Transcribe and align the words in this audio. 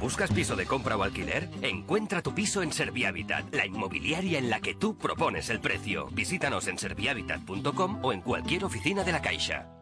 ¿Buscas 0.00 0.30
piso 0.30 0.54
de 0.54 0.64
compra 0.64 0.96
o 0.96 1.02
alquiler? 1.02 1.48
Encuentra 1.60 2.22
tu 2.22 2.32
piso 2.32 2.62
en 2.62 2.72
Servihabitat, 2.72 3.52
la 3.52 3.66
inmobiliaria 3.66 4.38
en 4.38 4.48
la 4.48 4.60
que 4.60 4.74
tú 4.74 4.96
propones 4.96 5.50
el 5.50 5.60
precio. 5.60 6.06
Visítanos 6.12 6.68
en 6.68 6.78
servihabitat.com 6.78 8.04
o 8.04 8.12
en 8.12 8.20
cualquier 8.20 8.64
oficina 8.64 9.02
de 9.02 9.12
la 9.12 9.20
Caixa. 9.20 9.74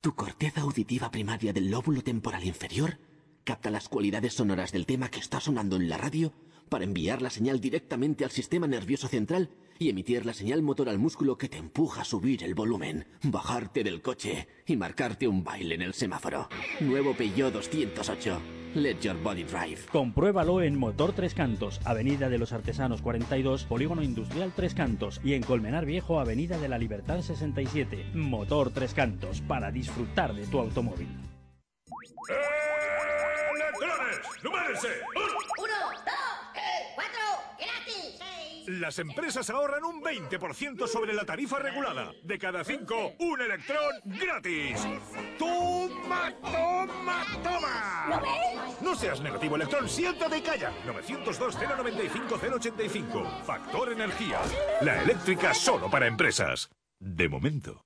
Tu 0.00 0.14
corteza 0.14 0.60
auditiva 0.60 1.10
primaria 1.10 1.52
del 1.52 1.70
lóbulo 1.70 2.02
temporal 2.02 2.44
inferior 2.44 2.98
capta 3.44 3.70
las 3.70 3.88
cualidades 3.88 4.34
sonoras 4.34 4.72
del 4.72 4.86
tema 4.86 5.08
que 5.08 5.20
está 5.20 5.40
sonando 5.40 5.76
en 5.76 5.88
la 5.88 5.96
radio 5.96 6.32
para 6.68 6.84
enviar 6.84 7.22
la 7.22 7.30
señal 7.30 7.60
directamente 7.60 8.24
al 8.24 8.30
sistema 8.32 8.66
nervioso 8.66 9.06
central 9.08 9.50
y 9.78 9.90
emitir 9.90 10.26
la 10.26 10.34
señal 10.34 10.62
motor 10.62 10.88
al 10.88 10.98
músculo 10.98 11.36
que 11.36 11.48
te 11.48 11.58
empuja 11.58 12.02
a 12.02 12.04
subir 12.04 12.42
el 12.44 12.54
volumen, 12.54 13.06
bajarte 13.22 13.84
del 13.84 14.02
coche 14.02 14.48
y 14.66 14.76
marcarte 14.76 15.28
un 15.28 15.44
baile 15.44 15.74
en 15.74 15.82
el 15.82 15.94
semáforo. 15.94 16.48
Nuevo 16.80 17.14
Peugeot 17.14 17.52
208. 17.52 18.40
Let 18.74 19.00
your 19.00 19.16
body 19.22 19.42
drive. 19.44 19.86
Compruébalo 19.90 20.60
en 20.60 20.78
Motor 20.78 21.12
Tres 21.12 21.32
Cantos, 21.32 21.80
Avenida 21.84 22.28
de 22.28 22.36
los 22.36 22.52
Artesanos 22.52 23.00
42, 23.00 23.64
Polígono 23.64 24.02
Industrial 24.02 24.52
Tres 24.54 24.74
Cantos 24.74 25.20
y 25.24 25.32
en 25.32 25.42
Colmenar 25.42 25.86
Viejo, 25.86 26.20
Avenida 26.20 26.58
de 26.58 26.68
la 26.68 26.76
Libertad 26.76 27.22
67. 27.22 28.10
Motor 28.12 28.70
Tres 28.70 28.92
Cantos, 28.92 29.40
para 29.40 29.70
disfrutar 29.70 30.34
de 30.34 30.46
tu 30.46 30.58
automóvil. 30.58 31.08
¡Electrones! 33.54 34.20
¡Numérese! 34.42 34.88
Uno, 35.14 35.74
dos, 35.90 36.52
tres, 36.52 36.92
cuatro, 36.94 37.20
gratis. 37.58 38.20
Las 38.66 38.98
empresas 38.98 39.48
ahorran 39.50 39.84
un 39.84 40.02
20% 40.02 40.88
sobre 40.88 41.12
la 41.14 41.24
tarifa 41.24 41.58
regulada. 41.60 42.12
De 42.24 42.36
cada 42.38 42.64
cinco, 42.64 43.12
un 43.20 43.40
electrón 43.40 43.92
gratis. 44.04 44.84
¡Toma, 45.38 46.34
toma, 46.42 47.24
toma! 47.44 48.06
¿Lo 48.08 48.20
ves? 48.20 48.82
No 48.82 48.96
seas 48.96 49.20
negativo, 49.20 49.54
electrón, 49.56 49.88
siéntate 49.88 50.38
y 50.38 50.42
calla. 50.42 50.72
902-095-085. 50.84 53.44
Factor 53.44 53.92
Energía. 53.92 54.40
La 54.80 55.00
eléctrica 55.02 55.54
solo 55.54 55.88
para 55.88 56.08
empresas. 56.08 56.68
De 56.98 57.28
momento. 57.28 57.84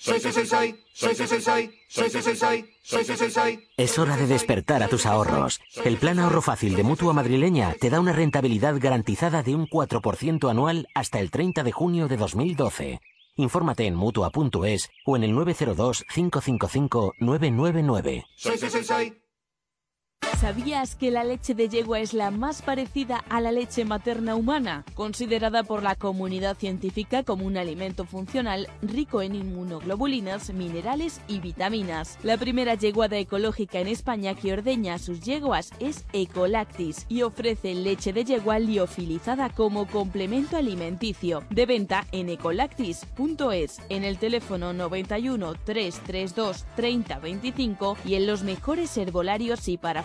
Soy, 0.00 0.20
soy, 0.20 0.32
soy, 0.32 0.46
soy, 0.46 0.74
soy, 0.94 1.14
soy, 1.16 1.26
soy, 1.26 1.40
soy, 1.88 2.10
soy, 2.10 2.10
soy, 2.10 2.36
soy, 2.36 2.36
soy, 2.82 3.04
soy, 3.04 3.16
soy, 3.16 3.30
soy. 3.30 3.68
Es 3.76 3.98
hora 3.98 4.16
de 4.16 4.28
despertar 4.28 4.82
a 4.82 4.88
tus 4.88 5.06
ahorros. 5.06 5.60
El 5.84 5.96
plan 5.96 6.20
ahorro 6.20 6.40
fácil 6.40 6.76
de 6.76 6.84
Mutua 6.84 7.12
Madrileña 7.12 7.74
te 7.80 7.90
da 7.90 7.98
una 7.98 8.12
rentabilidad 8.12 8.76
garantizada 8.78 9.42
de 9.42 9.56
un 9.56 9.66
4% 9.66 10.48
anual 10.48 10.86
hasta 10.94 11.18
el 11.18 11.32
30 11.32 11.64
de 11.64 11.72
junio 11.72 12.06
de 12.06 12.16
2012. 12.16 13.00
Infórmate 13.34 13.86
en 13.86 13.96
Mutua.es 13.96 14.88
o 15.04 15.16
en 15.16 15.24
el 15.24 15.34
902 15.34 16.04
555 16.14 17.14
999. 17.18 18.24
Soy, 18.36 18.56
soy, 18.56 18.70
soy, 18.70 18.84
soy. 18.84 19.27
¿Sabías 20.36 20.94
que 20.94 21.10
la 21.10 21.24
leche 21.24 21.54
de 21.54 21.68
yegua 21.68 21.98
es 21.98 22.12
la 22.12 22.30
más 22.30 22.62
parecida 22.62 23.24
a 23.28 23.40
la 23.40 23.50
leche 23.50 23.84
materna 23.84 24.36
humana? 24.36 24.84
Considerada 24.94 25.64
por 25.64 25.82
la 25.82 25.96
comunidad 25.96 26.56
científica 26.56 27.24
como 27.24 27.44
un 27.44 27.56
alimento 27.56 28.04
funcional 28.04 28.68
rico 28.80 29.20
en 29.20 29.34
inmunoglobulinas, 29.34 30.52
minerales 30.52 31.20
y 31.26 31.40
vitaminas. 31.40 32.18
La 32.22 32.36
primera 32.36 32.74
yeguada 32.74 33.18
ecológica 33.18 33.80
en 33.80 33.88
España 33.88 34.34
que 34.36 34.52
ordeña 34.52 34.94
a 34.94 34.98
sus 34.98 35.22
yeguas 35.22 35.70
es 35.80 36.04
Ecolactis 36.12 37.06
y 37.08 37.22
ofrece 37.22 37.74
leche 37.74 38.12
de 38.12 38.24
yegua 38.24 38.60
liofilizada 38.60 39.50
como 39.50 39.88
complemento 39.88 40.56
alimenticio. 40.56 41.42
De 41.50 41.66
venta 41.66 42.06
en 42.12 42.28
ecolactis.es, 42.28 43.80
en 43.88 44.04
el 44.04 44.18
teléfono 44.18 44.72
91 44.72 45.54
332 45.64 46.64
30 46.76 47.18
25 47.18 47.96
y 48.04 48.14
en 48.14 48.28
los 48.28 48.44
mejores 48.44 48.96
herbolarios 48.96 49.66
y 49.66 49.78
para 49.78 50.04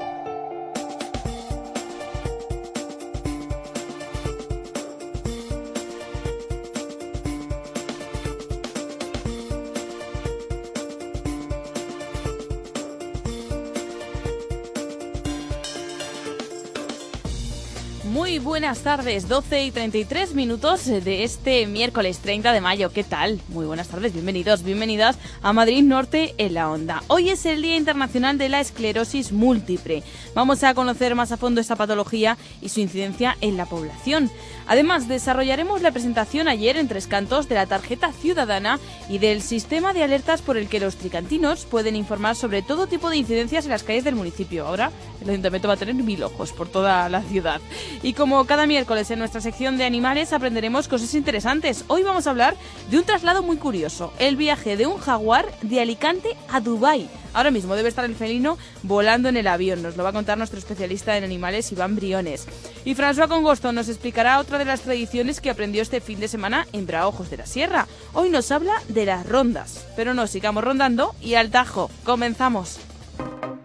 Buenas 18.71 18.83
tardes, 18.85 19.27
12 19.27 19.65
y 19.65 19.71
33 19.71 20.33
minutos 20.33 20.85
de 20.85 21.25
este 21.25 21.67
miércoles 21.67 22.19
30 22.19 22.53
de 22.53 22.61
mayo. 22.61 22.89
¿Qué 22.93 23.03
tal? 23.03 23.41
Muy 23.49 23.65
buenas 23.65 23.89
tardes, 23.89 24.13
bienvenidos, 24.13 24.63
bienvenidas 24.63 25.17
a 25.41 25.51
Madrid 25.51 25.83
Norte 25.83 26.33
en 26.37 26.53
la 26.53 26.71
Onda. 26.71 27.03
Hoy 27.07 27.31
es 27.31 27.45
el 27.45 27.61
Día 27.61 27.75
Internacional 27.75 28.37
de 28.37 28.47
la 28.47 28.61
Esclerosis 28.61 29.33
Múltiple. 29.33 30.03
Vamos 30.33 30.63
a 30.63 30.73
conocer 30.73 31.13
más 31.13 31.33
a 31.33 31.37
fondo 31.37 31.59
esta 31.59 31.75
patología 31.75 32.37
y 32.61 32.69
su 32.69 32.79
incidencia 32.79 33.35
en 33.41 33.57
la 33.57 33.65
población. 33.65 34.31
Además, 34.65 35.09
desarrollaremos 35.09 35.81
la 35.81 35.91
presentación 35.91 36.47
ayer 36.47 36.77
en 36.77 36.87
Tres 36.87 37.07
Cantos 37.07 37.49
de 37.49 37.55
la 37.55 37.65
tarjeta 37.65 38.13
ciudadana 38.13 38.79
y 39.09 39.17
del 39.17 39.41
sistema 39.41 39.91
de 39.91 40.03
alertas 40.03 40.41
por 40.41 40.55
el 40.55 40.69
que 40.69 40.79
los 40.79 40.95
tricantinos 40.95 41.65
pueden 41.65 41.97
informar 41.97 42.37
sobre 42.37 42.61
todo 42.61 42.87
tipo 42.87 43.09
de 43.09 43.17
incidencias 43.17 43.65
en 43.65 43.71
las 43.71 43.83
calles 43.83 44.05
del 44.05 44.15
municipio. 44.15 44.65
Ahora 44.65 44.91
el 45.21 45.29
ayuntamiento 45.29 45.67
va 45.67 45.73
a 45.73 45.77
tener 45.77 45.95
mil 45.95 46.23
ojos 46.23 46.53
por 46.53 46.69
toda 46.69 47.09
la 47.09 47.21
ciudad. 47.23 47.59
Y 48.01 48.13
como 48.13 48.45
cada 48.45 48.67
miércoles 48.67 49.11
en 49.11 49.19
nuestra 49.19 49.41
sección 49.41 49.77
de 49.77 49.83
animales 49.83 50.31
aprenderemos 50.31 50.87
cosas 50.87 51.13
interesantes. 51.13 51.83
Hoy 51.87 52.03
vamos 52.03 52.27
a 52.27 52.29
hablar 52.29 52.55
de 52.89 52.97
un 52.97 53.03
traslado 53.03 53.43
muy 53.43 53.57
curioso, 53.57 54.13
el 54.19 54.37
viaje 54.37 54.77
de 54.77 54.85
un 54.85 54.97
jaguar 54.97 55.51
de 55.61 55.81
Alicante 55.81 56.37
a 56.49 56.61
Dubái. 56.61 57.09
Ahora 57.33 57.51
mismo 57.51 57.75
debe 57.75 57.89
estar 57.89 58.03
el 58.03 58.15
felino 58.15 58.57
volando 58.83 59.29
en 59.29 59.37
el 59.37 59.47
avión. 59.47 59.81
Nos 59.81 59.95
lo 59.95 60.03
va 60.03 60.09
a 60.09 60.13
nuestro 60.37 60.59
especialista 60.59 61.17
en 61.17 61.23
animales, 61.23 61.71
Iván 61.71 61.95
Briones. 61.95 62.47
Y 62.85 62.95
François 62.95 63.27
Congosto 63.27 63.71
nos 63.71 63.89
explicará 63.89 64.39
otra 64.39 64.57
de 64.57 64.65
las 64.65 64.81
tradiciones 64.81 65.41
que 65.41 65.49
aprendió 65.49 65.81
este 65.81 66.01
fin 66.01 66.19
de 66.19 66.27
semana 66.27 66.67
en 66.73 66.85
Braojos 66.85 67.29
de 67.29 67.37
la 67.37 67.45
Sierra. 67.45 67.87
Hoy 68.13 68.29
nos 68.29 68.51
habla 68.51 68.73
de 68.87 69.05
las 69.05 69.27
rondas. 69.27 69.87
Pero 69.95 70.13
no 70.13 70.27
sigamos 70.27 70.63
rondando 70.63 71.15
y 71.21 71.35
al 71.35 71.51
tajo. 71.51 71.89
Comenzamos. 72.03 72.79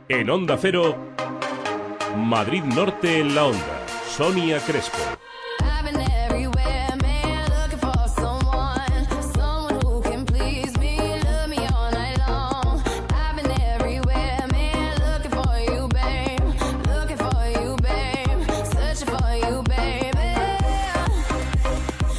En 0.09 0.31
Onda 0.31 0.59
Cero, 0.61 0.97
Madrid 2.17 2.63
Norte 2.63 3.21
en 3.21 3.35
la 3.35 3.47
onda. 3.47 3.87
Sonia 4.17 4.59
Crespo. 4.61 4.99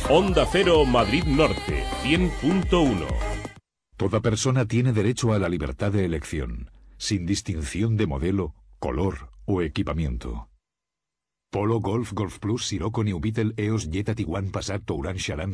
Onda 0.09 0.45
Cero 0.49 0.85
Madrid 0.85 1.25
Norte 1.25 1.83
100.1 2.01 3.07
Toda 3.97 4.21
persona 4.21 4.65
tiene 4.65 4.93
derecho 4.93 5.33
a 5.33 5.39
la 5.39 5.49
libertad 5.49 5.91
de 5.91 6.05
elección, 6.05 6.71
sin 6.97 7.25
distinción 7.25 7.97
de 7.97 8.07
modelo, 8.07 8.55
color 8.79 9.31
o 9.43 9.61
equipamiento. 9.61 10.47
Polo 11.51 11.81
Golf 11.81 12.13
Golf 12.13 12.39
Plus 12.39 12.67
Sirocco 12.67 13.03
New 13.03 13.19
Beetle 13.19 13.51
EOS 13.57 13.89
Jetta 13.91 14.15
Tiguan 14.15 14.49
Passat 14.49 14.85
Touran 14.85 15.17
Charan 15.17 15.53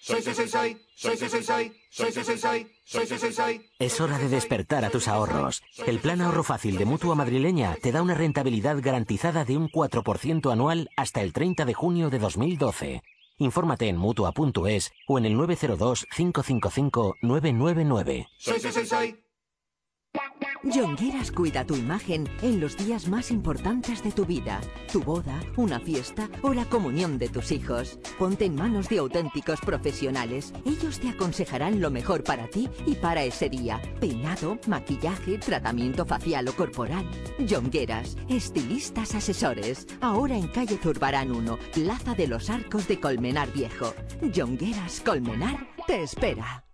Soy, 0.00 0.22
soy, 0.22 0.34
soy, 0.34 0.48
soy, 0.48 0.76
soy, 0.96 1.16
soy, 1.16 1.28
soy, 1.28 1.40
soy, 1.42 1.72
soy, 1.90 2.12
soy, 2.12 2.24
soy, 2.24 2.38
soy, 2.38 2.66
soy, 2.84 3.06
soy, 3.06 3.18
soy, 3.18 3.32
soy. 3.32 3.70
Es 3.78 4.00
hora 4.00 4.18
de 4.18 4.28
despertar 4.28 4.84
a 4.84 4.90
tus 4.90 5.08
ahorros. 5.08 5.62
El 5.86 5.98
plan 5.98 6.20
ahorro 6.20 6.44
fácil 6.44 6.76
de 6.78 6.84
Mutua 6.84 7.14
Madrileña 7.14 7.76
te 7.82 7.92
da 7.92 8.02
una 8.02 8.14
rentabilidad 8.14 8.80
garantizada 8.80 9.44
de 9.44 9.56
un 9.56 9.68
4% 9.68 10.52
anual 10.52 10.90
hasta 10.96 11.22
el 11.22 11.32
30 11.32 11.64
de 11.64 11.74
junio 11.74 12.10
de 12.10 12.18
2012. 12.18 13.02
Infórmate 13.38 13.88
en 13.88 13.96
Mutua.es 13.96 14.92
o 15.08 15.18
en 15.18 15.26
el 15.26 15.36
902 15.36 16.06
555 16.14 17.16
999. 17.20 18.28
Soy, 18.38 18.60
soy, 18.60 18.72
soy, 18.72 18.86
soy. 18.86 19.25
Jongueras 20.62 21.30
cuida 21.30 21.64
tu 21.64 21.76
imagen 21.76 22.28
en 22.42 22.60
los 22.60 22.76
días 22.76 23.06
más 23.08 23.30
importantes 23.30 24.02
de 24.02 24.10
tu 24.10 24.24
vida, 24.26 24.60
tu 24.92 25.00
boda, 25.00 25.40
una 25.56 25.78
fiesta 25.78 26.28
o 26.42 26.52
la 26.52 26.64
comunión 26.64 27.18
de 27.18 27.28
tus 27.28 27.52
hijos. 27.52 28.00
Ponte 28.18 28.46
en 28.46 28.56
manos 28.56 28.88
de 28.88 28.98
auténticos 28.98 29.60
profesionales. 29.60 30.52
Ellos 30.64 30.98
te 30.98 31.10
aconsejarán 31.10 31.80
lo 31.80 31.90
mejor 31.90 32.24
para 32.24 32.48
ti 32.48 32.68
y 32.84 32.94
para 32.96 33.22
ese 33.22 33.48
día. 33.48 33.80
Peinado, 34.00 34.58
maquillaje, 34.66 35.38
tratamiento 35.38 36.04
facial 36.04 36.48
o 36.48 36.52
corporal. 36.52 37.08
Jongueras, 37.48 38.16
estilistas 38.28 39.14
asesores. 39.14 39.86
Ahora 40.00 40.36
en 40.36 40.48
calle 40.48 40.78
Zurbarán 40.82 41.30
1, 41.30 41.58
Plaza 41.74 42.14
de 42.14 42.26
los 42.26 42.50
Arcos 42.50 42.88
de 42.88 42.98
Colmenar 42.98 43.52
Viejo. 43.52 43.94
Jongueras 44.34 45.00
Colmenar 45.00 45.68
te 45.86 46.02
espera. 46.02 46.65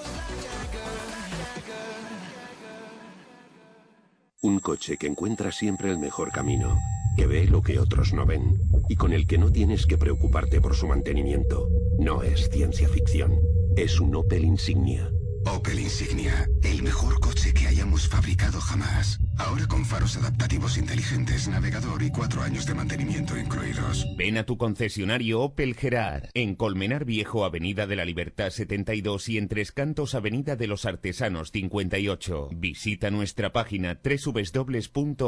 Un 4.42 4.60
coche 4.60 4.98
que 4.98 5.08
encuentra 5.08 5.52
siempre 5.52 5.90
el 5.90 5.98
mejor 5.98 6.32
camino, 6.32 6.78
que 7.18 7.26
ve 7.26 7.48
lo 7.48 7.64
que 7.64 7.80
otros 7.80 8.14
no 8.14 8.26
ven 8.26 8.60
y 8.88 8.96
con 8.96 9.12
el 9.12 9.26
que 9.26 9.40
no 9.40 9.52
tienes 9.52 9.88
que 9.88 9.98
preocuparte 9.98 10.62
por 10.62 10.76
su 10.76 10.88
mantenimiento. 10.88 11.68
No 11.98 12.22
es 12.22 12.50
ciencia 12.52 12.88
ficción, 12.88 13.40
es 13.76 14.00
un 14.00 14.16
Opel 14.16 14.46
Insignia. 14.46 15.10
Opel 15.46 15.80
Insignia, 15.80 16.48
el 16.64 16.82
mejor 16.82 17.20
coche 17.20 17.54
que 17.54 17.68
hayamos 17.68 18.08
fabricado 18.08 18.60
jamás. 18.60 19.20
Ahora 19.38 19.68
con 19.68 19.86
faros 19.86 20.18
adaptativos 20.18 20.78
inteligentes, 20.78 21.48
navegador 21.48 22.02
y 22.04 22.10
cuatro 22.12 22.42
años 22.42 22.66
de 22.66 22.74
mantenimiento 22.74 23.38
incluidos. 23.38 24.06
Ven 24.18 24.38
a 24.38 24.46
tu 24.46 24.58
concesionario 24.58 25.42
Opel 25.42 25.76
Gerard, 25.76 26.30
en 26.34 26.56
Colmenar 26.56 27.06
Viejo, 27.06 27.46
Avenida 27.46 27.86
de 27.88 27.96
la 27.96 28.06
Libertad 28.06 28.50
72 28.50 29.30
y 29.30 29.38
en 29.38 29.48
Tres 29.48 29.72
Cantos, 29.72 30.16
Avenida 30.16 30.56
de 30.56 30.68
los 30.68 30.86
Artesanos 30.86 31.52
58. 31.52 32.50
Visita 32.56 33.12
nuestra 33.12 33.52
página 33.54 34.00
www.gerard.es. 34.04 35.26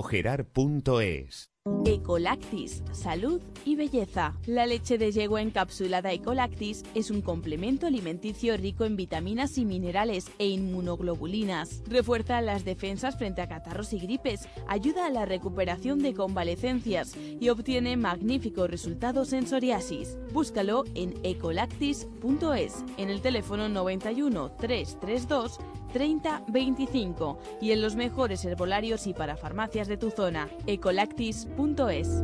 Ecolactis, 1.85 2.83
salud 2.91 3.41
y 3.63 3.75
belleza. 3.75 4.33
La 4.45 4.65
leche 4.65 4.97
de 4.97 5.11
yegua 5.11 5.41
encapsulada 5.41 6.11
Ecolactis 6.11 6.83
es 6.95 7.11
un 7.11 7.21
complemento 7.21 7.87
alimenticio 7.87 8.57
rico 8.57 8.85
en 8.85 8.95
vitaminas 8.95 9.57
y 9.57 9.65
minerales 9.65 10.29
e 10.37 10.47
inmunoglobulinas. 10.47 11.83
Refuerza 11.87 12.41
las 12.41 12.65
defensas 12.65 13.17
frente 13.17 13.41
a 13.41 13.47
catarros 13.47 13.93
y 13.93 13.99
gripes, 13.99 14.47
ayuda 14.67 15.05
a 15.05 15.09
la 15.09 15.25
recuperación 15.25 15.99
de 15.99 16.13
convalecencias 16.13 17.15
y 17.17 17.49
obtiene 17.49 17.97
magníficos 17.97 18.69
resultados 18.69 19.33
en 19.33 19.47
psoriasis. 19.47 20.17
Búscalo 20.33 20.83
en 20.95 21.13
ecolactis.es 21.23 22.83
en 22.97 23.09
el 23.09 23.21
teléfono 23.21 23.69
91 23.69 24.51
332 24.57 25.59
3025 25.91 27.37
y 27.61 27.71
en 27.71 27.81
los 27.81 27.95
mejores 27.95 28.43
herbolarios 28.45 29.07
y 29.07 29.13
para 29.13 29.37
farmacias 29.37 29.87
de 29.87 29.97
tu 29.97 30.11
zona. 30.11 30.49
ecolactis.es. 30.65 32.23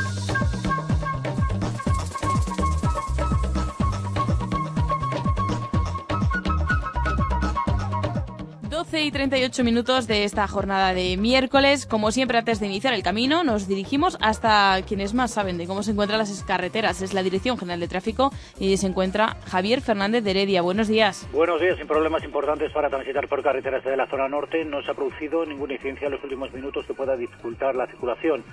Y 8.93 9.11
38 9.11 9.63
minutos 9.63 10.05
de 10.07 10.25
esta 10.25 10.47
jornada 10.47 10.93
de 10.93 11.15
miércoles. 11.15 11.85
Como 11.85 12.11
siempre, 12.11 12.37
antes 12.37 12.59
de 12.59 12.67
iniciar 12.67 12.93
el 12.93 13.03
camino, 13.03 13.43
nos 13.43 13.67
dirigimos 13.67 14.17
hasta 14.19 14.81
quienes 14.85 15.13
más 15.13 15.31
saben 15.31 15.57
de 15.57 15.65
cómo 15.65 15.81
se 15.81 15.91
encuentran 15.91 16.19
las 16.19 16.43
carreteras. 16.43 17.01
Es 17.01 17.13
la 17.13 17.23
Dirección 17.23 17.57
General 17.57 17.79
de 17.79 17.87
Tráfico 17.87 18.31
y 18.59 18.75
se 18.77 18.87
encuentra 18.87 19.37
Javier 19.45 19.81
Fernández 19.81 20.23
de 20.23 20.31
Heredia. 20.31 20.61
Buenos 20.61 20.89
días. 20.89 21.27
Buenos 21.31 21.61
días. 21.61 21.77
Sin 21.77 21.87
problemas 21.87 22.23
importantes 22.23 22.71
para 22.73 22.89
transitar 22.89 23.27
por 23.29 23.41
carreteras 23.41 23.83
de 23.83 23.95
la 23.95 24.07
zona 24.07 24.27
norte, 24.27 24.65
no 24.65 24.81
se 24.81 24.91
ha 24.91 24.93
producido 24.93 25.45
ninguna 25.45 25.73
incidencia 25.73 26.07
en 26.07 26.13
los 26.13 26.23
últimos 26.23 26.51
minutos 26.51 26.85
que 26.85 26.93
pueda 26.93 27.15
dificultar 27.15 27.75
la 27.75 27.87
circulación. 27.87 28.43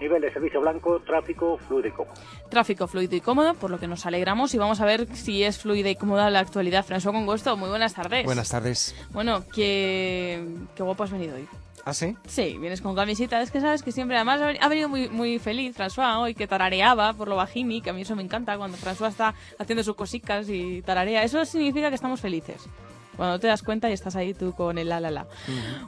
Nivel 0.00 0.20
de 0.20 0.32
servicio 0.32 0.60
blanco, 0.60 1.00
tráfico 1.00 1.58
fluido 1.66 1.88
y 1.88 1.92
cómodo. 1.92 2.14
Tráfico 2.50 2.86
fluido 2.86 3.16
y 3.16 3.20
cómodo, 3.20 3.54
por 3.54 3.70
lo 3.70 3.78
que 3.78 3.86
nos 3.86 4.04
alegramos 4.04 4.54
y 4.54 4.58
vamos 4.58 4.80
a 4.80 4.84
ver 4.84 5.06
si 5.14 5.42
es 5.42 5.58
fluida 5.58 5.88
y 5.88 5.96
cómoda 5.96 6.28
la 6.30 6.40
actualidad. 6.40 6.84
François 6.84 7.12
Congosto, 7.12 7.56
muy 7.56 7.70
buenas 7.70 7.94
tardes. 7.94 8.24
Buenas 8.24 8.50
tardes. 8.50 8.94
Bueno, 9.10 9.44
qué, 9.54 10.46
qué 10.74 10.82
guapo 10.82 11.04
has 11.04 11.10
venido 11.10 11.36
hoy. 11.36 11.48
¿Ah, 11.86 11.94
sí? 11.94 12.16
Sí, 12.26 12.58
vienes 12.58 12.80
con 12.80 12.96
camiseta. 12.96 13.40
Es 13.40 13.52
que 13.52 13.60
sabes 13.60 13.84
que 13.84 13.92
siempre, 13.92 14.16
además, 14.16 14.40
ha 14.60 14.68
venido 14.68 14.88
muy, 14.88 15.08
muy 15.08 15.38
feliz 15.38 15.76
François 15.76 16.18
hoy, 16.18 16.34
que 16.34 16.48
tarareaba 16.48 17.12
por 17.12 17.28
lo 17.28 17.36
bajini, 17.36 17.80
que 17.80 17.90
a 17.90 17.92
mí 17.92 18.02
eso 18.02 18.16
me 18.16 18.24
encanta, 18.24 18.58
cuando 18.58 18.76
François 18.76 19.08
está 19.08 19.34
haciendo 19.56 19.84
sus 19.84 19.94
cositas 19.94 20.48
y 20.48 20.82
tararea. 20.82 21.22
Eso 21.22 21.44
significa 21.44 21.88
que 21.88 21.94
estamos 21.94 22.20
felices. 22.20 22.68
Cuando 23.16 23.38
te 23.40 23.46
das 23.46 23.62
cuenta 23.62 23.88
y 23.90 23.92
estás 23.92 24.16
ahí 24.16 24.34
tú 24.34 24.52
con 24.54 24.78
el 24.78 24.88
la 24.88 25.00
la 25.00 25.10
la. 25.10 25.26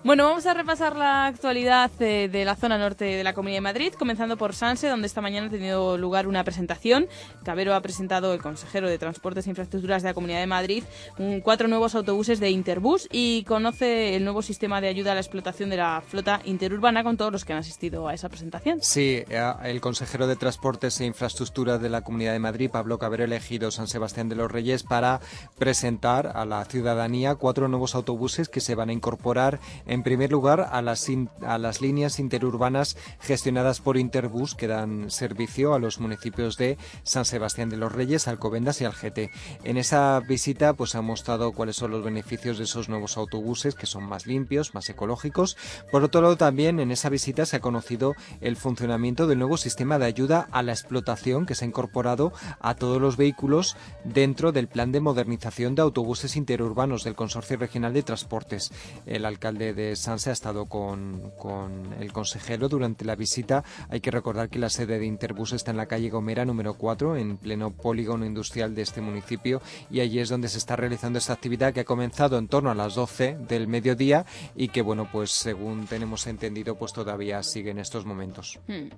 Bueno, 0.04 0.24
vamos 0.24 0.46
a 0.46 0.54
repasar 0.54 0.96
la 0.96 1.26
actualidad 1.26 1.90
eh, 2.00 2.28
de 2.30 2.44
la 2.44 2.56
zona 2.56 2.78
norte 2.78 3.04
de 3.04 3.24
la 3.24 3.32
Comunidad 3.34 3.58
de 3.58 3.62
Madrid, 3.62 3.92
comenzando 3.98 4.36
por 4.36 4.54
Sanse, 4.54 4.88
donde 4.88 5.06
esta 5.06 5.20
mañana 5.20 5.46
ha 5.46 5.50
tenido 5.50 5.96
lugar 5.98 6.26
una 6.26 6.44
presentación. 6.44 7.06
Cabero 7.44 7.74
ha 7.74 7.80
presentado, 7.80 8.32
el 8.34 8.40
consejero 8.42 8.88
de 8.88 8.98
Transportes 8.98 9.46
e 9.46 9.50
Infraestructuras 9.50 10.02
de 10.02 10.08
la 10.10 10.14
Comunidad 10.14 10.40
de 10.40 10.46
Madrid, 10.46 10.84
un- 11.18 11.40
cuatro 11.40 11.68
nuevos 11.68 11.94
autobuses 11.94 12.40
de 12.40 12.50
Interbus 12.50 13.08
y 13.12 13.44
conoce 13.44 14.16
el 14.16 14.24
nuevo 14.24 14.42
sistema 14.42 14.80
de 14.80 14.88
ayuda 14.88 15.12
a 15.12 15.14
la 15.14 15.20
explotación 15.20 15.70
de 15.70 15.76
la 15.76 16.02
flota 16.06 16.40
interurbana 16.44 17.04
con 17.04 17.16
todos 17.16 17.32
los 17.32 17.44
que 17.44 17.52
han 17.52 17.58
asistido 17.60 18.08
a 18.08 18.14
esa 18.14 18.28
presentación. 18.28 18.78
Sí, 18.82 19.22
eh, 19.28 19.52
el 19.64 19.80
consejero 19.80 20.26
de 20.26 20.36
Transportes 20.36 21.00
e 21.00 21.04
Infraestructuras 21.06 21.80
de 21.80 21.88
la 21.88 22.02
Comunidad 22.02 22.32
de 22.32 22.38
Madrid, 22.38 22.70
Pablo 22.70 22.98
Cabero, 22.98 23.22
ha 23.24 23.26
elegido 23.26 23.70
San 23.70 23.86
Sebastián 23.88 24.28
de 24.28 24.36
los 24.36 24.50
Reyes 24.50 24.82
para 24.82 25.20
presentar 25.58 26.32
a 26.34 26.44
la 26.44 26.64
ciudadanía 26.64 27.17
cuatro 27.34 27.68
nuevos 27.68 27.94
autobuses 27.94 28.48
que 28.48 28.60
se 28.60 28.74
van 28.74 28.90
a 28.90 28.92
incorporar, 28.92 29.60
en 29.86 30.02
primer 30.02 30.30
lugar, 30.30 30.68
a 30.70 30.82
las, 30.82 31.06
a 31.42 31.58
las 31.58 31.80
líneas 31.80 32.18
interurbanas 32.18 32.96
gestionadas 33.20 33.80
por 33.80 33.96
Interbus, 33.96 34.54
que 34.54 34.66
dan 34.66 35.10
servicio 35.10 35.74
a 35.74 35.78
los 35.78 36.00
municipios 36.00 36.56
de 36.56 36.78
San 37.02 37.24
Sebastián 37.24 37.68
de 37.68 37.76
los 37.76 37.92
Reyes, 37.92 38.28
Alcobendas 38.28 38.80
y 38.80 38.84
Algete. 38.84 39.30
En 39.64 39.76
esa 39.76 40.20
visita, 40.20 40.74
pues 40.74 40.94
ha 40.94 41.02
mostrado 41.02 41.52
cuáles 41.52 41.76
son 41.76 41.90
los 41.90 42.04
beneficios 42.04 42.58
de 42.58 42.64
esos 42.64 42.88
nuevos 42.88 43.16
autobuses, 43.16 43.74
que 43.74 43.86
son 43.86 44.04
más 44.04 44.26
limpios, 44.26 44.74
más 44.74 44.88
ecológicos. 44.88 45.56
Por 45.90 46.04
otro 46.04 46.22
lado, 46.22 46.36
también 46.36 46.80
en 46.80 46.90
esa 46.90 47.08
visita 47.08 47.46
se 47.46 47.56
ha 47.56 47.60
conocido 47.60 48.14
el 48.40 48.56
funcionamiento 48.56 49.26
del 49.26 49.38
nuevo 49.38 49.56
sistema 49.56 49.98
de 49.98 50.06
ayuda 50.06 50.48
a 50.52 50.62
la 50.62 50.72
explotación 50.72 51.46
que 51.46 51.54
se 51.54 51.64
ha 51.64 51.68
incorporado 51.68 52.32
a 52.60 52.74
todos 52.74 53.00
los 53.00 53.16
vehículos 53.16 53.76
dentro 54.04 54.52
del 54.52 54.68
plan 54.68 54.92
de 54.92 55.00
modernización 55.00 55.74
de 55.74 55.82
autobuses 55.82 56.36
interurbanos 56.36 57.04
del 57.08 57.16
Consorcio 57.16 57.56
Regional 57.56 57.92
de 57.94 58.02
Transportes. 58.02 58.70
El 59.06 59.24
alcalde 59.24 59.72
de 59.72 59.96
Sanse 59.96 60.30
ha 60.30 60.34
estado 60.34 60.66
con, 60.66 61.32
con 61.38 61.94
el 62.00 62.12
consejero 62.12 62.68
durante 62.68 63.04
la 63.04 63.16
visita. 63.16 63.64
Hay 63.88 64.00
que 64.00 64.10
recordar 64.10 64.50
que 64.50 64.58
la 64.58 64.68
sede 64.68 64.98
de 64.98 65.06
Interbus 65.06 65.52
está 65.54 65.70
en 65.70 65.78
la 65.78 65.86
calle 65.86 66.10
Gomera 66.10 66.44
número 66.44 66.74
4, 66.74 67.16
en 67.16 67.38
pleno 67.38 67.70
polígono 67.70 68.26
industrial 68.26 68.74
de 68.74 68.82
este 68.82 69.00
municipio, 69.00 69.62
y 69.90 70.00
allí 70.00 70.18
es 70.20 70.28
donde 70.28 70.48
se 70.48 70.58
está 70.58 70.76
realizando 70.76 71.18
esta 71.18 71.32
actividad 71.32 71.72
que 71.72 71.80
ha 71.80 71.84
comenzado 71.84 72.36
en 72.38 72.46
torno 72.48 72.70
a 72.70 72.74
las 72.74 72.94
12 72.94 73.36
del 73.48 73.68
mediodía 73.68 74.26
y 74.54 74.68
que, 74.68 74.82
bueno, 74.82 75.08
pues 75.10 75.30
según 75.30 75.86
tenemos 75.86 76.26
entendido, 76.26 76.76
pues 76.76 76.92
todavía 76.92 77.42
sigue 77.42 77.70
en 77.70 77.78
estos 77.78 78.04
momentos. 78.04 78.58
Hmm. 78.68 78.88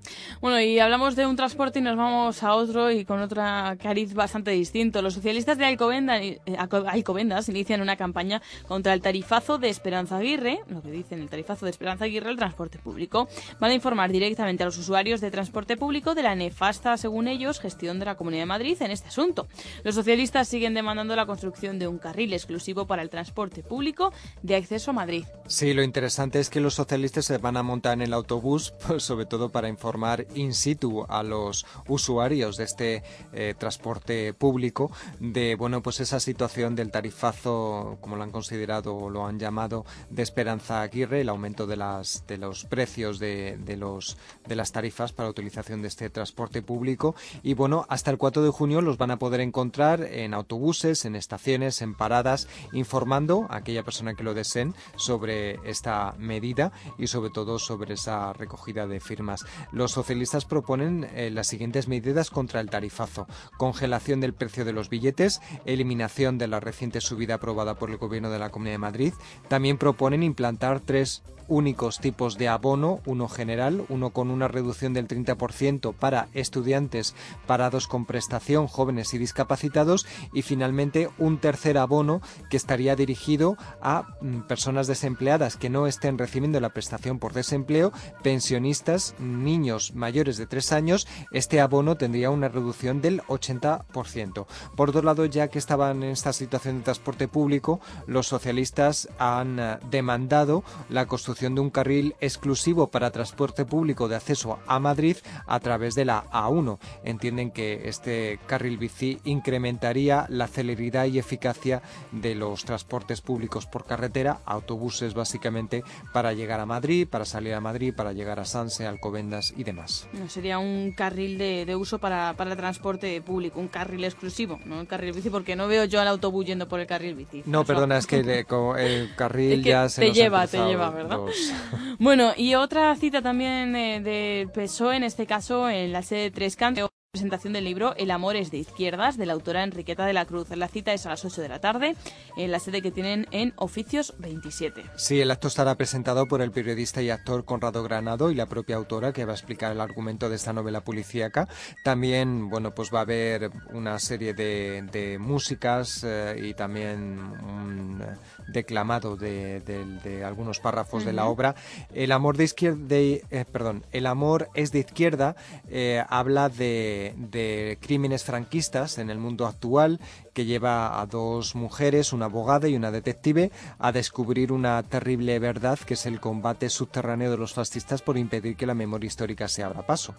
Bueno, 0.40 0.60
y 0.60 0.78
hablamos 0.80 1.14
de 1.16 1.26
un 1.26 1.36
transporte 1.36 1.78
y 1.78 1.82
nos 1.82 1.96
vamos 1.96 2.42
a 2.42 2.54
otro 2.54 2.90
y 2.90 3.04
con 3.04 3.20
otro 3.20 3.40
cariz 3.80 4.14
bastante 4.14 4.50
distinto. 4.50 5.00
Los 5.00 5.14
socialistas 5.14 5.56
de 5.58 5.64
Alcobenda, 5.66 6.20
eh, 6.20 6.40
Alco- 6.58 6.84
Alcobendas 6.88 7.48
inician 7.48 7.80
una 7.80 7.96
campaña 8.00 8.40
contra 8.66 8.94
el 8.94 9.02
tarifazo 9.02 9.58
de 9.58 9.68
Esperanza 9.68 10.16
Aguirre, 10.16 10.60
lo 10.68 10.80
que 10.80 10.90
dicen 10.90 11.20
el 11.20 11.28
tarifazo 11.28 11.66
de 11.66 11.70
Esperanza 11.70 12.06
Aguirre 12.06 12.30
al 12.30 12.36
transporte 12.36 12.78
público. 12.78 13.28
Van 13.60 13.70
a 13.70 13.74
informar 13.74 14.10
directamente 14.10 14.62
a 14.62 14.66
los 14.66 14.78
usuarios 14.78 15.20
de 15.20 15.30
transporte 15.30 15.76
público 15.76 16.14
de 16.14 16.22
la 16.22 16.34
nefasta, 16.34 16.96
según 16.96 17.28
ellos, 17.28 17.60
gestión 17.60 17.98
de 17.98 18.06
la 18.06 18.16
Comunidad 18.16 18.42
de 18.42 18.46
Madrid 18.46 18.80
en 18.80 18.90
este 18.90 19.08
asunto. 19.08 19.48
Los 19.84 19.94
socialistas 19.94 20.48
siguen 20.48 20.72
demandando 20.72 21.14
la 21.14 21.26
construcción 21.26 21.78
de 21.78 21.88
un 21.88 21.98
carril 21.98 22.32
exclusivo 22.32 22.86
para 22.86 23.02
el 23.02 23.10
transporte 23.10 23.62
público 23.62 24.12
de 24.42 24.56
acceso 24.56 24.92
a 24.92 24.94
Madrid. 24.94 25.26
Sí, 25.46 25.74
lo 25.74 25.82
interesante 25.82 26.40
es 26.40 26.48
que 26.48 26.60
los 26.60 26.74
socialistas 26.74 27.26
se 27.26 27.36
van 27.36 27.58
a 27.58 27.62
montar 27.62 27.92
en 27.94 28.02
el 28.02 28.14
autobús, 28.14 28.72
pues, 28.86 29.02
sobre 29.02 29.26
todo 29.26 29.50
para 29.50 29.68
informar 29.68 30.26
in 30.34 30.54
situ 30.54 31.04
a 31.08 31.22
los 31.22 31.66
usuarios 31.86 32.56
de 32.56 32.64
este 32.64 33.02
eh, 33.32 33.54
transporte 33.58 34.32
público 34.32 34.90
de 35.18 35.54
bueno 35.54 35.82
pues 35.82 36.00
esa 36.00 36.20
situación 36.20 36.74
del 36.74 36.90
tarifazo, 36.90 37.89
como 38.00 38.16
lo 38.16 38.22
han 38.22 38.30
considerado 38.30 38.94
o 38.96 39.10
lo 39.10 39.26
han 39.26 39.38
llamado, 39.38 39.84
de 40.10 40.22
Esperanza 40.22 40.82
Aguirre, 40.82 41.20
el 41.20 41.28
aumento 41.28 41.66
de 41.66 41.76
las 41.76 42.24
de 42.26 42.38
los 42.38 42.64
precios 42.64 43.18
de, 43.18 43.58
de 43.58 43.76
los 43.76 44.16
de 44.46 44.56
las 44.56 44.72
tarifas 44.72 45.12
para 45.12 45.28
utilización 45.28 45.82
de 45.82 45.88
este 45.88 46.10
transporte 46.10 46.62
público 46.62 47.14
y 47.42 47.54
bueno 47.54 47.86
hasta 47.88 48.10
el 48.10 48.18
4 48.18 48.42
de 48.42 48.50
junio 48.50 48.80
los 48.80 48.98
van 48.98 49.10
a 49.10 49.18
poder 49.18 49.40
encontrar 49.40 50.02
en 50.02 50.34
autobuses, 50.34 51.04
en 51.04 51.16
estaciones, 51.16 51.82
en 51.82 51.94
paradas, 51.94 52.48
informando 52.72 53.46
a 53.50 53.56
aquella 53.56 53.82
persona 53.82 54.14
que 54.14 54.22
lo 54.22 54.34
deseen 54.34 54.74
sobre 54.96 55.58
esta 55.68 56.14
medida 56.18 56.72
y 56.98 57.06
sobre 57.06 57.30
todo 57.30 57.58
sobre 57.58 57.94
esa 57.94 58.32
recogida 58.32 58.86
de 58.86 59.00
firmas. 59.00 59.44
Los 59.72 59.92
socialistas 59.92 60.44
proponen 60.44 61.08
eh, 61.14 61.30
las 61.30 61.46
siguientes 61.46 61.88
medidas 61.88 62.30
contra 62.30 62.60
el 62.60 62.70
tarifazo. 62.70 63.26
Congelación 63.56 64.20
del 64.20 64.34
precio 64.34 64.64
de 64.64 64.72
los 64.72 64.88
billetes, 64.88 65.40
eliminación 65.64 66.38
de 66.38 66.48
la 66.48 66.60
reciente 66.60 67.00
subida 67.00 67.34
aprobada 67.34 67.74
por 67.80 67.90
el 67.90 67.96
Gobierno 67.96 68.30
de 68.30 68.38
la 68.38 68.50
Comunidad 68.50 68.74
de 68.74 68.78
Madrid. 68.78 69.12
También 69.48 69.76
proponen 69.76 70.22
implantar 70.22 70.78
tres 70.78 71.24
únicos 71.50 71.98
tipos 71.98 72.38
de 72.38 72.48
abono, 72.48 73.00
uno 73.04 73.28
general, 73.28 73.84
uno 73.90 74.10
con 74.10 74.30
una 74.30 74.48
reducción 74.48 74.94
del 74.94 75.06
30% 75.06 75.92
para 75.92 76.28
estudiantes 76.32 77.14
parados 77.46 77.86
con 77.86 78.06
prestación, 78.06 78.68
jóvenes 78.68 79.12
y 79.12 79.18
discapacitados 79.18 80.06
y 80.32 80.42
finalmente 80.42 81.10
un 81.18 81.38
tercer 81.38 81.76
abono 81.76 82.22
que 82.48 82.56
estaría 82.56 82.96
dirigido 82.96 83.56
a 83.82 84.04
mm, 84.20 84.42
personas 84.42 84.86
desempleadas 84.86 85.56
que 85.56 85.70
no 85.70 85.86
estén 85.86 86.16
recibiendo 86.16 86.60
la 86.60 86.70
prestación 86.70 87.18
por 87.18 87.32
desempleo, 87.32 87.92
pensionistas, 88.22 89.14
niños 89.18 89.94
mayores 89.94 90.36
de 90.36 90.46
3 90.46 90.72
años, 90.72 91.08
este 91.32 91.60
abono 91.60 91.96
tendría 91.96 92.30
una 92.30 92.48
reducción 92.48 93.00
del 93.00 93.22
80%. 93.22 94.46
Por 94.76 94.90
otro 94.90 95.02
lado, 95.02 95.24
ya 95.26 95.48
que 95.48 95.58
estaban 95.58 96.04
en 96.04 96.10
esta 96.10 96.32
situación 96.32 96.78
de 96.78 96.84
transporte 96.84 97.26
público, 97.26 97.80
los 98.06 98.28
socialistas 98.28 99.08
han 99.18 99.58
eh, 99.58 99.78
demandado 99.90 100.62
la 100.88 101.06
construcción 101.06 101.39
de 101.40 101.60
un 101.60 101.70
carril 101.70 102.14
exclusivo 102.20 102.90
para 102.90 103.10
transporte 103.10 103.64
público 103.64 104.08
de 104.08 104.16
acceso 104.16 104.58
a 104.66 104.78
Madrid 104.78 105.16
a 105.46 105.58
través 105.60 105.94
de 105.94 106.04
la 106.04 106.24
A1. 106.30 106.78
Entienden 107.02 107.50
que 107.50 107.88
este 107.88 108.38
carril 108.46 108.76
bici 108.76 109.18
incrementaría 109.24 110.26
la 110.28 110.46
celeridad 110.48 111.06
y 111.06 111.18
eficacia 111.18 111.80
de 112.12 112.34
los 112.34 112.66
transportes 112.66 113.22
públicos 113.22 113.66
por 113.66 113.86
carretera, 113.86 114.40
autobuses 114.44 115.14
básicamente 115.14 115.82
para 116.12 116.34
llegar 116.34 116.60
a 116.60 116.66
Madrid, 116.66 117.08
para 117.08 117.24
salir 117.24 117.54
a 117.54 117.60
Madrid, 117.60 117.94
para 117.96 118.12
llegar 118.12 118.38
a 118.38 118.44
Sanse, 118.44 118.86
Alcobendas 118.86 119.54
y 119.56 119.64
demás. 119.64 120.06
No, 120.12 120.28
sería 120.28 120.58
un 120.58 120.92
carril 120.92 121.38
de, 121.38 121.64
de 121.64 121.74
uso 121.74 121.98
para, 121.98 122.34
para 122.36 122.54
transporte 122.54 123.20
público, 123.22 123.60
un 123.60 123.68
carril 123.68 124.04
exclusivo, 124.04 124.60
no 124.66 124.80
el 124.80 124.86
carril 124.86 125.14
bici, 125.14 125.30
porque 125.30 125.56
no 125.56 125.68
veo 125.68 125.86
yo 125.86 126.00
al 126.00 126.08
autobús 126.08 126.44
yendo 126.44 126.68
por 126.68 126.80
el 126.80 126.86
carril 126.86 127.14
bici. 127.14 127.42
No, 127.46 127.64
perdona, 127.64 127.96
es 127.96 128.06
que 128.06 128.20
el 128.78 129.14
carril 129.16 129.52
Es 129.52 129.64
que 129.64 129.70
ya 129.70 129.88
se 129.88 130.02
te 130.02 130.08
nos 130.08 130.16
ha 130.16 130.20
lleva, 130.20 130.46
te 130.46 130.58
lleva, 130.58 130.90
¿verdad? 130.90 131.19
Bueno, 131.98 132.32
y 132.36 132.54
otra 132.54 132.94
cita 132.96 133.20
también 133.20 133.76
eh, 133.76 134.00
del 134.00 134.48
PSOE, 134.50 134.96
en 134.96 135.04
este 135.04 135.26
caso 135.26 135.68
en 135.68 135.92
la 135.92 136.02
sede 136.02 136.22
de 136.22 136.30
Tres 136.30 136.56
Cantos. 136.56 136.90
Presentación 137.12 137.52
del 137.54 137.64
libro 137.64 137.96
El 137.96 138.12
amor 138.12 138.36
es 138.36 138.52
de 138.52 138.58
izquierdas, 138.58 139.16
de 139.16 139.26
la 139.26 139.32
autora 139.32 139.64
Enriqueta 139.64 140.06
de 140.06 140.12
la 140.12 140.26
Cruz. 140.26 140.48
La 140.50 140.68
cita 140.68 140.92
es 140.92 141.06
a 141.06 141.08
las 141.08 141.24
8 141.24 141.42
de 141.42 141.48
la 141.48 141.60
tarde, 141.60 141.96
en 142.36 142.52
la 142.52 142.60
sede 142.60 142.82
que 142.82 142.92
tienen 142.92 143.26
en 143.32 143.52
Oficios 143.56 144.14
27. 144.18 144.84
Sí, 144.94 145.20
el 145.20 145.32
acto 145.32 145.48
estará 145.48 145.74
presentado 145.74 146.28
por 146.28 146.40
el 146.40 146.52
periodista 146.52 147.02
y 147.02 147.10
actor 147.10 147.44
Conrado 147.44 147.82
Granado 147.82 148.30
y 148.30 148.36
la 148.36 148.46
propia 148.46 148.76
autora 148.76 149.12
que 149.12 149.24
va 149.24 149.32
a 149.32 149.34
explicar 149.34 149.72
el 149.72 149.80
argumento 149.80 150.30
de 150.30 150.36
esta 150.36 150.52
novela 150.52 150.82
policíaca. 150.82 151.48
También, 151.82 152.48
bueno, 152.48 152.76
pues 152.76 152.94
va 152.94 153.00
a 153.00 153.02
haber 153.02 153.50
una 153.72 153.98
serie 153.98 154.32
de, 154.32 154.82
de 154.92 155.18
músicas 155.18 156.04
eh, 156.04 156.36
y 156.40 156.54
también 156.54 157.18
un 157.18 158.04
declamado 158.52 159.16
de, 159.16 159.60
de- 159.60 159.84
de 160.04 160.24
algunos 160.24 160.60
párrafos 160.60 161.04
de 161.04 161.12
la 161.12 161.26
obra. 161.26 161.54
El 161.94 162.12
amor 162.12 162.36
de 162.36 162.44
izquierda, 162.44 162.78
de- 162.86 163.24
eh, 163.30 163.44
perdón, 163.50 163.84
el 163.92 164.06
amor 164.06 164.48
es 164.54 164.72
de 164.72 164.80
izquierda. 164.80 165.36
eh, 165.68 166.02
habla 166.08 166.48
de, 166.48 167.14
de 167.16 167.78
crímenes 167.80 168.24
franquistas 168.24 168.98
en 168.98 169.10
el 169.10 169.18
mundo 169.18 169.46
actual 169.46 170.00
que 170.32 170.44
lleva 170.44 171.00
a 171.00 171.06
dos 171.06 171.54
mujeres, 171.54 172.12
una 172.12 172.26
abogada 172.26 172.68
y 172.68 172.76
una 172.76 172.90
detective, 172.90 173.50
a 173.78 173.92
descubrir 173.92 174.52
una 174.52 174.82
terrible 174.82 175.38
verdad 175.38 175.78
que 175.78 175.94
es 175.94 176.06
el 176.06 176.20
combate 176.20 176.68
subterráneo 176.70 177.30
de 177.30 177.36
los 177.36 177.52
fascistas 177.54 178.02
por 178.02 178.16
impedir 178.18 178.56
que 178.56 178.66
la 178.66 178.74
memoria 178.74 179.08
histórica 179.08 179.48
se 179.48 179.62
abra 179.62 179.86
paso. 179.86 180.14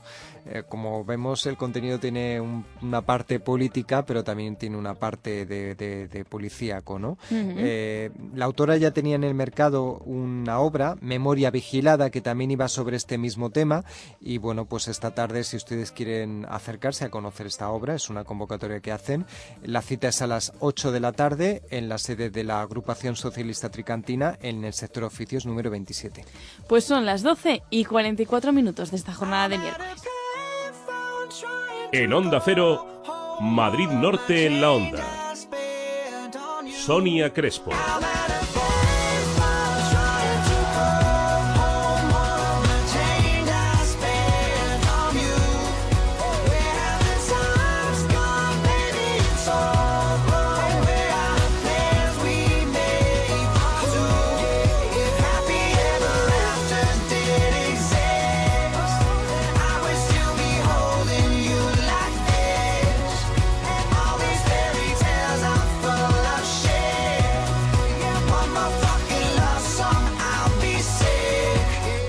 Eh, 0.46 0.64
como 0.68 1.04
vemos, 1.06 1.46
el 1.46 1.58
contenido 1.58 2.00
tiene 2.00 2.40
un- 2.42 2.66
una 2.82 3.02
parte 3.02 3.40
política, 3.40 4.06
pero 4.06 4.24
también 4.24 4.56
tiene 4.56 4.78
una 4.78 4.96
parte 4.96 5.46
de, 5.46 5.76
de, 5.76 6.08
de 6.08 6.26
policíaco, 6.26 7.00
¿no? 7.00 7.18
Eh, 7.32 8.12
la 8.34 8.46
autora 8.46 8.78
ya 8.78 8.92
tenía 8.92 9.16
en 9.16 9.24
el 9.24 9.34
mercado 9.34 9.98
una 10.06 10.60
obra, 10.60 10.96
Memoria 11.02 11.52
Vigilada, 11.52 12.10
que 12.10 12.22
también 12.22 12.52
iba 12.52 12.68
sobre 12.68 12.98
este 12.98 13.18
mismo 13.18 13.50
tema. 13.50 13.84
Y 14.20 14.38
bueno, 14.38 14.66
pues 14.66 14.88
esta 14.88 15.12
tarde, 15.12 15.44
si 15.44 15.58
ustedes 15.58 15.92
quieren 15.92 16.46
acercarse 16.50 17.06
a 17.06 17.10
conocer 17.10 17.48
esta 17.48 17.70
obra, 17.70 17.96
es 17.96 18.10
una 18.10 18.24
convocatoria 18.24 18.80
que 18.80 18.92
hacen. 18.92 19.26
La 19.64 19.82
cita 19.82 20.01
es 20.08 20.22
a 20.22 20.28
las 20.28 20.54
8 20.60 20.92
de 20.92 21.00
la 21.00 21.12
tarde 21.12 21.62
en 21.70 21.90
la 21.90 21.98
sede 21.98 22.30
de 22.30 22.44
la 22.44 22.62
Agrupación 22.62 23.16
Socialista 23.16 23.70
Tricantina 23.70 24.38
en 24.42 24.64
el 24.64 24.74
sector 24.74 25.04
oficios 25.04 25.46
número 25.46 25.70
27. 25.70 26.26
Pues 26.68 26.84
son 26.84 27.06
las 27.06 27.24
12 27.24 27.64
y 27.70 27.86
44 27.86 28.52
minutos 28.52 28.92
de 28.92 28.98
esta 28.98 29.14
jornada 29.14 29.50
de 29.50 29.58
miércoles. 29.58 30.02
En 31.92 32.14
Onda 32.14 32.42
Cero, 32.44 33.04
Madrid 33.42 33.90
Norte 33.90 34.46
en 34.46 34.62
la 34.62 34.72
Onda. 34.72 35.34
Sonia 36.72 37.34
Crespo. 37.34 37.72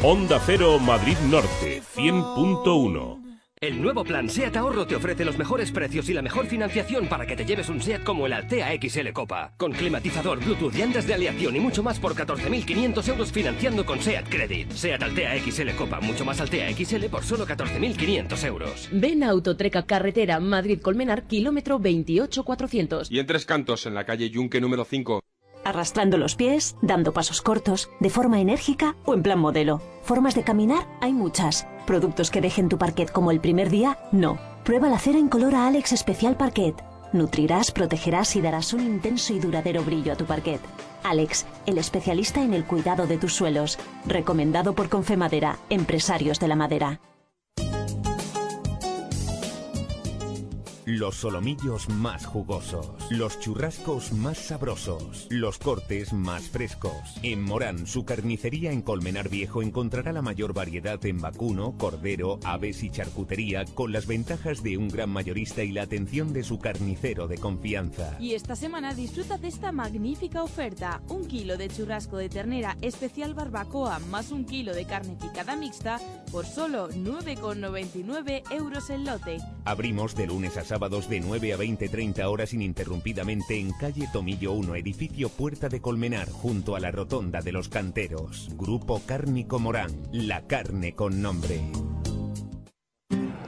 Onda 0.04 0.40
Cero 0.44 0.80
Madrid 0.80 1.16
Norte 1.30 1.80
100.1 1.94 3.36
El 3.60 3.80
nuevo 3.80 4.02
plan 4.02 4.28
SEAT 4.28 4.56
Ahorro 4.56 4.84
te 4.84 4.96
ofrece 4.96 5.24
los 5.24 5.38
mejores 5.38 5.70
precios 5.70 6.08
y 6.08 6.12
la 6.12 6.22
mejor 6.22 6.46
financiación 6.46 7.06
para 7.06 7.24
que 7.24 7.36
te 7.36 7.44
lleves 7.44 7.68
un 7.68 7.80
SEAT 7.80 8.02
como 8.02 8.26
el 8.26 8.32
Altea 8.32 8.72
XL 8.82 9.12
Copa. 9.12 9.54
Con 9.56 9.70
climatizador, 9.70 10.44
Bluetooth, 10.44 10.74
llantas 10.74 11.06
de 11.06 11.14
aleación 11.14 11.54
y 11.54 11.60
mucho 11.60 11.84
más 11.84 12.00
por 12.00 12.16
14.500 12.16 13.08
euros 13.10 13.30
financiando 13.30 13.86
con 13.86 14.00
SEAT 14.00 14.28
Credit. 14.28 14.72
SEAT 14.72 15.04
Altea 15.04 15.38
XL 15.38 15.70
Copa, 15.78 16.00
mucho 16.00 16.24
más 16.24 16.40
Altea 16.40 16.72
XL 16.72 17.04
por 17.04 17.22
solo 17.22 17.46
14.500 17.46 18.44
euros. 18.44 18.88
Ven 18.90 19.22
a 19.22 19.30
Autotreca 19.30 19.84
Carretera 19.84 20.40
Madrid-Colmenar, 20.40 21.28
kilómetro 21.28 21.78
28400. 21.78 23.08
Y 23.08 23.20
en 23.20 23.26
Tres 23.26 23.46
Cantos, 23.46 23.86
en 23.86 23.94
la 23.94 24.04
calle 24.04 24.30
Yunque 24.30 24.60
número 24.60 24.84
5. 24.84 25.21
Arrastrando 25.64 26.18
los 26.18 26.34
pies, 26.34 26.76
dando 26.82 27.12
pasos 27.12 27.40
cortos, 27.40 27.90
de 28.00 28.10
forma 28.10 28.40
enérgica 28.40 28.96
o 29.04 29.14
en 29.14 29.22
plan 29.22 29.38
modelo. 29.38 29.80
Formas 30.02 30.34
de 30.34 30.42
caminar 30.42 30.86
hay 31.00 31.12
muchas. 31.12 31.66
Productos 31.86 32.30
que 32.30 32.40
dejen 32.40 32.68
tu 32.68 32.78
parquet 32.78 33.10
como 33.10 33.30
el 33.30 33.40
primer 33.40 33.70
día, 33.70 33.98
no. 34.10 34.38
Prueba 34.64 34.88
la 34.88 34.98
cera 34.98 35.18
incolora 35.18 35.66
Alex 35.66 35.92
Especial 35.92 36.36
Parquet. 36.36 36.74
Nutrirás, 37.12 37.70
protegerás 37.70 38.34
y 38.36 38.40
darás 38.40 38.72
un 38.72 38.80
intenso 38.80 39.34
y 39.34 39.38
duradero 39.38 39.84
brillo 39.84 40.12
a 40.12 40.16
tu 40.16 40.24
parquet. 40.24 40.60
Alex, 41.02 41.46
el 41.66 41.78
especialista 41.78 42.42
en 42.42 42.54
el 42.54 42.64
cuidado 42.64 43.06
de 43.06 43.18
tus 43.18 43.34
suelos. 43.34 43.78
Recomendado 44.06 44.74
por 44.74 44.88
Confemadera, 44.88 45.58
empresarios 45.68 46.40
de 46.40 46.48
la 46.48 46.56
madera. 46.56 47.00
Los 50.94 51.14
solomillos 51.14 51.88
más 51.88 52.26
jugosos, 52.26 52.92
los 53.08 53.40
churrascos 53.40 54.12
más 54.12 54.36
sabrosos, 54.36 55.26
los 55.30 55.56
cortes 55.56 56.12
más 56.12 56.50
frescos. 56.50 56.92
En 57.22 57.40
Morán, 57.42 57.86
su 57.86 58.04
carnicería 58.04 58.72
en 58.72 58.82
Colmenar 58.82 59.30
Viejo 59.30 59.62
encontrará 59.62 60.12
la 60.12 60.20
mayor 60.20 60.52
variedad 60.52 61.02
en 61.06 61.18
vacuno, 61.18 61.78
cordero, 61.78 62.40
aves 62.44 62.82
y 62.82 62.90
charcutería 62.90 63.64
con 63.64 63.90
las 63.90 64.06
ventajas 64.06 64.62
de 64.62 64.76
un 64.76 64.88
gran 64.88 65.08
mayorista 65.08 65.62
y 65.62 65.72
la 65.72 65.84
atención 65.84 66.34
de 66.34 66.44
su 66.44 66.58
carnicero 66.58 67.26
de 67.26 67.38
confianza. 67.38 68.14
Y 68.20 68.34
esta 68.34 68.54
semana 68.54 68.92
disfruta 68.92 69.38
de 69.38 69.48
esta 69.48 69.72
magnífica 69.72 70.42
oferta. 70.42 71.00
Un 71.08 71.24
kilo 71.24 71.56
de 71.56 71.70
churrasco 71.70 72.18
de 72.18 72.28
ternera 72.28 72.76
especial 72.82 73.32
barbacoa 73.32 73.98
más 74.10 74.30
un 74.30 74.44
kilo 74.44 74.74
de 74.74 74.84
carne 74.84 75.16
picada 75.18 75.56
mixta 75.56 75.98
por 76.30 76.44
solo 76.44 76.90
9,99 76.90 78.42
euros 78.50 78.90
el 78.90 79.04
lote. 79.04 79.38
Abrimos 79.64 80.14
de 80.14 80.26
lunes 80.26 80.58
a 80.58 80.64
sábados 80.82 81.08
de 81.08 81.20
9 81.20 81.52
a 81.52 81.58
20-30 81.58 82.24
horas 82.24 82.52
ininterrumpidamente 82.52 83.56
en 83.56 83.70
calle 83.70 84.08
Tomillo 84.12 84.50
1, 84.54 84.74
edificio 84.74 85.28
Puerta 85.28 85.68
de 85.68 85.80
Colmenar, 85.80 86.28
junto 86.28 86.74
a 86.74 86.80
la 86.80 86.90
Rotonda 86.90 87.40
de 87.40 87.52
los 87.52 87.68
Canteros. 87.68 88.48
Grupo 88.56 89.00
Cárnico 89.06 89.60
Morán, 89.60 89.92
la 90.10 90.44
carne 90.48 90.96
con 90.96 91.22
nombre. 91.22 91.60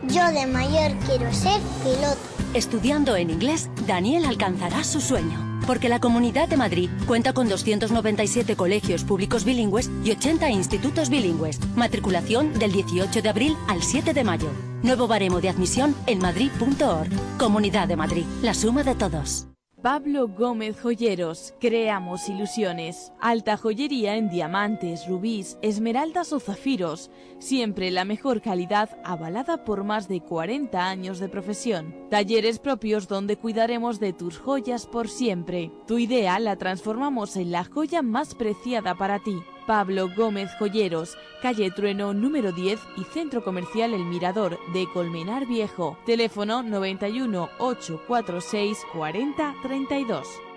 Yo 0.06 0.30
de 0.30 0.46
mayor 0.46 0.96
quiero 1.06 1.32
ser 1.32 1.60
piloto. 1.82 2.20
Estudiando 2.54 3.16
en 3.16 3.30
inglés, 3.30 3.68
Daniel 3.84 4.26
alcanzará 4.26 4.84
su 4.84 5.00
sueño. 5.00 5.60
Porque 5.66 5.88
la 5.88 5.98
Comunidad 5.98 6.46
de 6.46 6.56
Madrid 6.56 6.88
cuenta 7.04 7.32
con 7.32 7.48
297 7.48 8.54
colegios 8.54 9.02
públicos 9.02 9.44
bilingües 9.44 9.90
y 10.04 10.12
80 10.12 10.50
institutos 10.50 11.10
bilingües. 11.10 11.58
Matriculación 11.74 12.56
del 12.60 12.70
18 12.70 13.22
de 13.22 13.28
abril 13.28 13.56
al 13.66 13.82
7 13.82 14.14
de 14.14 14.22
mayo. 14.22 14.73
Nuevo 14.84 15.08
baremo 15.08 15.40
de 15.40 15.48
admisión 15.48 15.96
en 16.06 16.18
madrid.org. 16.18 17.08
Comunidad 17.38 17.88
de 17.88 17.96
Madrid, 17.96 18.26
la 18.42 18.52
suma 18.52 18.82
de 18.82 18.94
todos. 18.94 19.46
Pablo 19.80 20.28
Gómez 20.28 20.78
Joyeros, 20.78 21.54
creamos 21.58 22.28
ilusiones. 22.28 23.10
Alta 23.18 23.56
joyería 23.56 24.16
en 24.16 24.28
diamantes, 24.28 25.08
rubíes, 25.08 25.56
esmeraldas 25.62 26.34
o 26.34 26.40
zafiros. 26.40 27.10
Siempre 27.38 27.90
la 27.90 28.04
mejor 28.04 28.42
calidad 28.42 28.90
avalada 29.04 29.64
por 29.64 29.84
más 29.84 30.06
de 30.06 30.20
40 30.20 30.86
años 30.86 31.18
de 31.18 31.30
profesión. 31.30 31.94
Talleres 32.10 32.58
propios 32.58 33.08
donde 33.08 33.38
cuidaremos 33.38 34.00
de 34.00 34.12
tus 34.12 34.38
joyas 34.38 34.86
por 34.86 35.08
siempre. 35.08 35.70
Tu 35.86 35.96
idea 35.96 36.38
la 36.38 36.56
transformamos 36.56 37.36
en 37.36 37.52
la 37.52 37.64
joya 37.64 38.02
más 38.02 38.34
preciada 38.34 38.94
para 38.94 39.18
ti. 39.18 39.42
Pablo 39.66 40.08
Gómez 40.14 40.50
Joyeros, 40.58 41.16
calle 41.42 41.70
Trueno 41.70 42.14
número 42.14 42.52
10 42.52 42.80
y 42.96 43.04
Centro 43.04 43.42
Comercial 43.42 43.94
El 43.94 44.04
Mirador 44.04 44.58
de 44.72 44.86
Colmenar 44.92 45.46
Viejo. 45.46 45.98
Teléfono 46.06 46.62
91 46.62 47.48
846 47.58 48.78
40 48.92 49.54
32. 49.62 50.53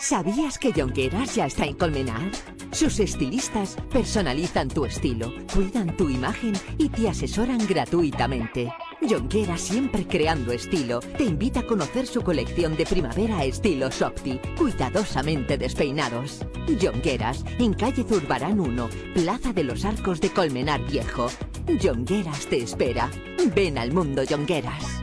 ¿Sabías 0.00 0.58
que 0.58 0.72
Jonqueras 0.72 1.34
ya 1.34 1.46
está 1.46 1.66
en 1.66 1.74
Colmenar? 1.74 2.30
Sus 2.70 3.00
estilistas 3.00 3.76
personalizan 3.90 4.68
tu 4.68 4.84
estilo, 4.84 5.32
cuidan 5.52 5.96
tu 5.96 6.08
imagen 6.08 6.52
y 6.78 6.88
te 6.88 7.08
asesoran 7.08 7.58
gratuitamente. 7.66 8.72
Jonqueras, 9.08 9.60
siempre 9.60 10.06
creando 10.06 10.52
estilo, 10.52 11.00
te 11.00 11.24
invita 11.24 11.60
a 11.60 11.66
conocer 11.66 12.06
su 12.06 12.22
colección 12.22 12.76
de 12.76 12.86
primavera 12.86 13.44
estilo 13.44 13.90
Softy, 13.90 14.38
cuidadosamente 14.56 15.58
despeinados. 15.58 16.46
Jonqueras, 16.80 17.44
en 17.58 17.74
calle 17.74 18.04
Zurbarán 18.04 18.60
1, 18.60 18.88
Plaza 19.14 19.52
de 19.52 19.64
los 19.64 19.84
Arcos 19.84 20.20
de 20.20 20.30
Colmenar 20.30 20.80
Viejo. 20.88 21.28
Jonqueras 21.82 22.46
te 22.46 22.58
espera. 22.58 23.10
Ven 23.54 23.78
al 23.78 23.92
mundo 23.92 24.22
Jonqueras. 24.28 25.02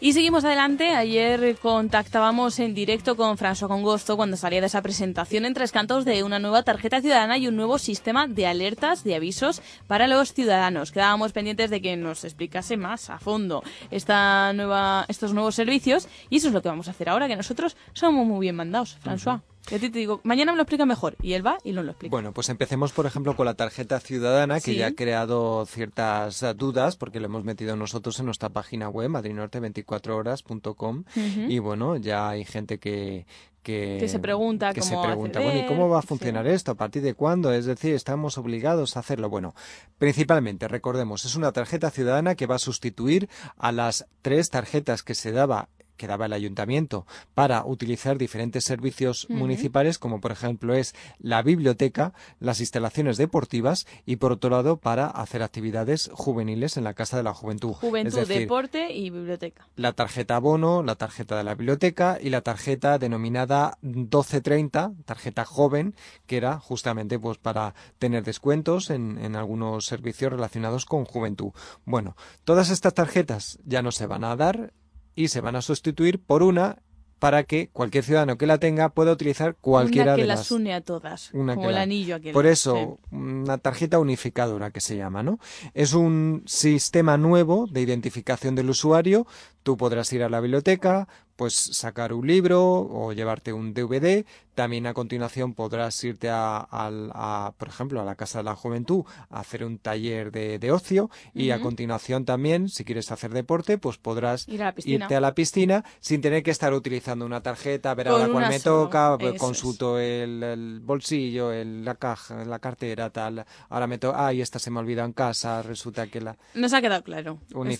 Y 0.00 0.12
seguimos 0.12 0.44
adelante. 0.44 0.94
Ayer 0.94 1.56
contactábamos 1.60 2.60
en 2.60 2.72
directo 2.72 3.16
con 3.16 3.36
François 3.36 3.66
Congosto 3.66 4.16
cuando 4.16 4.36
salía 4.36 4.60
de 4.60 4.68
esa 4.68 4.80
presentación 4.80 5.44
en 5.44 5.54
Tres 5.54 5.72
Cantos 5.72 6.04
de 6.04 6.22
una 6.22 6.38
nueva 6.38 6.62
tarjeta 6.62 7.00
ciudadana 7.00 7.36
y 7.36 7.48
un 7.48 7.56
nuevo 7.56 7.78
sistema 7.78 8.28
de 8.28 8.46
alertas, 8.46 9.02
de 9.02 9.16
avisos 9.16 9.60
para 9.88 10.06
los 10.06 10.32
ciudadanos. 10.32 10.92
Quedábamos 10.92 11.32
pendientes 11.32 11.70
de 11.70 11.82
que 11.82 11.96
nos 11.96 12.22
explicase 12.22 12.76
más 12.76 13.10
a 13.10 13.18
fondo 13.18 13.64
esta 13.90 14.52
nueva, 14.52 15.04
estos 15.08 15.34
nuevos 15.34 15.56
servicios 15.56 16.06
y 16.30 16.36
eso 16.36 16.46
es 16.46 16.54
lo 16.54 16.62
que 16.62 16.68
vamos 16.68 16.86
a 16.86 16.92
hacer 16.92 17.08
ahora, 17.08 17.26
que 17.26 17.34
nosotros 17.34 17.76
somos 17.92 18.24
muy 18.24 18.38
bien 18.38 18.54
mandados, 18.54 18.98
François. 19.04 19.40
Y 19.70 19.74
a 19.74 19.78
ti 19.78 19.90
te 19.90 19.98
digo, 19.98 20.20
mañana 20.24 20.52
me 20.52 20.56
lo 20.56 20.62
explica 20.62 20.86
mejor. 20.86 21.16
Y 21.22 21.34
él 21.34 21.46
va 21.46 21.58
y 21.64 21.72
no 21.72 21.82
lo 21.82 21.90
explica. 21.90 22.10
Bueno, 22.10 22.32
pues 22.32 22.48
empecemos, 22.48 22.92
por 22.92 23.04
ejemplo, 23.06 23.36
con 23.36 23.44
la 23.46 23.54
tarjeta 23.54 24.00
ciudadana, 24.00 24.56
que 24.56 24.72
Sí. 24.72 24.76
ya 24.76 24.86
ha 24.88 24.92
creado 24.92 25.66
ciertas 25.66 26.44
dudas, 26.56 26.96
porque 26.96 27.20
lo 27.20 27.26
hemos 27.26 27.44
metido 27.44 27.76
nosotros 27.76 28.18
en 28.20 28.26
nuestra 28.26 28.48
página 28.48 28.88
web, 28.88 29.10
madridnorte24horas.com. 29.10 31.04
Ujú. 31.16 31.40
Y 31.48 31.58
bueno, 31.58 31.96
ya 31.96 32.28
hay 32.30 32.44
gente 32.44 32.78
que. 32.78 33.26
Que, 33.62 33.98
Que 34.00 34.08
se 34.08 34.18
pregunta 34.18 34.72
que 34.72 34.80
cómo 34.80 35.02
se 35.02 35.06
pregunta, 35.08 35.40
acceder, 35.40 35.52
bueno, 35.62 35.66
¿y 35.66 35.68
cómo 35.68 35.88
va 35.90 35.98
a 35.98 36.02
sí. 36.02 36.08
funcionar 36.08 36.46
esto? 36.46 36.70
¿A 36.70 36.74
partir 36.76 37.02
de 37.02 37.12
cuándo? 37.12 37.52
Es 37.52 37.66
decir, 37.66 37.92
¿estamos 37.94 38.38
obligados 38.38 38.96
a 38.96 39.00
hacerlo? 39.00 39.28
Bueno, 39.28 39.54
principalmente, 39.98 40.68
recordemos, 40.68 41.26
es 41.26 41.34
una 41.34 41.52
tarjeta 41.52 41.90
ciudadana 41.90 42.34
que 42.34 42.46
va 42.46 42.54
a 42.54 42.58
sustituir 42.60 43.28
a 43.58 43.70
las 43.72 44.06
tres 44.22 44.48
tarjetas 44.48 45.02
que 45.02 45.14
se 45.14 45.32
daba 45.32 45.68
que 45.98 46.06
daba 46.06 46.24
el 46.24 46.32
ayuntamiento 46.32 47.06
para 47.34 47.66
utilizar 47.66 48.16
diferentes 48.16 48.64
servicios 48.64 49.26
municipales, 49.28 49.98
como 49.98 50.20
por 50.22 50.32
ejemplo 50.32 50.74
es 50.74 50.94
la 51.18 51.42
biblioteca, 51.42 52.14
las 52.40 52.60
instalaciones 52.60 53.18
deportivas 53.18 53.86
y 54.06 54.16
por 54.16 54.32
otro 54.32 54.48
lado 54.48 54.78
para 54.78 55.08
hacer 55.08 55.42
actividades 55.42 56.10
juveniles 56.14 56.78
en 56.78 56.84
la 56.84 56.94
Casa 56.94 57.18
de 57.18 57.22
la 57.22 57.34
Juventud. 57.34 57.72
Juventud, 57.72 58.26
deporte 58.26 58.92
y 58.92 59.10
biblioteca. 59.10 59.68
La 59.76 59.92
tarjeta 59.92 60.36
abono, 60.36 60.82
la 60.82 60.94
tarjeta 60.94 61.36
de 61.36 61.44
la 61.44 61.54
biblioteca 61.54 62.18
y 62.20 62.30
la 62.30 62.40
tarjeta 62.40 62.98
denominada 62.98 63.76
1230, 63.82 64.92
tarjeta 65.04 65.44
joven, 65.44 65.94
que 66.26 66.36
era 66.36 66.58
justamente 66.58 67.18
pues 67.18 67.38
para 67.38 67.74
tener 67.98 68.24
descuentos 68.24 68.90
en, 68.90 69.18
en 69.18 69.36
algunos 69.36 69.86
servicios 69.86 70.32
relacionados 70.32 70.86
con 70.86 71.04
juventud. 71.04 71.50
Bueno, 71.84 72.16
todas 72.44 72.70
estas 72.70 72.94
tarjetas 72.94 73.58
ya 73.64 73.82
no 73.82 73.90
se 73.90 74.06
van 74.06 74.24
a 74.24 74.36
dar 74.36 74.72
y 75.18 75.28
se 75.28 75.40
van 75.40 75.56
a 75.56 75.62
sustituir 75.62 76.20
por 76.20 76.42
una 76.42 76.78
para 77.18 77.42
que 77.42 77.68
cualquier 77.72 78.04
ciudadano 78.04 78.38
que 78.38 78.46
la 78.46 78.58
tenga 78.58 78.90
pueda 78.90 79.10
utilizar 79.10 79.56
cualquiera 79.60 80.12
una 80.12 80.14
que 80.16 80.22
de 80.22 80.28
las 80.28 80.38
las 80.38 80.50
une 80.52 80.72
a 80.72 80.80
todas, 80.82 81.30
una 81.34 81.56
como 81.56 81.68
el 81.70 81.74
la- 81.74 81.82
anillo 81.82 82.14
aquel. 82.14 82.32
Por 82.32 82.46
eso, 82.46 82.98
Sí. 83.10 83.16
una 83.16 83.58
tarjeta 83.58 83.98
unificadora 83.98 84.70
que 84.70 84.80
se 84.80 84.96
llama, 84.96 85.24
¿no? 85.24 85.40
Es 85.74 85.94
un 85.94 86.44
sistema 86.46 87.16
nuevo 87.16 87.66
de 87.66 87.80
identificación 87.80 88.54
del 88.54 88.70
usuario. 88.70 89.26
Tú 89.64 89.76
podrás 89.76 90.12
ir 90.12 90.22
a 90.22 90.28
la 90.28 90.38
biblioteca, 90.40 91.08
pues 91.38 91.54
sacar 91.54 92.12
un 92.12 92.26
libro 92.26 92.60
o 92.90 93.12
llevarte 93.12 93.52
un 93.52 93.72
DVD. 93.72 94.24
También 94.56 94.88
a 94.88 94.92
continuación 94.92 95.54
podrás 95.54 96.02
irte 96.02 96.28
a, 96.28 96.56
al- 96.58 97.12
a, 97.14 97.52
por 97.56 97.68
ejemplo, 97.68 98.00
a 98.00 98.04
la 98.04 98.16
Casa 98.16 98.38
de 98.38 98.44
la 98.44 98.56
Juventud 98.56 99.04
a 99.30 99.38
hacer 99.38 99.62
un 99.64 99.78
taller 99.78 100.32
de, 100.32 100.58
de 100.58 100.72
ocio 100.72 101.10
y 101.32 101.50
a 101.50 101.60
continuación 101.60 102.24
también, 102.24 102.68
si 102.68 102.84
quieres 102.84 103.12
hacer 103.12 103.30
deporte, 103.32 103.78
pues 103.78 103.98
podrás 103.98 104.48
Ir 104.48 104.64
a 104.64 104.72
la 104.72 104.74
irte 104.84 105.14
a 105.14 105.20
la 105.20 105.32
piscina 105.36 105.84
sin 106.00 106.20
tener 106.20 106.42
que 106.42 106.50
estar 106.50 106.74
utilizando 106.74 107.24
una 107.24 107.40
tarjeta, 107.40 107.92
a 107.92 107.94
ver 107.94 108.08
ahora 108.08 108.24
cuál 108.24 108.36
una 108.36 108.48
me 108.48 108.58
solo, 108.58 108.86
toca, 108.86 109.16
pues, 109.16 109.34
eso 109.36 109.44
consulto 109.44 109.96
el, 110.00 110.42
el 110.42 110.80
bolsillo, 110.80 111.52
el- 111.52 111.84
la 111.84 111.94
caja, 111.94 112.44
la 112.44 112.58
cartera, 112.58 113.10
tal. 113.10 113.44
Ahora 113.68 113.86
me 113.86 113.98
toca, 113.98 114.26
ay, 114.26 114.40
esta 114.40 114.58
se 114.58 114.72
me 114.72 114.78
ha 114.78 114.80
olvidado 114.80 115.06
en 115.06 115.12
casa, 115.12 115.62
resulta 115.62 116.08
que 116.08 116.20
la... 116.20 116.36
Nos 116.54 116.72
ha 116.72 116.80
quedado 116.80 117.04
claro. 117.04 117.38
Unificado. 117.54 117.70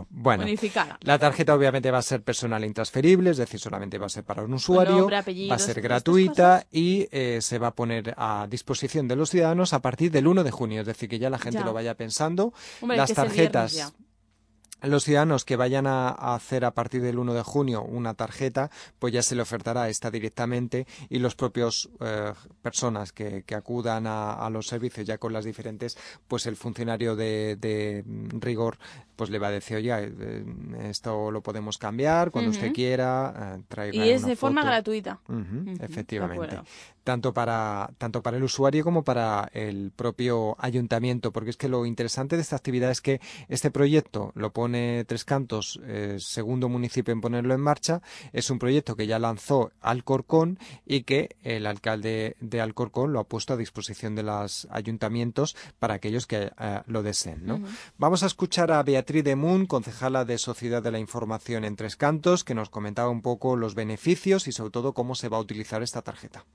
Estupendo. 0.00 0.06
Bueno, 0.08 0.44
Unificada. 0.44 0.98
la 1.02 1.18
tarjeta 1.18 1.54
obviamente 1.54 1.90
va 1.90 1.98
a 1.98 2.02
ser 2.02 2.22
personal 2.22 2.64
e 2.64 2.68
intransferible, 2.68 3.01
es 3.04 3.36
decir, 3.36 3.60
solamente 3.60 3.98
va 3.98 4.06
a 4.06 4.08
ser 4.08 4.24
para 4.24 4.42
un 4.42 4.54
usuario, 4.54 4.98
nombre, 4.98 5.48
va 5.50 5.54
a 5.54 5.58
ser 5.58 5.80
gratuita 5.80 6.66
y 6.70 7.08
eh, 7.10 7.38
se 7.40 7.58
va 7.58 7.68
a 7.68 7.74
poner 7.74 8.14
a 8.16 8.46
disposición 8.48 9.08
de 9.08 9.16
los 9.16 9.30
ciudadanos 9.30 9.72
a 9.72 9.80
partir 9.82 10.10
del 10.10 10.26
1 10.26 10.44
de 10.44 10.50
junio, 10.50 10.80
es 10.80 10.86
decir, 10.86 11.08
que 11.08 11.18
ya 11.18 11.30
la 11.30 11.38
gente 11.38 11.60
Ya. 11.60 11.64
lo 11.64 11.72
vaya 11.72 11.96
pensando. 11.96 12.52
Hombre, 12.80 12.96
Las 12.96 13.12
tarjetas 13.12 13.92
los 14.82 15.04
ciudadanos 15.04 15.44
que 15.44 15.56
vayan 15.56 15.86
a, 15.86 16.08
hacer 16.08 16.64
a 16.64 16.72
partir 16.74 17.02
del 17.02 17.18
1 17.18 17.34
de 17.34 17.42
junio 17.42 17.82
una 17.82 18.14
tarjeta, 18.14 18.70
pues 18.98 19.12
ya 19.12 19.22
se 19.22 19.34
le 19.34 19.42
ofertará 19.42 19.88
esta 19.88 20.10
directamente 20.10 20.86
y 21.08 21.18
los 21.18 21.34
propios 21.34 21.88
eh, 22.00 22.32
personas 22.62 23.12
que, 23.12 23.44
que 23.44 23.54
acudan 23.54 24.06
a, 24.06 24.32
a 24.32 24.50
los 24.50 24.66
servicios 24.66 25.06
ya 25.06 25.18
con 25.18 25.32
las 25.32 25.44
diferentes, 25.44 25.96
pues 26.26 26.46
el 26.46 26.56
funcionario 26.56 27.14
de, 27.16 27.56
de, 27.56 28.04
rigor 28.40 28.78
pues 29.22 29.30
le 29.30 29.38
va 29.38 29.46
a 29.46 29.50
decir, 29.52 29.76
oye, 29.76 29.92
eh, 29.92 30.44
esto 30.90 31.30
lo 31.30 31.42
podemos 31.42 31.78
cambiar 31.78 32.32
cuando 32.32 32.50
usted 32.50 32.72
quiera, 32.72 33.54
eh, 33.56 33.62
traiga 33.68 34.04
Y 34.04 34.10
es 34.10 34.22
una 34.22 34.30
de 34.30 34.36
forma 34.36 34.62
foto". 34.62 34.72
gratuita. 34.72 35.20
Efectivamente. 35.80 36.58
Tanto 37.04 37.32
para, 37.32 37.90
tanto 37.98 38.22
para 38.22 38.36
el 38.36 38.44
usuario 38.44 38.84
como 38.84 39.02
para 39.02 39.48
el 39.54 39.90
propio 39.94 40.56
ayuntamiento, 40.58 41.32
porque 41.32 41.50
es 41.50 41.56
que 41.56 41.68
lo 41.68 41.84
interesante 41.84 42.36
de 42.36 42.42
esta 42.42 42.54
actividad 42.56 42.90
es 42.92 43.00
que 43.00 43.20
este 43.48 43.70
proyecto 43.72 44.30
lo 44.36 44.52
pone 44.52 45.04
Tres 45.04 45.24
Cantos, 45.24 45.80
eh, 45.84 46.16
segundo 46.20 46.68
municipio 46.68 47.12
en 47.12 47.20
ponerlo 47.20 47.54
en 47.54 47.60
marcha. 47.60 48.02
Es 48.32 48.50
un 48.50 48.58
proyecto 48.60 48.94
que 48.96 49.08
ya 49.08 49.18
lanzó 49.18 49.72
Alcorcón 49.80 50.58
y 50.86 51.02
que 51.02 51.36
el 51.42 51.66
alcalde 51.66 52.36
de 52.40 52.60
Alcorcón 52.60 53.12
lo 53.12 53.18
ha 53.20 53.24
puesto 53.24 53.52
a 53.54 53.56
disposición 53.56 54.14
de 54.14 54.22
los 54.22 54.68
ayuntamientos 54.70 55.56
para 55.80 55.94
aquellos 55.94 56.26
que 56.28 56.52
eh, 56.58 56.80
lo 56.86 57.02
deseen. 57.02 57.44
¿no? 57.46 57.60
Vamos 57.98 58.22
a 58.22 58.26
escuchar 58.26 58.70
a 58.70 58.82
Beatriz 58.84 59.11
de 59.20 59.36
Moon, 59.36 59.66
concejala 59.66 60.24
de 60.24 60.38
Sociedad 60.38 60.82
de 60.82 60.90
la 60.90 60.98
Información 60.98 61.66
en 61.66 61.76
Tres 61.76 61.96
Cantos, 61.96 62.44
que 62.44 62.54
nos 62.54 62.70
comentaba 62.70 63.10
un 63.10 63.20
poco 63.20 63.56
los 63.56 63.74
beneficios 63.74 64.48
y 64.48 64.52
sobre 64.52 64.70
todo 64.70 64.94
cómo 64.94 65.14
se 65.14 65.28
va 65.28 65.36
a 65.36 65.40
utilizar 65.40 65.82
esta 65.82 66.00
tarjeta. 66.00 66.46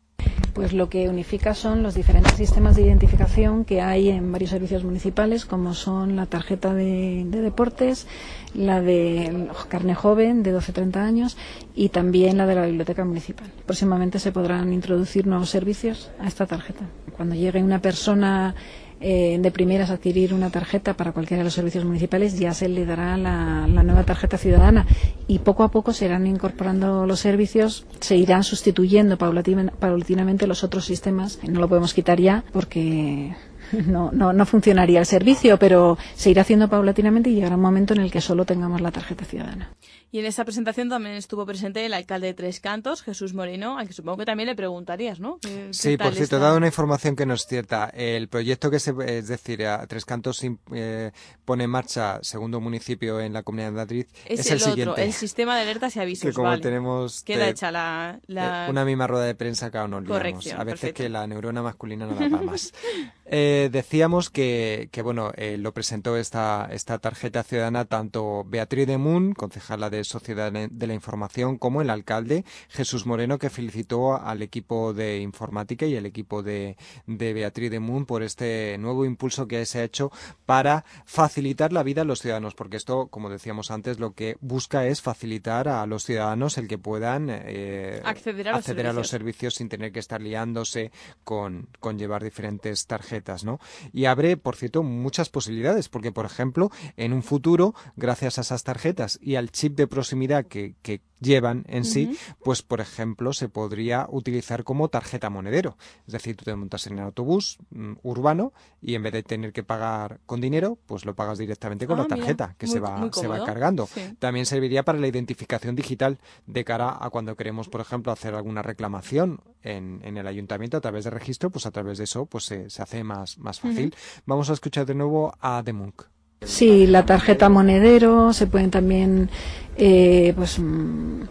Pues 0.56 0.74
lo 0.74 0.90
que 0.90 1.08
unifica 1.08 1.54
son 1.54 1.84
los 1.84 1.94
diferentes 1.94 2.34
sistemas 2.34 2.76
de 2.76 2.82
identificación 2.82 3.64
que 3.64 3.82
hay 3.82 4.10
en 4.10 4.32
varios 4.32 4.50
servicios 4.50 4.84
municipales, 4.84 5.46
como 5.46 5.76
son 5.76 6.16
la 6.16 6.26
tarjeta 6.26 6.74
de, 6.74 7.26
de 7.28 7.42
deportes, 7.42 8.08
la 8.56 8.82
de 8.82 9.50
carne 9.70 9.94
joven 9.94 10.42
de 10.42 10.58
12-30 10.58 10.96
años 10.96 11.38
y 11.76 11.90
también 11.90 12.40
la 12.40 12.48
de 12.48 12.56
la 12.56 12.66
biblioteca 12.66 13.06
municipal. 13.06 13.52
Próximamente 13.68 14.18
se 14.18 14.32
podrán 14.32 14.74
introducir 14.74 15.28
nuevos 15.28 15.52
servicios 15.52 16.10
a 16.20 16.28
esta 16.28 16.48
tarjeta. 16.48 16.86
Cuando 17.16 17.36
llegue 17.36 17.62
una 17.64 17.80
persona 17.80 18.56
eh, 19.00 19.38
de 19.40 19.52
primeras 19.52 19.90
adquirir 19.90 20.34
una 20.34 20.50
tarjeta 20.50 20.96
para 20.96 21.12
cualquiera 21.12 21.40
de 21.42 21.46
los 21.46 21.54
servicios 21.54 21.86
municipales, 21.86 22.38
ya 22.40 22.54
se 22.54 22.68
le 22.68 22.86
dará 22.86 23.16
la, 23.18 23.68
la 23.68 23.84
nueva 23.84 24.04
tarjeta 24.04 24.38
ciudadana 24.38 24.86
y 25.28 25.40
poco 25.40 25.64
a 25.64 25.70
poco 25.72 25.94
se 25.94 26.06
irán 26.06 26.26
incorporando 26.28 27.06
los 27.06 27.20
servicios, 27.20 27.86
se 28.00 28.16
irán 28.18 28.44
sustituyendo 28.44 29.18
paulatina- 29.18 29.72
paulatinamente 29.72 30.48
los 30.48 30.64
otros 30.64 30.86
sistemas. 30.86 31.40
No 31.48 31.60
lo 31.60 31.70
podemos 31.70 31.94
quitar 31.94 32.20
ya 32.20 32.44
porque 32.52 33.36
no, 33.88 34.12
no, 34.12 34.34
no 34.34 34.46
funcionaría 34.46 35.00
el 35.00 35.06
servicio, 35.06 35.58
pero 35.60 35.98
se 36.16 36.32
irá 36.32 36.42
haciendo 36.42 36.68
paulatinamente 36.70 37.30
y 37.30 37.36
llegará 37.36 37.56
un 37.56 37.62
momento 37.62 37.94
en 37.94 38.02
el 38.02 38.12
que 38.12 38.22
solo 38.22 38.46
tengamos 38.46 38.82
la 38.82 38.92
tarjeta 38.92 39.26
ciudadana. 39.26 39.72
Y 40.12 40.20
en 40.20 40.26
esta 40.26 40.46
presentación 40.46 40.88
también 40.90 41.16
estuvo 41.16 41.46
presente 41.46 41.86
el 41.86 41.94
alcalde 41.94 42.28
de 42.28 42.34
Tres 42.34 42.60
Cantos, 42.62 43.02
Jesús 43.04 43.34
Moreno, 43.34 43.78
al 43.78 43.88
que 43.88 43.94
supongo 43.94 44.20
que 44.20 44.26
también 44.26 44.48
le 44.48 44.56
preguntarías, 44.56 45.20
¿no? 45.20 45.38
¿Qué- 45.42 45.68
qué 45.68 45.74
Sí, 45.74 45.98
por 45.98 46.14
cierto, 46.16 46.38
he 46.38 46.40
dado 46.40 46.56
una 46.58 46.68
información 46.68 47.16
que 47.16 47.26
no 47.26 47.34
es 47.34 47.46
cierta. 47.46 47.90
El 47.94 48.30
proyecto 48.30 48.72
que 48.72 48.80
se, 48.80 48.94
es 49.06 49.28
decir, 49.28 49.66
a 49.66 49.86
Tres 49.86 50.06
Cantos 50.06 50.42
eh, 50.74 51.12
pone 51.44 51.66
en 51.66 51.70
marcha 51.70 52.20
segundo 52.22 52.62
municipio 52.62 53.20
en 53.20 53.34
la 53.34 53.44
Comunidad 53.44 53.68
de 53.70 53.76
Madrid 53.76 54.06
Es, 54.26 54.40
es, 54.40 54.46
el, 54.48 54.52
el, 54.54 54.62
otro, 54.62 54.72
siguiente. 54.72 55.04
el 55.04 55.14
sistema 55.14 55.56
de 55.58 55.62
alertas 55.64 55.96
y 55.96 56.00
avisos. 56.00 56.30
que 56.30 56.34
como 56.34 56.48
vale. 56.48 56.62
tenemos 56.62 57.24
Queda 57.24 57.50
hecha 57.50 57.70
la... 57.72 58.20
la- 58.28 58.68
eh, 58.68 58.70
una 58.72 58.86
misma 58.86 59.08
rueda 59.08 59.26
de 59.26 59.36
prensa 59.36 59.70
cada 59.72 59.86
uno. 59.86 60.02
Corrección, 60.06 60.60
A 60.60 60.64
veces 60.64 60.80
perfecto. 60.80 61.04
que 61.04 61.10
la 61.10 61.28
neurona 61.28 61.62
masculina 61.62 62.06
no 62.06 62.14
da 62.16 62.30
para 62.30 62.44
más. 62.44 62.74
Eh, 63.30 63.68
decíamos 63.74 64.30
que, 64.30 64.88
que 64.90 65.02
bueno, 65.02 65.34
eh, 65.36 65.58
lo 65.58 65.74
presentó 65.74 66.16
esta, 66.16 66.70
esta 66.72 66.98
tarjeta 67.00 67.44
ciudadana 67.44 67.84
tanto 67.84 68.46
Beatriz 68.46 68.88
de 68.88 68.98
Moon, 68.98 69.34
concejala 69.34 69.90
de 69.90 69.97
Sociedad 70.04 70.52
de 70.52 70.88
la 70.88 70.94
Información, 70.94 71.58
como 71.58 71.82
el 71.82 71.90
alcalde 71.90 72.46
Jesús 72.70 73.06
Moreno, 73.06 73.38
que 73.40 73.50
felicitó 73.50 74.16
al 74.16 74.42
equipo 74.42 74.94
de 74.94 75.20
informática 75.20 75.86
y 75.86 75.96
al 75.96 76.06
equipo 76.06 76.44
de, 76.44 76.78
de 77.06 77.34
Beatriz 77.34 77.72
de 77.72 77.80
Moon 77.80 78.06
por 78.06 78.24
este 78.24 78.78
nuevo 78.80 79.06
impulso 79.06 79.48
que 79.48 79.66
se 79.66 79.80
ha 79.80 79.84
hecho 79.84 80.12
para 80.46 80.86
facilitar 81.06 81.74
la 81.74 81.84
vida 81.84 82.02
a 82.02 82.06
los 82.06 82.20
ciudadanos, 82.22 82.56
porque 82.56 82.78
esto, 82.78 83.08
como 83.08 83.30
decíamos 83.30 83.72
antes, 83.72 84.00
lo 84.00 84.14
que 84.14 84.38
busca 84.42 84.86
es 84.86 85.02
facilitar 85.02 85.68
a 85.68 85.86
los 85.86 86.04
ciudadanos 86.04 86.58
el 86.58 86.68
que 86.68 86.78
puedan 86.78 87.28
eh, 87.30 88.02
Acceder 88.04 88.50
a 88.50 88.52
los 88.52 88.60
acceder 88.60 88.88
a 88.88 88.94
los 88.94 89.08
servicios. 89.08 89.28
servicios 89.28 89.56
sin 89.56 89.70
tener 89.70 89.92
que 89.92 90.00
estar 90.00 90.22
liándose 90.22 90.92
con, 91.24 91.68
con 91.80 91.98
llevar 91.98 92.24
diferentes 92.24 92.86
tarjetas, 92.88 93.44
¿no? 93.44 93.60
Y 93.94 94.06
abre, 94.06 94.38
por 94.38 94.56
cierto, 94.56 94.84
muchas 94.84 95.30
posibilidades, 95.30 95.90
porque, 95.90 96.12
por 96.12 96.26
ejemplo, 96.26 96.72
en 96.98 97.14
un 97.14 97.24
futuro, 97.24 97.74
gracias 97.96 98.38
a 98.38 98.42
esas 98.42 98.64
tarjetas 98.64 99.20
y 99.22 99.36
al 99.36 99.52
chip 99.52 99.76
de 99.76 99.87
proximidad 99.88 100.46
que, 100.46 100.76
que 100.82 101.02
llevan 101.20 101.66
en 101.68 101.84
sí, 101.84 102.16
pues, 102.44 102.62
por 102.62 102.80
ejemplo, 102.80 103.34
se 103.34 103.50
podría 103.50 104.06
utilizar 104.10 104.64
como 104.64 104.88
tarjeta 104.90 105.30
monedero. 105.32 105.76
Es 106.06 106.14
decir, 106.14 106.36
tú 106.36 106.46
te 106.46 106.56
montas 106.56 106.86
en 106.86 106.94
el 107.00 107.06
autobús 107.06 107.58
mm, 107.72 107.94
urbano 108.04 108.54
y 108.82 108.94
en 108.94 109.02
vez 109.02 109.14
de 109.14 109.24
tener 109.24 109.52
que 109.52 109.64
pagar 109.64 110.20
con 110.28 110.42
dinero, 110.42 110.78
pues 110.86 111.06
lo 111.06 111.16
pagas 111.16 111.40
directamente 111.40 111.88
con 111.88 111.96
Ah, 112.00 112.04
la 112.04 112.04
mira, 112.06 112.18
tarjeta, 112.18 112.56
que 112.60 112.68
muy- 112.68 112.74
se 112.74 112.80
va, 112.80 113.10
se 113.12 113.28
va 113.28 113.44
cargando. 113.44 113.88
Sí. 113.88 114.16
También 114.20 114.46
serviría 114.46 114.84
para 114.84 115.00
la 115.00 115.08
identificación 115.08 115.76
digital 115.76 116.20
de 116.46 116.64
cara 116.64 116.96
a 117.00 117.10
cuando 117.10 117.36
queremos, 117.36 117.68
por 117.68 117.82
ejemplo, 117.82 118.12
hacer 118.12 118.36
alguna 118.36 118.62
reclamación 118.62 119.42
en, 119.64 120.02
en 120.04 120.18
el 120.18 120.28
ayuntamiento 120.28 120.78
a 120.78 120.82
través 120.82 121.04
de 121.06 121.10
registro, 121.10 121.50
pues 121.50 121.66
a 121.66 121.72
través 121.72 121.98
de 121.98 122.04
eso 122.04 122.28
pues 122.28 122.44
se, 122.46 122.70
se 122.70 122.82
hace 122.84 123.04
más, 123.04 123.40
más 123.40 123.60
fácil. 123.60 123.96
Vamos 124.28 124.52
a 124.52 124.54
escuchar 124.54 124.86
de 124.86 124.94
nuevo 124.94 125.34
a 125.42 125.64
The 125.66 125.74
Monk. 125.74 126.04
Sí, 126.42 126.88
la 126.88 127.06
tarjeta 127.06 127.50
monedero, 127.50 128.32
se 128.34 128.48
pueden 128.48 128.72
también, 128.72 129.30
eh, 129.78 130.34
pues, 130.36 130.60
mm, 130.60 131.24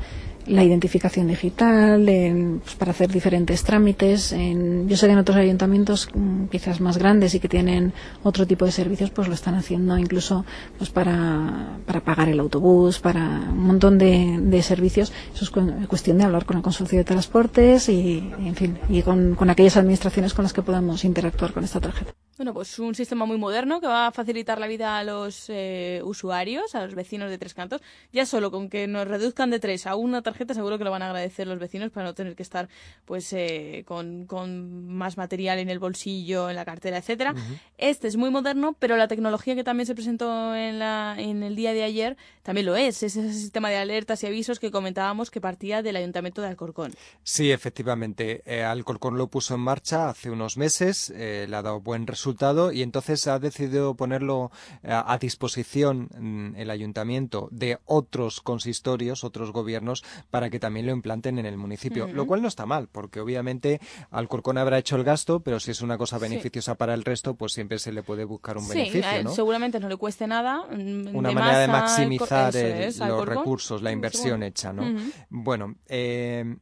la 0.47 0.63
identificación 0.65 1.27
digital, 1.29 2.09
en- 2.09 2.61
pues, 2.63 2.75
para 2.77 2.93
hacer 2.93 3.11
diferentes 3.11 3.63
trámites. 3.65 4.33
En- 4.33 4.89
yo 4.89 4.97
sé 4.97 5.07
que 5.07 5.13
en 5.13 5.19
otros 5.19 5.37
ayuntamientos, 5.37 6.09
mm, 6.15 6.47
quizás 6.47 6.81
más 6.81 6.99
grandes 6.99 7.35
y 7.35 7.41
que 7.41 7.49
tienen 7.49 7.93
otro 8.23 8.47
tipo 8.47 8.65
de 8.65 8.73
servicios, 8.73 9.11
pues 9.11 9.29
lo 9.29 9.35
están 9.35 9.55
haciendo 9.55 9.97
incluso 9.99 10.45
pues 10.79 10.91
para, 10.91 11.79
para 11.87 12.01
pagar 12.01 12.29
el 12.29 12.39
autobús, 12.41 12.99
para 13.01 13.23
un 13.51 13.67
montón 13.67 13.99
de, 13.99 14.63
servicios. 14.63 15.13
Eso 15.35 15.45
es 15.45 15.51
cu- 15.51 15.87
cuestión 15.89 16.19
de 16.19 16.25
hablar 16.25 16.45
con 16.47 16.57
el 16.57 16.63
consorcio 16.63 16.99
de 16.99 17.05
transportes 17.05 17.89
y, 17.89 18.19
en 18.39 18.55
fin, 18.55 18.79
y 18.89 19.03
con, 19.03 19.35
con 19.35 19.51
aquellas 19.51 19.77
administraciones 19.77 20.33
con 20.35 20.45
las 20.45 20.53
que 20.53 20.63
podamos 20.63 21.05
interactuar 21.05 21.53
con 21.53 21.65
esta 21.65 21.81
tarjeta. 21.81 22.13
Bueno, 22.37 22.53
pues 22.53 22.79
un 22.79 22.95
sistema 22.95 23.25
muy 23.25 23.39
moderno 23.39 23.81
que 23.81 23.87
va 23.87 24.09
a 24.09 24.13
facilitar 24.13 24.59
la 24.59 24.67
vida 24.67 24.99
a 24.99 25.05
los 25.05 25.47
eh, 25.49 26.03
usuarios, 26.05 26.75
a 26.75 26.85
los 26.85 26.95
vecinos 26.95 27.31
de 27.31 27.39
Tres 27.39 27.55
Cantos. 27.55 27.81
Ya 28.13 28.27
solo 28.27 28.51
con 28.51 28.69
que 28.69 28.87
nos 28.87 29.09
reduzcan 29.09 29.49
de 29.51 29.59
tres 29.59 29.87
a 29.87 29.97
una 29.97 30.21
tarjeta, 30.21 30.36
seguro 30.55 30.79
que 30.79 30.85
lo 30.85 30.91
van 30.91 31.03
a 31.03 31.07
agradecer 31.07 31.47
los 31.47 31.59
vecinos 31.59 31.91
para 31.91 32.07
no 32.07 32.15
tener 32.15 32.35
que 32.37 32.43
estar 32.43 32.69
pues 33.05 33.33
eh, 33.33 33.85
con, 33.87 34.27
con, 34.27 34.87
más 34.89 35.17
material 35.17 35.59
en 35.59 35.71
el 35.71 35.79
bolsillo, 35.79 36.51
en 36.51 36.57
la 36.57 36.65
cartera, 36.65 36.99
etcétera. 36.99 37.35
Este 37.79 38.09
es 38.09 38.17
muy 38.17 38.31
moderno, 38.31 38.77
pero 38.79 38.97
la 38.97 39.09
tecnología 39.09 39.55
que 39.55 39.65
también 39.65 39.87
se 39.87 39.95
presentó 39.95 40.55
en, 40.55 40.79
la, 40.79 41.17
en 41.19 41.43
el 41.43 41.57
día 41.57 41.73
de 41.73 41.83
ayer 41.85 42.17
también 42.47 42.67
lo 42.67 42.77
es. 42.77 43.03
Es 43.03 43.17
ese 43.17 43.35
sistema 43.35 43.71
de 43.71 43.77
alertas 43.77 44.23
y 44.23 44.29
avisos 44.29 44.61
que 44.61 44.71
comentábamos 44.71 45.33
que 45.33 45.41
partía 45.41 45.83
del 45.83 45.97
Ayuntamiento 45.97 46.43
de 46.43 46.49
Alcorcón. 46.49 46.93
Sí, 47.25 47.51
efectivamente. 47.51 48.43
Eh, 48.47 48.63
Alcorcón 48.63 49.19
lo 49.19 49.27
puso 49.27 49.57
en 49.57 49.61
marcha 49.63 50.09
hace 50.09 50.31
unos 50.31 50.57
meses, 50.57 51.11
le 51.11 51.45
ha 51.45 51.63
dado 51.63 51.81
buen 51.81 52.07
resultado 52.07 52.71
y 52.71 52.83
entonces 52.83 53.27
ha 53.27 53.41
decidido 53.41 53.97
ponerlo 53.97 54.53
eh, 54.85 54.91
a, 54.93 55.19
disposición 55.19 56.09
mm, 56.17 56.55
el 56.57 56.71
ayuntamiento 56.71 57.49
de 57.51 57.79
otros 57.85 58.41
consistorios, 58.41 59.25
otros 59.25 59.51
gobiernos, 59.51 60.05
para 60.31 60.49
que 60.49 60.61
también 60.61 60.87
lo 60.87 60.93
implanten 60.93 61.41
en 61.41 61.47
el 61.47 61.57
municipio, 61.57 62.07
lo 62.07 62.27
cual 62.27 62.43
no 62.43 62.49
está 62.49 62.65
mal, 62.65 62.87
porque 62.87 63.19
obviamente 63.19 63.81
Alcorcón 64.13 64.59
habrá 64.59 64.79
hecho 64.79 64.95
el 64.95 65.03
gasto, 65.03 65.41
pero 65.41 65.59
si 65.59 65.73
es 65.73 65.81
una 65.81 65.99
cosa 65.99 66.19
beneficiosa 66.19 66.77
para 66.77 66.95
el 66.95 67.03
resto, 67.03 67.35
pues 67.35 67.53
siempre 67.53 67.81
se 67.81 67.91
le 67.91 68.05
puede 68.05 68.25
buscar 68.25 68.57
un 68.57 68.69
beneficio. 68.69 69.25
¿no? 69.25 69.33
seguramente 69.33 69.81
no 69.81 69.89
le 69.89 69.97
cueste 69.97 70.29
nada. 70.29 70.65
Mm, 70.71 71.17
una 71.17 71.33
manera 71.33 71.59
de 71.59 71.69
maximizar 71.69 72.36
los 72.45 73.27
recursos, 73.27 73.83
la 73.83 73.93
inversión 73.93 74.43
hecha, 74.43 74.73
¿no? 74.73 74.85
Bueno, 75.29 75.77
eh, 75.87 76.57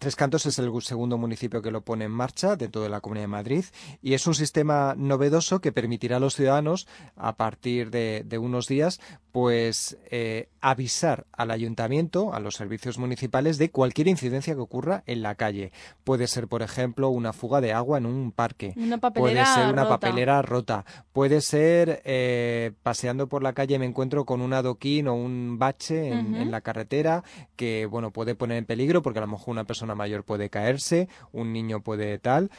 Tres 0.00 0.16
Cantos 0.16 0.46
es 0.46 0.58
el 0.58 0.72
segundo 0.80 1.18
municipio 1.18 1.60
que 1.60 1.70
lo 1.70 1.82
pone 1.82 2.06
en 2.06 2.10
marcha 2.10 2.56
dentro 2.56 2.80
de 2.80 2.88
la 2.88 3.02
Comunidad 3.02 3.24
de 3.24 3.28
Madrid 3.28 3.64
y 4.00 4.14
es 4.14 4.26
un 4.26 4.34
sistema 4.34 4.94
novedoso 4.96 5.60
que 5.60 5.72
permitirá 5.72 6.16
a 6.16 6.20
los 6.20 6.36
ciudadanos, 6.36 6.88
a 7.16 7.36
partir 7.36 7.90
de, 7.90 8.38
unos 8.40 8.66
días, 8.66 8.98
pues 9.30 9.98
eh, 10.10 10.48
avisar 10.60 11.26
al 11.32 11.50
ayuntamiento, 11.50 12.34
a 12.34 12.40
los 12.40 12.54
servicios 12.54 12.98
municipales, 12.98 13.58
de 13.58 13.70
cualquier 13.70 14.08
incidencia 14.08 14.54
que 14.54 14.60
ocurra 14.60 15.02
en 15.06 15.22
la 15.22 15.34
calle. 15.34 15.72
Puede 16.04 16.26
ser, 16.26 16.48
por 16.48 16.62
ejemplo, 16.62 17.08
una 17.08 17.32
fuga 17.32 17.60
de 17.60 17.72
agua 17.72 17.98
en 17.98 18.06
un 18.06 18.32
parque. 18.32 18.74
puede 19.14 19.44
ser 19.46 19.72
una 19.72 19.88
papelera 19.88 20.42
rota. 20.42 20.84
Puede 21.12 21.40
ser 21.40 22.02
eh, 22.04 22.72
paseando 22.82 23.28
por 23.28 23.42
la 23.42 23.52
calle 23.52 23.78
me 23.78 23.86
encuentro 23.86 24.24
con 24.24 24.40
un 24.40 24.52
adoquín 24.52 25.08
o 25.08 25.14
un 25.14 25.58
bache 25.58 26.08
en, 26.08 26.34
en 26.34 26.50
la 26.50 26.60
carretera 26.60 27.24
que 27.56 27.86
bueno 27.86 28.10
puede 28.10 28.34
poner 28.34 28.58
en 28.58 28.64
peligro 28.64 29.02
porque 29.02 29.18
a 29.18 29.22
lo 29.22 29.28
mejor 29.28 29.50
una 29.50 29.64
persona 29.64 29.94
mayor 29.94 30.24
puede 30.24 30.50
caerse, 30.50 31.08
un 31.32 31.52
niño 31.52 31.80
puede 31.82 32.18
tal, 32.18 32.50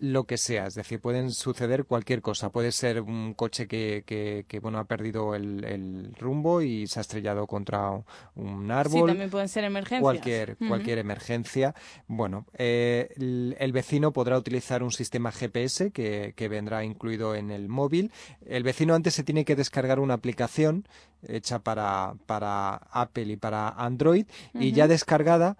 lo 0.00 0.24
que 0.24 0.38
sea. 0.38 0.66
Es 0.66 0.74
decir, 0.74 1.00
pueden 1.00 1.30
suceder 1.30 1.84
cualquier 1.84 2.22
cosa. 2.22 2.50
Puede 2.50 2.72
ser 2.72 3.00
un 3.00 3.34
coche 3.34 3.66
que, 3.66 4.04
que, 4.06 4.60
bueno, 4.60 4.78
ha 4.78 4.84
perdido 4.84 5.34
el, 5.34 6.14
rumbo 6.18 6.62
y 6.62 6.86
se 6.86 7.00
ha 7.00 7.02
estrellado 7.02 7.39
contra 7.46 8.02
un 8.34 8.70
árbol. 8.70 9.02
Sí, 9.02 9.06
también 9.06 9.30
pueden 9.30 9.48
ser 9.48 9.64
emergencias. 9.64 10.02
Cualquier, 10.02 10.56
cualquier 10.56 10.98
emergencia. 10.98 11.74
Bueno, 12.06 12.46
eh, 12.54 13.08
el, 13.16 13.72
vecino 13.72 14.12
podrá 14.12 14.36
utilizar 14.38 14.82
un 14.82 14.92
sistema 14.92 15.32
GPS 15.32 15.90
que, 15.90 16.34
que 16.36 16.48
vendrá 16.48 16.84
incluido 16.84 17.34
en 17.34 17.50
el 17.50 17.68
móvil. 17.68 18.12
El 18.46 18.62
vecino 18.62 18.94
antes 18.94 19.14
se 19.14 19.24
tiene 19.24 19.44
que 19.44 19.56
descargar 19.56 20.00
una 20.00 20.14
aplicación 20.14 20.86
hecha 21.26 21.58
para, 21.60 22.14
para 22.26 22.74
Apple 22.90 23.24
y 23.32 23.36
para 23.36 23.68
Android 23.68 24.26
y 24.54 24.72
ya 24.72 24.88
descargada 24.88 25.56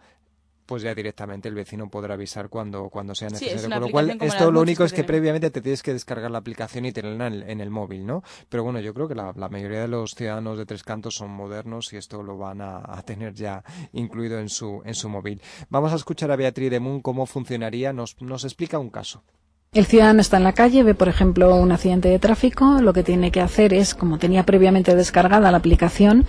pues 0.70 0.84
ya 0.84 0.94
directamente 0.94 1.48
el 1.48 1.54
vecino 1.56 1.90
podrá 1.90 2.14
avisar 2.14 2.48
cuando, 2.48 2.90
cuando 2.90 3.12
sea 3.12 3.28
necesario. 3.28 3.68
Con 3.68 3.80
lo 3.80 3.90
cual, 3.90 4.16
esto 4.20 4.52
lo 4.52 4.60
único 4.60 4.84
es 4.84 4.92
que 4.92 5.02
previamente 5.02 5.50
te 5.50 5.60
tienes 5.60 5.82
que 5.82 5.92
descargar 5.92 6.30
la 6.30 6.38
aplicación 6.38 6.84
y 6.84 6.92
tenerla 6.92 7.26
en 7.26 7.60
el, 7.60 7.70
móvil, 7.70 8.06
¿no? 8.06 8.22
Pero 8.48 8.62
bueno, 8.62 8.78
yo 8.78 8.94
creo 8.94 9.08
que 9.08 9.16
la, 9.16 9.32
mayoría 9.32 9.80
de 9.80 9.88
los 9.88 10.14
ciudadanos 10.14 10.58
de 10.58 10.66
Tres 10.66 10.84
Cantos 10.84 11.16
son 11.16 11.30
modernos 11.32 11.92
y 11.92 11.96
esto 11.96 12.22
lo 12.22 12.38
van 12.38 12.60
a, 12.60 13.02
tener 13.04 13.34
ya 13.34 13.64
incluido 13.92 14.38
en 14.38 14.48
su, 14.48 14.80
en 14.84 14.94
su 14.94 15.08
móvil. 15.08 15.42
Vamos 15.70 15.92
a 15.92 15.96
escuchar 15.96 16.30
a 16.30 16.36
Beatriz 16.36 16.70
de 16.70 16.78
Moon 16.78 17.00
cómo 17.00 17.26
funcionaría. 17.26 17.92
Nos, 17.92 18.22
nos 18.22 18.44
explica 18.44 18.78
un 18.78 18.90
caso. 18.90 19.24
El 19.72 19.86
ciudadano 19.86 20.20
está 20.20 20.36
en 20.36 20.42
la 20.42 20.52
calle, 20.52 20.82
ve 20.82 20.96
por 20.96 21.08
ejemplo 21.08 21.54
un 21.54 21.70
accidente 21.70 22.08
de 22.08 22.18
tráfico, 22.18 22.80
lo 22.82 22.92
que 22.92 23.04
tiene 23.04 23.30
que 23.30 23.40
hacer 23.40 23.72
es, 23.72 23.94
como 23.94 24.18
tenía 24.18 24.42
previamente 24.42 24.96
descargada 24.96 25.52
la 25.52 25.58
aplicación, 25.58 26.26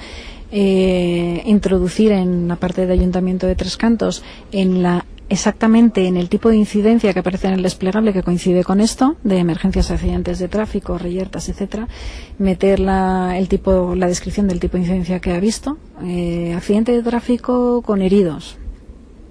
eh, 0.52 1.42
introducir 1.48 2.12
en 2.12 2.48
la 2.48 2.58
parte 2.58 2.86
de 2.86 2.94
Ayuntamiento 2.94 3.48
de 3.48 3.56
Tres 3.56 3.78
Cantos 3.78 4.22
en 4.52 4.84
la 4.84 5.06
exactamente 5.28 6.06
en 6.06 6.18
el 6.18 6.30
tipo 6.30 6.50
de 6.50 6.58
incidencia 6.58 7.14
que 7.14 7.20
aparece 7.22 7.48
en 7.48 7.54
el 7.54 7.64
desplegable 7.64 8.14
que 8.14 8.22
coincide 8.22 8.64
con 8.64 8.80
esto, 8.80 9.16
de 9.24 9.40
emergencias, 9.40 9.90
accidentes 9.90 10.38
de 10.38 10.48
tráfico, 10.48 11.00
reyertas, 11.00 11.50
etcétera, 11.50 11.88
meter 12.38 12.80
la, 12.80 13.40
el 13.40 13.48
tipo, 13.48 13.96
la 13.96 14.06
descripción 14.06 14.48
del 14.48 14.60
tipo 14.60 14.78
de 14.78 14.84
incidencia 14.84 15.20
que 15.20 15.32
ha 15.32 15.40
visto, 15.40 15.80
eh, 16.04 16.54
accidente 16.56 16.92
de 16.92 17.02
tráfico 17.02 17.82
con 17.82 18.04
heridos, 18.04 18.60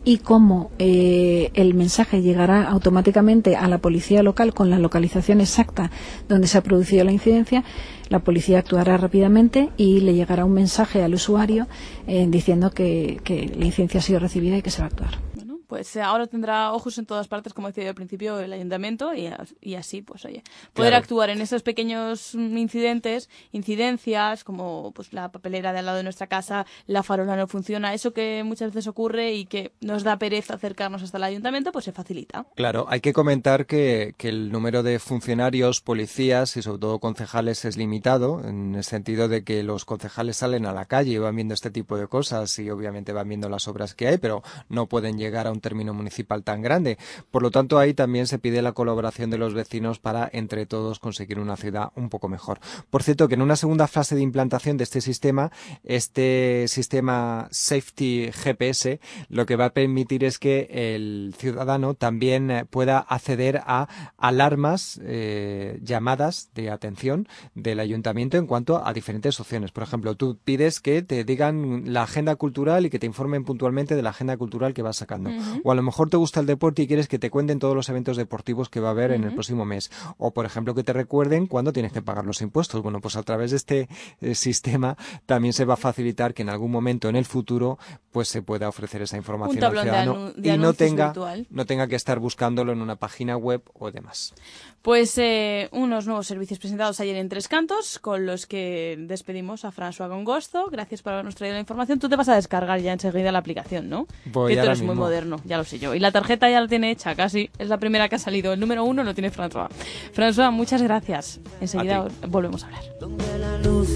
y 0.04 0.18
cómo 0.18 0.70
eh, 0.78 1.50
el 1.54 1.74
mensaje 1.74 2.22
llegará 2.22 2.68
automáticamente 2.68 3.56
a 3.56 3.68
la 3.68 3.78
policía 3.78 4.22
local 4.22 4.54
con 4.54 4.70
la 4.70 4.78
localización 4.78 5.40
exacta 5.40 5.90
donde 6.28 6.46
se 6.46 6.58
ha 6.58 6.62
producido 6.62 7.04
la 7.04 7.12
incidencia, 7.12 7.64
la 8.08 8.20
policía 8.20 8.58
actuará 8.58 8.96
rápidamente 8.96 9.70
y 9.76 10.00
le 10.00 10.14
llegará 10.14 10.44
un 10.44 10.52
mensaje 10.52 11.02
al 11.02 11.14
usuario 11.14 11.68
eh, 12.06 12.26
diciendo 12.28 12.70
que, 12.70 13.20
que 13.24 13.52
la 13.56 13.66
incidencia 13.66 14.00
ha 14.00 14.02
sido 14.02 14.20
recibida 14.20 14.56
y 14.56 14.62
que 14.62 14.70
se 14.70 14.80
va 14.80 14.86
a 14.86 14.88
actuar 14.88 15.29
pues 15.70 15.94
eh, 15.94 16.02
ahora 16.02 16.26
tendrá 16.26 16.72
ojos 16.72 16.98
en 16.98 17.06
todas 17.06 17.28
partes, 17.28 17.54
como 17.54 17.68
decía 17.68 17.84
yo 17.84 17.90
al 17.90 17.94
principio, 17.94 18.40
el 18.40 18.52
ayuntamiento 18.52 19.14
y, 19.14 19.30
y 19.60 19.76
así, 19.76 20.02
pues 20.02 20.24
oye, 20.24 20.42
poder 20.72 20.94
actuar 20.94 21.30
en 21.30 21.40
esos 21.40 21.62
pequeños 21.62 22.34
incidentes, 22.34 23.30
incidencias, 23.52 24.42
como 24.42 24.90
pues 24.90 25.12
la 25.12 25.30
papelera 25.30 25.72
de 25.72 25.78
al 25.78 25.86
lado 25.86 25.98
de 25.98 26.02
nuestra 26.02 26.26
casa, 26.26 26.66
la 26.88 27.04
farola 27.04 27.36
no 27.36 27.46
funciona, 27.46 27.94
eso 27.94 28.12
que 28.12 28.42
muchas 28.44 28.72
veces 28.72 28.88
ocurre 28.88 29.32
y 29.32 29.46
que 29.46 29.70
nos 29.80 30.02
da 30.02 30.18
pereza 30.18 30.54
acercarnos 30.54 31.04
hasta 31.04 31.18
el 31.18 31.22
ayuntamiento, 31.22 31.70
pues 31.70 31.84
se 31.84 31.92
facilita. 31.92 32.46
Claro, 32.56 32.86
hay 32.88 33.00
que 33.00 33.12
comentar 33.12 33.66
que, 33.66 34.16
que 34.18 34.28
el 34.28 34.50
número 34.50 34.82
de 34.82 34.98
funcionarios, 34.98 35.80
policías 35.80 36.56
y 36.56 36.62
sobre 36.62 36.80
todo 36.80 36.98
concejales 36.98 37.64
es 37.64 37.76
limitado, 37.76 38.44
en 38.44 38.74
el 38.74 38.82
sentido 38.82 39.28
de 39.28 39.44
que 39.44 39.62
los 39.62 39.84
concejales 39.84 40.38
salen 40.38 40.66
a 40.66 40.72
la 40.72 40.86
calle 40.86 41.12
y 41.12 41.18
van 41.18 41.36
viendo 41.36 41.54
este 41.54 41.70
tipo 41.70 41.96
de 41.96 42.08
cosas 42.08 42.58
y 42.58 42.68
obviamente 42.70 43.12
van 43.12 43.28
viendo 43.28 43.48
las 43.48 43.68
obras 43.68 43.94
que 43.94 44.08
hay, 44.08 44.18
pero 44.18 44.42
no 44.68 44.86
pueden 44.86 45.16
llegar 45.16 45.46
a 45.46 45.52
un 45.52 45.59
término 45.60 45.94
municipal 45.94 46.42
tan 46.42 46.62
grande. 46.62 46.98
Por 47.30 47.42
lo 47.42 47.50
tanto, 47.50 47.78
ahí 47.78 47.94
también 47.94 48.26
se 48.26 48.38
pide 48.38 48.62
la 48.62 48.72
colaboración 48.72 49.30
de 49.30 49.38
los 49.38 49.54
vecinos 49.54 49.98
para, 49.98 50.28
entre 50.32 50.66
todos, 50.66 50.98
conseguir 50.98 51.38
una 51.38 51.56
ciudad 51.56 51.90
un 51.96 52.08
poco 52.08 52.28
mejor. 52.28 52.60
Por 52.90 53.02
cierto, 53.02 53.28
que 53.28 53.34
en 53.34 53.42
una 53.42 53.56
segunda 53.56 53.86
fase 53.86 54.14
de 54.14 54.22
implantación 54.22 54.76
de 54.76 54.84
este 54.84 55.00
sistema, 55.00 55.52
este 55.84 56.66
sistema 56.68 57.48
Safety 57.50 58.30
GPS, 58.32 59.00
lo 59.28 59.46
que 59.46 59.56
va 59.56 59.66
a 59.66 59.70
permitir 59.74 60.24
es 60.24 60.38
que 60.38 60.68
el 60.70 61.34
ciudadano 61.38 61.94
también 61.94 62.50
eh, 62.50 62.64
pueda 62.64 62.98
acceder 62.98 63.62
a 63.66 63.88
alarmas, 64.16 65.00
eh, 65.02 65.78
llamadas 65.82 66.50
de 66.54 66.70
atención 66.70 67.28
del 67.54 67.80
ayuntamiento 67.80 68.36
en 68.36 68.46
cuanto 68.46 68.86
a 68.86 68.92
diferentes 68.92 69.38
opciones. 69.40 69.72
Por 69.72 69.82
ejemplo, 69.82 70.14
tú 70.14 70.38
pides 70.44 70.80
que 70.80 71.02
te 71.02 71.24
digan 71.24 71.92
la 71.92 72.02
agenda 72.02 72.36
cultural 72.36 72.86
y 72.86 72.90
que 72.90 72.98
te 72.98 73.06
informen 73.06 73.44
puntualmente 73.44 73.96
de 73.96 74.02
la 74.02 74.10
agenda 74.10 74.36
cultural 74.36 74.74
que 74.74 74.82
vas 74.82 74.96
sacando. 74.96 75.30
O 75.64 75.72
a 75.72 75.74
lo 75.74 75.82
mejor 75.82 76.10
te 76.10 76.16
gusta 76.16 76.40
el 76.40 76.46
deporte 76.46 76.82
y 76.82 76.86
quieres 76.86 77.08
que 77.08 77.18
te 77.18 77.30
cuenten 77.30 77.58
todos 77.58 77.74
los 77.74 77.88
eventos 77.88 78.16
deportivos 78.16 78.68
que 78.68 78.80
va 78.80 78.88
a 78.88 78.90
haber 78.92 79.12
en 79.12 79.24
el 79.24 79.34
próximo 79.34 79.64
mes. 79.64 79.90
O, 80.18 80.32
por 80.32 80.46
ejemplo, 80.46 80.74
que 80.74 80.84
te 80.84 80.92
recuerden 80.92 81.46
cuándo 81.46 81.72
tienes 81.72 81.92
que 81.92 82.02
pagar 82.02 82.24
los 82.24 82.40
impuestos. 82.42 82.82
Bueno, 82.82 83.00
pues 83.00 83.16
a 83.16 83.22
través 83.22 83.50
de 83.50 83.56
este 83.56 83.88
eh, 84.20 84.34
sistema 84.34 84.96
también 85.26 85.52
se 85.52 85.64
va 85.64 85.74
a 85.74 85.76
facilitar 85.76 86.34
que 86.34 86.42
en 86.42 86.50
algún 86.50 86.70
momento 86.70 87.08
en 87.08 87.16
el 87.16 87.24
futuro 87.24 87.78
pues 88.12 88.28
se 88.28 88.42
pueda 88.42 88.68
ofrecer 88.68 89.02
esa 89.02 89.16
información 89.16 89.62
al 89.62 89.70
ciudadano 89.70 90.32
y 90.36 90.50
no 90.58 90.72
tenga, 90.72 91.12
no 91.50 91.66
tenga 91.66 91.86
que 91.86 91.96
estar 91.96 92.18
buscándolo 92.18 92.72
en 92.72 92.82
una 92.82 92.96
página 92.96 93.36
web 93.36 93.62
o 93.74 93.90
demás. 93.90 94.34
Pues 94.82 95.16
eh, 95.18 95.68
unos 95.72 96.06
nuevos 96.06 96.26
servicios 96.26 96.58
presentados 96.58 97.00
ayer 97.00 97.16
en 97.16 97.28
Tres 97.28 97.48
Cantos 97.48 97.98
con 97.98 98.26
los 98.26 98.46
que 98.46 98.96
despedimos 98.98 99.64
a 99.64 99.72
François 99.72 100.08
Gongosto. 100.08 100.68
Gracias 100.70 101.02
por 101.02 101.12
habernos 101.12 101.34
traído 101.34 101.54
la 101.54 101.60
información. 101.60 101.98
Tú 101.98 102.08
te 102.08 102.16
vas 102.16 102.28
a 102.28 102.34
descargar 102.34 102.80
ya 102.80 102.92
enseguida 102.92 103.30
la 103.30 103.38
aplicación, 103.38 103.88
¿no? 103.88 104.06
Voy 104.26 104.54
que 104.54 104.60
tú 104.60 104.66
eres 104.66 104.82
muy 104.82 104.94
moderno 104.94 105.39
ya 105.44 105.56
lo 105.56 105.64
sé 105.64 105.78
yo. 105.78 105.94
Y 105.94 105.98
la 105.98 106.10
tarjeta 106.10 106.48
ya 106.50 106.60
la 106.60 106.68
tiene 106.68 106.90
hecha, 106.90 107.14
casi. 107.14 107.50
Es 107.58 107.68
la 107.68 107.78
primera 107.78 108.08
que 108.08 108.16
ha 108.16 108.18
salido. 108.18 108.52
El 108.52 108.60
número 108.60 108.84
uno 108.84 109.02
lo 109.02 109.14
tiene 109.14 109.32
François. 109.32 109.68
François, 110.14 110.50
muchas 110.52 110.82
gracias. 110.82 111.40
Enseguida 111.60 112.06
volvemos 112.28 112.62
a 112.62 112.66
hablar. 112.66 112.82
Donde 113.00 113.38
la 113.38 113.58
luz 113.58 113.88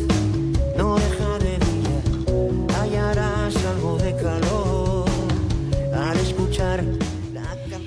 no 0.76 0.96
deja 0.96 1.38
de 1.38 1.58
brillar, 1.58 2.80
hallarás 2.80 3.56
algo 3.66 3.98
de 3.98 4.16
calor 4.16 5.04
al 5.94 6.16
escuchar. 6.18 7.03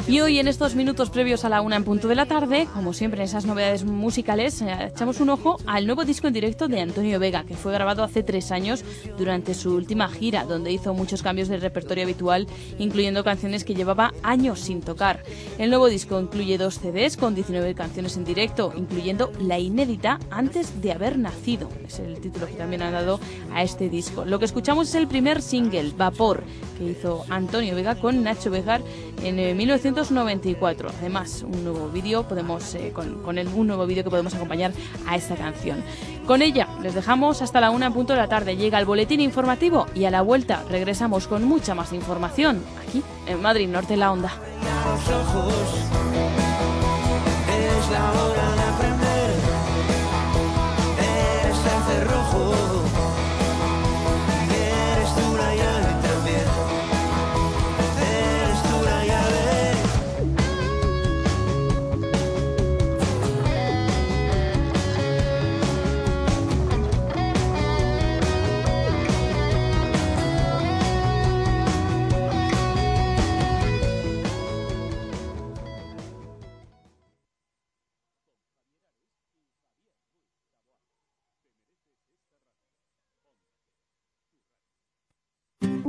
Y 0.08 0.22
hoy 0.22 0.40
en 0.40 0.48
estos 0.48 0.76
minutos 0.76 1.10
previos 1.10 1.44
a 1.46 1.50
la 1.50 1.62
una 1.62 1.76
en 1.76 1.84
punto 1.84 2.08
de 2.08 2.16
la 2.16 2.26
tarde, 2.26 2.68
como 2.74 2.94
siempre 2.94 3.22
en 3.22 3.26
esas 3.26 3.46
novedades 3.46 3.84
musicales, 3.84 4.62
eh, 4.62 4.92
echamos 4.94 5.20
un 5.20 5.30
ojo 5.30 5.58
al 5.66 5.86
nuevo 5.86 6.06
disco 6.06 6.28
en 6.28 6.34
directo 6.34 6.68
de 6.68 6.80
Antonio 6.80 7.20
Vega, 7.20 7.44
que 7.44 7.56
fue 7.56 7.74
grabado 7.74 8.04
hace 8.04 8.24
tres 8.24 8.52
años 8.52 8.84
durante 9.18 9.54
su 9.54 9.76
última 9.76 10.08
gira, 10.08 10.46
donde 10.46 10.72
hizo 10.72 10.94
muchos 10.94 11.22
cambios 11.22 11.50
del 11.50 11.62
repertorio 11.62 12.04
habitual, 12.04 12.48
incluyendo 12.80 13.24
canciones 13.24 13.64
que 13.64 13.76
llevaba 13.76 14.14
años 14.24 14.60
sin 14.60 14.82
tocar. 14.82 15.24
El 15.58 15.70
nuevo 15.70 15.88
disco 15.88 16.20
incluye 16.20 16.58
dos 16.58 16.80
CDs 16.80 17.18
con 17.18 17.36
19 17.36 17.76
canciones 17.76 18.16
en 18.18 18.24
directo, 18.24 18.74
incluyendo 18.76 19.32
la 19.40 19.60
inédita 19.60 20.20
Antes 20.30 20.82
de 20.82 20.92
haber 20.92 21.18
nacido. 21.18 21.70
Es 21.86 22.00
el 22.00 22.20
título 22.20 22.48
que 22.48 22.54
también 22.54 22.82
han 22.82 22.94
dado 22.94 23.20
a 23.54 23.64
este 23.64 23.90
disco. 23.90 24.26
Lo 24.26 24.40
que 24.40 24.46
escuchamos 24.46 24.90
es 24.90 24.96
el 24.96 25.08
primer 25.08 25.42
single, 25.42 25.92
Vapor, 25.98 26.44
que 26.78 26.92
hizo 26.92 27.26
Antonio 27.30 27.76
Vega 27.76 27.96
con 27.96 28.24
Nacho 28.24 28.52
Vegar 28.52 28.82
en 29.24 29.40
1994. 29.84 30.90
Eh, 30.90 30.94
Además, 31.00 31.44
un 31.44 31.64
nuevo 31.64 31.90
vídeo 31.90 32.28
podemos 32.28 32.76
eh, 32.76 32.92
con, 32.94 33.38
el, 33.38 33.48
un 33.48 33.68
nuevo 33.68 33.86
vídeo 33.86 34.04
que 34.04 34.10
podemos 34.10 34.34
acompañar 34.34 34.72
a 35.08 35.16
esta 35.16 35.36
canción. 35.36 35.84
Con 36.26 36.42
ella 36.42 36.68
les 36.82 36.94
dejamos 36.94 37.42
hasta 37.42 37.62
la 37.62 37.72
una 37.72 37.88
en 37.88 37.94
punto 37.94 38.14
de 38.14 38.20
la 38.20 38.28
tarde. 38.28 38.58
Llega 38.58 38.80
el 38.80 38.86
boletín 38.86 39.22
informativo 39.22 39.88
y 39.96 40.06
a 40.06 40.12
la 40.12 40.22
vuelta 40.22 40.64
regresamos 40.70 41.28
con 41.28 41.44
mucha 41.44 41.76
más 41.76 41.94
información 41.94 42.64
aquí 42.88 43.04
en 43.28 43.42
Madrid 43.42 43.68
Norte 43.68 43.98
la 43.98 44.12
Onda. 44.12 44.32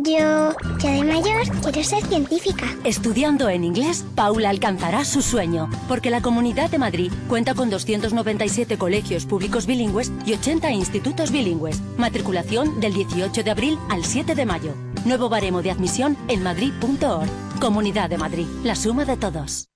Yo, 0.09 0.55
ya 0.79 0.91
de 0.91 1.05
mayor, 1.05 1.43
quiero 1.61 1.85
ser 1.85 2.03
científica. 2.07 2.65
Estudiando 2.83 3.51
en 3.51 3.63
inglés, 3.63 4.07
Paula 4.15 4.49
alcanzará 4.49 5.05
su 5.05 5.21
sueño, 5.21 5.69
porque 5.87 6.09
la 6.09 6.23
Comunidad 6.23 6.71
de 6.71 6.79
Madrid 6.79 7.13
cuenta 7.29 7.55
con 7.55 7.69
297 7.69 8.79
colegios 8.79 9.27
públicos 9.27 9.67
bilingües 9.67 10.11
y 10.25 10.33
80 10.33 10.71
institutos 10.71 11.31
bilingües. 11.31 11.83
Matriculación 11.99 12.81
del 12.81 12.95
18 12.95 13.43
de 13.43 13.51
abril 13.51 13.79
al 13.91 14.03
7 14.03 14.35
de 14.35 14.47
mayo. 14.47 14.75
Nuevo 15.05 15.29
baremo 15.29 15.61
de 15.61 15.73
admisión 15.73 16.17
en 16.29 16.43
madrid.org. 16.43 17.29
Comunidad 17.61 18.09
de 18.09 18.17
Madrid, 18.17 18.47
la 18.65 18.77
suma 18.77 19.05
de 19.05 19.19
todos. 19.19 19.69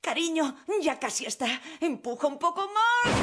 Cariño, 0.00 0.54
ya 0.80 0.98
casi 0.98 1.24
está. 1.24 1.46
Empuja 1.80 2.26
un 2.28 2.38
poco 2.38 2.60
más. 2.60 3.14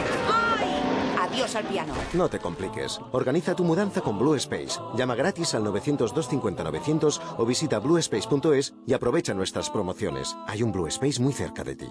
¡Ay! 0.60 0.89
Adiós 1.20 1.56
al 1.56 1.66
piano. 1.66 1.94
No 2.14 2.30
te 2.30 2.40
compliques. 2.40 3.00
Organiza 3.12 3.56
tu 3.56 3.64
mudanza 3.64 4.02
con 4.02 4.18
Blue 4.18 4.36
Space. 4.36 4.80
Llama 4.96 5.16
gratis 5.16 5.54
al 5.54 5.64
900-250-900 5.64 7.20
o 7.38 7.46
visita 7.46 7.80
bluespace.es 7.80 8.74
y 8.88 8.94
aprovecha 8.94 9.34
nuestras 9.34 9.70
promociones. 9.70 10.36
Hay 10.48 10.64
un 10.64 10.72
Blue 10.72 10.88
Space 10.88 11.22
muy 11.22 11.34
cerca 11.34 11.64
de 11.64 11.76
ti. 11.76 11.90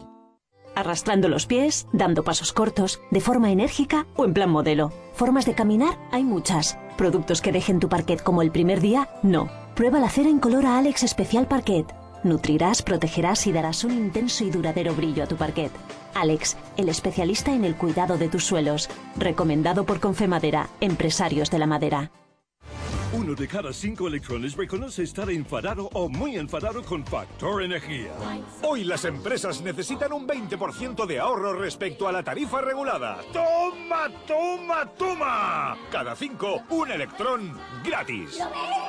Arrastrando 0.75 1.29
los 1.29 1.47
pies, 1.47 1.89
dando 1.93 2.23
pasos 2.23 2.53
cortos, 2.53 3.01
de 3.11 3.21
forma 3.21 3.51
enérgica 3.51 4.07
o 4.17 4.25
en 4.25 4.33
plan 4.33 4.49
modelo. 4.49 4.93
Formas 5.13 5.45
de 5.45 5.55
caminar 5.55 5.99
hay 6.13 6.23
muchas. 6.23 6.79
Productos 6.97 7.41
que 7.41 7.53
dejen 7.53 7.81
tu 7.81 7.89
parquet 7.89 8.23
como 8.23 8.43
el 8.43 8.53
primer 8.53 8.81
día, 8.81 9.11
no. 9.23 9.51
Prueba 9.75 9.99
la 9.99 10.09
cera 10.09 10.29
incolora 10.29 10.79
Alex 10.79 11.03
Especial 11.03 11.49
Parquet. 11.49 11.87
Nutrirás, 12.25 12.83
protegerás 12.83 13.47
y 13.47 13.53
darás 13.53 13.85
un 13.85 13.93
intenso 13.93 14.45
y 14.45 14.51
duradero 14.51 14.95
brillo 14.95 15.25
a 15.25 15.27
tu 15.27 15.37
parquet. 15.37 15.73
Alex, 16.19 16.57
el 16.77 16.89
especialista 16.89 17.55
en 17.55 17.65
el 17.65 17.77
cuidado 17.77 18.19
de 18.19 18.29
tus 18.29 18.45
suelos. 18.45 18.89
Recomendado 19.17 19.85
por 19.85 20.01
Confemadera, 20.01 20.69
empresarios 20.81 21.51
de 21.51 21.59
la 21.59 21.67
madera. 21.67 22.11
Uno 23.11 23.35
de 23.35 23.49
cada 23.49 23.73
cinco 23.73 24.07
electrones 24.07 24.55
reconoce 24.55 25.03
estar 25.03 25.31
enfadado 25.31 25.89
o 25.95 26.11
muy 26.11 26.37
enfadado 26.37 26.83
con 26.83 27.07
Factor 27.07 27.63
Energía. 27.63 28.13
Hoy 28.63 28.85
las 28.85 29.07
empresas 29.07 29.63
necesitan 29.63 30.13
un 30.13 30.29
20% 30.29 31.07
de 31.07 31.19
ahorro 31.19 31.55
respecto 31.55 32.07
a 32.07 32.13
la 32.13 32.23
tarifa 32.23 32.61
regulada. 32.61 33.23
¡Toma, 33.33 34.11
toma, 34.27 34.85
toma! 34.99 35.79
Cada 35.91 36.15
cinco, 36.15 36.63
un 36.69 36.91
electrón 36.91 37.59
gratis. 37.83 38.41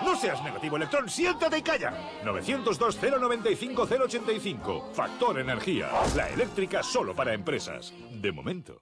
No 0.04 0.18
seas 0.18 0.44
negativo, 0.44 0.76
electrón, 0.76 1.08
siéntate 1.08 1.60
y 1.60 1.62
calla. 1.62 1.94
902-095-085. 2.26 4.92
Factor 4.92 5.40
Energía. 5.40 5.92
La 6.18 6.28
eléctrica 6.28 6.84
solo 6.84 7.16
para 7.16 7.34
empresas. 7.34 7.94
De 8.12 8.34
momento. 8.34 8.82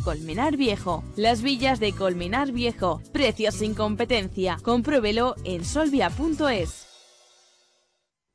Colmenar 0.00 0.56
Viejo. 0.56 1.04
Las 1.16 1.42
villas 1.42 1.80
de 1.80 1.92
Colmenar 1.92 2.52
Viejo. 2.52 3.00
Precios 3.12 3.54
sin 3.54 3.74
competencia. 3.74 4.58
Compruébelo 4.62 5.34
en 5.44 5.64
solvia.es. 5.64 6.88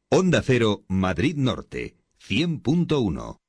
Onda 0.10 0.42
Cero, 0.42 0.86
Madrid 0.88 1.36
Norte, 1.36 1.98
100.1. 2.30 3.40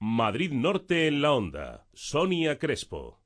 Madrid 0.00 0.52
Norte 0.52 1.08
en 1.08 1.20
la 1.20 1.32
Onda. 1.32 1.86
Sonia 1.92 2.58
Crespo. 2.58 3.20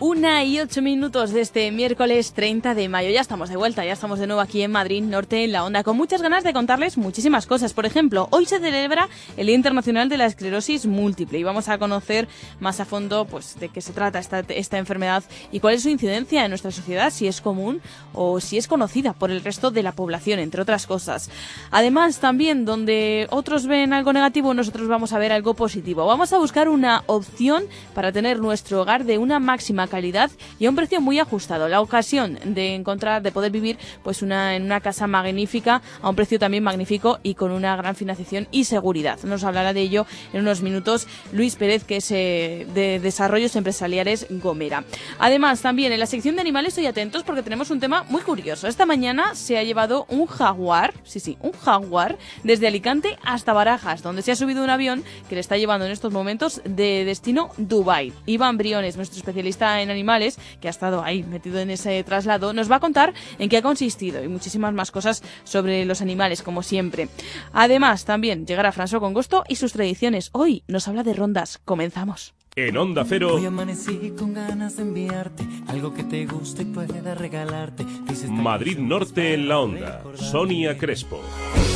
Una 0.00 0.44
y 0.44 0.60
ocho 0.60 0.80
minutos 0.80 1.32
de 1.32 1.40
este 1.40 1.72
miércoles 1.72 2.32
30 2.32 2.76
de 2.76 2.88
mayo. 2.88 3.10
Ya 3.10 3.20
estamos 3.20 3.48
de 3.48 3.56
vuelta, 3.56 3.84
ya 3.84 3.94
estamos 3.94 4.20
de 4.20 4.28
nuevo 4.28 4.40
aquí 4.40 4.62
en 4.62 4.70
Madrid, 4.70 5.02
Norte, 5.02 5.42
en 5.42 5.50
la 5.50 5.64
Onda, 5.64 5.82
con 5.82 5.96
muchas 5.96 6.22
ganas 6.22 6.44
de 6.44 6.52
contarles 6.52 6.96
muchísimas 6.96 7.46
cosas. 7.46 7.74
Por 7.74 7.84
ejemplo, 7.84 8.28
hoy 8.30 8.46
se 8.46 8.60
celebra 8.60 9.08
el 9.36 9.48
Día 9.48 9.56
Internacional 9.56 10.08
de 10.08 10.16
la 10.16 10.26
Esclerosis 10.26 10.86
Múltiple 10.86 11.40
y 11.40 11.42
vamos 11.42 11.68
a 11.68 11.78
conocer 11.78 12.28
más 12.60 12.78
a 12.78 12.84
fondo 12.84 13.24
pues, 13.24 13.58
de 13.58 13.70
qué 13.70 13.80
se 13.80 13.92
trata 13.92 14.20
esta, 14.20 14.44
esta 14.50 14.78
enfermedad 14.78 15.24
y 15.50 15.58
cuál 15.58 15.74
es 15.74 15.82
su 15.82 15.88
incidencia 15.88 16.44
en 16.44 16.52
nuestra 16.52 16.70
sociedad, 16.70 17.10
si 17.10 17.26
es 17.26 17.40
común 17.40 17.80
o 18.12 18.38
si 18.38 18.56
es 18.56 18.68
conocida 18.68 19.14
por 19.14 19.32
el 19.32 19.42
resto 19.42 19.72
de 19.72 19.82
la 19.82 19.90
población, 19.90 20.38
entre 20.38 20.62
otras 20.62 20.86
cosas. 20.86 21.28
Además, 21.72 22.20
también 22.20 22.64
donde 22.64 23.26
otros 23.30 23.66
ven 23.66 23.92
algo 23.92 24.12
negativo, 24.12 24.54
nosotros 24.54 24.86
vamos 24.86 25.12
a 25.12 25.18
ver 25.18 25.32
algo 25.32 25.54
positivo. 25.54 26.06
Vamos 26.06 26.32
a 26.32 26.38
buscar 26.38 26.68
una 26.68 27.02
opción 27.06 27.64
para 27.94 28.12
tener 28.12 28.38
nuestro 28.38 28.82
hogar 28.82 29.04
de 29.04 29.18
una 29.18 29.40
máxima 29.40 29.87
calidad 29.88 30.30
y 30.58 30.66
a 30.66 30.70
un 30.70 30.76
precio 30.76 31.00
muy 31.00 31.18
ajustado. 31.18 31.68
La 31.68 31.80
ocasión 31.80 32.38
de 32.44 32.74
encontrar, 32.74 33.22
de 33.22 33.32
poder 33.32 33.50
vivir 33.50 33.78
pues 34.02 34.22
una, 34.22 34.56
en 34.56 34.64
una 34.64 34.80
casa 34.80 35.06
magnífica 35.06 35.82
a 36.02 36.08
un 36.08 36.16
precio 36.16 36.38
también 36.38 36.62
magnífico 36.62 37.18
y 37.22 37.34
con 37.34 37.50
una 37.50 37.76
gran 37.76 37.94
financiación 37.94 38.48
y 38.50 38.64
seguridad. 38.64 39.18
Nos 39.24 39.44
hablará 39.44 39.72
de 39.72 39.80
ello 39.80 40.06
en 40.32 40.40
unos 40.40 40.62
minutos 40.62 41.06
Luis 41.32 41.56
Pérez, 41.56 41.84
que 41.84 41.96
es 41.96 42.10
eh, 42.10 42.66
de 42.74 43.00
Desarrollos 43.00 43.56
Empresariales 43.56 44.26
Gomera. 44.30 44.84
Además, 45.18 45.60
también 45.60 45.92
en 45.92 46.00
la 46.00 46.06
sección 46.06 46.34
de 46.34 46.40
animales 46.40 46.68
estoy 46.68 46.86
atentos 46.86 47.22
porque 47.22 47.42
tenemos 47.42 47.70
un 47.70 47.80
tema 47.80 48.04
muy 48.08 48.22
curioso. 48.22 48.68
Esta 48.68 48.86
mañana 48.86 49.34
se 49.34 49.58
ha 49.58 49.62
llevado 49.62 50.06
un 50.08 50.26
jaguar, 50.26 50.94
sí, 51.04 51.20
sí, 51.20 51.36
un 51.40 51.52
jaguar, 51.52 52.18
desde 52.44 52.66
Alicante 52.66 53.18
hasta 53.24 53.52
Barajas, 53.52 54.02
donde 54.02 54.22
se 54.22 54.32
ha 54.32 54.36
subido 54.36 54.62
un 54.62 54.70
avión 54.70 55.04
que 55.28 55.34
le 55.34 55.40
está 55.40 55.56
llevando 55.56 55.86
en 55.86 55.92
estos 55.92 56.12
momentos 56.12 56.60
de 56.64 57.04
destino 57.04 57.50
Dubai. 57.56 58.12
Iván 58.26 58.58
Briones, 58.58 58.96
nuestro 58.96 59.18
especialista 59.18 59.77
experta 59.78 59.82
en 59.82 59.90
animales, 59.90 60.38
que 60.60 60.68
ha 60.68 60.70
estado 60.70 61.02
ahí 61.02 61.22
metido 61.22 61.58
en 61.58 61.70
ese 61.70 62.02
traslado, 62.04 62.52
nos 62.52 62.70
va 62.70 62.76
a 62.76 62.80
contar 62.80 63.14
en 63.38 63.48
qué 63.48 63.58
ha 63.58 63.62
consistido 63.62 64.22
y 64.22 64.28
muchísimas 64.28 64.72
más 64.74 64.90
cosas 64.90 65.22
sobre 65.44 65.84
los 65.84 66.00
animales, 66.00 66.42
como 66.42 66.62
siempre. 66.62 67.08
Además, 67.52 68.04
también 68.04 68.46
llegará 68.46 68.72
François 68.72 69.00
con 69.00 69.14
gusto 69.14 69.44
y 69.48 69.56
sus 69.56 69.72
tradiciones. 69.72 70.30
Hoy 70.32 70.62
nos 70.68 70.88
habla 70.88 71.02
de 71.02 71.14
rondas. 71.14 71.58
Comenzamos. 71.64 72.34
En 72.56 72.76
Onda 72.76 73.04
Cero. 73.06 73.36
Hoy 73.36 73.46
amanecí 73.46 74.14
con 74.18 74.34
ganas 74.34 74.76
de 74.76 74.82
enviarte 74.82 75.46
algo 75.68 75.94
que 75.94 76.02
te 76.02 76.26
guste 76.26 76.62
y 76.62 76.64
pueda 76.64 77.14
regalarte. 77.14 77.84
Dices, 78.08 78.30
Madrid 78.30 78.78
Norte 78.78 79.34
en 79.34 79.48
la 79.48 79.60
Onda. 79.60 80.02
Sonia 80.16 80.76
Crespo. 80.76 81.20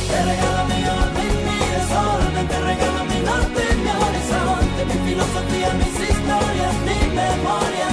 te 0.09 0.25
regalo 0.25 0.65
mi 0.67 0.83
orden, 0.83 1.31
mi 1.47 1.57
desorden, 1.71 2.47
te 2.49 2.59
regalo 2.59 3.05
mi 3.05 3.19
norte, 3.23 3.63
mi 3.81 3.89
horizonte, 4.03 4.85
mi 4.85 5.09
filosofía, 5.09 5.73
mis 5.75 6.09
historias, 6.09 6.75
mi 6.83 7.15
memoria. 7.15 7.92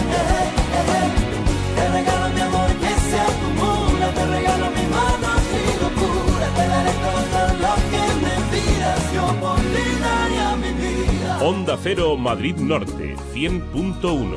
Onda 11.43 11.79
Cero 11.83 12.19
Madrid 12.19 12.57
Norte 12.57 13.17
100.1. 13.33 14.37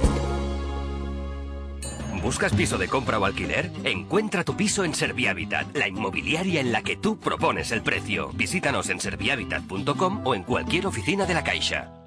¿Buscas 2.23 2.53
piso 2.53 2.77
de 2.77 2.87
compra 2.87 3.19
o 3.19 3.25
alquiler? 3.25 3.69
Encuentra 3.83 4.45
tu 4.45 4.55
piso 4.55 4.85
en 4.85 4.93
Servihabitat, 4.93 5.75
la 5.75 5.89
inmobiliaria 5.89 6.61
en 6.61 6.71
la 6.71 6.81
que 6.81 6.95
tú 6.95 7.19
propones 7.19 7.73
el 7.73 7.81
precio. 7.81 8.29
Visítanos 8.35 8.89
en 8.89 9.01
servihabitat.com 9.01 10.21
o 10.23 10.33
en 10.33 10.43
cualquier 10.43 10.87
oficina 10.87 11.25
de 11.25 11.33
la 11.33 11.43
Caixa. 11.43 12.02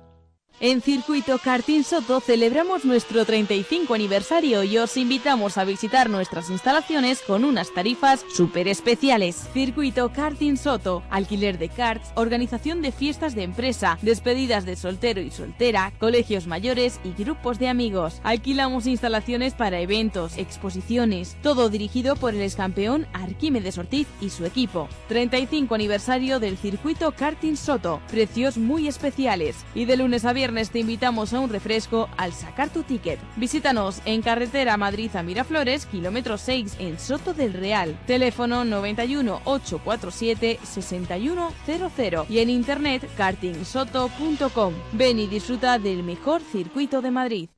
En 0.58 0.80
Circuito 0.80 1.36
Karting 1.36 1.84
Soto 1.84 2.18
celebramos 2.18 2.86
nuestro 2.86 3.26
35 3.26 3.92
aniversario 3.92 4.64
y 4.64 4.78
os 4.78 4.96
invitamos 4.96 5.58
a 5.58 5.64
visitar 5.64 6.08
nuestras 6.08 6.48
instalaciones 6.48 7.20
con 7.20 7.44
unas 7.44 7.74
tarifas 7.74 8.24
súper 8.34 8.66
especiales. 8.66 9.36
Circuito 9.52 10.10
Karting 10.14 10.56
Soto, 10.56 11.02
alquiler 11.10 11.58
de 11.58 11.68
karts, 11.68 12.10
organización 12.14 12.80
de 12.80 12.90
fiestas 12.90 13.34
de 13.34 13.42
empresa, 13.42 13.98
despedidas 14.00 14.64
de 14.64 14.76
soltero 14.76 15.20
y 15.20 15.30
soltera, 15.30 15.92
colegios 15.98 16.46
mayores 16.46 17.00
y 17.04 17.12
grupos 17.22 17.58
de 17.58 17.68
amigos. 17.68 18.22
Alquilamos 18.22 18.86
instalaciones 18.86 19.52
para 19.52 19.80
eventos, 19.80 20.38
exposiciones, 20.38 21.36
todo 21.42 21.68
dirigido 21.68 22.16
por 22.16 22.34
el 22.34 22.40
excampeón 22.40 23.06
Arquímedes 23.12 23.76
Ortiz 23.76 24.06
y 24.22 24.30
su 24.30 24.46
equipo. 24.46 24.88
35 25.08 25.74
aniversario 25.74 26.40
del 26.40 26.56
Circuito 26.56 27.12
Karting 27.12 27.58
Soto, 27.58 28.00
precios 28.10 28.56
muy 28.56 28.88
especiales 28.88 29.56
y 29.74 29.84
de 29.84 29.98
lunes 29.98 30.24
a 30.24 30.32
viernes 30.32 30.45
te 30.46 30.78
invitamos 30.78 31.32
a 31.32 31.40
un 31.40 31.50
refresco 31.50 32.08
al 32.16 32.32
sacar 32.32 32.70
tu 32.70 32.84
ticket. 32.84 33.18
Visítanos 33.36 34.00
en 34.04 34.22
carretera 34.22 34.76
Madrid 34.76 35.14
a 35.16 35.22
Miraflores, 35.22 35.86
kilómetro 35.86 36.38
6 36.38 36.76
en 36.78 37.00
Soto 37.00 37.34
del 37.34 37.52
Real. 37.52 37.98
Teléfono 38.06 38.64
91 38.64 39.40
847 39.44 40.60
6100 40.62 42.26
y 42.28 42.38
en 42.38 42.50
internet 42.50 43.08
kartingsoto.com. 43.16 44.74
Ven 44.92 45.18
y 45.18 45.26
disfruta 45.26 45.78
del 45.78 46.04
mejor 46.04 46.40
circuito 46.42 47.02
de 47.02 47.10
Madrid. 47.10 47.48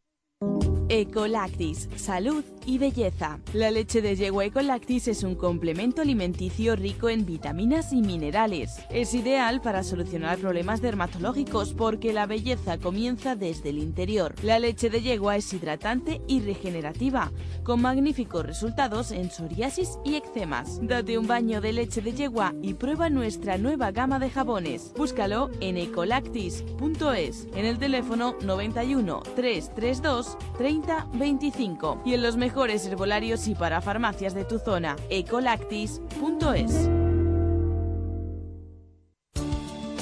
Ecolactis, 0.89 1.91
salud 1.97 2.43
y 2.69 2.77
belleza. 2.77 3.41
La 3.55 3.71
leche 3.71 4.03
de 4.03 4.15
yegua 4.15 4.45
Ecolactis 4.45 5.09
es 5.09 5.23
un 5.23 5.37
complemento 5.37 6.03
alimenticio 6.03 6.77
rico 6.77 7.09
en 7.09 7.25
vitaminas 7.25 7.95
y 7.95 8.03
minerales. 8.03 8.77
Es 8.91 9.15
ideal 9.15 9.63
para 9.63 9.83
solucionar 9.83 10.39
problemas 10.39 10.83
dermatológicos 10.83 11.73
porque 11.73 12.13
la 12.13 12.27
belleza 12.27 12.77
comienza 12.77 13.37
desde 13.37 13.71
el 13.71 13.79
interior. 13.79 14.35
La 14.43 14.59
leche 14.59 14.91
de 14.91 15.01
yegua 15.01 15.37
es 15.37 15.51
hidratante 15.55 16.21
y 16.29 16.41
regenerativa, 16.41 17.33
con 17.63 17.81
magníficos 17.81 18.45
resultados 18.45 19.13
en 19.13 19.31
psoriasis 19.31 19.99
y 20.05 20.17
eczemas. 20.17 20.79
Date 20.83 21.17
un 21.17 21.27
baño 21.27 21.63
de 21.63 21.73
leche 21.73 22.03
de 22.03 22.13
yegua 22.13 22.53
y 22.61 22.75
prueba 22.75 23.09
nuestra 23.09 23.57
nueva 23.57 23.93
gama 23.93 24.19
de 24.19 24.29
jabones. 24.29 24.93
Búscalo 24.95 25.49
en 25.61 25.79
ecolactis.es, 25.79 27.49
en 27.55 27.65
el 27.65 27.79
teléfono 27.79 28.37
91 28.43 29.23
332 29.37 30.37
30 30.59 31.09
25 31.15 32.03
y 32.05 32.13
en 32.13 32.23
los 32.23 32.37
mejores 32.37 32.58
herbolarios 32.67 33.47
y 33.49 33.55
para 33.55 33.81
farmacias 33.81 34.35
de 34.35 34.45
tu 34.45 34.59
zona. 34.59 34.97
ecolactis.es. 35.11 36.89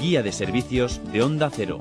Guía 0.01 0.23
de 0.23 0.33
servicios 0.33 1.01
de 1.13 1.23
Onda 1.23 1.51
Cero. 1.51 1.81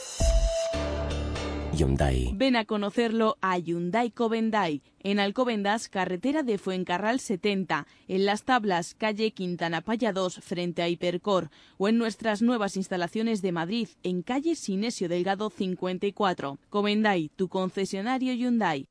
Ven 2.33 2.55
a 2.57 2.65
conocerlo 2.65 3.37
a 3.41 3.57
Hyundai 3.57 4.11
Covendai, 4.11 4.81
en 5.03 5.19
Alcobendas, 5.19 5.87
carretera 5.87 6.43
de 6.43 6.57
Fuencarral 6.57 7.19
70, 7.19 7.87
en 8.07 8.25
Las 8.25 8.43
Tablas, 8.43 8.93
calle 8.93 9.31
Quintana 9.31 9.81
Paya 9.81 10.11
2, 10.11 10.41
frente 10.41 10.81
a 10.81 10.89
Hipercor, 10.89 11.49
o 11.77 11.87
en 11.87 11.97
nuestras 11.97 12.41
nuevas 12.41 12.75
instalaciones 12.75 13.41
de 13.41 13.51
Madrid, 13.53 13.87
en 14.03 14.21
calle 14.21 14.55
Sinesio 14.55 15.07
Delgado 15.07 15.49
54. 15.49 16.59
Covendai, 16.69 17.31
tu 17.35 17.47
concesionario 17.47 18.33
Hyundai. 18.33 18.90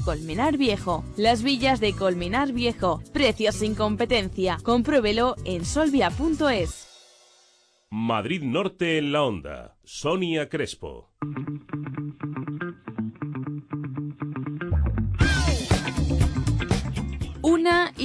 Colmenar 0.00 0.56
Viejo. 0.56 1.04
Las 1.16 1.42
villas 1.42 1.80
de 1.80 1.92
Colmenar 1.92 2.52
Viejo. 2.52 3.02
Precios 3.12 3.56
sin 3.56 3.74
competencia. 3.74 4.58
Compruébelo 4.62 5.36
en 5.44 5.64
solvia.es. 5.64 6.88
Madrid 7.90 8.42
Norte 8.42 8.98
en 8.98 9.12
la 9.12 9.22
Onda. 9.22 9.76
Sonia 9.84 10.48
Crespo. 10.48 11.10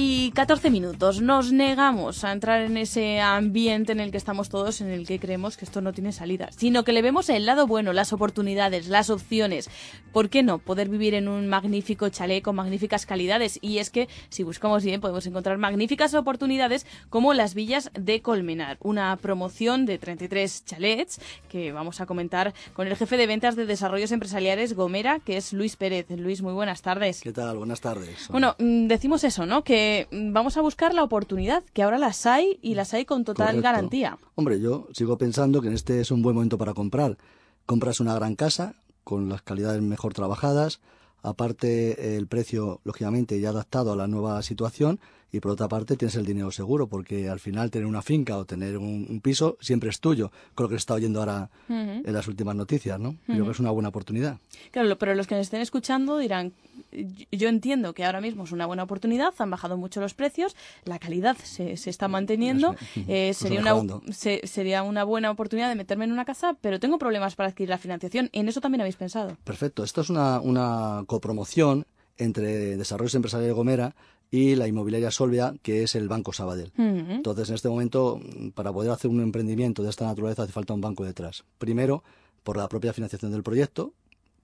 Y 0.00 0.30
14 0.30 0.70
minutos. 0.70 1.20
Nos 1.20 1.50
negamos 1.50 2.22
a 2.22 2.30
entrar 2.30 2.62
en 2.62 2.76
ese 2.76 3.20
ambiente 3.20 3.90
en 3.90 3.98
el 3.98 4.12
que 4.12 4.16
estamos 4.16 4.48
todos, 4.48 4.80
en 4.80 4.90
el 4.90 5.08
que 5.08 5.18
creemos 5.18 5.56
que 5.56 5.64
esto 5.64 5.80
no 5.80 5.92
tiene 5.92 6.12
salida, 6.12 6.50
sino 6.56 6.84
que 6.84 6.92
le 6.92 7.02
vemos 7.02 7.28
el 7.28 7.46
lado 7.46 7.66
bueno, 7.66 7.92
las 7.92 8.12
oportunidades, 8.12 8.86
las 8.86 9.10
opciones. 9.10 9.68
¿Por 10.12 10.30
qué 10.30 10.44
no? 10.44 10.58
Poder 10.60 10.88
vivir 10.88 11.14
en 11.14 11.26
un 11.26 11.48
magnífico 11.48 12.08
chalet 12.10 12.44
con 12.44 12.54
magníficas 12.54 13.06
calidades. 13.06 13.58
Y 13.60 13.78
es 13.78 13.90
que, 13.90 14.08
si 14.28 14.44
buscamos 14.44 14.84
bien, 14.84 15.00
podemos 15.00 15.26
encontrar 15.26 15.58
magníficas 15.58 16.14
oportunidades 16.14 16.86
como 17.10 17.34
las 17.34 17.54
villas 17.54 17.90
de 17.94 18.22
Colmenar. 18.22 18.76
Una 18.80 19.16
promoción 19.16 19.84
de 19.84 19.98
33 19.98 20.64
chalets 20.64 21.20
que 21.48 21.72
vamos 21.72 22.00
a 22.00 22.06
comentar 22.06 22.54
con 22.72 22.86
el 22.86 22.94
jefe 22.94 23.16
de 23.16 23.26
ventas 23.26 23.56
de 23.56 23.66
desarrollos 23.66 24.12
empresariales 24.12 24.74
Gomera, 24.74 25.18
que 25.18 25.38
es 25.38 25.52
Luis 25.52 25.74
Pérez. 25.74 26.06
Luis, 26.10 26.40
muy 26.40 26.52
buenas 26.52 26.82
tardes. 26.82 27.20
¿Qué 27.20 27.32
tal? 27.32 27.56
Buenas 27.56 27.80
tardes. 27.80 28.28
Bueno, 28.28 28.54
mm, 28.60 28.86
decimos 28.86 29.24
eso, 29.24 29.44
¿no? 29.44 29.64
Que 29.64 29.87
eh, 29.88 30.06
vamos 30.12 30.56
a 30.56 30.60
buscar 30.60 30.92
la 30.92 31.02
oportunidad, 31.02 31.62
que 31.72 31.82
ahora 31.82 31.98
las 31.98 32.26
hay 32.26 32.58
y 32.60 32.74
las 32.74 32.92
hay 32.94 33.04
con 33.04 33.24
total 33.24 33.46
Correcto. 33.46 33.62
garantía. 33.62 34.18
Hombre, 34.34 34.60
yo 34.60 34.88
sigo 34.92 35.16
pensando 35.16 35.62
que 35.62 35.68
en 35.68 35.74
este 35.74 36.00
es 36.00 36.10
un 36.10 36.22
buen 36.22 36.34
momento 36.34 36.58
para 36.58 36.74
comprar. 36.74 37.16
Compras 37.64 38.00
una 38.00 38.14
gran 38.14 38.34
casa 38.34 38.74
con 39.04 39.28
las 39.28 39.42
calidades 39.42 39.80
mejor 39.80 40.12
trabajadas, 40.12 40.80
aparte 41.22 42.16
el 42.16 42.26
precio 42.26 42.80
lógicamente 42.84 43.40
ya 43.40 43.50
adaptado 43.50 43.92
a 43.92 43.96
la 43.96 44.06
nueva 44.06 44.42
situación 44.42 45.00
y 45.30 45.40
por 45.40 45.52
otra 45.52 45.68
parte 45.68 45.96
tienes 45.96 46.14
el 46.16 46.24
dinero 46.24 46.50
seguro 46.50 46.86
porque 46.86 47.28
al 47.28 47.38
final 47.40 47.70
tener 47.70 47.86
una 47.86 48.02
finca 48.02 48.36
o 48.38 48.44
tener 48.44 48.78
un, 48.78 49.06
un 49.08 49.20
piso 49.20 49.56
siempre 49.60 49.90
es 49.90 50.00
tuyo, 50.00 50.30
con 50.54 50.64
lo 50.64 50.68
que 50.70 50.74
se 50.76 50.78
está 50.78 50.94
oyendo 50.94 51.20
ahora 51.20 51.50
en 51.68 52.02
las 52.12 52.26
últimas 52.28 52.56
noticias, 52.56 52.98
¿no? 52.98 53.14
Creo 53.26 53.38
Ujú. 53.38 53.44
que 53.46 53.50
es 53.52 53.60
una 53.60 53.70
buena 53.70 53.88
oportunidad. 53.90 54.38
Claro, 54.70 54.96
pero 54.98 55.14
los 55.14 55.26
que 55.26 55.34
nos 55.34 55.42
estén 55.42 55.60
escuchando 55.60 56.18
dirán, 56.18 56.52
"Y- 56.92 57.26
yo 57.36 57.48
entiendo 57.48 57.92
que 57.92 58.04
ahora 58.04 58.20
mismo 58.20 58.44
es 58.44 58.52
una 58.52 58.64
buena 58.66 58.84
oportunidad, 58.84 59.34
han 59.38 59.50
bajado 59.50 59.76
mucho 59.76 60.00
los 60.00 60.14
precios, 60.14 60.56
la 60.84 60.98
calidad 60.98 61.36
se, 61.42 61.76
se 61.76 61.90
está 61.90 62.08
manteniendo, 62.08 62.74
eh, 63.06 63.34
sería, 63.34 63.74
una, 63.74 64.00
se- 64.12 64.46
sería 64.46 64.82
una 64.82 65.04
buena 65.04 65.30
oportunidad 65.30 65.68
de 65.68 65.74
meterme 65.74 66.04
en 66.06 66.12
una 66.12 66.24
casa, 66.24 66.56
pero 66.60 66.80
tengo 66.80 66.98
problemas 66.98 67.34
para 67.36 67.50
adquirir 67.50 67.68
la 67.68 67.78
financiación. 67.78 68.30
En 68.32 68.48
eso 68.48 68.60
también 68.60 68.80
habéis 68.80 68.96
pensado. 68.96 69.36
Perfecto. 69.44 69.84
Esto 69.84 70.00
es 70.00 70.08
una, 70.10 70.40
una 70.40 71.04
copromoción 71.06 71.84
entre 72.18 72.76
Desarrollos 72.76 73.14
Empresariales 73.14 73.54
Gomera 73.54 73.94
y 74.30 74.56
la 74.56 74.68
inmobiliaria 74.68 75.10
Solvia, 75.10 75.54
que 75.62 75.82
es 75.82 75.94
el 75.94 76.08
Banco 76.08 76.32
Sabadell. 76.32 76.72
Entonces, 76.76 77.48
en 77.48 77.54
este 77.54 77.68
momento, 77.68 78.20
para 78.54 78.72
poder 78.72 78.90
hacer 78.90 79.10
un 79.10 79.22
emprendimiento 79.22 79.82
de 79.82 79.90
esta 79.90 80.04
naturaleza 80.04 80.42
hace 80.42 80.52
falta 80.52 80.74
un 80.74 80.80
banco 80.80 81.04
detrás. 81.04 81.44
Primero, 81.58 82.02
por 82.42 82.56
la 82.56 82.68
propia 82.68 82.92
financiación 82.92 83.32
del 83.32 83.42
proyecto, 83.42 83.92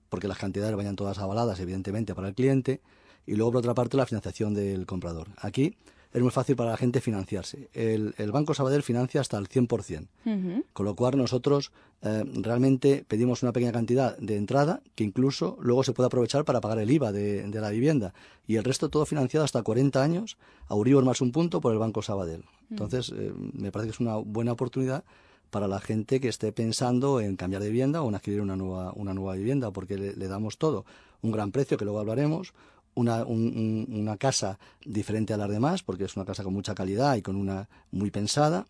porque 0.09 0.29
las 0.29 0.39
cantidades 0.39 0.75
vayan 0.75 0.97
todas 0.97 1.18
avaladas, 1.18 1.61
evidentemente, 1.61 2.14
para 2.14 2.29
el 2.29 2.35
cliente, 2.35 2.81
y 3.27 3.35
luego, 3.35 3.53
por 3.53 3.59
otra 3.59 3.75
parte, 3.75 3.97
la 3.97 4.07
financiación 4.07 4.55
del 4.55 4.87
comprador. 4.87 5.29
Aquí 5.37 5.77
es 6.15 6.23
muy 6.23 6.31
fácil 6.31 6.55
para 6.55 6.71
la 6.71 6.77
gente 6.77 7.01
financiarse. 7.01 7.69
El, 7.75 8.15
el 8.19 8.31
Banco 8.31 8.55
Sabadell 8.55 8.85
financia 8.85 9.21
hasta 9.21 9.37
el 9.37 9.49
100%. 9.49 10.07
Ujú. 10.25 10.65
Con 10.73 10.87
lo 10.87 10.95
cual 10.95 11.19
nosotros 11.19 11.73
eh, 12.03 12.25
realmente 12.35 13.05
pedimos 13.07 13.43
una 13.43 13.53
pequeña 13.53 13.73
cantidad 13.73 14.17
de 14.19 14.37
entrada 14.37 14.81
que 14.95 15.03
incluso 15.03 15.59
luego 15.61 15.83
se 15.83 15.93
puede 15.93 16.07
aprovechar 16.07 16.45
para 16.45 16.61
pagar 16.61 16.79
el 16.79 16.89
IVA 16.89 17.11
de, 17.11 17.43
de 17.43 17.61
la 17.61 17.71
vivienda. 17.71 18.15
Y 18.47 18.57
el 18.57 18.62
resto 18.62 18.91
todo 18.91 19.07
financiado 19.07 19.45
hasta 19.45 19.65
40 19.65 20.01
años, 20.01 20.39
a 20.69 20.77
Uribor 20.77 21.05
más 21.05 21.21
un 21.21 21.33
punto 21.33 21.61
por 21.61 21.73
el 21.73 21.81
Banco 21.81 22.01
Sabadell. 22.01 22.45
Entonces 22.71 23.12
eh, 23.12 23.33
me 23.53 23.73
parece 23.73 23.89
que 23.89 23.95
es 23.95 24.01
una 24.01 24.15
buena 24.15 24.53
oportunidad 24.53 25.03
para 25.51 25.67
la 25.67 25.81
gente 25.81 26.21
que 26.21 26.29
esté 26.29 26.53
pensando 26.53 27.21
en 27.21 27.35
cambiar 27.35 27.61
de 27.61 27.71
vivienda 27.71 28.03
o 28.03 28.09
en 28.09 28.15
adquirir 28.15 28.41
una 28.41 28.55
nueva, 28.55 28.93
una 28.95 29.15
nueva 29.15 29.35
vivienda, 29.35 29.73
porque 29.73 29.99
le, 29.99 30.15
le 30.15 30.29
damos 30.29 30.59
todo. 30.59 30.85
Un 31.23 31.33
gran 31.33 31.51
precio, 31.51 31.77
que 31.77 31.85
luego 31.85 31.99
hablaremos, 31.99 32.55
una, 32.95 33.25
un- 33.25 33.87
un- 33.89 33.99
una 34.01 34.17
casa 34.17 34.59
diferente 34.85 35.33
a 35.35 35.37
las 35.37 35.51
demás, 35.51 35.83
porque 35.83 36.05
es 36.05 36.17
una 36.17 36.25
casa 36.25 36.43
con 36.45 36.53
mucha 36.53 36.75
calidad 36.75 37.17
y 37.17 37.23
con 37.23 37.37
una 37.37 37.69
muy 37.91 38.11
pensada, 38.11 38.67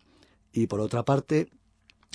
y 0.53 0.67
por 0.67 0.79
otra 0.79 1.03
parte, 1.03 1.49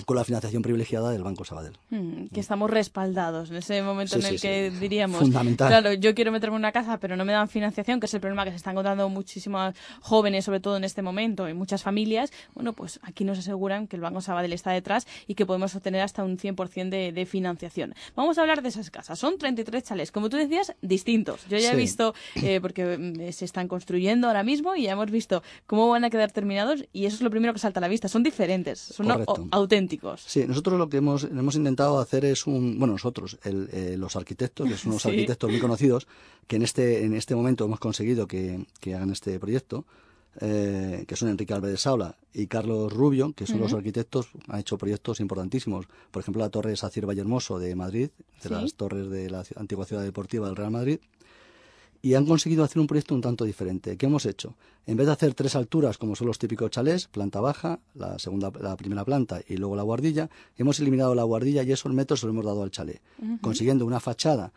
con 0.05 0.15
la 0.17 0.23
financiación 0.23 0.61
privilegiada 0.61 1.11
del 1.11 1.23
Banco 1.23 1.45
Sabadell. 1.45 1.77
Mm, 1.89 2.27
que 2.27 2.39
estamos 2.39 2.69
respaldados 2.69 3.49
en 3.49 3.57
ese 3.57 3.81
momento 3.81 4.15
Sí, 4.15 4.19
en 4.21 4.25
el 4.33 4.39
sí, 4.39 4.47
que 4.47 4.71
sí. 4.71 4.77
diríamos, 4.79 5.19
Fundamental. 5.19 5.67
claro, 5.67 5.93
yo 5.93 6.13
quiero 6.15 6.31
meterme 6.31 6.55
en 6.55 6.61
una 6.61 6.71
casa, 6.71 6.99
pero 6.99 7.15
no 7.15 7.25
me 7.25 7.33
dan 7.33 7.47
financiación, 7.49 7.99
que 7.99 8.05
es 8.05 8.13
el 8.13 8.19
problema 8.21 8.43
que 8.45 8.51
se 8.51 8.57
están 8.57 8.73
encontrando 8.73 9.07
muchísimos 9.09 9.73
jóvenes, 10.01 10.45
sobre 10.45 10.59
todo 10.59 10.77
en 10.77 10.83
este 10.83 11.01
momento, 11.01 11.47
y 11.49 11.53
muchas 11.53 11.83
familias. 11.83 12.31
Bueno, 12.53 12.73
pues 12.73 12.99
aquí 13.03 13.23
nos 13.23 13.39
aseguran 13.39 13.87
que 13.87 13.95
el 13.95 14.01
Banco 14.01 14.21
Sabadell 14.21 14.53
está 14.53 14.71
detrás 14.71 15.07
y 15.27 15.35
que 15.35 15.45
podemos 15.45 15.75
obtener 15.75 16.01
hasta 16.01 16.23
un 16.23 16.37
100% 16.37 16.89
de, 16.89 17.11
de 17.11 17.25
financiación. 17.25 17.93
Vamos 18.15 18.37
a 18.37 18.41
hablar 18.41 18.61
de 18.61 18.69
esas 18.69 18.89
casas. 18.91 19.19
Son 19.19 19.37
33 19.37 19.83
chalés, 19.83 20.11
como 20.11 20.29
tú 20.29 20.37
decías, 20.37 20.73
distintos. 20.81 21.45
Yo 21.49 21.57
ya 21.57 21.73
he 21.73 21.75
visto, 21.75 22.13
eh, 22.35 22.59
porque 22.61 22.97
mm, 22.97 23.31
se 23.31 23.45
están 23.45 23.67
construyendo 23.67 24.27
ahora 24.27 24.43
mismo 24.43 24.75
y 24.75 24.83
ya 24.83 24.91
hemos 24.93 25.09
visto 25.11 25.43
cómo 25.67 25.87
van 25.89 26.03
a 26.03 26.09
quedar 26.09 26.31
terminados 26.31 26.85
y 26.93 27.05
eso 27.05 27.15
es 27.17 27.21
lo 27.21 27.29
primero 27.29 27.53
que 27.53 27.59
salta 27.59 27.79
a 27.79 27.81
la 27.81 27.87
vista. 27.87 28.07
Son 28.07 28.23
diferentes, 28.23 28.79
son 28.79 29.07
Correcto. 29.07 29.33
Auténticos. 29.95 30.21
Sí, 30.25 30.45
nosotros 30.47 30.77
lo 30.77 30.89
que 30.89 30.97
hemos, 30.97 31.23
hemos 31.25 31.55
intentado 31.55 31.99
hacer 31.99 32.25
es 32.25 32.47
un, 32.47 32.77
bueno, 32.79 32.93
nosotros, 32.93 33.37
el, 33.43 33.69
eh, 33.71 33.95
los 33.97 34.15
arquitectos, 34.15 34.67
que 34.67 34.77
son 34.77 34.91
unos 34.91 35.01
Sí. 35.03 35.09
arquitectos 35.09 35.49
muy 35.49 35.59
conocidos, 35.59 36.07
que 36.47 36.55
en 36.57 36.63
este, 36.63 37.03
en 37.05 37.13
este 37.13 37.35
momento 37.35 37.65
hemos 37.65 37.79
conseguido 37.79 38.27
que, 38.27 38.65
que 38.79 38.95
hagan 38.95 39.11
este 39.11 39.39
proyecto, 39.39 39.85
eh, 40.39 41.03
que 41.07 41.15
son 41.17 41.27
Enrique 41.29 41.53
Álvarez 41.53 41.81
Saula 41.81 42.15
y 42.33 42.47
Carlos 42.47 42.91
Rubio, 42.93 43.33
que 43.33 43.45
son 43.45 43.59
los 43.59 43.73
arquitectos, 43.73 44.27
han 44.47 44.61
hecho 44.61 44.77
proyectos 44.77 45.19
importantísimos. 45.19 45.87
Por 46.09 46.21
ejemplo, 46.21 46.41
la 46.41 46.49
Torre 46.49 46.75
Sacir 46.77 47.05
Vallehermoso 47.05 47.59
de 47.59 47.75
Madrid, 47.75 48.09
de 48.41 48.47
Sí. 48.47 48.49
las 48.49 48.73
torres 48.75 49.09
de 49.09 49.29
la 49.29 49.43
antigua 49.57 49.85
ciudad 49.85 50.03
deportiva 50.03 50.47
del 50.47 50.55
Real 50.55 50.71
Madrid, 50.71 50.99
y 52.01 52.15
han 52.15 52.25
conseguido 52.25 52.63
hacer 52.63 52.79
un 52.79 52.87
proyecto 52.87 53.13
un 53.13 53.21
tanto 53.21 53.45
diferente. 53.45 53.95
¿Qué 53.97 54.07
hemos 54.07 54.25
hecho? 54.25 54.55
En 54.87 54.97
vez 54.97 55.05
de 55.05 55.13
hacer 55.13 55.33
tres 55.35 55.55
alturas, 55.55 55.97
como 55.99 56.15
son 56.15 56.27
los 56.27 56.39
típicos 56.39 56.71
chalés, 56.71 57.07
planta 57.07 57.39
baja, 57.41 57.79
la 57.93 58.17
segunda, 58.17 58.51
la 58.59 58.75
primera 58.75 59.05
planta 59.05 59.41
y 59.47 59.57
luego 59.57 59.75
la 59.75 59.83
guardilla, 59.83 60.29
hemos 60.57 60.79
eliminado 60.79 61.13
la 61.13 61.23
guardilla 61.23 61.61
y 61.63 61.71
esos 61.71 61.93
metros 61.93 62.19
se 62.21 62.25
los 62.25 62.33
hemos 62.33 62.45
dado 62.45 62.63
al 62.63 62.71
chalet, 62.71 63.01
Ujú. 63.21 63.37
consiguiendo 63.41 63.85
una 63.85 63.99
fachada, 63.99 64.51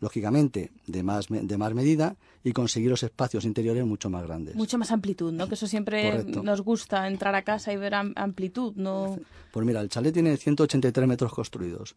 lógicamente, 0.00 0.70
de 0.86 1.02
más, 1.02 1.26
de 1.28 1.58
más 1.58 1.74
medida 1.74 2.16
y 2.44 2.52
conseguir 2.52 2.88
los 2.90 3.02
espacios 3.02 3.44
interiores 3.44 3.84
mucho 3.84 4.08
más 4.10 4.22
grandes. 4.24 4.54
Mucho 4.54 4.78
más 4.78 4.90
amplitud, 4.92 5.32
¿no? 5.32 5.48
Que 5.48 5.54
eso 5.54 5.66
siempre 5.66 6.10
Correcto. 6.10 6.42
nos 6.42 6.60
gusta, 6.62 7.06
entrar 7.08 7.34
a 7.34 7.42
casa 7.42 7.72
y 7.72 7.76
ver 7.76 7.94
am- 7.94 8.12
amplitud, 8.16 8.74
¿no? 8.76 9.18
Pues 9.50 9.66
mira, 9.66 9.80
el 9.80 9.88
chalet 9.88 10.14
tiene 10.14 10.36
183 10.36 11.06
metros 11.08 11.32
construidos. 11.32 11.96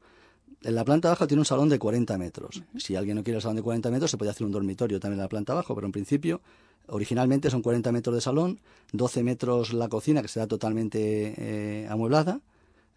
En 0.63 0.75
la 0.75 0.85
planta 0.85 1.09
baja 1.09 1.25
tiene 1.25 1.41
un 1.41 1.45
salón 1.45 1.69
de 1.69 1.79
40 1.79 2.17
metros. 2.17 2.61
Si 2.77 2.95
alguien 2.95 3.17
no 3.17 3.23
quiere 3.23 3.37
el 3.37 3.41
salón 3.41 3.55
de 3.57 3.63
40 3.63 3.89
metros, 3.89 4.11
se 4.11 4.17
puede 4.17 4.29
hacer 4.31 4.45
un 4.45 4.51
dormitorio 4.51 4.99
también 4.99 5.19
en 5.19 5.23
la 5.23 5.29
planta 5.29 5.53
baja, 5.55 5.73
pero 5.73 5.87
en 5.87 5.91
principio, 5.91 6.41
originalmente 6.87 7.49
son 7.49 7.61
40 7.63 7.91
metros 7.91 8.13
de 8.15 8.21
salón, 8.21 8.59
12 8.93 9.23
metros 9.23 9.73
la 9.73 9.89
cocina, 9.89 10.21
que 10.21 10.27
será 10.27 10.45
totalmente 10.45 11.33
eh, 11.37 11.87
amueblada, 11.89 12.41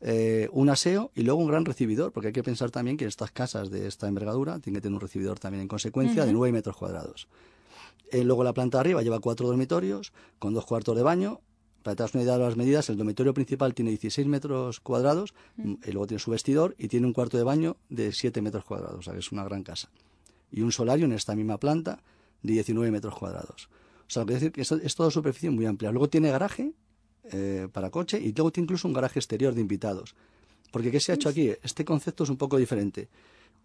eh, 0.03 0.51
un 0.53 0.69
aseo 0.69 1.11
y 1.15 1.23
luego 1.23 1.41
un 1.41 1.49
gran 1.49 1.65
recibidor, 1.65 2.12
porque 2.12 2.27
hay 2.29 2.33
que 2.35 2.43
pensar 2.43 2.71
también 2.71 2.99
que 2.99 3.07
estas 3.07 3.31
casas 3.31 3.71
de 3.71 3.87
esta 3.87 4.09
envergadura 4.09 4.59
tienen 4.59 4.81
que 4.81 4.83
tener 4.83 4.95
un 4.97 5.01
recibidor 5.01 5.39
también 5.39 5.62
en 5.62 5.69
consecuencia 5.69 6.25
de 6.25 6.31
Ujú. 6.33 6.41
9 6.41 6.53
metros 6.53 6.77
cuadrados. 6.77 7.29
Eh, 8.12 8.25
luego 8.25 8.45
la 8.45 8.53
planta 8.53 8.77
de 8.79 8.81
arriba 8.81 9.03
lleva 9.03 9.21
cuatro 9.21 9.47
dormitorios 9.47 10.12
con 10.39 10.53
dos 10.53 10.67
cuartos 10.67 10.95
de 10.97 11.03
baño. 11.03 11.41
Para 11.85 11.93
hagas 11.93 12.14
una 12.14 12.24
idea 12.24 12.39
de 12.39 12.45
las 12.45 12.57
medidas, 12.57 12.89
el 12.89 12.97
dormitorio 12.97 13.35
principal 13.35 13.74
tiene 13.74 13.91
16 13.91 14.26
metros 14.26 14.80
cuadrados 14.80 15.35
Mm. 15.57 15.74
y 15.85 15.93
luego 15.93 16.07
tiene 16.07 16.18
su 16.18 16.30
vestidor 16.30 16.74
y 16.78 16.89
tiene 16.89 17.07
un 17.07 17.12
cuarto 17.12 17.37
de 17.37 17.45
baño 17.45 17.76
de 17.91 18.11
7 18.11 18.41
metros 18.41 18.64
cuadrados, 18.64 19.01
o 19.01 19.03
sea 19.03 19.12
que 19.12 19.18
es 19.18 19.30
una 19.30 19.45
gran 19.45 19.62
casa. 19.62 19.91
Y 20.51 20.62
un 20.62 20.72
solario 20.72 21.05
en 21.05 21.12
esta 21.12 21.37
misma 21.37 21.59
planta 21.59 22.01
de 22.43 22.55
19 22.55 22.91
metros 22.91 23.14
cuadrados. 23.14 23.68
O 24.07 24.11
sea, 24.11 24.22
lo 24.22 24.26
que 24.26 24.35
decir 24.35 24.51
que 24.51 24.62
es, 24.62 24.72
es 24.72 24.95
toda 24.95 25.11
superficie 25.11 25.51
muy 25.51 25.66
amplia. 25.66 25.93
Luego 25.93 26.09
tiene 26.09 26.30
garaje 26.30 26.72
eh, 27.24 27.68
para 27.70 27.91
coche 27.91 28.18
y 28.18 28.32
luego 28.32 28.51
tiene 28.51 28.64
incluso 28.64 28.89
un 28.89 28.95
garaje 28.95 29.18
exterior 29.18 29.55
de 29.55 29.61
invitados. 29.61 30.14
Porque 30.72 30.91
¿qué 30.91 31.01
se 31.01 31.12
ha 31.12 31.16
hecho 31.16 31.28
aquí? 31.28 31.53
Este 31.62 31.85
concepto 31.85 32.24
es 32.24 32.30
un 32.30 32.39
poco 32.39 32.57
diferente. 32.57 33.09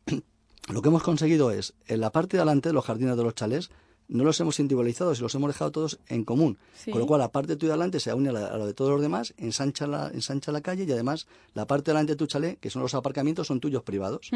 Lo 0.69 0.81
que 0.81 0.89
hemos 0.89 1.03
conseguido 1.03 1.51
es, 1.51 1.73
en 1.87 2.01
la 2.01 2.11
parte 2.11 2.35
de 2.35 2.41
delante 2.41 2.69
de 2.69 2.73
los 2.73 2.83
jardines 2.85 3.15
de 3.15 3.23
los 3.23 3.33
chalés, 3.33 3.69
no 4.09 4.23
los 4.23 4.39
hemos 4.41 4.59
individualizado, 4.59 5.15
si 5.15 5.21
los 5.21 5.33
hemos 5.35 5.49
dejado 5.49 5.71
todos 5.71 5.99
en 6.07 6.25
común. 6.25 6.57
Sí. 6.75 6.91
Con 6.91 6.99
lo 6.99 7.07
cual, 7.07 7.21
la 7.21 7.31
parte 7.31 7.53
de 7.53 7.55
tu 7.55 7.67
de 7.67 7.71
delante 7.71 7.99
se 7.99 8.13
une 8.13 8.29
a 8.29 8.33
la, 8.33 8.47
a 8.47 8.57
la 8.57 8.65
de 8.65 8.73
todos 8.73 8.91
los 8.91 9.01
demás, 9.01 9.33
ensancha 9.37 9.87
la, 9.87 10.09
ensancha 10.13 10.51
la 10.51 10.61
calle 10.61 10.83
y 10.83 10.91
además 10.91 11.27
la 11.53 11.65
parte 11.65 11.91
de 11.91 11.93
delante 11.93 12.13
de 12.13 12.17
tu 12.17 12.25
chalet, 12.25 12.59
que 12.59 12.69
son 12.69 12.81
los 12.81 12.93
aparcamientos, 12.95 13.47
son 13.47 13.59
tuyos 13.59 13.83
privados. 13.83 14.29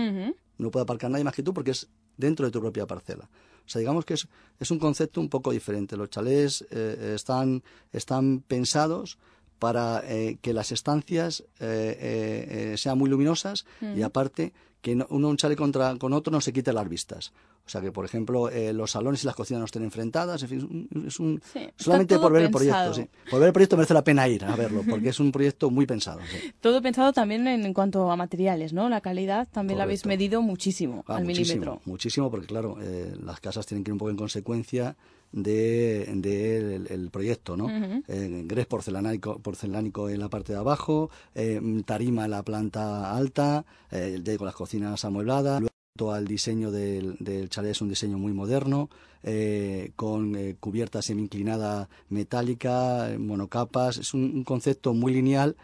No 0.57 0.71
puede 0.71 0.84
aparcar 0.84 1.11
nadie 1.11 1.24
más 1.24 1.34
que 1.34 1.43
tú 1.43 1.53
porque 1.53 1.71
es 1.71 1.89
dentro 2.15 2.45
de 2.45 2.51
tu 2.51 2.61
propia 2.61 2.86
parcela. 2.86 3.30
O 3.65 3.69
sea, 3.69 3.80
digamos 3.80 4.05
que 4.05 4.13
es, 4.13 4.28
es 4.59 4.71
un 4.71 4.80
concepto 4.80 5.21
un 5.21 5.30
poco 5.30 5.51
diferente. 5.51 5.97
Los 5.97 6.09
chalés 6.09 6.65
eh, 6.69 7.13
están, 7.15 7.63
están 7.91 8.41
pensados 8.41 9.17
para 9.59 10.03
eh, 10.05 10.38
que 10.41 10.51
las 10.51 10.74
estancias 10.74 11.41
eh, 11.61 11.97
eh, 11.99 12.71
eh, 12.74 12.78
sean 12.78 12.97
muy 12.97 13.09
luminosas 13.09 13.65
y 13.95 14.01
aparte 14.01 14.51
que 14.84 14.95
no- 14.95 15.07
uno 15.09 15.29
un 15.29 15.38
chalet 15.38 15.57
contra, 15.57 15.95
con 15.97 16.11
otro 16.13 16.29
no 16.29 16.41
se 16.41 16.51
quite 16.53 16.73
las 16.73 16.88
vistas. 16.89 17.31
O 17.65 17.69
sea 17.69 17.79
que, 17.79 17.93
por 17.93 18.03
ejemplo, 18.03 18.49
eh, 18.49 18.73
los 18.73 18.91
salones 18.91 19.23
y 19.23 19.25
las 19.27 19.36
cocinas 19.36 19.59
no 19.61 19.65
estén 19.65 19.84
enfrentadas. 19.84 20.43
En 20.43 20.49
fin, 20.49 20.89
es 21.07 21.17
un- 21.21 21.41
Sí, 21.53 21.61
solamente 21.77 22.19
por 22.19 22.34
ver 22.34 22.51
pensado. 22.51 22.89
el 22.89 22.91
proyecto. 22.91 22.93
Sí. 23.23 23.29
Por 23.31 23.39
ver 23.39 23.47
el 23.47 23.53
proyecto 23.53 23.77
merece 23.77 23.93
la 23.93 24.03
pena 24.03 24.27
ir 24.27 24.43
a 24.43 24.53
verlo 24.57 24.84
porque 24.88 25.07
es 25.09 25.19
un 25.21 25.31
proyecto 25.31 25.71
muy 25.71 25.86
pensado. 25.86 26.19
sí. 26.29 26.53
Todo 26.61 26.81
pensado 26.81 27.13
también 27.13 27.47
en, 27.47 27.73
cuanto 27.73 28.11
a 28.11 28.17
materiales, 28.17 28.73
¿no? 28.73 28.89
La 28.89 28.99
calidad 28.99 29.47
también 29.49 29.77
la 29.77 29.86
habéis 29.86 30.01
Correcto. 30.03 30.19
medido 30.19 30.41
muchísimo, 30.41 31.05
Ah, 31.07 31.15
al 31.15 31.23
muchísimo, 31.23 31.59
milímetro. 31.61 31.81
muchísimo, 31.86 32.29
porque 32.29 32.47
claro, 32.47 32.77
eh, 32.81 33.15
las 33.23 33.39
casas 33.39 33.65
tienen 33.65 33.86
que 33.86 33.89
ir 33.89 33.93
un 33.93 33.99
poco 33.99 34.11
en 34.11 34.17
consecuencia 34.17 34.97
de, 35.34 36.05
de 36.15 36.75
el, 36.89 37.09
proyecto, 37.11 37.57
¿no? 37.57 37.65
Ujú. 37.65 38.03
Eh, 38.07 38.43
grés 38.45 38.65
porcelánico, 38.67 39.39
porcelánico 39.39 40.09
en 40.09 40.19
la 40.19 40.29
parte 40.29 40.53
de 40.53 40.59
abajo, 40.59 41.09
eh, 41.36 41.59
tarima 41.86 42.25
en 42.25 42.31
la 42.31 42.43
planta 42.43 43.15
alta, 43.15 43.65
eh, 43.91 44.19
de- 44.21 44.38
con 44.38 44.45
las 44.45 44.55
cocinas 44.55 45.03
amuebladas. 45.03 45.61
Luego, 45.61 46.13
al 46.13 46.25
diseño 46.25 46.71
del, 46.71 47.17
del 47.19 47.49
chalet 47.49 47.71
es 47.71 47.81
un 47.81 47.89
diseño 47.89 48.17
muy 48.17 48.31
moderno, 48.34 48.89
eh, 49.23 49.91
con 49.95 50.36
eh, 50.36 50.55
cubierta 50.59 51.01
semi-inclinada 51.01 51.89
metálica, 52.09 53.09
monocapas. 53.19 53.97
Es 53.97 54.13
un, 54.13 54.23
un 54.23 54.43
concepto 54.43 54.93
muy 54.93 55.13
lineal 55.13 55.55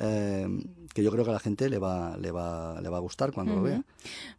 eh, 0.00 0.48
que 0.94 1.04
yo 1.04 1.10
creo 1.12 1.24
que 1.24 1.30
a 1.30 1.34
la 1.34 1.40
gente 1.40 1.68
le 1.68 1.78
va, 1.78 2.16
le 2.16 2.30
va, 2.32 2.80
le 2.80 2.88
va 2.88 2.96
a 2.96 3.00
gustar 3.00 3.32
cuando 3.32 3.54
lo 3.54 3.62
vea. 3.62 3.84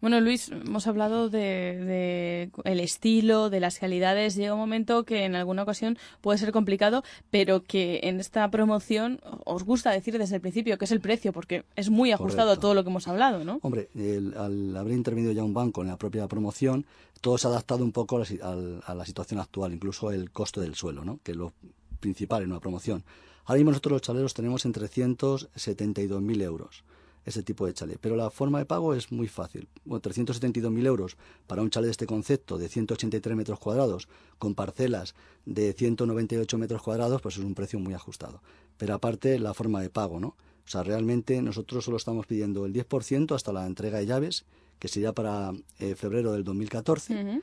Bueno, 0.02 0.20
Luis, 0.20 0.50
hemos 0.50 0.88
hablado 0.88 1.30
de, 1.30 1.40
de, 1.40 2.52
el 2.66 2.80
estilo, 2.80 3.50
de 3.50 3.60
las 3.60 3.80
calidades. 3.80 4.36
Llega 4.36 4.54
un 4.54 4.60
momento 4.60 5.06
que 5.06 5.24
en 5.24 5.36
alguna 5.36 5.64
ocasión 5.64 5.98
puede 6.20 6.40
ser 6.40 6.52
complicado, 6.52 7.04
pero 7.30 7.64
que 7.64 8.02
en 8.04 8.20
esta 8.20 8.50
promoción 8.50 9.22
os 9.46 9.64
gusta 9.64 9.92
decir 9.92 10.18
desde 10.18 10.36
el 10.36 10.42
principio 10.42 10.78
que 10.78 10.86
es 10.86 10.92
el 10.92 11.00
precio, 11.00 11.32
porque 11.32 11.64
es 11.76 11.90
muy 11.90 12.12
ajustado 12.12 12.52
a 12.52 12.60
todo 12.60 12.74
lo 12.74 12.84
que 12.84 12.90
hemos 12.90 13.08
hablado, 13.08 13.46
¿no? 13.46 13.60
Hombre, 13.62 13.90
al 14.36 14.76
haber 14.76 14.94
intervenido 14.94 15.32
ya 15.32 15.44
un 15.44 15.54
banco 15.54 15.82
en 15.82 15.88
la 15.88 15.98
propia 15.98 16.28
promoción, 16.28 16.86
todo 17.22 17.38
se 17.38 17.48
ha 17.48 17.52
adaptado 17.52 17.84
un 17.84 17.92
poco 17.92 18.18
a 18.18 18.20
la, 18.20 18.80
a 18.86 18.96
la 18.96 19.06
situación 19.06 19.40
actual, 19.40 19.74
incluso 19.74 20.12
el 20.12 20.32
costo 20.32 20.60
del 20.60 20.76
suelo, 20.76 21.06
¿no? 21.06 21.20
Que 21.24 21.32
es 21.32 21.38
lo 21.38 21.54
principal 22.00 22.44
en 22.44 22.52
una 22.52 22.60
promoción. 22.60 23.04
Ahora 23.46 23.58
mismo 23.58 23.72
nosotros 23.72 23.94
los 23.94 24.02
chaleros 24.02 24.34
tenemos 24.34 24.66
en 24.66 24.74
372.000 24.74 26.42
euros 26.42 26.84
ese 27.26 27.44
tipo 27.44 27.66
de 27.66 27.74
chalet. 27.74 28.00
Pero 28.00 28.16
la 28.16 28.30
forma 28.30 28.60
de 28.60 28.66
pago 28.66 28.94
es 28.94 29.12
muy 29.12 29.28
fácil. 29.28 29.68
Bueno, 29.86 30.02
372.000 30.02 30.86
euros 30.86 31.18
para 31.48 31.62
un 31.62 31.70
chalet 31.70 31.88
de 31.88 31.92
este 31.92 32.08
concepto 32.08 32.58
de 32.58 32.68
183 32.68 33.36
metros 33.36 33.60
cuadrados 33.60 34.08
con 34.40 34.56
parcelas 34.56 35.16
de 35.46 35.74
198 35.74 36.58
metros 36.58 36.82
cuadrados, 36.82 37.22
pues 37.22 37.38
es 37.38 37.44
un 37.44 37.54
precio 37.56 37.80
muy 37.80 37.94
ajustado. 37.94 38.42
Pero 38.78 38.96
aparte 38.96 39.38
la 39.40 39.54
forma 39.54 39.82
de 39.82 39.90
pago, 39.90 40.20
¿no? 40.20 40.36
O 40.66 40.70
sea, 40.72 40.84
realmente 40.84 41.42
nosotros 41.42 41.84
solo 41.86 41.98
estamos 41.98 42.26
pidiendo 42.28 42.66
el 42.66 42.74
10% 42.74 43.36
hasta 43.36 43.52
la 43.52 43.66
entrega 43.66 44.00
de 44.00 44.06
llaves, 44.06 44.46
que 44.80 44.88
sería 44.88 45.14
para 45.14 45.54
eh, 45.80 45.96
febrero 45.96 46.32
del 46.34 46.44
2014. 46.44 47.42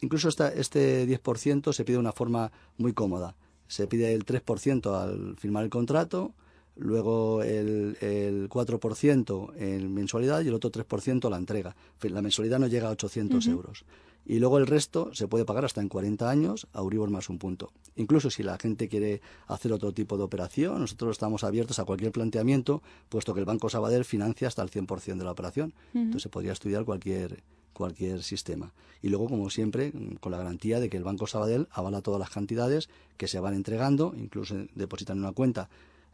Incluso 0.00 0.28
esta, 0.28 0.48
este 0.48 1.06
10% 1.08 1.72
se 1.72 1.84
pide 1.84 1.96
de 1.96 2.00
una 2.00 2.12
forma 2.12 2.52
muy 2.76 2.92
cómoda. 2.92 3.34
Se 3.68 3.86
pide 3.86 4.12
el 4.12 4.26
3% 4.26 4.92
al 4.92 5.36
firmar 5.36 5.64
el 5.64 5.70
contrato, 5.70 6.32
luego 6.76 7.42
el, 7.42 7.96
el 8.00 8.48
4% 8.48 9.52
en 9.56 9.94
mensualidad 9.94 10.42
y 10.42 10.48
el 10.48 10.54
otro 10.54 10.72
3% 10.72 11.30
la 11.30 11.36
entrega. 11.36 11.76
La 12.02 12.22
mensualidad 12.22 12.58
no 12.58 12.66
llega 12.66 12.88
a 12.88 12.92
800 12.92 13.46
euros. 13.46 13.84
Y 14.28 14.40
luego 14.40 14.58
el 14.58 14.66
resto 14.66 15.10
se 15.14 15.26
puede 15.26 15.46
pagar 15.46 15.64
hasta 15.64 15.80
en 15.80 15.88
40 15.88 16.28
años 16.28 16.66
a 16.74 16.82
Uribor 16.82 17.08
más 17.08 17.30
un 17.30 17.38
punto. 17.38 17.72
Incluso 17.96 18.28
si 18.30 18.42
la 18.42 18.58
gente 18.58 18.86
quiere 18.86 19.22
hacer 19.46 19.72
otro 19.72 19.92
tipo 19.92 20.18
de 20.18 20.22
operación, 20.22 20.80
nosotros 20.82 21.12
estamos 21.12 21.44
abiertos 21.44 21.78
a 21.78 21.86
cualquier 21.86 22.12
planteamiento, 22.12 22.82
puesto 23.08 23.32
que 23.32 23.40
el 23.40 23.46
Banco 23.46 23.70
Sabadell 23.70 24.04
financia 24.04 24.46
hasta 24.46 24.62
el 24.62 24.70
100% 24.70 25.16
de 25.16 25.24
la 25.24 25.30
operación. 25.30 25.72
Entonces 25.94 26.24
se 26.24 26.28
podría 26.28 26.52
estudiar 26.52 26.84
cualquier, 26.84 27.42
cualquier 27.78 28.22
sistema. 28.22 28.72
Y 29.00 29.08
luego, 29.08 29.28
como 29.28 29.48
siempre, 29.48 29.92
con 30.20 30.32
la 30.32 30.38
garantía 30.38 30.80
de 30.80 30.90
que 30.90 30.96
el 30.96 31.04
Banco 31.04 31.26
Sabadell 31.26 31.68
avala 31.70 32.02
todas 32.02 32.18
las 32.20 32.30
cantidades 32.30 32.88
que 33.16 33.28
se 33.28 33.38
van 33.38 33.54
entregando, 33.54 34.14
incluso 34.16 34.56
depositan 34.74 35.18
en 35.18 35.24
una 35.24 35.32
cuenta 35.32 35.68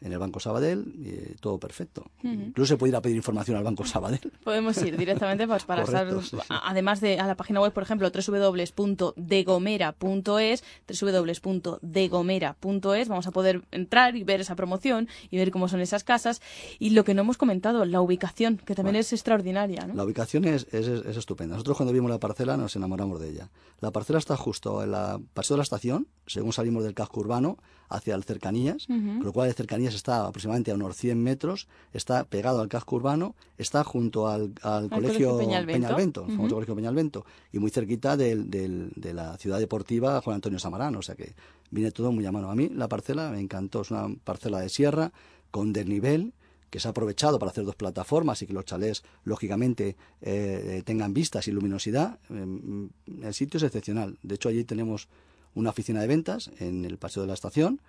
en 0.05 0.13
el 0.13 0.19
Banco 0.19 0.39
Sabadell, 0.39 0.85
y 0.99 1.35
todo 1.41 1.59
perfecto. 1.59 2.05
Incluso 2.23 2.75
se 2.75 2.77
puede 2.77 2.91
ir 2.91 2.97
a 2.97 3.01
pedir 3.01 3.17
información 3.17 3.57
al 3.57 3.65
Banco 3.65 3.87
Sabadell. 3.87 4.21
Podemos 4.45 4.77
ir 4.83 4.99
directamente 4.99 5.49
pues, 5.49 5.65
para 5.65 5.85
estar, 5.85 6.07
además 6.49 7.01
de 7.01 7.19
a 7.19 7.27
la 7.27 7.37
página 7.37 7.63
web, 7.63 7.73
por 7.73 7.83
ejemplo, 7.83 8.11
www.degomera.es, 8.11 10.65
www.degomera.es, 11.01 13.09
vamos 13.09 13.27
a 13.27 13.31
poder 13.31 13.63
entrar 13.71 14.17
y 14.17 14.25
ver 14.25 14.43
esa 14.43 14.55
promoción 14.55 15.09
y 15.31 15.39
ver 15.39 15.51
cómo 15.51 15.69
son 15.69 15.81
esas 15.81 16.05
casas. 16.05 16.43
Y 16.79 16.91
lo 16.91 17.05
que 17.05 17.15
no 17.15 17.23
hemos 17.23 17.39
comentado, 17.39 17.87
la 17.87 18.03
ubicación, 18.03 18.59
que 18.59 18.75
también 18.75 18.97
es 18.97 19.15
extraordinaria. 19.15 19.87
¿no? 19.87 19.95
La 19.95 20.05
ubicación 20.05 20.45
es, 20.45 20.67
es, 20.73 21.17
estupenda. 21.17 21.55
Nosotros 21.55 21.79
cuando 21.79 21.95
vimos 21.95 22.11
la 22.11 22.21
parcela 22.21 22.59
nos 22.59 22.77
enamoramos 22.77 23.23
de 23.23 23.31
ella. 23.31 23.49
La 23.81 23.91
parcela 23.91 24.19
está 24.19 24.37
justo 24.37 24.83
en 24.83 24.91
la 24.91 25.19
paseo 25.33 25.57
de 25.57 25.61
la 25.61 25.63
estación, 25.63 26.09
según 26.27 26.53
salimos 26.53 26.85
del 26.85 26.93
casco 26.93 27.21
urbano, 27.21 27.57
hacia 27.95 28.15
el 28.15 28.25
cercanías, 28.25 28.87
con 28.87 29.25
lo 29.25 29.33
cual 29.33 29.49
el 29.49 29.55
cercanías 29.55 29.95
está 29.95 30.27
aproximadamente 30.27 30.71
a 30.71 30.75
unos 30.75 30.97
100 30.97 31.23
metros, 31.23 31.69
está 31.93 32.25
pegado 32.25 32.61
al 32.61 32.69
casco 32.69 32.97
urbano, 32.97 33.35
está 33.59 33.85
junto 33.85 34.29
al, 34.29 34.55
colegio, 34.91 35.39
Peñalbento, 35.39 36.27
el 36.27 36.37
famoso 36.37 36.55
colegio 36.55 36.75
Peñalbento, 36.75 37.25
y 37.53 37.59
muy 37.59 37.71
cerquita 37.71 38.17
del, 38.17 38.51
de 38.51 39.15
la 39.15 39.37
ciudad 39.39 39.59
deportiva 39.59 40.21
Juan 40.21 40.37
Antonio 40.37 40.59
Samarán, 40.59 40.97
o 40.97 41.03
sea 41.03 41.15
que 41.15 41.35
viene 41.71 41.91
todo 41.91 42.13
muy 42.13 42.25
a 42.27 42.33
mano. 42.33 42.51
A 42.51 42.55
mí 42.55 42.69
la 42.69 42.89
parcela 42.89 43.31
me 43.31 43.41
encantó, 43.41 43.83
es 43.83 43.91
una 43.91 44.09
parcela 44.25 44.61
de 44.61 44.69
sierra 44.69 45.13
con 45.51 45.73
desnivel, 45.73 46.33
que 46.75 46.81
se 46.81 46.89
ha 46.89 46.91
aprovechado 46.91 47.39
para 47.39 47.53
hacer 47.53 47.65
dos 47.65 47.77
plataformas 47.77 48.43
y 48.43 48.49
que 48.49 48.53
los 48.53 48.65
chalés, 48.65 49.05
lógicamente, 49.23 49.97
eh, 50.21 50.83
tengan 50.85 51.15
vistas 51.15 51.47
y 51.47 51.53
luminosidad. 51.53 52.19
Em, 52.29 52.91
el 53.23 53.33
sitio 53.33 53.59
es 53.59 53.63
excepcional. 53.63 54.19
De 54.25 54.35
hecho, 54.35 54.49
allí 54.49 54.65
tenemos 54.65 55.09
una 55.55 55.71
oficina 55.71 56.01
de 56.01 56.07
ventas 56.07 56.51
en 56.59 56.85
el 56.85 56.99
paseo 56.99 57.23
de 57.23 57.29
la 57.29 57.35
estación 57.35 57.81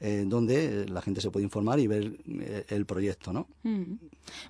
eh, 0.00 0.24
donde 0.26 0.86
la 0.88 1.02
gente 1.02 1.20
se 1.20 1.30
puede 1.30 1.44
informar 1.44 1.78
y 1.80 1.88
ver 1.88 2.12
eh, 2.28 2.64
el 2.68 2.86
proyecto, 2.86 3.32
¿no? 3.32 3.48
Mm. 3.64 3.94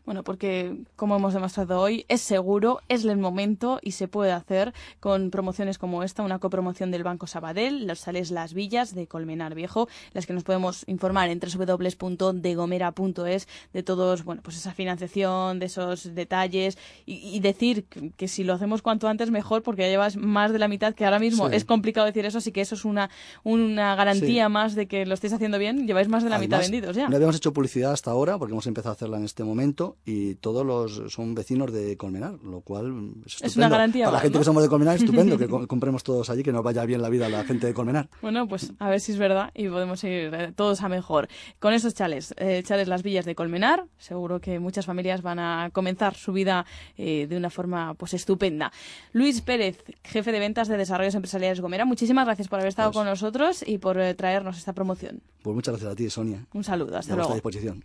Bueno, 0.05 0.23
porque 0.23 0.77
como 0.95 1.17
hemos 1.17 1.33
demostrado 1.33 1.81
hoy, 1.81 2.05
es 2.09 2.21
seguro, 2.21 2.83
es 2.89 3.07
el 3.07 3.17
momento 3.17 3.79
y 3.83 3.93
se 3.93 4.09
puede 4.09 4.33
hacer 4.33 4.75
con 5.01 5.31
promociones 5.31 5.79
como 5.79 6.03
esta, 6.03 6.23
una 6.23 6.39
copromoción 6.39 6.91
del 6.91 7.03
Banco 7.03 7.27
Sabadell, 7.27 7.87
los 7.87 8.01
sales 8.01 8.31
Las 8.31 8.53
Villas 8.53 8.95
de 8.95 9.07
Colmenar 9.07 9.55
Viejo, 9.55 9.89
las 10.13 10.27
que 10.27 10.35
nos 10.35 10.45
podemos 10.45 10.85
informar 10.87 11.31
en 11.31 11.41
www.degomera.es 11.41 13.49
de 13.73 13.83
todos, 13.83 14.25
bueno, 14.25 14.43
pues 14.43 14.59
esa 14.59 14.75
financiación, 14.75 15.61
de 15.61 15.67
esos 15.67 16.15
detalles 16.15 16.77
y, 17.07 17.41
decir 17.41 17.85
que, 17.85 18.29
si 18.29 18.45
lo 18.45 18.53
hacemos 18.53 18.83
cuanto 18.83 19.09
antes 19.09 19.31
mejor, 19.31 19.63
porque 19.63 19.81
ya 19.83 19.89
llevas 19.89 20.17
más 20.17 20.53
de 20.53 20.59
la 20.59 20.69
mitad, 20.69 20.95
que 20.95 21.07
ahora 21.07 21.19
mismo 21.19 21.49
es 21.49 21.65
complicado 21.65 22.07
decir 22.07 22.27
eso, 22.27 22.37
así 22.39 22.53
que 22.53 22.61
eso 22.61 22.75
es 22.75 22.85
una, 22.85 23.09
una 23.45 23.95
garantía 23.95 24.49
más 24.49 24.75
de 24.75 24.89
que 24.89 25.07
lo 25.07 25.15
estés 25.15 25.38
haciendo 25.39 25.59
bien, 25.59 25.87
lleváis 25.87 26.09
más 26.09 26.23
de 26.23 26.31
la 26.31 26.39
mitad 26.39 26.61
vendidos 26.61 26.95
ya. 26.95 27.09
No 27.09 27.17
habíamos 27.17 27.37
hecho 27.37 27.53
publicidad 27.53 27.93
hasta 27.93 28.11
ahora 28.11 28.39
porque 28.39 28.53
hemos 28.53 28.67
empezado 28.67 28.91
a 28.91 28.95
hacerla 28.95 29.17
en 29.17 29.25
este 29.25 29.45
momento 29.45 29.97
y 30.05 30.35
todos 30.37 30.67
los 30.67 31.13
son 31.13 31.35
vecinos 31.35 31.73
de 31.73 31.97
Colmenar, 31.97 32.35
lo 32.43 32.61
cual 32.61 33.13
es, 33.25 33.57
una 33.57 33.69
garantía. 33.69 34.07
Para 34.07 34.19
la 34.19 34.23
gente 34.23 34.39
que 34.39 34.45
somos 34.45 34.63
de 34.63 34.69
Colmenar, 34.69 34.97
estupendo 34.97 35.39
que 35.39 35.49
compremos 35.67 36.03
todos 36.03 36.29
allí, 36.31 36.43
que 36.43 36.53
nos 36.53 36.63
vaya 36.63 36.85
bien 36.85 37.03
la 37.03 37.09
vida 37.09 37.27
a 37.27 37.29
la 37.29 37.45
gente 37.45 37.67
de 37.67 37.75
Colmenar. 37.75 38.09
Bueno, 38.21 38.47
pues 38.49 38.73
a 38.79 38.91
ver 38.91 39.01
si 39.01 39.13
es 39.13 39.19
verdad 39.19 39.51
y 39.55 39.69
podemos 39.69 40.03
ir 40.05 40.35
eh, 40.35 40.53
todos 40.55 40.83
a 40.83 40.89
mejor. 40.89 41.29
Con 41.59 41.73
esos 41.73 41.95
chales, 41.95 42.35
eh, 42.37 42.63
chales 42.65 42.89
Las 42.89 43.03
Villas 43.03 43.25
de 43.25 43.35
Colmenar, 43.35 43.85
seguro 43.99 44.41
que 44.41 44.59
muchas 44.59 44.87
familias 44.87 45.23
van 45.23 45.39
a 45.39 45.71
comenzar 45.73 46.15
su 46.15 46.33
vida 46.33 46.67
eh, 46.97 47.27
de 47.29 47.37
una 47.37 47.51
forma 47.51 47.95
pues 47.95 48.15
estupenda. 48.15 48.73
Luis 49.13 49.41
Pérez, 49.41 49.85
jefe 50.05 50.33
de 50.33 50.41
ventas 50.41 50.69
de 50.69 50.77
Desarrollos 50.77 51.15
Empresariales 51.15 51.61
Gomera, 51.61 51.85
muchísimas 51.85 52.27
gracias 52.27 52.49
por 52.49 52.59
haber 52.59 52.69
estado 52.69 52.91
pues 52.91 52.99
con 52.99 53.07
nosotros 53.07 53.65
y 53.67 53.79
por 53.79 53.99
traernos 54.15 54.59
esta 54.59 54.73
promoción. 54.73 55.21
Pues 55.43 55.55
muchas 55.55 55.73
gracias 55.73 55.93
a 55.93 55.97
ti, 55.97 56.11
Sonia. 56.11 56.47
Un 56.53 56.65
saludo, 56.65 56.97
hasta 56.97 57.13
a 57.13 57.17
luego. 57.17 57.31
A 57.31 57.35
disposición. 57.35 57.85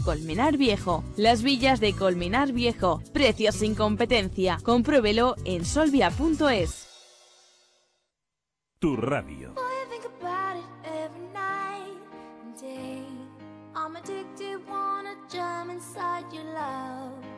Colmenar 0.00 0.56
Viejo. 0.56 1.04
Las 1.16 1.42
villas 1.42 1.80
de 1.80 1.94
Colmenar 1.94 2.52
Viejo. 2.52 3.02
Precios 3.12 3.56
sin 3.56 3.74
competencia. 3.74 4.58
Compruébelo 4.62 5.36
en 5.44 5.64
solvia.es. 5.64 6.88
Tu 8.78 8.96
radio. 8.96 9.54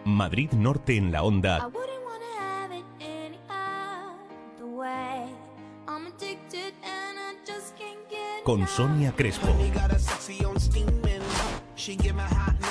Madrid 0.04 0.50
Norte 0.52 0.96
en 0.96 1.12
la 1.12 1.22
onda. 1.22 1.70
Con 8.44 8.66
Sonia 8.66 9.12
Crespo. 9.12 9.48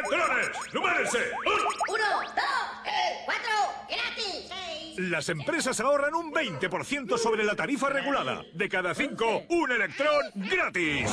¡Electrones! 0.00 0.48
¡Numérense! 0.72 1.18
¡Uno, 1.88 2.04
dos, 2.34 2.82
tres, 2.82 3.18
cuatro! 3.26 3.50
¡Gratis! 3.88 4.50
Las 4.96 5.28
empresas 5.28 5.78
ahorran 5.80 6.14
un 6.14 6.32
20% 6.32 7.18
sobre 7.18 7.44
la 7.44 7.54
tarifa 7.54 7.88
regulada. 7.90 8.42
De 8.52 8.68
cada 8.68 8.94
cinco, 8.94 9.42
un 9.48 9.70
electrón 9.70 10.20
gratis. 10.34 11.10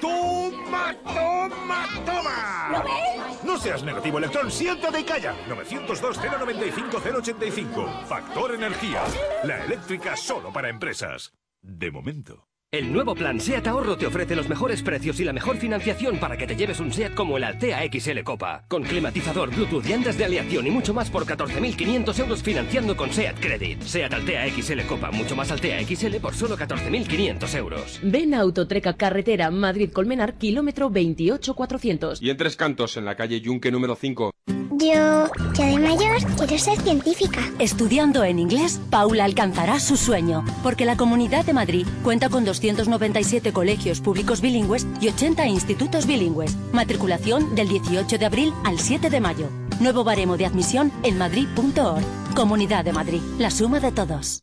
¡Toma, 0.00 0.94
toma, 1.04 1.86
toma! 2.04 2.68
¿Lo 2.72 2.82
ves? 2.82 3.44
No 3.44 3.56
seas 3.58 3.82
negativo, 3.82 4.18
electrón, 4.18 4.50
siéntate 4.50 5.00
y 5.00 5.04
calla. 5.04 5.34
902-095-085. 5.48 8.04
Factor 8.06 8.54
Energía. 8.54 9.02
La 9.44 9.64
eléctrica 9.64 10.14
solo 10.16 10.52
para 10.52 10.68
empresas. 10.68 11.32
De 11.62 11.90
momento. 11.90 12.46
El 12.74 12.90
nuevo 12.90 13.14
plan 13.14 13.38
SEAT 13.38 13.66
Ahorro 13.66 13.98
te 13.98 14.06
ofrece 14.06 14.34
los 14.34 14.48
mejores 14.48 14.80
precios 14.80 15.20
y 15.20 15.24
la 15.24 15.34
mejor 15.34 15.58
financiación 15.58 16.16
para 16.16 16.38
que 16.38 16.46
te 16.46 16.56
lleves 16.56 16.80
un 16.80 16.90
SEAT 16.90 17.12
como 17.12 17.36
el 17.36 17.44
Altea 17.44 17.82
XL 17.92 18.20
Copa. 18.24 18.64
Con 18.66 18.82
climatizador, 18.82 19.54
Bluetooth, 19.54 19.84
llantas 19.84 20.16
de 20.16 20.24
aleación 20.24 20.66
y 20.66 20.70
mucho 20.70 20.94
más 20.94 21.10
por 21.10 21.26
14.500 21.26 22.18
euros 22.20 22.42
financiando 22.42 22.96
con 22.96 23.12
SEAT 23.12 23.38
Credit. 23.40 23.82
SEAT 23.82 24.14
Altea 24.14 24.48
XL 24.48 24.80
Copa, 24.88 25.10
mucho 25.10 25.36
más 25.36 25.50
Altea 25.50 25.84
XL 25.84 26.16
por 26.16 26.32
solo 26.32 26.56
14.500 26.56 27.58
euros. 27.58 28.00
Ven 28.02 28.32
a 28.32 28.40
Autotreca 28.40 28.94
Carretera 28.94 29.50
Madrid-Colmenar, 29.50 30.38
kilómetro 30.38 30.88
28400. 30.88 32.22
Y 32.22 32.30
en 32.30 32.38
Tres 32.38 32.56
Cantos, 32.56 32.96
en 32.96 33.04
la 33.04 33.16
calle 33.16 33.42
Yunque 33.42 33.70
número 33.70 33.96
5. 33.96 34.32
Yo, 34.74 35.28
ya 35.52 35.66
de 35.66 35.78
mayor, 35.78 36.16
quiero 36.38 36.58
ser 36.58 36.80
científica. 36.80 37.40
Estudiando 37.58 38.24
en 38.24 38.38
inglés, 38.38 38.80
Paula 38.88 39.24
alcanzará 39.24 39.78
su 39.78 39.98
sueño, 39.98 40.44
porque 40.62 40.86
la 40.86 40.96
Comunidad 40.96 41.44
de 41.44 41.52
Madrid 41.52 41.86
cuenta 42.02 42.30
con 42.30 42.46
297 42.46 43.52
colegios 43.52 44.00
públicos 44.00 44.40
bilingües 44.40 44.86
y 45.00 45.08
80 45.08 45.46
institutos 45.46 46.06
bilingües. 46.06 46.56
Matriculación 46.72 47.54
del 47.54 47.68
18 47.68 48.16
de 48.16 48.24
abril 48.24 48.54
al 48.64 48.78
7 48.78 49.10
de 49.10 49.20
mayo. 49.20 49.50
Nuevo 49.78 50.04
baremo 50.04 50.38
de 50.38 50.46
admisión 50.46 50.90
en 51.02 51.18
madrid.org. 51.18 52.04
Comunidad 52.34 52.84
de 52.84 52.94
Madrid, 52.94 53.20
la 53.38 53.50
suma 53.50 53.78
de 53.78 53.92
todos. 53.92 54.42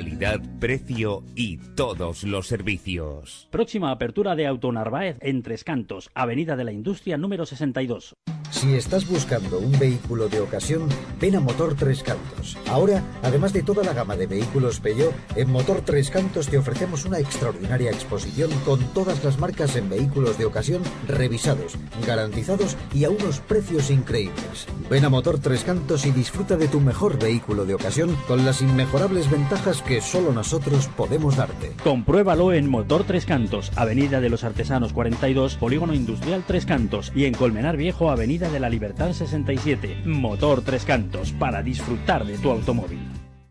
Calidad, 0.00 0.40
precio 0.58 1.22
y 1.36 1.58
todos 1.76 2.24
los 2.24 2.46
servicios. 2.46 3.48
Próxima 3.50 3.90
apertura 3.90 4.34
de 4.34 4.46
Auto 4.46 4.72
Narváez 4.72 5.18
en 5.20 5.42
Tres 5.42 5.62
Cantos, 5.62 6.08
Avenida 6.14 6.56
de 6.56 6.64
la 6.64 6.72
Industria 6.72 7.18
número 7.18 7.44
62. 7.44 8.16
Si 8.50 8.74
estás 8.74 9.06
buscando 9.06 9.58
un 9.58 9.78
vehículo 9.78 10.28
de 10.28 10.40
ocasión, 10.40 10.88
ven 11.20 11.36
a 11.36 11.40
Motor 11.40 11.76
Tres 11.76 12.02
Cantos. 12.02 12.58
Ahora, 12.68 13.02
además 13.22 13.52
de 13.52 13.62
toda 13.62 13.84
la 13.84 13.92
gama 13.92 14.16
de 14.16 14.26
vehículos 14.26 14.80
Peugeot, 14.80 15.14
en 15.36 15.50
Motor 15.50 15.82
Tres 15.84 16.10
Cantos 16.10 16.48
te 16.48 16.58
ofrecemos 16.58 17.04
una 17.04 17.20
extraordinaria 17.20 17.90
exposición 17.90 18.50
con 18.64 18.80
todas 18.92 19.22
las 19.22 19.38
marcas 19.38 19.76
en 19.76 19.88
vehículos 19.88 20.36
de 20.36 20.46
ocasión 20.46 20.82
revisados, 21.06 21.76
garantizados 22.04 22.76
y 22.92 23.04
a 23.04 23.10
unos 23.10 23.38
precios 23.38 23.88
increíbles. 23.88 24.66
Ven 24.90 25.04
a 25.04 25.08
Motor 25.08 25.38
Tres 25.38 25.62
Cantos 25.62 26.04
y 26.04 26.10
disfruta 26.10 26.56
de 26.56 26.66
tu 26.66 26.80
mejor 26.80 27.18
vehículo 27.18 27.64
de 27.64 27.74
ocasión 27.74 28.16
con 28.26 28.44
las 28.44 28.62
inmejorables 28.62 29.30
ventajas 29.30 29.80
que 29.80 30.00
solo 30.00 30.32
nosotros 30.32 30.88
podemos 30.96 31.36
darte. 31.36 31.72
Compruébalo 31.84 32.52
en 32.52 32.68
Motor 32.68 33.04
Tres 33.04 33.26
Cantos, 33.26 33.70
Avenida 33.76 34.20
de 34.20 34.28
los 34.28 34.42
Artesanos 34.42 34.92
42, 34.92 35.54
Polígono 35.54 35.94
Industrial 35.94 36.42
Tres 36.46 36.66
Cantos 36.66 37.12
y 37.14 37.26
en 37.26 37.34
Colmenar 37.34 37.76
Viejo, 37.76 38.10
Avenida 38.10 38.39
de 38.48 38.60
la 38.60 38.70
Libertad 38.70 39.12
67. 39.12 40.02
Motor 40.06 40.62
Tres 40.62 40.84
Cantos, 40.84 41.32
para 41.32 41.62
disfrutar 41.62 42.24
de 42.24 42.38
tu 42.38 42.50
automóvil. 42.50 43.19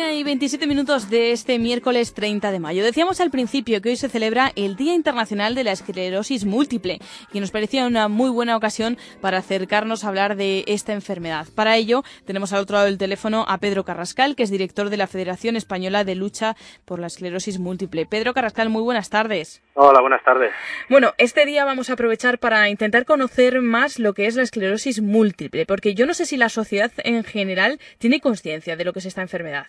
Una 0.00 0.14
y 0.14 0.24
27 0.24 0.66
minutos 0.66 1.10
de 1.10 1.30
este 1.30 1.58
miércoles 1.58 2.14
30 2.14 2.52
de 2.52 2.58
mayo. 2.58 2.82
Decíamos 2.82 3.20
al 3.20 3.30
principio 3.30 3.82
que 3.82 3.90
hoy 3.90 3.96
se 3.96 4.08
celebra 4.08 4.50
el 4.56 4.74
Día 4.74 4.94
Internacional 4.94 5.54
de 5.54 5.62
la 5.62 5.72
Esclerosis 5.72 6.46
Múltiple 6.46 7.00
y 7.34 7.40
nos 7.40 7.50
parecía 7.50 7.86
una 7.86 8.08
muy 8.08 8.30
buena 8.30 8.56
ocasión 8.56 8.96
para 9.20 9.38
acercarnos 9.38 10.02
a 10.02 10.08
hablar 10.08 10.36
de 10.36 10.64
esta 10.68 10.94
enfermedad. 10.94 11.48
Para 11.54 11.76
ello 11.76 12.02
tenemos 12.24 12.54
al 12.54 12.60
otro 12.60 12.76
lado 12.76 12.86
del 12.86 12.96
teléfono 12.96 13.44
a 13.46 13.58
Pedro 13.58 13.84
Carrascal, 13.84 14.36
que 14.36 14.42
es 14.42 14.50
director 14.50 14.88
de 14.88 14.96
la 14.96 15.06
Federación 15.06 15.54
Española 15.54 16.02
de 16.02 16.14
Lucha 16.14 16.56
por 16.86 16.98
la 16.98 17.08
Esclerosis 17.08 17.58
Múltiple. 17.58 18.06
Pedro 18.06 18.32
Carrascal, 18.32 18.70
muy 18.70 18.82
buenas 18.82 19.10
tardes. 19.10 19.62
Hola, 19.74 20.00
buenas 20.00 20.24
tardes. 20.24 20.50
Bueno, 20.88 21.12
este 21.18 21.44
día 21.44 21.66
vamos 21.66 21.90
a 21.90 21.92
aprovechar 21.92 22.38
para 22.38 22.70
intentar 22.70 23.04
conocer 23.04 23.60
más 23.60 23.98
lo 23.98 24.14
que 24.14 24.26
es 24.26 24.34
la 24.34 24.44
esclerosis 24.44 25.02
múltiple, 25.02 25.66
porque 25.66 25.94
yo 25.94 26.06
no 26.06 26.14
sé 26.14 26.24
si 26.24 26.38
la 26.38 26.48
sociedad 26.48 26.90
en 27.04 27.22
general 27.22 27.78
tiene 27.98 28.20
conciencia 28.20 28.76
de 28.76 28.84
lo 28.84 28.94
que 28.94 29.00
es 29.00 29.06
esta 29.06 29.20
enfermedad. 29.20 29.66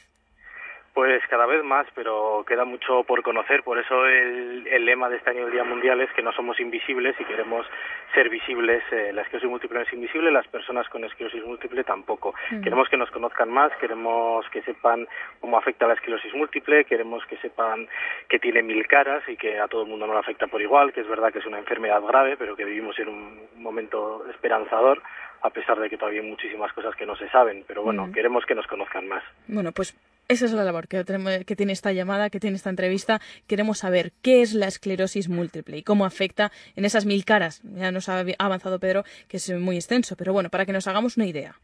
Pues 0.94 1.24
cada 1.30 1.46
vez 1.46 1.64
más, 1.64 1.88
pero 1.96 2.44
queda 2.46 2.66
mucho 2.66 3.04
por 3.06 3.24
conocer. 3.24 3.64
Por 3.64 3.80
eso 3.80 4.06
el, 4.06 4.68
el 4.68 4.84
lema 4.86 5.08
de 5.08 5.18
este 5.18 5.30
año 5.30 5.46
del 5.46 5.54
Día 5.54 5.64
Mundial 5.64 6.02
es 6.02 6.12
que 6.12 6.22
no 6.22 6.34
somos 6.34 6.60
invisibles 6.60 7.16
y 7.18 7.24
queremos 7.24 7.66
ser 8.14 8.28
visibles. 8.30 8.84
Eh, 8.92 9.14
la 9.14 9.22
esclerosis 9.22 9.50
múltiple 9.50 9.80
no 9.80 9.86
es 9.86 9.94
invisible, 9.94 10.32
las 10.32 10.48
personas 10.50 10.90
con 10.90 11.06
esclerosis 11.06 11.46
múltiple 11.46 11.86
tampoco. 11.86 12.34
Mm. 12.52 12.62
Queremos 12.62 12.90
que 12.90 12.98
nos 12.98 13.10
conozcan 13.10 13.50
más, 13.50 13.72
queremos 13.78 14.46
que 14.50 14.62
sepan 14.64 15.08
cómo 15.40 15.58
afecta 15.58 15.88
la 15.88 15.94
esclerosis 15.94 16.34
múltiple, 16.34 16.84
queremos 16.84 17.26
que 17.26 17.38
sepan 17.38 17.88
que 18.28 18.40
tiene 18.40 18.62
mil 18.62 18.86
caras 18.86 19.24
y 19.30 19.38
que 19.38 19.60
a 19.60 19.70
todo 19.70 19.84
el 19.84 19.88
mundo 19.88 20.08
no 20.08 20.14
le 20.14 20.20
afecta 20.20 20.48
por 20.48 20.62
igual, 20.62 20.92
que 20.92 21.02
es 21.02 21.08
verdad 21.08 21.32
que 21.32 21.40
es 21.40 21.46
una 21.46 21.60
enfermedad 21.60 22.02
grave, 22.02 22.36
pero 22.36 22.58
que 22.58 22.66
vivimos 22.66 23.00
en 23.00 23.08
un 23.08 23.48
momento 23.56 24.26
esperanzador 24.30 25.02
a 25.44 25.50
pesar 25.50 25.80
de 25.80 25.90
que 25.90 25.98
todavía 25.98 26.22
hay 26.22 26.28
muchísimas 26.30 26.72
cosas 26.74 26.96
que 26.96 27.06
no 27.06 27.16
se 27.16 27.28
saben, 27.30 27.64
pero 27.68 27.82
bueno, 27.82 28.08
Mm. 28.08 28.12
queremos 28.14 28.46
que 28.46 28.54
nos 28.54 28.68
conozcan 28.68 29.08
más. 29.08 29.24
Bueno, 29.48 29.72
pues 29.72 29.96
esa 30.32 30.46
es 30.46 30.54
la 30.54 30.64
labor 30.64 30.88
que, 30.88 31.04
que 31.46 31.56
tiene 31.56 31.74
esta 31.74 31.92
llamada, 31.92 32.30
que 32.30 32.40
tiene 32.40 32.56
esta 32.56 32.70
entrevista. 32.70 33.20
Queremos 33.48 33.80
saber 33.80 34.14
qué 34.22 34.42
es 34.42 34.54
la 34.54 34.68
esclerosis 34.68 35.28
múltiple 35.28 35.78
y 35.78 35.84
cómo 35.84 36.06
afecta 36.06 36.52
en 36.76 36.86
esas 36.86 37.06
mil 37.06 37.26
caras. 37.26 37.62
Ya 37.64 37.92
nos 37.92 38.08
ha 38.08 38.24
avanzado 38.40 38.80
Pedro 38.80 39.04
que 39.28 39.38
es 39.38 39.52
muy 39.52 39.76
extenso, 39.76 40.16
pero 40.18 40.34
bueno, 40.34 40.50
para 40.50 40.66
que 40.66 40.72
nos 40.72 40.88
hagamos 40.88 41.18
una 41.18 41.26
idea. 41.26 41.56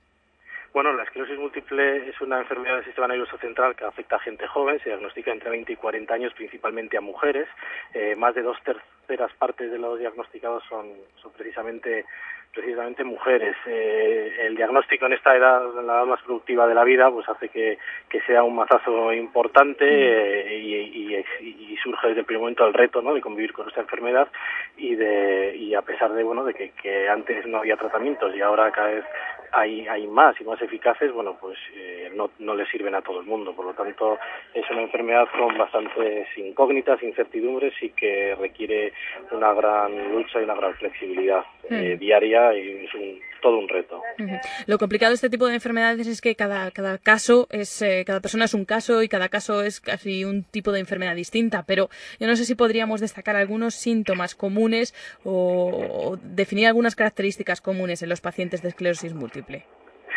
Bueno, 0.73 0.93
la 0.93 1.03
esclerosis 1.03 1.39
múltiple 1.39 2.09
es 2.09 2.19
una 2.21 2.39
enfermedad 2.39 2.75
del 2.75 2.85
sistema 2.85 3.07
nervioso 3.07 3.37
central 3.37 3.75
que 3.75 3.85
afecta 3.85 4.17
a 4.17 4.19
gente 4.19 4.45
joven, 4.47 4.79
se 4.79 4.89
diagnostica 4.89 5.31
entre 5.31 5.49
20 5.49 5.73
y 5.73 5.75
40 5.75 6.13
años, 6.13 6.33
principalmente 6.33 6.97
a 6.97 7.01
mujeres. 7.01 7.47
Eh, 7.93 8.15
más 8.15 8.35
de 8.35 8.43
dos 8.43 8.57
terceras 8.63 9.33
partes 9.39 9.71
de 9.71 9.79
los 9.79 9.97
diagnosticados 9.97 10.63
son, 10.69 10.91
son 11.21 11.31
precisamente 11.31 12.05
precisamente 12.57 13.03
mujeres. 13.03 13.55
Eh, 13.67 14.35
el 14.47 14.55
diagnóstico 14.55 15.05
en 15.05 15.13
esta 15.13 15.35
edad, 15.35 15.61
la 15.75 15.93
edad 15.93 16.05
más 16.05 16.21
productiva 16.23 16.67
de 16.67 16.73
la 16.73 16.83
vida, 16.83 17.11
pues 17.11 17.29
hace 17.29 17.49
que, 17.49 17.77
que 18.09 18.21
sea 18.21 18.41
un 18.41 18.55
mazazo 18.55 19.13
importante 19.13 19.85
eh, 19.85 20.59
y, 20.59 20.75
y, 20.75 21.73
y, 21.73 21.77
surge 21.77 22.07
desde 22.07 22.21
el 22.21 22.25
primer 22.25 22.41
momento 22.41 22.65
el 22.65 22.73
reto 22.73 23.03
¿no? 23.03 23.13
de 23.13 23.21
convivir 23.21 23.53
con 23.53 23.67
esta 23.67 23.81
enfermedad 23.81 24.27
y 24.75 24.95
de 24.95 25.55
y 25.55 25.75
a 25.75 25.83
pesar 25.83 26.11
de 26.11 26.23
bueno 26.23 26.43
de 26.43 26.55
que, 26.55 26.71
que 26.71 27.07
antes 27.07 27.45
no 27.45 27.59
había 27.59 27.77
tratamientos 27.77 28.35
y 28.35 28.41
ahora 28.41 28.71
cada 28.71 28.89
vez 28.89 29.05
hay, 29.51 29.87
hay 29.87 30.07
más 30.07 30.39
y 30.39 30.43
más 30.43 30.61
eficaces, 30.61 31.11
bueno, 31.11 31.37
pues 31.39 31.57
eh, 31.75 32.11
no, 32.13 32.31
no 32.39 32.55
le 32.55 32.65
sirven 32.67 32.95
a 32.95 33.01
todo 33.01 33.19
el 33.19 33.25
mundo. 33.25 33.55
Por 33.55 33.65
lo 33.65 33.73
tanto, 33.73 34.17
es 34.53 34.69
una 34.69 34.81
enfermedad 34.81 35.27
con 35.37 35.57
bastantes 35.57 36.27
incógnitas, 36.37 37.01
incertidumbres 37.01 37.73
y 37.81 37.89
que 37.89 38.35
requiere 38.35 38.93
una 39.31 39.53
gran 39.53 40.11
lucha 40.11 40.39
y 40.39 40.43
una 40.43 40.55
gran 40.55 40.73
flexibilidad 40.75 41.43
eh, 41.69 41.97
y 42.53 42.85
es 42.85 42.93
un, 42.93 43.19
todo 43.41 43.59
un 43.59 43.67
reto. 43.67 44.01
Lo 44.65 44.77
complicado 44.77 45.11
de 45.11 45.15
este 45.15 45.29
tipo 45.29 45.47
de 45.47 45.55
enfermedades 45.55 46.07
es 46.07 46.21
que 46.21 46.35
cada, 46.35 46.71
cada 46.71 46.97
caso 46.97 47.47
es, 47.51 47.81
eh, 47.81 48.03
cada 48.05 48.19
persona 48.19 48.45
es 48.45 48.53
un 48.53 48.65
caso 48.65 49.03
y 49.03 49.07
cada 49.07 49.29
caso 49.29 49.63
es 49.63 49.79
casi 49.79 50.25
un 50.25 50.43
tipo 50.43 50.71
de 50.71 50.79
enfermedad 50.79 51.15
distinta, 51.15 51.63
pero 51.67 51.89
yo 52.19 52.27
no 52.27 52.35
sé 52.35 52.45
si 52.45 52.55
podríamos 52.55 53.01
destacar 53.01 53.35
algunos 53.35 53.75
síntomas 53.75 54.35
comunes 54.35 54.93
o, 55.23 56.11
o 56.11 56.17
definir 56.17 56.67
algunas 56.67 56.95
características 56.95 57.61
comunes 57.61 58.01
en 58.03 58.09
los 58.09 58.21
pacientes 58.21 58.61
de 58.61 58.69
esclerosis 58.69 59.13
múltiple. 59.13 59.65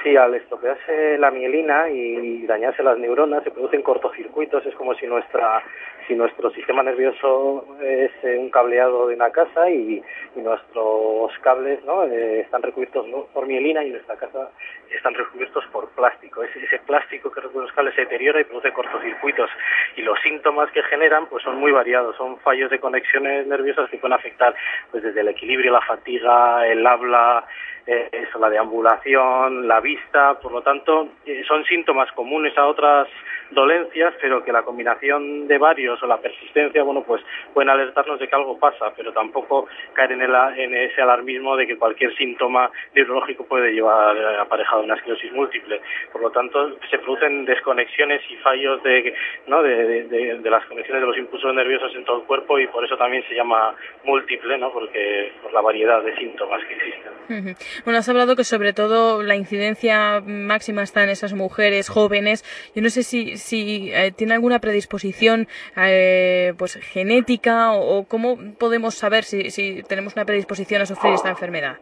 Sí, 0.03 0.17
al 0.17 0.35
estropearse 0.35 1.19
la 1.19 1.31
mielina 1.31 1.91
y 1.91 2.47
dañarse 2.47 2.83
las 2.83 2.97
neuronas 2.97 3.45
se 3.45 3.51
producen 3.51 3.83
cortocircuitos, 3.83 4.65
es 4.65 4.75
como 4.75 4.95
si 4.95 5.07
nuestra 5.07 5.63
si 6.11 6.17
nuestro 6.17 6.51
sistema 6.51 6.83
nervioso 6.83 7.65
es 7.81 8.11
eh, 8.25 8.37
un 8.37 8.51
cableado 8.51 9.07
de 9.07 9.15
una 9.15 9.31
casa 9.31 9.71
y, 9.71 10.03
nuestros 10.35 11.33
cables 11.43 11.85
¿no? 11.85 12.05
Eh, 12.05 12.41
están 12.41 12.63
recubiertos 12.63 13.07
por 13.33 13.47
mielina 13.47 13.85
y 13.85 13.91
nuestra 13.91 14.17
casa 14.17 14.51
están 14.91 15.15
recubiertos 15.15 15.65
por 15.67 15.89
plástico. 15.91 16.43
Ese, 16.43 16.79
plástico 16.87 17.31
que 17.31 17.41
recubre 17.41 17.67
los 17.67 17.75
cables 17.75 17.95
se 17.95 18.03
deteriora 18.03 18.41
y 18.41 18.45
produce 18.45 18.73
cortocircuitos 18.73 19.51
y 19.97 20.03
los 20.03 20.19
síntomas 20.21 20.71
que 20.73 20.83
generan 20.85 21.27
pues 21.27 21.45
son 21.45 21.57
muy 21.57 21.71
variados, 21.71 22.17
son 22.17 22.39
fallos 22.41 22.71
de 22.71 22.81
conexiones 22.81 23.47
nerviosas 23.47 23.89
que 23.91 23.99
pueden 23.99 24.15
afectar 24.15 24.55
pues 24.91 25.05
desde 25.05 25.21
el 25.21 25.29
equilibrio, 25.29 25.73
la 25.73 25.83
fatiga, 25.83 26.67
el 26.67 26.85
habla, 26.85 27.45
eh, 27.87 28.09
eso, 28.11 28.39
la 28.41 28.51
deambulación, 28.51 29.69
la 29.69 29.81
vista, 29.81 30.41
por 30.41 30.51
lo 30.53 30.63
tanto, 30.63 31.11
son 31.47 31.65
síntomas 31.67 32.11
comunes 32.13 32.57
a 32.59 32.67
otras 32.67 33.09
dolencias, 33.51 34.15
pero 34.21 34.45
que 34.45 34.53
la 34.53 34.63
combinación 34.63 35.49
de 35.49 35.59
varios 35.59 36.03
o 36.03 36.07
la 36.07 36.19
persistencia, 36.19 36.83
bueno, 36.83 37.03
pues 37.03 37.23
pueden 37.53 37.71
alertarnos 37.71 38.19
de 38.19 38.29
que 38.29 38.35
algo 38.35 38.59
pasa, 38.59 38.93
pero 38.97 39.13
tampoco 39.13 39.67
caer 39.93 40.13
en, 40.13 40.23
el, 40.23 40.35
en 40.57 40.75
ese 40.75 41.03
alarmismo 41.03 41.57
de 41.57 41.67
que 41.67 41.77
cualquier 41.77 42.15
síntoma 42.17 42.71
neurológico 42.95 43.45
puede 43.45 43.73
llevar 43.73 44.17
aparejado 44.39 44.83
una 44.83 44.95
esclerosis 44.95 45.33
múltiple. 45.33 45.81
Por 46.13 46.23
lo 46.23 46.31
tanto, 46.31 46.77
se 46.91 46.99
producen 46.99 47.45
desconexiones 47.45 48.23
y 48.31 48.37
fallos 48.37 48.83
de, 48.83 49.15
¿no? 49.47 49.63
de, 49.63 50.41
las 50.51 50.65
conexiones 50.67 51.03
de 51.03 51.07
los 51.07 51.17
impulsos 51.17 51.55
nerviosos 51.55 51.95
en 51.95 52.05
todo 52.05 52.21
el 52.21 52.27
cuerpo 52.27 52.59
y 52.59 52.67
por 52.67 52.85
eso 52.85 52.97
también 52.97 53.23
se 53.29 53.35
llama 53.35 53.75
múltiple, 54.05 54.59
¿no? 54.59 54.73
Porque 54.73 55.33
por 55.43 55.53
la 55.53 55.61
variedad 55.61 56.03
de 56.03 56.17
síntomas 56.17 56.61
que 56.65 56.75
existen. 56.75 57.57
Bueno, 57.85 57.99
has 57.99 58.09
hablado 58.09 58.35
que 58.35 58.45
sobre 58.45 58.73
todo 58.73 59.23
la 59.23 59.37
incidencia 59.37 60.21
máxima 60.21 60.83
está 60.83 61.05
en 61.05 61.11
esas 61.11 61.33
mujeres 61.33 61.89
jóvenes. 61.89 62.45
Yo 62.75 62.83
no 62.83 62.91
sé 62.91 63.03
si, 63.03 63.37
si 63.41 63.91
eh, 63.93 64.13
tiene 64.17 64.35
alguna 64.35 64.61
predisposición 64.61 65.49
eh, 65.77 66.53
pues 66.57 66.77
genética 66.77 67.73
o, 67.73 67.99
o, 67.99 68.09
cómo 68.09 68.39
podemos 68.59 68.95
saber 68.95 69.25
si, 69.25 69.51
si 69.51 69.83
tenemos 69.83 70.15
una 70.15 70.25
predisposición 70.25 70.83
a 70.83 70.87
sufrir 70.87 71.15
esta 71.15 71.31
enfermedad. 71.31 71.79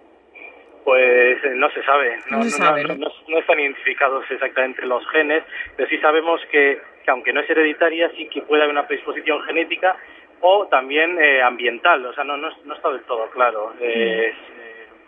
Pues 0.84 1.44
eh, 1.44 1.52
no 1.54 1.70
se 1.70 1.82
sabe, 1.82 2.16
no, 2.30 2.38
no, 2.38 2.44
se 2.44 2.50
sabe, 2.50 2.82
no, 2.82 2.94
no, 2.94 3.38
están 3.38 3.60
identificados 3.60 4.24
exactamente 4.30 4.86
los 4.86 5.06
genes, 5.10 5.44
pero 5.76 5.86
sí 5.88 5.98
sabemos 5.98 6.40
que, 6.50 6.80
que 7.04 7.10
aunque 7.10 7.32
no 7.34 7.40
es 7.40 7.50
hereditaria, 7.50 8.10
sí 8.16 8.26
que 8.32 8.40
puede 8.40 8.62
haber 8.62 8.72
una 8.72 8.86
predisposición 8.86 9.42
genética 9.42 9.96
o 10.40 10.66
también 10.68 11.20
eh, 11.20 11.42
ambiental, 11.42 12.06
o 12.06 12.14
sea, 12.14 12.24
no, 12.24 12.38
no, 12.38 12.48
no 12.64 12.74
está 12.74 12.88
del 12.90 13.02
todo 13.02 13.28
claro. 13.30 13.74
Eh, 13.80 14.32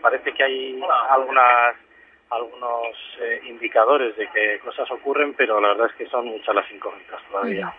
parece 0.02 0.32
que 0.32 0.42
hay 0.42 0.80
algunas 1.10 1.76
algunos 2.30 2.96
eh, 3.20 3.40
indicadores 3.48 4.16
de 4.16 4.28
que 4.28 4.60
cosas 4.60 4.90
ocurren, 4.90 5.34
pero 5.34 5.60
la 5.60 5.68
verdad 5.68 5.88
es 5.90 5.96
que 5.96 6.06
son 6.06 6.26
muchas 6.26 6.54
las 6.54 6.70
incógnitas 6.70 7.20
todavía. 7.28 7.74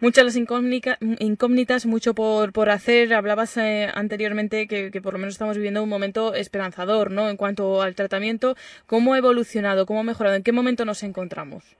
Muchas 0.00 0.24
las 0.24 0.36
incógnitas, 0.36 0.98
incógnitas 1.18 1.86
mucho 1.86 2.14
por, 2.14 2.52
por 2.52 2.68
hacer. 2.68 3.14
Hablabas 3.14 3.56
eh, 3.56 3.88
anteriormente 3.92 4.66
que, 4.68 4.90
que, 4.90 5.00
por 5.00 5.14
lo 5.14 5.18
menos 5.18 5.34
estamos 5.34 5.56
viviendo 5.56 5.82
un 5.82 5.88
momento 5.88 6.34
esperanzador, 6.34 7.10
¿no? 7.10 7.30
En 7.30 7.36
cuanto 7.36 7.80
al 7.80 7.94
tratamiento, 7.94 8.54
¿cómo 8.86 9.14
ha 9.14 9.18
evolucionado? 9.18 9.86
¿Cómo 9.86 10.00
ha 10.00 10.04
mejorado? 10.04 10.36
¿En 10.36 10.42
qué 10.42 10.52
momento 10.52 10.84
nos 10.84 11.02
encontramos? 11.02 11.76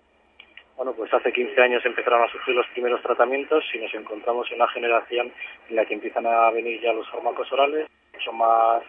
Bueno, 0.77 0.93
pues 0.93 1.13
hace 1.15 1.33
15 1.33 1.61
años 1.61 1.85
empezaron 1.85 2.23
a 2.23 2.33
surgir 2.33 2.55
los 2.55 2.67
primeros 2.69 3.01
tratamientos 3.03 3.65
y 3.75 3.79
nos 3.79 3.95
encontramos 3.95 4.49
en 4.51 4.57
una 4.57 4.69
generación 4.69 5.33
en 5.69 5.77
la 5.77 5.85
que 5.85 5.95
empiezan 5.95 6.27
a 6.27 6.51
venir 6.51 6.81
ya 6.81 6.93
los 6.93 7.09
fármacos 7.11 7.51
orales, 7.53 7.89
mucho 8.13 8.33
más 8.33 8.83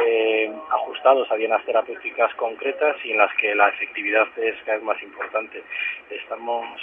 eh, 0.00 0.52
ajustados 0.70 1.30
a 1.30 1.36
dienas 1.36 1.64
terapéuticas 1.64 2.34
concretas 2.34 2.96
y 3.04 3.12
en 3.12 3.18
las 3.18 3.34
que 3.36 3.54
la 3.54 3.68
efectividad 3.68 4.26
es 4.38 4.56
cada 4.64 4.78
vez 4.78 4.84
más 4.84 5.02
importante. 5.02 5.62
Estamos 6.10 6.80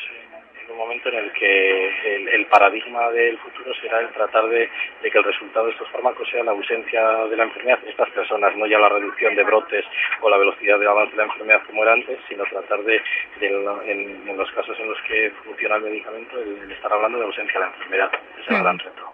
en 0.65 0.71
un 0.71 0.77
momento 0.77 1.09
en 1.09 1.15
el 1.15 1.31
que 1.33 2.15
el, 2.15 2.27
el 2.29 2.45
paradigma 2.45 3.09
del 3.11 3.37
futuro 3.39 3.73
será 3.81 3.99
el 3.99 4.09
tratar 4.09 4.47
de, 4.47 4.69
de, 5.01 5.11
que 5.11 5.17
el 5.17 5.23
resultado 5.23 5.65
de 5.65 5.71
estos 5.71 5.89
fármacos 5.89 6.29
sea 6.29 6.43
la 6.43 6.51
ausencia 6.51 7.01
de 7.25 7.35
la 7.35 7.43
enfermedad 7.43 7.79
en 7.83 7.89
estas 7.89 8.09
personas, 8.11 8.55
no 8.55 8.65
ya 8.67 8.79
la 8.79 8.89
reducción 8.89 9.35
de 9.35 9.43
brotes 9.43 9.85
o 10.21 10.29
la 10.29 10.37
velocidad 10.37 10.79
de 10.79 10.87
avance 10.87 11.11
de 11.11 11.17
la 11.17 11.31
enfermedad 11.31 11.61
como 11.67 11.83
era 11.83 11.93
antes, 11.93 12.19
sino 12.29 12.43
tratar 12.45 12.83
de, 12.83 13.01
de 13.39 13.47
en, 13.47 14.29
en, 14.29 14.37
los 14.37 14.51
casos 14.51 14.77
en 14.79 14.89
los 14.89 15.01
que 15.01 15.31
funciona 15.43 15.75
el 15.75 15.83
medicamento, 15.83 16.39
el, 16.39 16.57
el 16.63 16.71
estar 16.71 16.91
hablando 16.93 17.17
de 17.17 17.25
ausencia 17.25 17.59
de 17.59 17.65
la 17.65 17.71
enfermedad. 17.73 18.11
Ese 18.33 18.41
es 18.41 18.47
el 18.49 18.63
gran 18.63 18.79
reto. 18.79 19.13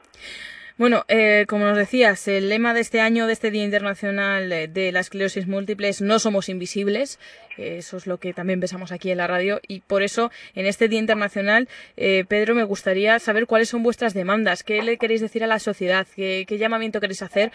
Bueno, 0.77 1.05
eh, 1.07 1.45
como 1.47 1.65
nos 1.65 1.75
decías, 1.75 2.27
el 2.27 2.49
lema 2.49 2.75
de 2.75 2.81
este 2.81 3.01
año, 3.01 3.25
de 3.25 3.33
este 3.33 3.49
Día 3.49 3.63
Internacional 3.63 4.47
de 4.47 4.91
la 4.91 4.99
Esclerosis 4.99 5.47
Múltiple 5.47 5.89
es 5.89 6.01
No 6.01 6.19
somos 6.19 6.49
invisibles. 6.49 7.17
Eso 7.57 7.97
es 7.97 8.05
lo 8.05 8.19
que 8.19 8.31
también 8.31 8.59
pensamos 8.59 8.91
aquí 8.91 9.09
en 9.09 9.17
la 9.17 9.25
radio. 9.25 9.59
Y 9.67 9.79
por 9.79 10.03
eso 10.03 10.29
en 10.53 10.67
este 10.67 10.87
Día 10.87 10.99
Internacional, 10.99 11.67
eh, 11.95 12.25
Pedro, 12.27 12.53
me 12.53 12.63
gustaría 12.63 13.17
saber 13.17 13.47
cuáles 13.47 13.69
son 13.69 13.81
vuestras 13.81 14.13
demandas, 14.13 14.61
qué 14.61 14.83
le 14.83 14.97
queréis 14.97 15.21
decir 15.21 15.43
a 15.43 15.47
la 15.47 15.57
sociedad, 15.57 16.05
qué, 16.15 16.45
qué 16.47 16.59
llamamiento 16.59 17.01
queréis 17.01 17.23
hacer 17.23 17.51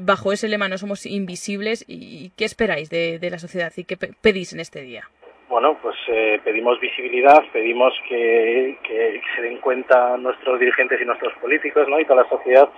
bajo 0.00 0.32
ese 0.32 0.48
lema 0.48 0.68
No 0.68 0.76
somos 0.76 1.06
invisibles 1.06 1.84
y 1.86 2.32
qué 2.34 2.44
esperáis 2.44 2.90
de, 2.90 3.20
de 3.20 3.30
la 3.30 3.38
sociedad 3.38 3.72
y 3.76 3.84
qué 3.84 3.96
pedís 3.96 4.52
en 4.52 4.58
este 4.58 4.82
día 4.82 5.08
bueno, 5.54 5.78
pues 5.80 5.94
eh, 6.08 6.40
pedimos 6.42 6.80
visibilidad, 6.80 7.40
pedimos 7.52 7.94
que, 8.08 8.76
que, 8.82 9.22
se 9.36 9.42
den 9.42 9.58
cuenta 9.58 10.16
nuestros 10.16 10.58
dirigentes 10.58 11.00
y 11.00 11.04
nuestros 11.04 11.32
políticos, 11.34 11.86
¿no? 11.88 12.00
Y 12.00 12.04
toda 12.04 12.24
la 12.24 12.28
sociedad 12.28 12.68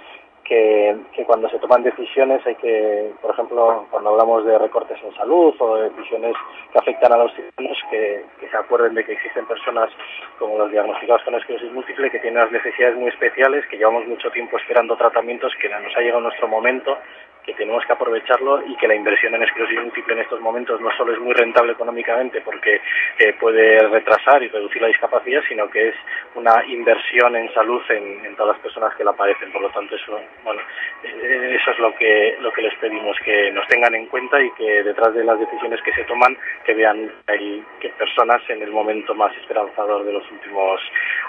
que, 0.45 0.95
cuando 1.27 1.49
se 1.49 1.59
toman 1.59 1.83
decisiones 1.83 2.47
hay 2.47 2.55
que, 2.57 3.13
por 3.23 3.31
ejemplo, 3.31 3.87
cuando 3.91 4.11
hablamos 4.11 4.45
de 4.45 4.59
recortes 4.59 4.99
en 5.03 5.15
salud 5.15 5.55
o 5.59 5.77
de 5.77 5.89
decisiones 5.89 6.37
que 6.71 6.79
afectan 6.79 7.15
a 7.15 7.17
los 7.17 7.33
ciudadanos, 7.33 7.79
que, 7.91 8.25
que 8.41 8.49
se 8.51 8.57
acuerden 8.59 8.95
de 8.95 9.07
que 9.07 9.13
existen 9.13 9.47
personas 9.47 9.89
como 10.39 10.59
los 10.59 10.71
diagnosticados 10.71 11.23
con 11.23 11.35
esclerosis 11.35 11.73
múltiple 11.73 12.11
que 12.11 12.19
tienen 12.19 12.43
unas 12.43 12.53
necesidades 12.53 12.97
muy 12.97 13.09
especiales, 13.09 13.65
que 13.69 13.79
llevamos 13.79 14.07
mucho 14.07 14.31
tiempo 14.33 14.59
esperando 14.59 14.99
tratamientos, 14.99 15.51
que 15.63 15.71
nos 15.71 15.97
ha 15.97 16.01
llegado 16.01 16.21
nuestro 16.21 16.47
momento 16.47 16.99
que 17.47 17.55
tenemos 17.55 17.85
que 17.87 17.93
aprovecharlo 17.93 18.67
y 18.67 18.77
que 18.77 18.89
la 18.89 18.95
inversión 18.97 19.35
en 19.35 19.45
esclerosis 19.45 19.81
múltiple 19.81 20.15
en 20.15 20.21
estos 20.21 20.41
momentos 20.41 20.81
no 20.81 20.91
solo 20.97 21.13
es 21.13 21.21
muy 21.21 21.33
rentable 21.33 21.73
económicamente 21.73 22.41
porque 22.41 22.81
eh, 23.19 23.33
puede 23.39 23.79
retrasar 23.89 24.43
y 24.43 24.49
reducir 24.49 24.83
la 24.83 24.89
discapacidad, 24.89 25.43
sino 25.49 25.71
que 25.71 25.89
es 25.89 25.95
una 26.35 26.65
inversión 26.67 27.37
en 27.37 27.53
salud 27.55 27.81
en, 27.91 28.35
todas 28.37 28.57
las 28.57 28.63
personas 28.63 28.95
que 28.97 29.05
la 29.05 29.13
padecen. 29.13 29.53
Por 29.53 29.63
lo 29.63 29.71
tanto, 29.71 29.95
eso, 29.95 30.21
bueno, 30.45 30.61
eh, 31.05 31.59
eso 31.61 31.71
es 31.71 31.79
lo 31.79 31.95
que, 31.95 32.37
lo 32.41 32.53
que 32.53 32.63
les 32.63 32.75
pedimos, 32.79 33.17
que 33.25 33.51
nos 33.53 33.67
tengan 33.69 33.95
en 33.95 34.07
cuenta 34.07 34.43
y 34.43 34.51
que 34.53 34.83
detrás 34.83 35.15
de 35.15 35.25
las 35.25 35.39
decisiones 35.39 35.81
que 35.83 35.93
se 35.93 36.05
toman, 36.05 36.37
que 36.65 36.75
vean 36.75 37.11
hay 37.29 37.65
que 37.81 37.91
personas 37.91 38.43
en 38.49 38.63
el 38.63 38.71
momento 38.71 39.15
más 39.15 39.35
esperanzador 39.37 40.05
de 40.05 40.13
los 40.13 40.31
últimos 40.31 40.81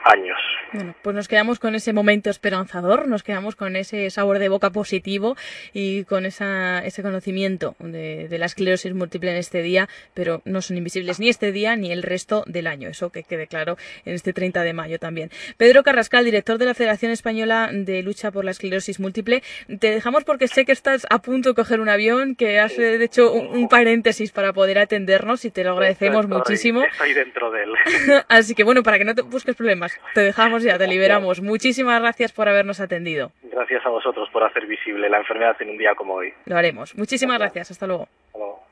años. 0.03 0.37
Bueno, 0.73 0.95
pues 1.01 1.15
nos 1.15 1.27
quedamos 1.27 1.59
con 1.59 1.75
ese 1.75 1.93
momento 1.93 2.29
esperanzador, 2.29 3.07
nos 3.07 3.23
quedamos 3.23 3.55
con 3.55 3.75
ese 3.75 4.09
sabor 4.09 4.39
de 4.39 4.49
boca 4.49 4.71
positivo 4.71 5.35
y 5.73 6.03
con 6.07 6.25
esa, 6.25 6.79
ese 6.85 7.03
conocimiento 7.03 7.75
de, 7.79 8.27
de, 8.27 8.37
la 8.37 8.45
esclerosis 8.45 8.93
múltiple 8.93 9.31
en 9.31 9.37
este 9.37 9.61
día, 9.61 9.87
pero 10.13 10.41
no 10.45 10.61
son 10.61 10.77
invisibles 10.77 11.19
ni 11.19 11.29
este 11.29 11.51
día 11.51 11.75
ni 11.75 11.91
el 11.91 12.03
resto 12.03 12.43
del 12.47 12.67
año. 12.67 12.89
Eso 12.89 13.11
que 13.11 13.23
quede 13.23 13.47
claro 13.47 13.77
en 14.05 14.13
este 14.15 14.33
30 14.33 14.63
de 14.63 14.73
mayo 14.73 14.99
también. 14.99 15.29
Pedro 15.57 15.83
Carrascal, 15.83 16.25
director 16.25 16.57
de 16.57 16.65
la 16.65 16.73
Federación 16.73 17.11
Española 17.11 17.69
de 17.71 18.01
Lucha 18.03 18.31
por 18.31 18.45
la 18.45 18.51
Esclerosis 18.51 18.99
Múltiple, 18.99 19.43
te 19.79 19.91
dejamos 19.91 20.23
porque 20.23 20.47
sé 20.47 20.65
que 20.65 20.71
estás 20.71 21.05
a 21.09 21.19
punto 21.19 21.49
de 21.49 21.55
coger 21.55 21.79
un 21.79 21.89
avión, 21.89 22.35
que 22.35 22.59
has 22.59 22.77
eh, 22.79 23.03
hecho 23.03 23.31
un, 23.31 23.67
paréntesis 23.67 24.31
para 24.31 24.53
poder 24.53 24.79
atendernos 24.79 25.43
y 25.45 25.51
te 25.51 25.63
lo 25.63 25.71
agradecemos 25.71 26.27
muchísimo. 26.27 26.83
Estoy 26.83 27.13
dentro 27.13 27.51
de 27.51 27.63
él. 27.63 27.73
Así 28.29 28.55
que 28.55 28.63
bueno, 28.63 28.81
para 28.83 28.97
que 28.97 29.05
no 29.05 29.13
te 29.13 29.21
busques 29.21 29.55
problemas, 29.55 29.99
te 30.13 30.21
dejamos 30.21 30.63
ya, 30.63 30.77
te 30.77 30.87
liberamos. 30.87 31.41
Muchísimas 31.41 32.01
gracias 32.01 32.31
por 32.31 32.47
habernos 32.47 32.79
atendido. 32.79 33.31
Gracias 33.43 33.85
a 33.85 33.89
vosotros 33.89 34.29
por 34.31 34.43
hacer 34.43 34.65
visible 34.65 35.09
la 35.09 35.17
enfermedad 35.17 35.55
en 35.59 35.71
un 35.71 35.77
día 35.77 35.95
como 35.97 36.13
hoy. 36.13 36.33
Lo 36.45 36.57
haremos. 36.57 36.95
Muchísimas 36.95 37.39
gracias. 37.39 37.71
Hasta 37.71 37.87
luego. 37.87 38.07
Hasta 38.27 38.37
luego. 38.37 38.63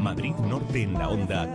Madrid 0.00 0.34
Norte 0.48 0.82
en 0.82 0.94
la 0.94 1.08
onda 1.08 1.46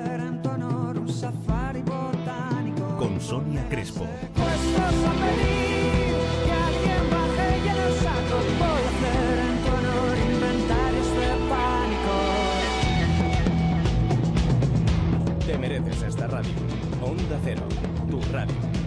con 2.99 3.19
Sonia 3.19 3.67
Crespo. 3.69 4.05
Te 15.47 15.57
mereces 15.57 16.03
esta 16.03 16.27
radio. 16.27 16.51
Onda 17.01 17.39
Cero, 17.43 17.63
tu 18.09 18.21
radio. 18.31 18.80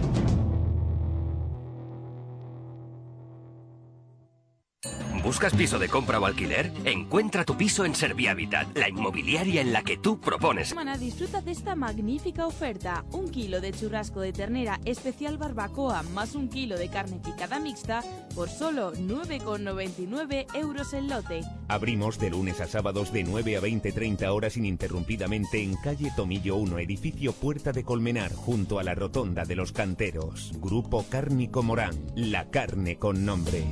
¿Buscas 5.25 5.55
piso 5.55 5.79
de 5.79 5.89
compra 5.89 6.19
o 6.19 6.25
alquiler? 6.27 6.71
Encuentra 6.85 7.45
tu 7.45 7.57
piso 7.57 7.83
en 7.83 7.95
Servihabitat, 7.95 8.77
la 8.77 8.87
inmobiliaria 8.87 9.59
en 9.59 9.73
la 9.73 9.81
que 9.81 9.97
tú 9.97 10.19
propones. 10.19 10.69
Semana 10.69 10.99
disfruta 10.99 11.41
de 11.41 11.51
esta 11.51 11.75
magnífica 11.75 12.45
oferta. 12.45 13.03
Un 13.11 13.29
kilo 13.29 13.59
de 13.59 13.71
churrasco 13.71 14.19
de 14.19 14.31
ternera 14.33 14.79
especial 14.85 15.39
barbacoa 15.39 16.03
más 16.13 16.35
un 16.35 16.47
kilo 16.47 16.77
de 16.77 16.89
carne 16.89 17.19
picada 17.25 17.59
mixta 17.59 18.03
por 18.35 18.49
solo 18.49 18.93
9,99 18.93 20.45
euros 20.53 20.93
el 20.93 21.07
lote. 21.07 21.41
Abrimos 21.69 22.19
de 22.19 22.29
lunes 22.29 22.61
a 22.61 22.67
sábados 22.67 23.11
de 23.11 23.23
9 23.23 23.57
a 23.57 23.61
20-30 23.61 24.27
horas 24.27 24.57
ininterrumpidamente 24.57 25.59
en 25.59 25.75
calle 25.77 26.11
Tomillo 26.15 26.55
1, 26.57 26.77
edificio 26.77 27.33
Puerta 27.33 27.71
de 27.71 27.83
Colmenar, 27.83 28.31
junto 28.35 28.77
a 28.77 28.83
la 28.83 28.93
Rotonda 28.93 29.43
de 29.43 29.55
los 29.55 29.71
Canteros. 29.71 30.51
Grupo 30.59 31.03
Cárnico 31.09 31.63
Morán, 31.63 31.95
la 32.13 32.51
carne 32.51 32.99
con 32.99 33.25
nombre. 33.25 33.65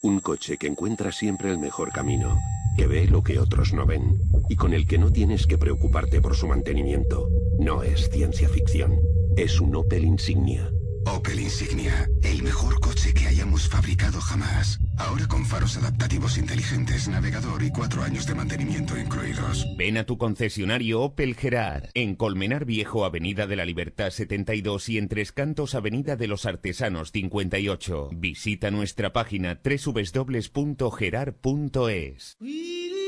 Un 0.00 0.20
coche 0.20 0.58
que 0.58 0.68
encuentra 0.68 1.10
siempre 1.10 1.50
el 1.50 1.58
mejor 1.58 1.90
camino, 1.90 2.38
que 2.76 2.86
ve 2.86 3.08
lo 3.08 3.24
que 3.24 3.40
otros 3.40 3.72
no 3.72 3.84
ven 3.84 4.20
y 4.48 4.54
con 4.54 4.72
el 4.72 4.86
que 4.86 4.96
no 4.96 5.10
tienes 5.10 5.48
que 5.48 5.58
preocuparte 5.58 6.20
por 6.20 6.36
su 6.36 6.46
mantenimiento. 6.46 7.28
No 7.58 7.82
es 7.82 8.08
ciencia 8.08 8.48
ficción, 8.48 9.00
es 9.36 9.60
un 9.60 9.74
Opel 9.74 10.04
Insignia. 10.04 10.70
Opel 11.12 11.40
Insignia, 11.40 12.08
el 12.22 12.42
mejor 12.42 12.80
coche 12.80 13.14
que 13.14 13.26
hayamos 13.26 13.68
fabricado 13.68 14.20
jamás. 14.20 14.78
Ahora 14.96 15.26
con 15.26 15.44
faros 15.46 15.76
adaptativos 15.76 16.38
inteligentes, 16.38 17.08
navegador 17.08 17.62
y 17.62 17.70
cuatro 17.70 18.02
años 18.02 18.26
de 18.26 18.34
mantenimiento 18.34 18.98
incluidos. 18.98 19.66
Ven 19.76 19.96
a 19.96 20.04
tu 20.04 20.18
concesionario 20.18 21.00
Opel 21.00 21.34
Gerard, 21.34 21.90
en 21.94 22.14
Colmenar 22.14 22.64
Viejo, 22.64 23.04
Avenida 23.04 23.46
de 23.46 23.56
la 23.56 23.64
Libertad 23.64 24.10
72 24.10 24.88
y 24.88 24.98
en 24.98 25.08
Tres 25.08 25.32
Cantos, 25.32 25.74
Avenida 25.74 26.16
de 26.16 26.28
los 26.28 26.46
Artesanos 26.46 27.12
58. 27.12 28.10
Visita 28.12 28.70
nuestra 28.70 29.12
página 29.12 29.60
www.gerard.es. 29.64 30.38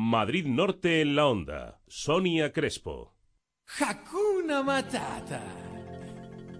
Madrid 0.00 0.46
Norte 0.46 1.00
en 1.00 1.16
la 1.16 1.26
onda. 1.26 1.80
Sonia 1.88 2.52
Crespo. 2.52 3.16
Hakuna 3.80 4.62
Matata. 4.62 5.42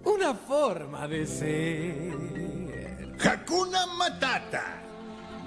Una 0.04 0.34
forma 0.34 1.06
de 1.06 1.24
ser. 1.24 3.14
Hakuna 3.20 3.86
Matata. 3.96 4.82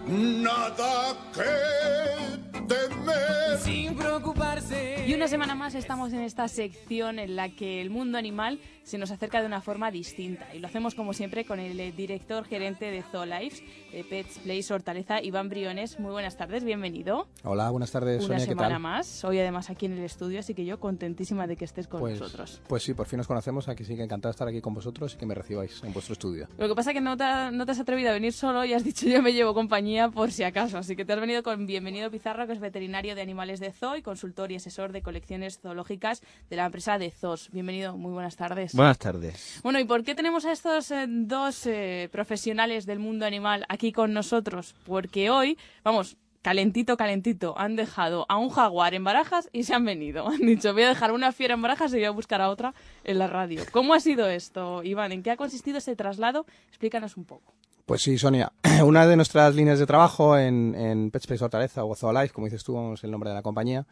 Nada 0.07 1.17
que 1.33 2.61
temer. 2.65 3.59
Sin 3.59 3.93
preocuparse. 3.97 5.00
Y 5.05 5.13
una 5.15 5.27
semana 5.27 5.55
más 5.55 5.73
estamos 5.75 6.13
en 6.13 6.21
esta 6.21 6.47
sección 6.47 7.17
en 7.19 7.35
la 7.35 7.49
que 7.49 7.81
el 7.81 7.89
mundo 7.89 8.17
animal 8.17 8.59
se 8.83 8.97
nos 8.97 9.11
acerca 9.11 9.41
de 9.41 9.47
una 9.47 9.59
forma 9.61 9.91
distinta. 9.91 10.47
Y 10.53 10.59
lo 10.59 10.67
hacemos 10.67 10.95
como 10.95 11.13
siempre 11.13 11.43
con 11.43 11.59
el 11.59 11.79
eh, 11.79 11.91
director 11.91 12.45
gerente 12.45 12.85
de 12.91 13.01
Zoolife, 13.03 13.63
de 13.91 14.03
Pets 14.03 14.39
Place 14.39 14.73
Hortaleza, 14.73 15.21
Iván 15.21 15.49
Briones. 15.49 15.99
Muy 15.99 16.11
buenas 16.11 16.37
tardes, 16.37 16.63
bienvenido. 16.63 17.27
Hola, 17.43 17.69
buenas 17.71 17.91
tardes, 17.91 18.19
Una 18.19 18.27
Sonia, 18.39 18.45
¿qué 18.45 18.51
semana 18.51 18.69
tal? 18.75 18.79
más, 18.79 19.23
hoy 19.25 19.39
además 19.39 19.69
aquí 19.69 19.87
en 19.87 19.93
el 19.93 20.03
estudio, 20.03 20.39
así 20.39 20.53
que 20.53 20.65
yo 20.65 20.79
contentísima 20.79 21.45
de 21.47 21.57
que 21.57 21.65
estés 21.65 21.87
con 21.87 21.99
Pues, 21.99 22.19
nosotros. 22.19 22.61
pues 22.67 22.83
sí, 22.83 22.93
por 22.93 23.07
fin 23.07 23.17
nos 23.17 23.27
conocemos, 23.27 23.67
aquí 23.69 23.83
sí 23.83 23.95
que 23.95 24.03
encantado 24.03 24.29
de 24.31 24.35
estar 24.35 24.47
aquí 24.47 24.61
con 24.61 24.73
vosotros 24.73 25.13
y 25.15 25.17
que 25.17 25.25
me 25.25 25.35
recibáis 25.35 25.81
en 25.83 25.93
vuestro 25.93 26.13
estudio. 26.13 26.47
Lo 26.57 26.67
que 26.69 26.75
pasa 26.75 26.91
es 26.91 26.95
que 26.95 27.01
no 27.01 27.17
te, 27.17 27.25
no 27.51 27.65
te 27.65 27.71
has 27.71 27.79
atrevido 27.79 28.09
a 28.11 28.13
venir 28.13 28.33
solo 28.33 28.63
y 28.65 28.73
has 28.73 28.83
dicho 28.83 29.07
yo 29.07 29.21
me 29.21 29.33
llevo 29.33 29.53
compañía 29.53 30.09
por 30.09 30.31
si 30.31 30.43
acaso. 30.43 30.77
Así 30.77 30.95
que 30.95 31.05
te 31.05 31.13
has 31.13 31.19
venido 31.19 31.43
con 31.43 31.65
Bienvenido 31.65 32.09
Pizarro, 32.11 32.45
que 32.47 32.53
es 32.53 32.59
veterinario 32.59 33.15
de 33.15 33.21
animales 33.21 33.59
de 33.59 33.71
zoo 33.71 33.95
y 33.95 34.01
consultor 34.01 34.51
y 34.51 34.55
asesor 34.55 34.90
de 34.91 35.01
colecciones 35.01 35.59
zoológicas 35.59 36.21
de 36.49 36.55
la 36.55 36.65
empresa 36.65 36.97
de 36.97 37.11
Zoos. 37.11 37.49
Bienvenido, 37.51 37.97
muy 37.97 38.11
buenas 38.11 38.35
tardes. 38.35 38.73
Buenas 38.73 38.97
tardes. 38.97 39.59
Bueno, 39.63 39.79
¿y 39.79 39.85
por 39.85 40.03
qué 40.03 40.15
tenemos 40.15 40.45
a 40.45 40.51
estos 40.51 40.91
eh, 40.91 41.05
dos 41.07 41.65
eh, 41.65 42.09
profesionales 42.11 42.85
del 42.85 42.99
mundo 42.99 43.25
animal 43.25 43.65
aquí 43.69 43.91
con 43.91 44.13
nosotros? 44.13 44.75
Porque 44.85 45.29
hoy, 45.29 45.57
vamos, 45.83 46.17
calentito, 46.41 46.97
calentito, 46.97 47.57
han 47.57 47.75
dejado 47.75 48.25
a 48.29 48.37
un 48.37 48.49
jaguar 48.49 48.93
en 48.93 49.03
barajas 49.03 49.49
y 49.53 49.63
se 49.63 49.73
han 49.73 49.85
venido. 49.85 50.27
Han 50.29 50.39
dicho, 50.39 50.73
voy 50.73 50.83
a 50.83 50.89
dejar 50.89 51.11
una 51.11 51.31
fiera 51.31 51.53
en 51.53 51.61
barajas 51.61 51.93
y 51.93 51.97
voy 51.97 52.05
a 52.05 52.11
buscar 52.11 52.41
a 52.41 52.49
otra 52.49 52.73
en 53.03 53.19
la 53.19 53.27
radio. 53.27 53.63
¿Cómo 53.71 53.93
ha 53.93 53.99
sido 53.99 54.27
esto, 54.27 54.83
Iván? 54.83 55.11
¿En 55.11 55.23
qué 55.23 55.31
ha 55.31 55.37
consistido 55.37 55.77
ese 55.77 55.95
traslado? 55.95 56.45
Explícanos 56.69 57.17
un 57.17 57.25
poco. 57.25 57.53
Pues 57.85 58.01
sí, 58.03 58.17
Sonia, 58.17 58.51
una 58.85 59.05
de 59.07 59.15
nuestras 59.15 59.55
líneas 59.55 59.79
de 59.79 59.85
trabajo 59.85 60.37
en, 60.37 60.75
en 60.75 61.11
Pet 61.11 61.21
Space 61.23 61.43
Hortaleza 61.43 61.83
o 61.83 61.95
Zoolife, 61.95 62.33
como 62.33 62.45
dices 62.47 62.63
tú, 62.63 62.93
es 62.93 63.03
el 63.03 63.11
nombre 63.11 63.29
de 63.29 63.35
la 63.35 63.41
compañía, 63.41 63.85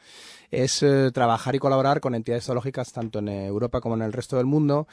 es 0.52 0.82
eh, 0.84 1.12
trabajar 1.14 1.56
y 1.56 1.60
colaborar 1.60 2.00
con 2.00 2.16
entidades 2.16 2.46
zoológicas 2.46 2.92
tanto 2.94 3.20
en 3.20 3.30
Europa 3.30 3.82
como 3.82 3.96
en 3.96 4.02
el 4.04 4.14
resto 4.14 4.38
del 4.38 4.46
mundo 4.46 4.88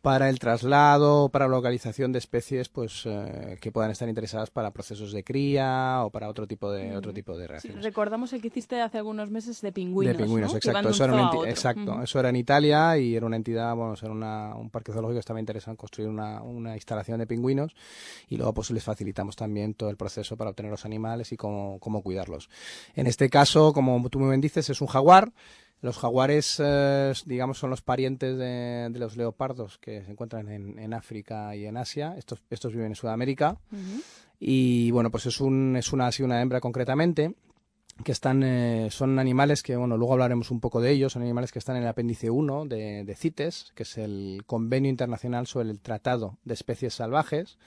para 0.00 0.28
el 0.28 0.38
traslado, 0.38 1.28
para 1.28 1.46
la 1.46 1.52
localización 1.56 2.12
de 2.12 2.18
especies 2.18 2.68
pues 2.68 3.02
eh, 3.06 3.56
que 3.60 3.70
puedan 3.72 3.90
estar 3.90 4.08
interesadas 4.08 4.50
para 4.50 4.70
procesos 4.72 5.12
de 5.12 5.22
cría 5.22 6.00
o 6.04 6.10
para 6.10 6.28
otro 6.28 6.46
tipo 6.46 6.70
de 6.72 6.96
otro 6.96 7.12
tipo 7.12 7.36
de 7.36 7.44
Sí, 7.44 7.48
reacciones. 7.48 7.84
recordamos 7.84 8.32
el 8.32 8.40
que 8.42 8.48
hiciste 8.48 8.80
hace 8.80 8.98
algunos 8.98 9.30
meses 9.30 9.60
de 9.60 9.70
pingüinos. 9.72 10.16
de 10.16 10.24
pingüinos, 10.24 10.54
exacto. 10.54 10.88
Eso 10.88 11.04
era, 11.04 11.12
una 11.14 11.48
exacto. 11.48 11.92
Ujú. 11.92 12.02
Eso 12.02 12.18
era 12.20 12.28
en 12.30 12.36
Italia 12.36 12.96
y 12.98 13.14
era 13.14 13.26
una 13.26 13.36
entidad, 13.36 13.74
bueno, 13.76 13.94
era 14.00 14.10
una, 14.12 14.54
un 14.56 14.70
parque 14.70 14.92
zoológico 14.92 15.14
que 15.16 15.20
estaba 15.20 15.40
interesado 15.40 15.72
en 15.72 15.76
construir 15.76 16.08
una, 16.08 16.42
una 16.42 16.74
instalación 16.74 17.18
de 17.18 17.26
pingüinos 17.26 17.74
y 18.28 18.36
luego 18.42 18.54
pues 18.54 18.72
les 18.72 18.82
facilitamos 18.82 19.36
también 19.36 19.74
todo 19.74 19.88
el 19.88 19.96
proceso 19.96 20.36
para 20.36 20.50
obtener 20.50 20.72
los 20.72 20.84
animales 20.84 21.30
y 21.30 21.36
cómo, 21.36 21.78
cómo 21.78 22.02
cuidarlos. 22.02 22.50
En 22.94 23.06
este 23.06 23.30
caso, 23.30 23.72
como 23.72 24.08
tú 24.08 24.18
muy 24.18 24.30
bien 24.30 24.40
dices, 24.40 24.68
es 24.68 24.80
un 24.80 24.88
jaguar. 24.88 25.32
Los 25.80 25.98
jaguares, 25.98 26.56
eh, 26.58 27.12
digamos, 27.24 27.58
son 27.58 27.70
los 27.70 27.82
parientes 27.82 28.36
de, 28.36 28.88
de 28.90 28.98
los 28.98 29.16
leopardos 29.16 29.78
que 29.78 30.04
se 30.04 30.10
encuentran 30.10 30.48
en, 30.48 30.78
en 30.78 30.92
África 30.92 31.54
y 31.54 31.66
en 31.66 31.76
Asia. 31.76 32.14
Estos, 32.16 32.42
estos 32.50 32.72
viven 32.72 32.88
en 32.88 32.94
Sudamérica. 32.96 33.58
Y 34.40 34.90
bueno, 34.90 35.10
pues 35.10 35.26
es, 35.26 35.40
un, 35.40 35.76
es 35.76 35.92
una, 35.92 36.08
así 36.08 36.22
una 36.22 36.40
hembra 36.40 36.60
concretamente 36.60 37.34
que 38.04 38.12
están 38.12 38.42
eh, 38.42 38.88
son 38.90 39.18
animales 39.18 39.62
que 39.62 39.76
bueno 39.76 39.98
luego 39.98 40.14
hablaremos 40.14 40.50
un 40.50 40.60
poco 40.60 40.80
de 40.80 40.90
ellos 40.90 41.12
son 41.12 41.22
animales 41.22 41.52
que 41.52 41.58
están 41.58 41.76
en 41.76 41.82
el 41.82 41.88
apéndice 41.90 42.30
1 42.30 42.64
de, 42.64 43.04
de 43.04 43.14
CITES 43.14 43.72
que 43.74 43.82
es 43.82 43.98
el 43.98 44.44
convenio 44.46 44.88
internacional 44.88 45.46
sobre 45.46 45.70
el 45.70 45.78
tratado 45.78 46.38
de 46.42 46.54
especies 46.54 46.94
salvajes 46.94 47.58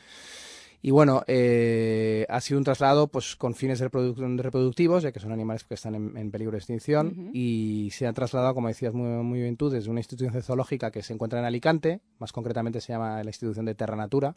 Y 0.81 0.91
bueno, 0.91 1.23
eh, 1.27 2.25
ha 2.29 2.41
sido 2.41 2.57
un 2.59 2.63
traslado 2.63 3.07
pues 3.07 3.35
con 3.35 3.55
fines 3.55 3.79
reproductivos, 3.79 5.03
ya 5.03 5.11
que 5.11 5.19
son 5.19 5.31
animales 5.31 5.63
que 5.63 5.73
están 5.73 5.95
en, 5.95 6.15
en 6.15 6.31
peligro 6.31 6.51
de 6.51 6.59
extinción, 6.59 7.31
y 7.33 7.89
se 7.91 8.05
ha 8.05 8.13
trasladado, 8.13 8.53
como 8.53 8.67
decías 8.67 8.93
muy, 8.93 9.09
muy 9.23 9.39
bien 9.39 9.57
tú, 9.57 9.69
desde 9.69 9.89
una 9.89 9.99
institución 9.99 10.39
zoológica 10.41 10.91
que 10.91 11.01
se 11.01 11.13
encuentra 11.13 11.39
en 11.39 11.45
Alicante, 11.45 12.01
más 12.19 12.31
concretamente 12.31 12.81
se 12.81 12.93
llama 12.93 13.23
la 13.23 13.29
institución 13.29 13.65
de 13.65 13.75
Terra 13.75 13.95
Natura, 13.95 14.35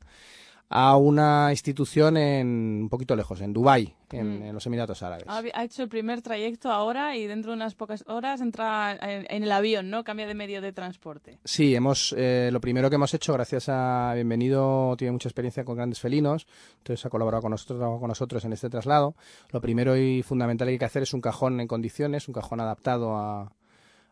a 0.70 0.96
una 0.96 1.48
institución 1.50 2.16
en, 2.18 2.46
un 2.82 2.88
poquito 2.90 3.16
lejos, 3.16 3.40
en 3.40 3.52
Dubái, 3.54 3.94
en, 4.12 4.40
Mm. 4.40 4.42
en 4.42 4.54
los 4.54 4.66
Emiratos 4.66 5.02
Árabes. 5.02 5.24
Ha, 5.26 5.64
hecho 5.64 5.82
el 5.82 5.88
primer 5.88 6.20
trayecto 6.20 6.70
ahora 6.70 7.16
y 7.16 7.26
dentro 7.26 7.52
de 7.52 7.56
unas 7.56 7.74
pocas 7.74 8.04
horas 8.06 8.42
entra 8.42 8.92
en, 9.00 9.26
en 9.30 9.42
el 9.42 9.52
avión, 9.52 9.88
¿no? 9.88 10.04
Cambia 10.04 10.26
de 10.26 10.34
medio 10.34 10.60
de 10.60 10.72
transporte. 10.72 11.38
Sí, 11.44 11.74
hemos, 11.74 12.14
eh, 12.18 12.50
lo 12.52 12.60
primero 12.60 12.90
que 12.90 12.96
hemos 12.96 13.14
hecho, 13.14 13.32
gracias 13.32 13.68
a 13.68 14.12
Bienvenido, 14.14 14.94
tiene 14.98 15.12
mucha 15.12 15.28
experiencia 15.28 15.64
con 15.64 15.76
grandes 15.76 16.00
felinos, 16.00 16.46
entonces 16.78 17.04
ha 17.06 17.08
colaborado 17.10 17.42
con 17.42 17.52
nosotros, 17.52 17.78
trabajado 17.78 18.00
con 18.00 18.08
nosotros 18.08 18.44
en 18.44 18.52
este 18.52 18.68
traslado. 18.68 19.14
Lo 19.50 19.60
primero 19.62 19.96
y 19.96 20.22
fundamental 20.22 20.68
que 20.68 20.72
hay 20.72 20.78
que 20.78 20.84
hacer 20.84 21.02
es 21.02 21.14
un 21.14 21.22
cajón 21.22 21.60
en 21.60 21.68
condiciones, 21.68 22.28
un 22.28 22.34
cajón 22.34 22.60
adaptado 22.60 23.16
a, 23.16 23.52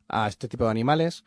a 0.09 0.29
este 0.29 0.49
tipo 0.49 0.65
de 0.65 0.71
animales. 0.71 1.25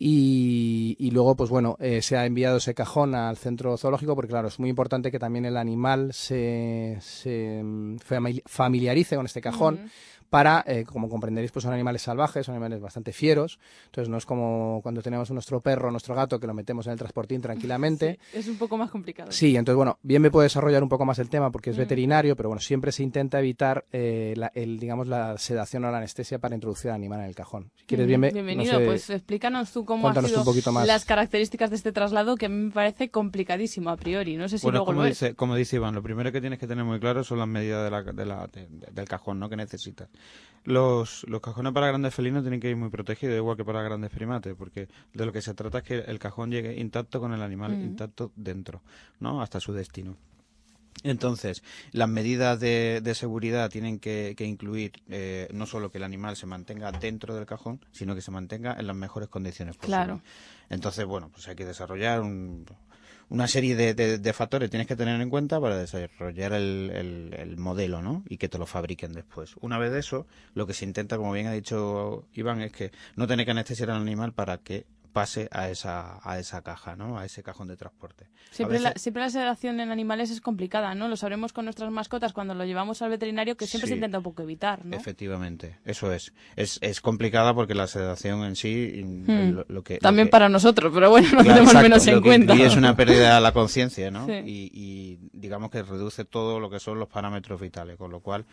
Y, 0.00 0.94
y 1.00 1.10
luego, 1.10 1.34
pues 1.36 1.50
bueno, 1.50 1.76
eh, 1.80 2.02
se 2.02 2.16
ha 2.16 2.24
enviado 2.24 2.58
ese 2.58 2.72
cajón 2.74 3.14
al 3.16 3.36
centro 3.36 3.76
zoológico 3.76 4.14
porque, 4.14 4.28
claro, 4.30 4.46
es 4.48 4.58
muy 4.60 4.70
importante 4.70 5.10
que 5.10 5.18
también 5.18 5.44
el 5.44 5.56
animal 5.56 6.12
se, 6.12 6.98
se 7.00 7.60
mm, 7.64 7.96
famili- 7.96 8.42
familiarice 8.46 9.16
con 9.16 9.26
este 9.26 9.40
cajón. 9.40 9.90
Para, 10.30 10.62
eh, 10.66 10.84
como 10.84 11.08
comprenderéis, 11.08 11.52
pues 11.52 11.62
son 11.62 11.72
animales 11.72 12.02
salvajes, 12.02 12.44
son 12.46 12.54
animales 12.54 12.80
bastante 12.80 13.12
fieros. 13.12 13.58
Entonces 13.86 14.08
no 14.08 14.18
es 14.18 14.26
como 14.26 14.80
cuando 14.82 15.02
tenemos 15.02 15.30
nuestro 15.30 15.60
perro, 15.60 15.90
nuestro 15.90 16.14
gato, 16.14 16.38
que 16.38 16.46
lo 16.46 16.54
metemos 16.54 16.86
en 16.86 16.92
el 16.92 16.98
transportín 16.98 17.40
tranquilamente. 17.40 18.18
Es 18.32 18.46
un 18.48 18.58
poco 18.58 18.76
más 18.76 18.90
complicado. 18.90 19.32
Sí, 19.32 19.56
entonces 19.56 19.76
bueno, 19.76 19.98
bien 20.02 20.22
me 20.22 20.30
puede 20.30 20.44
desarrollar 20.46 20.82
un 20.82 20.88
poco 20.88 21.04
más 21.04 21.18
el 21.18 21.28
tema 21.30 21.50
porque 21.50 21.70
es 21.70 21.76
Mm. 21.76 21.80
veterinario, 21.80 22.36
pero 22.36 22.48
bueno, 22.50 22.60
siempre 22.60 22.92
se 22.92 23.02
intenta 23.02 23.38
evitar 23.38 23.84
eh, 23.92 24.34
la, 24.36 24.50
el, 24.54 24.78
digamos, 24.78 25.06
la 25.08 25.36
sedación 25.38 25.84
o 25.84 25.90
la 25.90 25.98
anestesia 25.98 26.38
para 26.38 26.54
introducir 26.54 26.90
al 26.90 26.96
animal 26.96 27.20
en 27.20 27.26
el 27.26 27.34
cajón. 27.34 27.70
Si 27.76 27.84
quieres, 27.86 28.04
Ujú, 28.04 28.20
bien, 28.20 28.32
Bienvenido, 28.32 28.72
no 28.74 28.78
sé, 28.80 28.84
pues 28.84 29.10
explícanos 29.10 29.72
tú 29.72 29.84
cómo 29.84 30.08
han 30.08 30.24
sido 30.26 30.40
un 30.40 30.44
poquito 30.44 30.72
más. 30.72 30.86
las 30.86 31.04
características 31.04 31.70
de 31.70 31.76
este 31.76 31.92
traslado 31.92 32.36
que 32.36 32.46
a 32.46 32.48
mí 32.48 32.56
me 32.66 32.70
parece 32.70 33.10
complicadísimo 33.10 33.90
a 33.90 33.96
priori. 33.96 34.36
No 34.36 34.48
sé 34.48 34.58
si 34.58 34.66
Bueno, 34.66 34.78
luego 34.78 34.86
como 34.86 35.00
lo 35.00 35.06
es. 35.06 35.18
dice, 35.20 35.34
como 35.34 35.54
dice 35.56 35.76
Iván, 35.76 35.94
lo 35.94 36.02
primero 36.02 36.30
que 36.32 36.40
tienes 36.40 36.58
que 36.58 36.66
tener 36.66 36.84
muy 36.84 37.00
claro 37.00 37.24
son 37.24 37.38
las 37.38 37.48
medidas 37.48 37.84
de 37.84 37.90
la, 37.90 38.02
de 38.02 38.26
la- 38.26 38.46
de- 38.46 38.66
de- 38.68 38.86
del 38.92 39.08
cajón 39.08 39.38
¿no? 39.38 39.48
que 39.48 39.56
necesitas. 39.56 40.08
Los, 40.64 41.24
los 41.28 41.40
cajones 41.40 41.72
para 41.72 41.86
grandes 41.86 42.14
felinos 42.14 42.42
tienen 42.42 42.60
que 42.60 42.68
ir 42.68 42.76
muy 42.76 42.90
protegidos, 42.90 43.36
igual 43.36 43.56
que 43.56 43.64
para 43.64 43.82
grandes 43.82 44.10
primates, 44.10 44.54
porque 44.54 44.88
de 45.14 45.24
lo 45.26 45.32
que 45.32 45.40
se 45.40 45.54
trata 45.54 45.78
es 45.78 45.84
que 45.84 45.98
el 46.00 46.18
cajón 46.18 46.50
llegue 46.50 46.78
intacto 46.78 47.20
con 47.20 47.32
el 47.32 47.40
animal 47.42 47.72
intacto 47.80 48.32
dentro, 48.36 48.82
¿no? 49.20 49.40
hasta 49.40 49.60
su 49.60 49.72
destino. 49.72 50.16
Entonces, 51.04 51.62
las 51.92 52.08
medidas 52.08 52.58
de, 52.58 53.00
de 53.02 53.14
seguridad 53.14 53.70
tienen 53.70 54.00
que, 54.00 54.34
que 54.36 54.44
incluir 54.44 54.92
eh, 55.08 55.48
no 55.52 55.64
solo 55.64 55.90
que 55.92 55.98
el 55.98 56.04
animal 56.04 56.36
se 56.36 56.46
mantenga 56.46 56.90
dentro 56.90 57.36
del 57.36 57.46
cajón, 57.46 57.80
sino 57.92 58.14
que 58.16 58.20
se 58.20 58.32
mantenga 58.32 58.74
en 58.78 58.86
las 58.88 58.96
mejores 58.96 59.28
condiciones 59.28 59.76
posibles. 59.76 59.96
Claro. 59.96 60.20
Entonces, 60.70 61.04
bueno, 61.06 61.30
pues 61.32 61.46
hay 61.48 61.54
que 61.54 61.64
desarrollar 61.64 62.20
un- 62.20 62.66
una 63.30 63.46
serie 63.48 63.76
de, 63.76 63.94
factores 64.32 64.70
tienes 64.70 64.86
que 64.86 64.96
tener 64.96 65.20
en 65.20 65.30
cuenta 65.30 65.60
para 65.60 65.76
desarrollar 65.76 66.52
el, 66.54 66.90
el- 66.94 67.34
el 67.38 67.56
modelo, 67.56 68.00
¿no? 68.02 68.24
Y 68.28 68.38
que 68.38 68.48
te 68.48 68.58
lo 68.58 68.66
fabriquen 68.66 69.12
después. 69.12 69.54
Una 69.60 69.78
vez 69.78 69.92
de 69.92 69.98
eso, 70.00 70.26
lo 70.54 70.66
que 70.66 70.74
se 70.74 70.84
intenta, 70.84 71.16
como 71.16 71.32
bien 71.32 71.46
ha 71.46 71.52
dicho 71.52 72.26
Iván, 72.34 72.62
es 72.62 72.72
que 72.72 72.90
no 73.16 73.26
tener 73.26 73.44
que 73.44 73.52
anestesiar 73.52 73.90
al 73.90 74.00
animal 74.02 74.32
para 74.32 74.58
que 74.58 74.86
pase 75.18 75.48
a 75.50 75.68
esa, 75.68 76.20
a 76.22 76.38
esa 76.38 76.62
caja, 76.62 76.94
¿no? 76.94 77.18
A 77.18 77.24
ese 77.24 77.42
cajón 77.42 77.66
de 77.66 77.76
transporte. 77.76 78.28
Siempre, 78.50 78.78
la, 78.78 78.90
veces- 78.90 79.02
siempre 79.02 79.22
la 79.24 79.30
sedación 79.30 79.80
en 79.80 79.90
animales 79.90 80.30
es 80.30 80.40
complicada, 80.40 80.94
¿no? 80.94 81.08
Lo 81.08 81.16
sabremos 81.16 81.52
con 81.52 81.64
nuestras 81.64 81.90
mascotas 81.90 82.32
cuando 82.32 82.54
lo 82.54 82.64
llevamos 82.64 83.02
al 83.02 83.10
veterinario, 83.10 83.56
que 83.56 83.66
siempre 83.66 83.86
Sí. 83.88 83.92
se 83.92 83.94
intenta 83.96 84.18
un 84.18 84.24
poco 84.24 84.42
evitar, 84.42 84.84
¿no? 84.84 84.96
Efectivamente, 84.96 85.78
eso 85.84 86.12
es. 86.12 86.32
Es, 86.56 86.78
es 86.82 87.00
complicada 87.00 87.52
porque 87.54 87.74
la 87.74 87.86
sedación 87.88 88.44
en 88.44 88.54
sí, 88.54 89.02
Hmm. 89.04 89.50
lo, 89.50 89.64
lo 89.68 89.82
que... 89.82 89.94
lo 89.94 90.00
También 90.00 90.28
que- 90.28 90.32
para 90.32 90.48
nosotros, 90.48 90.92
pero 90.94 91.10
bueno, 91.10 91.26
no 91.28 91.42
Claro, 91.42 91.48
tenemos 91.48 91.68
exacto, 91.72 91.82
menos 91.88 92.06
en 92.06 92.14
lo 92.14 92.22
que 92.22 92.28
cuenta. 92.28 92.52
incluye 92.52 92.66
es 92.70 92.76
una 92.76 92.94
pérdida 92.96 93.34
de 93.34 93.40
la 93.40 93.52
conciencia, 93.52 94.10
¿no? 94.10 94.26
Sí. 94.26 94.32
Y, 94.46 94.70
y 94.72 95.18
digamos 95.32 95.70
que 95.70 95.82
reduce 95.82 96.24
todo 96.24 96.60
lo 96.60 96.70
que 96.70 96.78
son 96.78 96.98
los 97.00 97.08
parámetros 97.08 97.60
vitales, 97.60 97.96
con 97.96 98.10
lo 98.12 98.20
cual, 98.20 98.44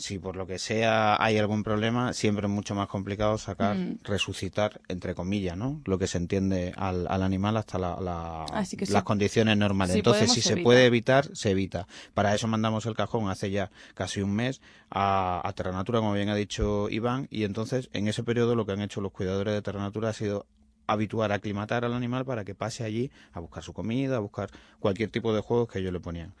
si 0.00 0.18
por 0.20 0.36
lo 0.36 0.46
que 0.46 0.60
sea 0.60 1.20
hay 1.20 1.38
algún 1.38 1.64
problema, 1.64 2.12
siempre 2.12 2.46
es 2.46 2.52
mucho 2.52 2.74
más 2.76 2.86
complicado 2.86 3.36
sacar, 3.36 3.76
Mm. 3.76 3.98
resucitar, 4.04 4.80
entre 4.86 5.16
comillas, 5.16 5.56
¿no? 5.56 5.80
Lo 5.86 5.98
que 5.98 6.06
se 6.06 6.18
entiende 6.18 6.72
al, 6.76 7.08
al 7.08 7.22
animal 7.24 7.56
hasta 7.56 7.78
la- 7.80 7.98
la- 8.00 8.46
las 8.52 8.68
sí. 8.68 9.02
condiciones 9.02 9.56
normales. 9.56 9.96
Entonces, 9.96 10.30
si 10.32 10.40
se 10.40 10.56
puede 10.58 10.86
evitar, 10.86 11.34
se 11.36 11.50
evita. 11.50 11.88
Para 12.14 12.32
eso 12.32 12.46
mandamos 12.46 12.86
el 12.86 12.94
cajón 12.94 13.28
hace 13.28 13.50
ya 13.50 13.72
casi 13.94 14.20
un 14.22 14.32
mes 14.34 14.60
a, 14.88 15.40
a 15.44 15.52
Terranatura, 15.52 15.98
como 15.98 16.12
bien 16.12 16.28
ha 16.28 16.36
dicho 16.36 16.88
Iván, 16.90 17.26
y 17.30 17.42
entonces 17.42 17.90
en 17.92 18.06
ese 18.06 18.22
periodo 18.22 18.54
lo 18.54 18.64
que 18.66 18.72
han 18.72 18.80
hecho 18.80 19.00
los 19.00 19.10
cuidadores 19.10 19.52
de 19.52 19.62
Terranatura 19.62 20.10
ha 20.10 20.12
sido 20.12 20.46
habituar, 20.86 21.32
aclimatar 21.32 21.84
al 21.84 21.92
animal 21.92 22.24
para 22.24 22.44
que 22.44 22.54
pase 22.54 22.84
allí 22.84 23.10
a 23.32 23.40
buscar 23.40 23.64
su 23.64 23.72
comida, 23.72 24.16
a 24.16 24.20
buscar 24.20 24.48
cualquier 24.78 25.10
tipo 25.10 25.34
de 25.34 25.40
juegos 25.40 25.68
que 25.68 25.80
ellos 25.80 25.92
le 25.92 26.00
ponían. 26.00 26.34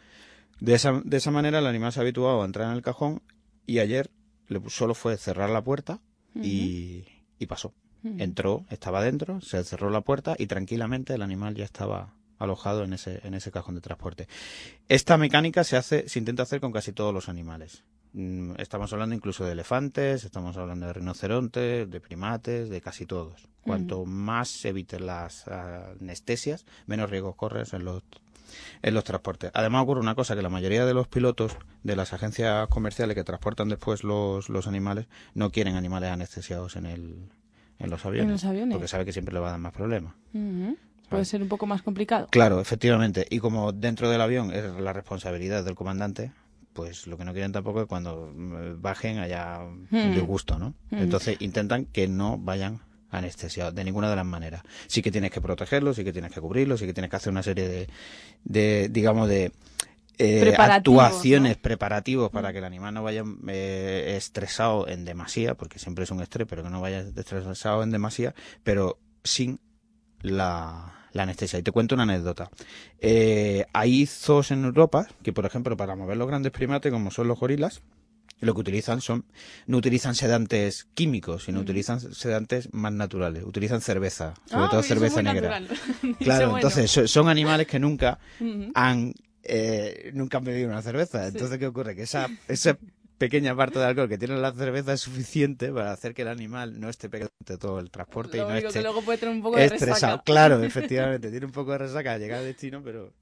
De 0.60 0.74
esa, 0.74 1.02
de 1.04 1.16
esa 1.18 1.30
manera 1.30 1.58
el 1.58 1.66
animal 1.66 1.92
se 1.92 2.00
ha 2.00 2.02
habituado 2.02 2.42
a 2.42 2.44
entrar 2.44 2.68
en 2.70 2.74
el 2.76 2.82
cajón 2.82 3.20
y 3.68 3.78
ayer 3.80 4.10
le, 4.48 4.60
solo 4.70 4.94
fue 4.94 5.16
cerrar 5.18 5.50
la 5.50 5.62
puerta 5.62 6.00
y, 6.34 7.04
y 7.38 7.46
pasó. 7.46 7.72
Entró, 8.02 8.64
estaba 8.70 9.02
dentro, 9.02 9.40
se 9.40 9.62
cerró 9.64 9.90
la 9.90 10.00
puerta 10.00 10.34
y 10.38 10.46
tranquilamente 10.46 11.14
el 11.14 11.22
animal 11.22 11.54
ya 11.54 11.64
estaba 11.64 12.14
alojado 12.38 12.84
en 12.84 12.94
ese, 12.94 13.20
en 13.24 13.34
ese 13.34 13.50
cajón 13.50 13.74
de 13.74 13.80
transporte. 13.80 14.28
Esta 14.88 15.18
mecánica 15.18 15.64
se 15.64 15.76
hace, 15.76 16.08
se 16.08 16.18
intenta 16.18 16.44
hacer 16.44 16.60
con 16.60 16.72
casi 16.72 16.92
todos 16.92 17.12
los 17.12 17.28
animales. 17.28 17.84
Mm, 18.14 18.52
Estamos 18.58 18.92
hablando 18.92 19.14
incluso 19.14 19.44
de 19.44 19.52
elefantes, 19.52 20.24
estamos 20.24 20.56
hablando 20.56 20.86
de 20.86 20.94
rinocerontes, 20.94 21.90
de 21.90 22.00
primates, 22.00 22.70
de 22.70 22.80
casi 22.80 23.04
todos. 23.04 23.48
Cuanto 23.62 24.06
más 24.06 24.48
se 24.48 24.70
eviten 24.70 25.04
las 25.04 25.46
ah, 25.48 25.92
anestesias, 26.00 26.64
menos 26.86 27.10
riesgos 27.10 27.36
corres 27.36 27.74
en 27.74 27.84
los 27.84 28.02
en 28.82 28.94
los 28.94 29.04
transportes. 29.04 29.50
Además 29.54 29.82
ocurre 29.82 30.00
una 30.00 30.14
cosa, 30.14 30.34
que 30.36 30.42
la 30.42 30.48
mayoría 30.48 30.84
de 30.86 30.94
los 30.94 31.08
pilotos 31.08 31.56
de 31.82 31.96
las 31.96 32.12
agencias 32.12 32.68
comerciales 32.68 33.14
que 33.14 33.24
transportan 33.24 33.68
después 33.68 34.04
los, 34.04 34.48
los 34.48 34.66
animales 34.66 35.06
no 35.34 35.50
quieren 35.50 35.76
animales 35.76 36.10
anestesiados 36.10 36.76
en, 36.76 36.86
el, 36.86 37.28
en 37.78 37.90
los 37.90 38.04
aviones. 38.04 38.30
los 38.32 38.44
aviones. 38.44 38.74
Porque 38.74 38.88
sabe 38.88 39.04
que 39.04 39.12
siempre 39.12 39.34
le 39.34 39.40
va 39.40 39.48
a 39.48 39.50
dar 39.52 39.60
más 39.60 39.72
problemas. 39.72 40.14
Puede 41.08 41.24
ser 41.24 41.40
un 41.42 41.48
poco 41.48 41.66
más 41.66 41.82
complicado. 41.82 42.26
Claro, 42.30 42.60
efectivamente. 42.60 43.26
Y 43.30 43.38
como 43.38 43.72
dentro 43.72 44.10
del 44.10 44.20
avión 44.20 44.52
es 44.52 44.64
la 44.78 44.92
responsabilidad 44.92 45.64
del 45.64 45.74
comandante, 45.74 46.32
pues 46.74 47.06
lo 47.06 47.16
que 47.16 47.24
no 47.24 47.32
quieren 47.32 47.50
tampoco 47.50 47.80
es 47.80 47.86
cuando 47.88 48.30
mm, 48.34 48.80
bajen 48.82 49.18
haya 49.18 49.58
Hmm. 49.90 50.12
disgusto, 50.14 50.58
¿no? 50.58 50.74
Entonces 50.90 51.36
intentan 51.40 51.86
que 51.86 52.08
no 52.08 52.36
vayan 52.38 52.80
anestesiados 53.10 53.74
de 53.74 53.84
ninguna 53.84 54.10
de 54.10 54.16
las 54.16 54.26
maneras. 54.26 54.62
Sí 54.86 55.02
que 55.02 55.10
tienes 55.10 55.30
que 55.30 55.40
protegerlos, 55.40 55.96
sí 55.96 56.04
que 56.04 56.12
tienes 56.12 56.32
que 56.32 56.40
cubrirlos, 56.40 56.80
sí 56.80 56.86
que 56.86 56.94
tienes 56.94 57.10
que 57.10 57.16
hacer 57.16 57.30
una 57.30 57.42
serie 57.42 57.68
de, 57.68 57.88
de 58.44 58.88
digamos, 58.90 59.28
de 59.28 59.52
eh, 60.18 60.40
Preparativos, 60.40 61.04
actuaciones, 61.04 61.56
preparativos 61.56 62.30
para 62.30 62.52
que 62.52 62.58
el 62.58 62.64
animal 62.64 62.92
no 62.92 63.04
vaya 63.04 63.22
eh, 63.46 64.14
estresado 64.16 64.88
en 64.88 65.04
demasía, 65.04 65.54
porque 65.54 65.78
siempre 65.78 66.04
es 66.04 66.10
un 66.10 66.20
estrés, 66.20 66.46
pero 66.48 66.64
que 66.64 66.70
no 66.70 66.80
vaya 66.80 67.00
estresado 67.00 67.84
en 67.84 67.92
demasía, 67.92 68.34
pero 68.64 68.98
sin 69.22 69.60
la, 70.20 71.06
la 71.12 71.22
anestesia. 71.22 71.60
Y 71.60 71.62
te 71.62 71.70
cuento 71.70 71.94
una 71.94 72.02
anécdota. 72.02 72.50
Eh, 72.98 73.66
hay 73.72 74.06
zoos 74.06 74.50
en 74.50 74.64
Europa 74.64 75.06
que, 75.22 75.32
por 75.32 75.46
ejemplo, 75.46 75.76
para 75.76 75.94
mover 75.94 76.16
los 76.16 76.26
grandes 76.26 76.50
primates, 76.50 76.92
como 76.92 77.12
son 77.12 77.28
los 77.28 77.38
gorilas, 77.38 77.80
lo 78.40 78.54
que 78.54 78.60
utilizan 78.60 79.00
son, 79.00 79.24
no 79.66 79.76
utilizan 79.78 80.14
sedantes 80.14 80.86
químicos, 80.94 81.44
sino 81.44 81.60
utilizan 81.60 82.00
sedantes 82.00 82.72
más 82.72 82.92
naturales. 82.92 83.42
Utilizan 83.44 83.80
cerveza, 83.80 84.34
sobre 84.46 84.64
Ah, 84.64 84.68
todo 84.70 84.82
cerveza 84.82 85.22
negra. 85.22 85.60
Claro, 86.20 86.54
entonces 86.56 86.90
so- 86.90 87.08
son 87.08 87.28
animales 87.28 87.66
que 87.66 87.78
nunca 87.78 88.18
han 88.74 89.12
eh, 89.50 90.10
nunca 90.14 90.38
han 90.38 90.44
bebido 90.44 90.68
una 90.68 90.82
cerveza. 90.82 91.26
Entonces, 91.26 91.58
¿qué 91.58 91.66
ocurre? 91.66 91.96
Que 91.96 92.02
esa, 92.02 92.28
esa 92.48 92.76
pequeña 93.18 93.54
parte 93.56 93.78
de 93.78 93.84
alcohol 93.84 94.08
que 94.08 94.16
tiene 94.18 94.36
la 94.36 94.52
cerveza 94.52 94.92
es 94.92 95.00
suficiente 95.00 95.72
para 95.72 95.92
hacer 95.92 96.14
que 96.14 96.22
el 96.22 96.28
animal 96.28 96.80
no 96.80 96.88
esté 96.88 97.08
pegado 97.10 97.30
todo 97.58 97.78
el 97.80 97.90
transporte 97.90 98.36
Lo 98.36 98.44
y 98.44 98.46
no 98.46 98.52
único 98.52 98.68
esté 98.68 98.78
que 98.80 98.82
luego 98.84 99.02
puede 99.02 99.18
tener 99.18 99.34
un 99.34 99.42
poco 99.42 99.56
de 99.56 99.64
estresado. 99.64 99.94
resaca. 100.16 100.22
Claro, 100.24 100.62
efectivamente, 100.62 101.30
tiene 101.30 101.46
un 101.46 101.52
poco 101.52 101.72
de 101.72 101.78
resaca 101.78 102.12
al 102.12 102.20
llegar 102.20 102.38
al 102.40 102.44
destino, 102.44 102.80
pero 102.82 103.12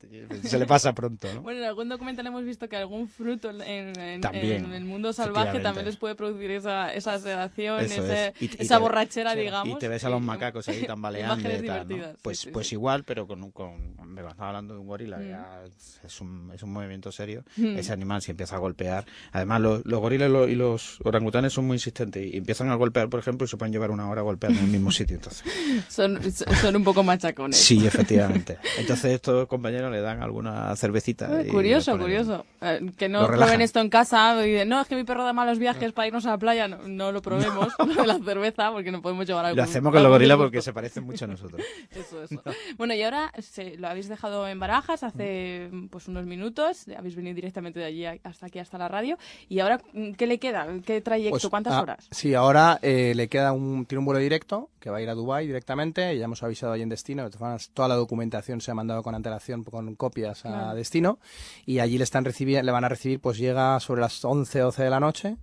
se 0.42 0.58
le 0.58 0.66
pasa 0.66 0.92
pronto, 0.94 1.32
¿no? 1.32 1.42
Bueno, 1.42 1.60
en 1.60 1.66
algún 1.66 1.88
documental 1.88 2.26
hemos 2.26 2.44
visto 2.44 2.68
que 2.68 2.76
algún 2.76 3.08
fruto 3.08 3.50
en, 3.50 3.98
en- 3.98 4.20
También, 4.20 4.64
en 4.66 4.72
el 4.74 4.84
mundo 4.84 5.12
salvaje 5.12 5.60
también 5.60 5.86
les 5.86 5.96
puede 5.96 6.14
producir 6.14 6.50
esa, 6.50 6.92
esa 6.92 7.18
sedación, 7.18 7.80
ese- 7.80 8.28
es. 8.28 8.42
Y- 8.42 8.46
y 8.46 8.62
esa 8.62 8.78
borrachera, 8.78 9.34
digamos. 9.34 9.76
Y 9.76 9.78
te 9.78 9.88
ves 9.88 10.04
a 10.04 10.10
los 10.10 10.20
macacos 10.20 10.68
ahí 10.68 10.84
tambaleando 10.86 11.40
y 11.40 11.42
tal, 11.42 11.52
¿no? 11.52 11.62
divertidas, 11.94 12.10
sí, 12.12 12.18
Pues, 12.22 12.38
sí, 12.40 12.50
pues 12.50 12.68
sí. 12.68 12.74
igual, 12.74 13.04
pero 13.04 13.26
con, 13.26 13.42
un- 13.42 13.50
con 13.52 13.96
me 14.06 14.20
estaba 14.22 14.48
hablando 14.48 14.74
de 14.74 14.80
un 14.80 14.86
gorila, 14.86 15.18
Mm. 15.18 15.28
ya 15.28 15.62
es 16.04 16.20
un, 16.20 16.50
es 16.54 16.62
un 16.62 16.72
movimiento 16.72 17.12
serio. 17.12 17.44
Mm. 17.56 17.76
Ese 17.78 17.92
animal 17.92 18.22
si 18.22 18.30
empieza 18.32 18.56
a 18.56 18.58
golpear. 18.58 19.04
Además, 19.32 19.60
los, 19.60 19.85
los 19.86 20.00
gorilas 20.00 20.30
y 20.48 20.54
los, 20.54 20.98
orangutanes 21.04 21.52
son 21.52 21.66
muy 21.66 21.76
insistentes 21.76 22.26
y 22.26 22.36
empiezan 22.36 22.70
a 22.70 22.74
golpear, 22.74 23.08
por 23.08 23.20
ejemplo, 23.20 23.44
y 23.44 23.48
se 23.48 23.56
pueden 23.56 23.72
llevar 23.72 23.90
una 23.90 24.08
hora 24.10 24.22
golpeando 24.22 24.58
en 24.58 24.66
el 24.66 24.70
mismo 24.70 24.90
sitio. 24.90 25.16
Entonces. 25.16 25.44
Son, 25.88 26.20
son 26.60 26.76
un 26.76 26.84
poco 26.84 27.02
machacones. 27.02 27.56
Sí, 27.56 27.86
efectivamente. 27.86 28.58
Entonces 28.78 29.12
estos 29.12 29.46
compañeros 29.46 29.90
le 29.90 30.00
dan 30.00 30.22
alguna 30.22 30.74
cervecita. 30.76 31.40
Eh, 31.40 31.46
y 31.48 31.50
curioso, 31.50 31.98
curioso. 31.98 32.44
Eh, 32.60 32.92
que 32.96 33.08
no 33.08 33.26
prueben 33.26 33.60
esto 33.60 33.80
en 33.80 33.88
casa 33.88 34.44
y 34.44 34.50
dicen, 34.50 34.68
no, 34.68 34.80
es 34.80 34.88
que 34.88 34.96
mi 34.96 35.04
perro 35.04 35.24
da 35.24 35.32
malos 35.32 35.58
viajes 35.58 35.92
para 35.92 36.08
irnos 36.08 36.26
a 36.26 36.30
la 36.30 36.38
playa. 36.38 36.68
No, 36.68 36.86
no 36.88 37.12
lo 37.12 37.22
probemos, 37.22 37.72
lo 37.78 37.86
de 37.86 38.06
la 38.06 38.18
cerveza, 38.18 38.72
porque 38.72 38.90
no 38.90 39.00
podemos 39.02 39.26
llevar 39.26 39.46
algo. 39.46 39.56
Lo 39.56 39.62
hacemos 39.62 39.92
con 39.92 40.02
los 40.02 40.10
gorilas 40.10 40.36
porque 40.36 40.62
se 40.62 40.72
parecen 40.72 41.04
mucho 41.04 41.24
a 41.24 41.28
nosotros. 41.28 41.62
Eso, 41.90 42.22
eso. 42.22 42.42
Bueno, 42.76 42.94
y 42.94 43.02
ahora 43.02 43.32
se, 43.38 43.76
lo 43.76 43.88
habéis 43.88 44.08
dejado 44.08 44.48
en 44.48 44.58
Barajas 44.58 45.02
hace 45.02 45.70
pues 45.90 46.08
unos 46.08 46.26
minutos, 46.26 46.86
habéis 46.96 47.16
venido 47.16 47.34
directamente 47.34 47.80
de 47.80 47.86
allí 47.86 48.04
hasta 48.04 48.46
aquí, 48.46 48.58
hasta 48.58 48.78
la 48.78 48.88
radio. 48.88 49.18
¿Y 49.48 49.60
ahora 49.60 49.75
mm, 49.92 50.12
qué 50.12 50.26
le 50.26 50.38
queda? 50.38 50.66
¿Qué 50.84 51.00
trayecto? 51.00 51.30
Pues, 51.30 51.48
¿Cuántas 51.48 51.74
ah, 51.74 51.82
horas? 51.82 52.08
Sí, 52.10 52.34
ahora 52.34 52.78
eh, 52.82 53.12
le 53.14 53.28
queda 53.28 53.52
un, 53.52 53.86
tiene 53.86 54.00
un 54.00 54.04
vuelo 54.04 54.20
directo 54.20 54.70
que 54.80 54.90
va 54.90 54.98
a 54.98 55.02
ir 55.02 55.08
a 55.08 55.14
Dubái 55.14 55.46
directamente. 55.46 56.16
Ya 56.16 56.24
hemos 56.24 56.42
avisado 56.42 56.72
allí 56.72 56.82
en 56.82 56.88
destino. 56.88 57.28
Toda 57.74 57.88
la 57.88 57.94
documentación 57.94 58.60
se 58.60 58.70
ha 58.70 58.74
mandado 58.74 59.02
con 59.02 59.14
antelación, 59.14 59.64
con 59.64 59.94
copias 59.96 60.44
a 60.44 60.74
destino. 60.74 61.18
Y 61.64 61.80
allí 61.80 61.98
le 61.98 62.04
están 62.04 62.24
le 62.24 62.72
van 62.72 62.84
a 62.84 62.88
recibir, 62.88 63.20
pues 63.20 63.38
llega 63.38 63.80
sobre 63.80 64.00
las 64.00 64.24
11, 64.24 64.58
12 64.58 64.82
de 64.82 64.90
la 64.90 65.00
noche. 65.00 65.36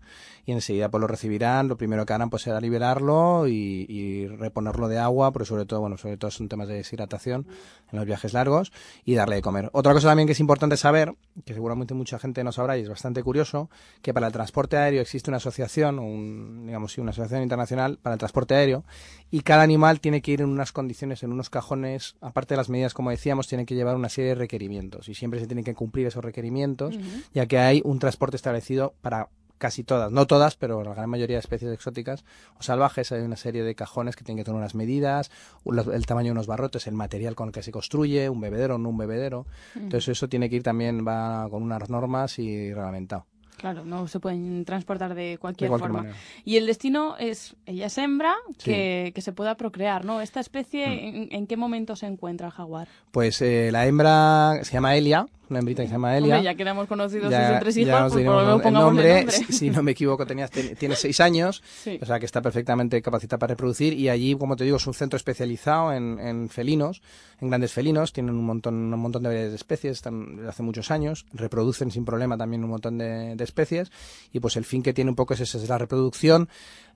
Y 0.46 0.52
enseguida 0.52 0.90
pues 0.90 1.02
lo 1.02 1.08
recibirán. 1.08 1.68
Lo 1.68 1.78
primero 1.78 2.06
que 2.06 2.14
harán 2.14 2.30
pues 2.30 2.44
será 2.44 2.60
liberarlo 2.60 3.48
y, 3.48 3.86
y 3.88 4.28
reponerlo 4.28 4.88
de 4.88 5.00
agua, 5.00 5.32
porque 5.32 5.46
sobre 5.46 5.66
todo, 5.66 5.82
bueno, 5.82 5.98
sobre 5.98 6.18
todo 6.18 6.32
son 6.32 6.50
temas 6.50 6.68
de 6.68 6.76
deshidratación 6.76 7.48
en 7.92 8.00
los 8.00 8.06
viajes 8.06 8.34
largos 8.34 8.72
y 9.06 9.16
darle 9.16 9.36
de 9.36 9.42
comer. 9.42 9.70
Otra 9.74 9.94
cosa 9.94 10.10
también 10.10 10.28
que 10.28 10.34
es 10.34 10.40
importante 10.40 10.78
saber, 10.78 11.14
que 11.46 11.54
seguramente 11.54 11.94
mucha 11.94 12.20
gente 12.20 12.44
no 12.44 12.52
sabrá 12.52 12.78
y 12.78 12.82
es 12.82 12.90
bastante 12.90 13.24
curioso, 13.24 13.70
que 14.02 14.14
para 14.14 14.28
el 14.28 14.34
transporte 14.34 14.78
aéreo 14.78 15.02
existe 15.02 15.30
una 15.30 15.38
asociación, 15.38 16.00
un, 16.00 16.66
digamos 16.66 16.94
sí, 16.94 17.02
una 17.02 17.12
asociación 17.12 17.44
internacional 17.44 18.00
para 18.02 18.16
el 18.16 18.20
transporte 18.20 18.56
aéreo 18.56 18.84
y 19.32 19.42
cada 19.42 19.64
animal 19.64 20.00
tiene 20.00 20.22
que 20.22 20.32
ir 20.32 20.42
en 20.42 20.50
unas 20.50 20.72
condiciones, 20.72 21.24
en 21.24 21.32
unos 21.32 21.50
cajones, 21.50 22.16
aparte 22.22 22.54
de 22.54 22.58
las 22.58 22.70
medidas 22.70 22.94
como 22.94 23.12
decíamos, 23.12 23.48
tiene 23.48 23.66
que 23.66 23.76
llevar 23.76 23.96
una 23.96 24.10
serie 24.10 24.30
de 24.30 24.36
requerimientos 24.36 25.08
y 25.08 25.14
siempre 25.14 25.40
se 25.40 25.48
tienen 25.48 25.64
que 25.64 25.76
cumplir 25.76 26.08
esos 26.08 26.24
requerimientos, 26.24 26.98
ya 27.34 27.46
que 27.46 27.60
hay 27.60 27.82
un 27.86 28.00
transporte 28.00 28.36
establecido 28.36 28.94
para 29.02 29.30
casi 29.64 29.84
todas, 29.86 30.12
no 30.12 30.28
todas, 30.28 30.56
pero 30.58 30.84
la 30.84 30.94
gran 30.94 31.10
mayoría 31.10 31.38
de 31.38 31.40
especies 31.40 31.72
exóticas 31.72 32.26
o 32.60 32.64
salvajes 32.64 33.12
hay 33.14 33.22
una 33.22 33.38
serie 33.38 33.64
de 33.64 33.76
cajones 33.76 34.18
que 34.18 34.26
tienen 34.26 34.44
que 34.44 34.46
tener 34.46 34.58
unas 34.60 34.76
medidas, 34.76 35.32
el 35.66 36.06
tamaño 36.06 36.26
de 36.28 36.32
unos 36.34 36.48
barrotes, 36.48 36.86
el 36.88 36.96
material 36.96 37.34
con 37.34 37.48
el 37.48 37.54
que 37.54 37.64
se 37.64 37.72
construye, 37.72 38.28
un 38.30 38.42
bebedero 38.42 38.76
o 38.76 38.78
no 38.78 38.90
un 38.90 38.98
bebedero. 38.98 39.48
Ujú. 39.76 39.86
Entonces 39.86 40.10
eso 40.10 40.28
tiene 40.28 40.50
que 40.50 40.58
ir 40.58 40.64
también 40.64 41.08
va 41.08 41.48
con 41.50 41.64
unas 41.64 41.90
normas 41.90 42.38
y 42.40 42.74
reglamentado. 42.74 43.26
Claro, 43.56 43.86
no 43.86 44.08
se 44.10 44.20
pueden 44.20 44.66
transportar 44.66 45.16
de 45.16 45.38
cualquier, 45.40 45.70
cualquier 45.70 45.92
forma. 45.92 46.04
manera. 46.04 46.18
Y 46.44 46.58
el 46.58 46.66
destino 46.66 47.16
es, 47.18 47.56
ella 47.66 47.86
es 47.86 47.98
hembra, 47.98 48.34
Sí. 48.58 48.72
que, 48.72 49.12
que 49.16 49.22
se 49.22 49.32
pueda 49.32 49.56
procrear, 49.56 50.04
¿no? 50.04 50.20
¿Esta 50.20 50.42
especie 50.42 50.86
Mm. 50.88 50.92
en, 50.92 51.28
en 51.32 51.48
qué 51.48 51.56
momento 51.56 51.96
se 51.96 52.06
encuentra 52.08 52.48
el 52.48 52.54
jaguar? 52.54 52.90
Pues 53.12 53.42
eh, 53.42 53.70
la 53.72 53.86
hembra 53.88 54.60
se 54.64 54.74
llama 54.74 54.98
Elia, 54.98 55.28
una 55.54 55.60
hembrita 55.60 55.82
que 55.84 55.88
se 55.88 55.94
llama 55.94 56.18
Elia. 56.18 56.36
Hombre, 56.36 56.44
ya 56.52 56.56
que 56.56 56.62
éramos 56.62 56.88
conocidos 56.88 57.32
Ya- 57.32 57.60
tres 57.60 57.78
hijos, 57.78 57.92
nos 57.92 58.00
pues 58.02 58.12
por 58.12 58.18
diremos 58.20 58.36
lo 58.36 58.42
menos 58.44 58.56
el 58.58 58.62
pongamos 58.64 58.94
nombre. 58.94 59.32
Si, 59.32 59.44
si 59.54 59.70
no 59.70 59.82
me 59.84 59.92
equivoco, 59.92 60.26
tenía, 60.26 60.48
ten- 60.48 60.76
tiene 60.76 60.96
seis 60.96 61.20
años, 61.20 61.64
Sí. 61.84 61.98
o 62.02 62.06
sea 62.06 62.20
que 62.20 62.26
está 62.26 62.42
perfectamente 62.42 63.02
capacitada 63.02 63.40
para 63.40 63.52
reproducir. 63.54 63.94
Y 63.94 64.10
allí, 64.10 64.36
como 64.36 64.56
te 64.56 64.64
digo, 64.66 64.78
es 64.78 64.86
un 64.88 64.94
centro 64.94 65.18
especializado 65.18 65.94
en, 65.94 66.20
en 66.20 66.50
felinos, 66.50 67.02
en 67.40 67.50
grandes 67.50 67.72
felinos. 67.72 68.12
Tienen 68.14 68.36
un 68.36 68.46
montón, 68.46 68.76
un 68.94 69.00
montón 69.00 69.24
de 69.24 69.54
especies, 69.56 69.94
están 69.94 70.36
desde 70.38 70.50
hace 70.50 70.64
muchos 70.64 70.92
años. 70.92 71.26
Reproducen 71.34 71.92
sin 71.92 72.04
problema 72.06 72.38
también 72.38 72.64
un 72.64 72.70
montón 72.70 72.98
de, 72.98 73.36
de 73.36 73.44
especies. 73.44 73.92
Y 74.32 74.40
pues 74.40 74.58
el 74.58 74.66
fin 74.66 74.84
que 74.84 74.94
tiene 74.94 75.10
un 75.10 75.16
poco 75.16 75.34
es 75.34 75.40
ese, 75.42 75.58
es 75.58 75.70
la 75.70 75.78
reproducción. 75.78 76.50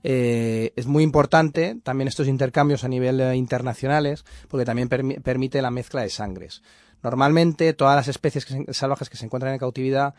Eh, 0.04 0.72
es 0.76 0.86
muy 0.86 1.02
importante 1.02 1.76
también 1.82 2.08
estos 2.08 2.28
intercambios 2.28 2.84
a 2.84 2.88
nivel 2.88 3.20
eh, 3.20 3.34
internacionales, 3.34 4.24
porque 4.48 4.64
también 4.64 4.88
permi- 4.88 5.20
permite 5.20 5.60
la 5.60 5.70
mezcla 5.70 6.02
de 6.02 6.08
sangres. 6.10 6.62
Normalmente 7.02 7.72
todas 7.74 7.96
las 7.96 8.08
especies 8.08 8.44
que 8.44 8.54
se- 8.64 8.74
salvajes 8.74 9.08
que 9.08 9.16
se 9.16 9.24
encuentran 9.24 9.52
en 9.52 9.58
cautividad 9.58 10.14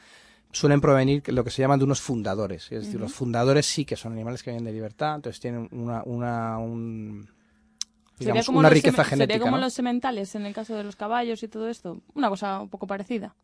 suelen 0.52 0.82
provenir 0.82 1.22
de 1.22 1.32
lo 1.34 1.44
que 1.44 1.52
se 1.52 1.62
llaman 1.62 1.78
de 1.80 1.86
unos 1.86 2.02
fundadores. 2.02 2.72
Es 2.72 2.86
decir, 2.86 3.00
los 3.00 3.14
fundadores 3.14 3.66
sí 3.66 3.86
que 3.86 3.96
son 3.96 4.14
animales 4.14 4.42
que 4.44 4.50
vienen 4.52 4.66
de 4.66 4.72
libertad, 4.72 5.16
entonces 5.16 5.40
tienen 5.40 5.68
una, 5.72 6.02
una, 6.06 6.58
un- 6.58 7.30
digamos, 8.18 8.48
una 8.50 8.70
riqueza 8.70 9.04
genética. 9.04 9.34
Sería 9.34 9.40
como 9.46 9.58
¿no? 9.58 9.64
los 9.64 9.74
sementales 9.74 10.34
en 10.36 10.46
el 10.46 10.54
caso 10.54 10.76
de 10.76 10.84
los 10.84 10.96
caballos 10.96 11.44
y 11.44 11.48
todo 11.48 11.70
esto. 11.70 12.02
Una 12.16 12.30
cosa 12.30 12.60
un 12.62 12.70
poco 12.70 12.88
parecida. 12.88 13.36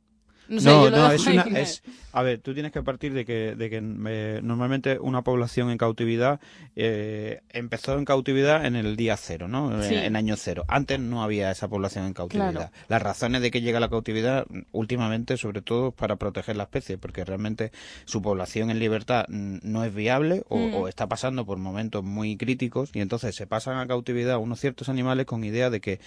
No, 0.48 0.56
No, 0.56 0.62
sé, 0.62 0.70
yo 0.70 0.90
lo 0.90 0.98
no, 0.98 1.12
es 1.12 1.28
una, 1.28 1.44
es, 1.44 1.84
a 2.12 2.22
ver, 2.22 2.40
tú 2.40 2.54
tienes 2.54 2.72
que 2.72 2.84
partir 2.84 3.14
de 3.14 3.26
que, 3.26 3.56
de 3.56 3.70
que 3.70 3.78
eh, 4.08 4.40
normalmente 4.44 5.00
una 5.00 5.24
población 5.24 5.70
en 5.72 5.78
cautividad 5.78 6.40
eh, 6.76 7.42
empezó 7.50 7.98
en 7.98 8.06
cautividad 8.06 8.66
en 8.66 8.76
el 8.76 8.96
día 8.96 9.18
cero, 9.18 9.48
¿no? 9.48 9.82
Sí. 9.84 9.96
En, 9.96 10.04
en 10.06 10.16
año 10.16 10.36
cero. 10.38 10.66
Antes 10.68 11.00
no 11.00 11.24
había 11.24 11.52
esa 11.52 11.68
población 11.68 12.06
en 12.06 12.14
cautividad. 12.14 12.52
Claro. 12.52 12.72
Las 12.88 13.02
razones 13.02 13.42
de 13.42 13.52
que 13.52 13.62
llega 13.62 13.80
la 13.80 13.90
cautividad, 13.90 14.46
últimamente, 14.72 15.38
sobre 15.38 15.62
todo, 15.62 15.92
para 15.92 16.16
proteger 16.18 16.56
la 16.56 16.64
especie, 16.64 16.98
porque 16.98 17.24
realmente 17.26 17.72
su 18.06 18.22
población 18.22 18.70
en 18.70 18.80
libertad 18.80 19.26
mm, 19.28 19.58
no 19.64 19.84
es 19.84 19.94
viable 19.94 20.44
o, 20.50 20.66
Mm. 20.66 20.74
o 20.74 20.88
está 20.88 21.08
pasando 21.08 21.46
por 21.46 21.58
momentos 21.58 22.04
muy 22.04 22.38
críticos 22.38 22.90
y 22.94 23.00
entonces 23.02 23.36
se 23.36 23.46
pasan 23.48 23.78
a 23.78 23.88
cautividad 23.88 24.38
unos 24.38 24.60
ciertos 24.60 24.90
animales 24.90 25.26
con 25.26 25.44
idea 25.44 25.70
de 25.70 25.82
que 25.82 26.00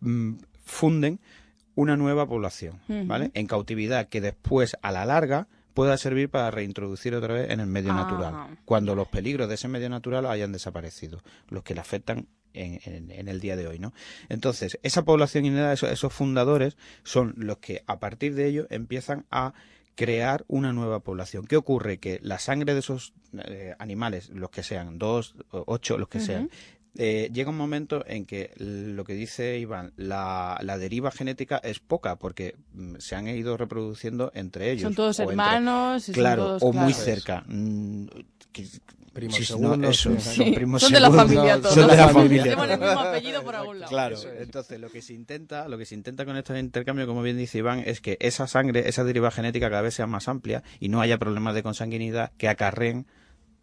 mm, 0.00 0.34
funden 0.64 1.18
una 1.78 1.96
nueva 1.96 2.26
población. 2.26 2.80
¿vale? 3.06 3.30
En 3.34 3.46
cautividad 3.46 4.08
que 4.08 4.20
después, 4.20 4.76
a 4.82 4.90
la 4.90 5.06
larga, 5.06 5.46
pueda 5.74 5.96
servir 5.96 6.28
para 6.28 6.50
reintroducir 6.50 7.14
otra 7.14 7.34
vez 7.34 7.50
en 7.50 7.60
el 7.60 7.68
medio 7.68 7.92
Ah. 7.92 7.96
natural, 7.96 8.58
cuando 8.64 8.96
los 8.96 9.06
peligros 9.06 9.48
de 9.48 9.54
ese 9.54 9.68
medio 9.68 9.88
natural 9.88 10.26
hayan 10.26 10.50
desaparecido, 10.50 11.22
los 11.50 11.62
que 11.62 11.74
le 11.74 11.80
afectan 11.80 12.26
en, 12.52 12.80
en- 12.84 13.10
en 13.12 13.28
el 13.28 13.38
día 13.40 13.54
de 13.54 13.68
hoy, 13.68 13.78
¿no? 13.78 13.92
Entonces, 14.28 14.78
esa 14.82 15.04
población 15.04 15.44
innata, 15.44 15.72
esos, 15.72 15.90
esos 15.92 16.12
fundadores, 16.12 16.76
son 17.04 17.34
los 17.36 17.58
que 17.58 17.84
a 17.86 18.00
partir 18.00 18.34
de 18.34 18.46
ello 18.48 18.66
empiezan 18.70 19.24
a 19.30 19.52
crear 19.94 20.44
una 20.48 20.72
nueva 20.72 21.00
población. 21.00 21.46
¿Qué 21.46 21.56
ocurre? 21.56 21.98
Que 21.98 22.18
la 22.22 22.38
sangre 22.40 22.72
de 22.72 22.80
esos 22.80 23.12
eh, 23.36 23.74
animales, 23.78 24.30
los 24.30 24.50
que 24.50 24.62
sean, 24.64 24.98
dos, 24.98 25.36
ocho, 25.50 25.96
los 25.98 26.08
que 26.08 26.18
sean, 26.20 26.50
eh, 26.96 27.30
llega 27.32 27.50
un 27.50 27.56
momento 27.56 28.04
en 28.06 28.24
que 28.24 28.50
lo 28.58 29.04
que 29.04 29.14
dice 29.14 29.58
Iván, 29.58 29.92
la, 29.96 30.58
la 30.62 30.78
deriva 30.78 31.10
genética 31.10 31.58
es 31.62 31.78
poca 31.80 32.16
porque 32.16 32.56
mm, 32.72 32.96
se 32.98 33.14
han 33.14 33.28
ido 33.28 33.56
reproduciendo 33.56 34.32
entre 34.34 34.70
ellos. 34.72 34.82
Son 34.82 34.94
todos 34.94 35.18
o 35.18 35.22
entre- 35.22 35.32
hermanos 35.34 36.02
y 36.08 36.12
son 36.12 36.14
claro, 36.14 36.44
todos- 36.58 36.62
o 36.62 36.72
muy 36.72 36.92
cerca. 36.92 37.44
Mm, 37.46 38.06
que- 38.52 38.66
Primos 39.12 39.40
no, 39.40 39.46
segundos, 39.46 39.90
eso, 39.98 40.14
sí. 40.20 40.36
son 40.44 40.54
primos 40.54 40.80
son 40.82 40.92
de 40.92 41.00
la 41.00 41.10
familia 41.10 41.56
todos. 41.60 41.74
Son 41.74 41.82
de 41.88 41.88
la 41.88 42.06
Llevan 42.06 42.14
familia. 42.14 42.42
el 42.52 42.78
mismo 42.78 43.00
apellido 43.00 43.42
por 43.42 43.56
algún 43.56 43.80
lado. 43.80 43.90
Claro, 43.90 44.16
entonces 44.38 44.78
lo 44.78 44.90
que 44.90 45.02
se 45.02 45.12
intenta, 45.12 45.66
lo 45.66 45.76
que 45.76 45.86
se 45.86 45.96
intenta 45.96 46.24
con 46.24 46.36
este 46.36 46.56
intercambio, 46.56 47.04
como 47.08 47.22
bien 47.22 47.36
dice 47.36 47.58
Iván, 47.58 47.82
es 47.84 48.00
que 48.00 48.16
esa 48.20 48.46
sangre, 48.46 48.88
esa 48.88 49.02
deriva 49.02 49.32
genética 49.32 49.70
cada 49.70 49.82
vez 49.82 49.94
sea 49.94 50.06
más 50.06 50.28
amplia 50.28 50.62
y 50.78 50.88
no 50.88 51.00
haya 51.00 51.18
problemas 51.18 51.54
de 51.56 51.64
consanguinidad 51.64 52.30
que 52.38 52.48
acarreen 52.48 53.06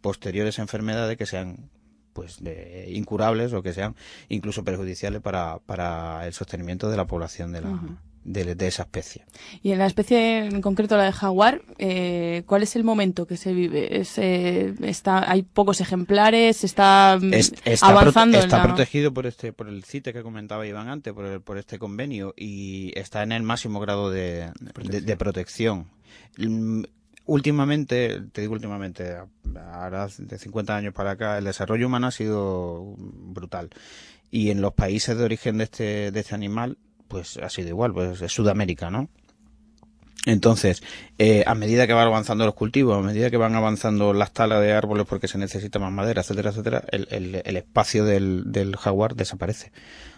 posteriores 0.02 0.58
enfermedades 0.58 1.16
que 1.16 1.24
sean 1.24 1.70
pues 2.16 2.42
de, 2.42 2.86
incurables 2.92 3.52
o 3.52 3.62
que 3.62 3.74
sean 3.74 3.94
incluso 4.30 4.64
perjudiciales 4.64 5.20
para, 5.20 5.58
para 5.66 6.26
el 6.26 6.32
sostenimiento 6.32 6.88
de 6.90 6.96
la 6.96 7.06
población 7.06 7.52
de, 7.52 7.60
la, 7.60 7.78
de, 8.24 8.54
de 8.54 8.66
esa 8.66 8.84
especie. 8.84 9.26
Y 9.62 9.72
en 9.72 9.78
la 9.78 9.86
especie 9.86 10.46
en 10.46 10.62
concreto 10.62 10.96
la 10.96 11.04
de 11.04 11.12
jaguar, 11.12 11.60
eh, 11.78 12.42
¿cuál 12.46 12.62
es 12.62 12.74
el 12.74 12.84
momento 12.84 13.26
que 13.26 13.36
se 13.36 13.52
vive? 13.52 14.00
Es, 14.00 14.16
eh, 14.16 14.74
está, 14.82 15.30
¿Hay 15.30 15.42
pocos 15.42 15.80
ejemplares? 15.82 16.64
¿Está 16.64 17.18
mm, 17.20 17.34
Es- 17.34 17.52
está 17.66 17.88
avanzando? 17.88 18.38
está 18.38 18.56
la- 18.56 18.62
protegido 18.64 19.12
por 19.12 19.26
este 19.26 19.52
por 19.52 19.68
el 19.68 19.84
CITE 19.84 20.12
que 20.14 20.22
comentaba 20.22 20.66
Iván 20.66 20.88
antes, 20.88 21.12
por, 21.12 21.26
el- 21.26 21.40
por 21.42 21.58
este 21.58 21.78
convenio 21.78 22.32
y 22.36 22.92
está 22.98 23.22
en 23.22 23.32
el 23.32 23.42
máximo 23.42 23.78
grado 23.78 24.10
de, 24.10 24.50
de- 24.82 25.02
de 25.02 25.16
protección. 25.18 25.86
Últimamente, 27.26 28.20
te 28.32 28.40
digo 28.42 28.52
últimamente, 28.54 29.16
ahora 29.72 30.08
de 30.18 30.38
50 30.38 30.76
años 30.76 30.94
para 30.94 31.12
acá, 31.12 31.38
el 31.38 31.44
desarrollo 31.44 31.86
humano 31.88 32.06
ha 32.06 32.10
sido 32.12 32.94
brutal. 32.98 33.70
Y 34.30 34.50
en 34.50 34.60
los 34.60 34.74
países 34.74 35.18
de 35.18 35.24
origen 35.24 35.58
de 35.58 35.64
este, 35.64 36.10
de 36.12 36.20
este 36.20 36.34
animal, 36.36 36.78
pues 37.08 37.36
ha 37.38 37.48
sido 37.50 37.68
igual, 37.68 37.92
pues 37.92 38.22
es 38.22 38.32
Sudamérica, 38.32 38.90
¿no? 38.90 39.08
Entonces, 40.26 40.82
eh, 41.18 41.44
a 41.46 41.54
medida 41.54 41.86
que 41.86 41.92
van 41.92 42.08
avanzando 42.08 42.44
los 42.44 42.54
cultivos, 42.54 42.98
a 42.98 43.02
medida 43.06 43.30
que 43.30 43.36
van 43.36 43.54
avanzando 43.54 44.12
las 44.12 44.32
talas 44.32 44.60
de 44.60 44.72
árboles 44.72 45.06
porque 45.08 45.28
se 45.28 45.38
necesita 45.38 45.78
más 45.78 45.92
madera, 45.92 46.22
etcétera, 46.22 46.50
etcétera, 46.50 46.84
el, 46.90 47.06
el- 47.10 47.42
el 47.44 47.56
espacio 47.56 48.04
del, 48.04 48.42
del 48.50 48.76
jaguar 48.76 49.14
desaparece. 49.14 49.70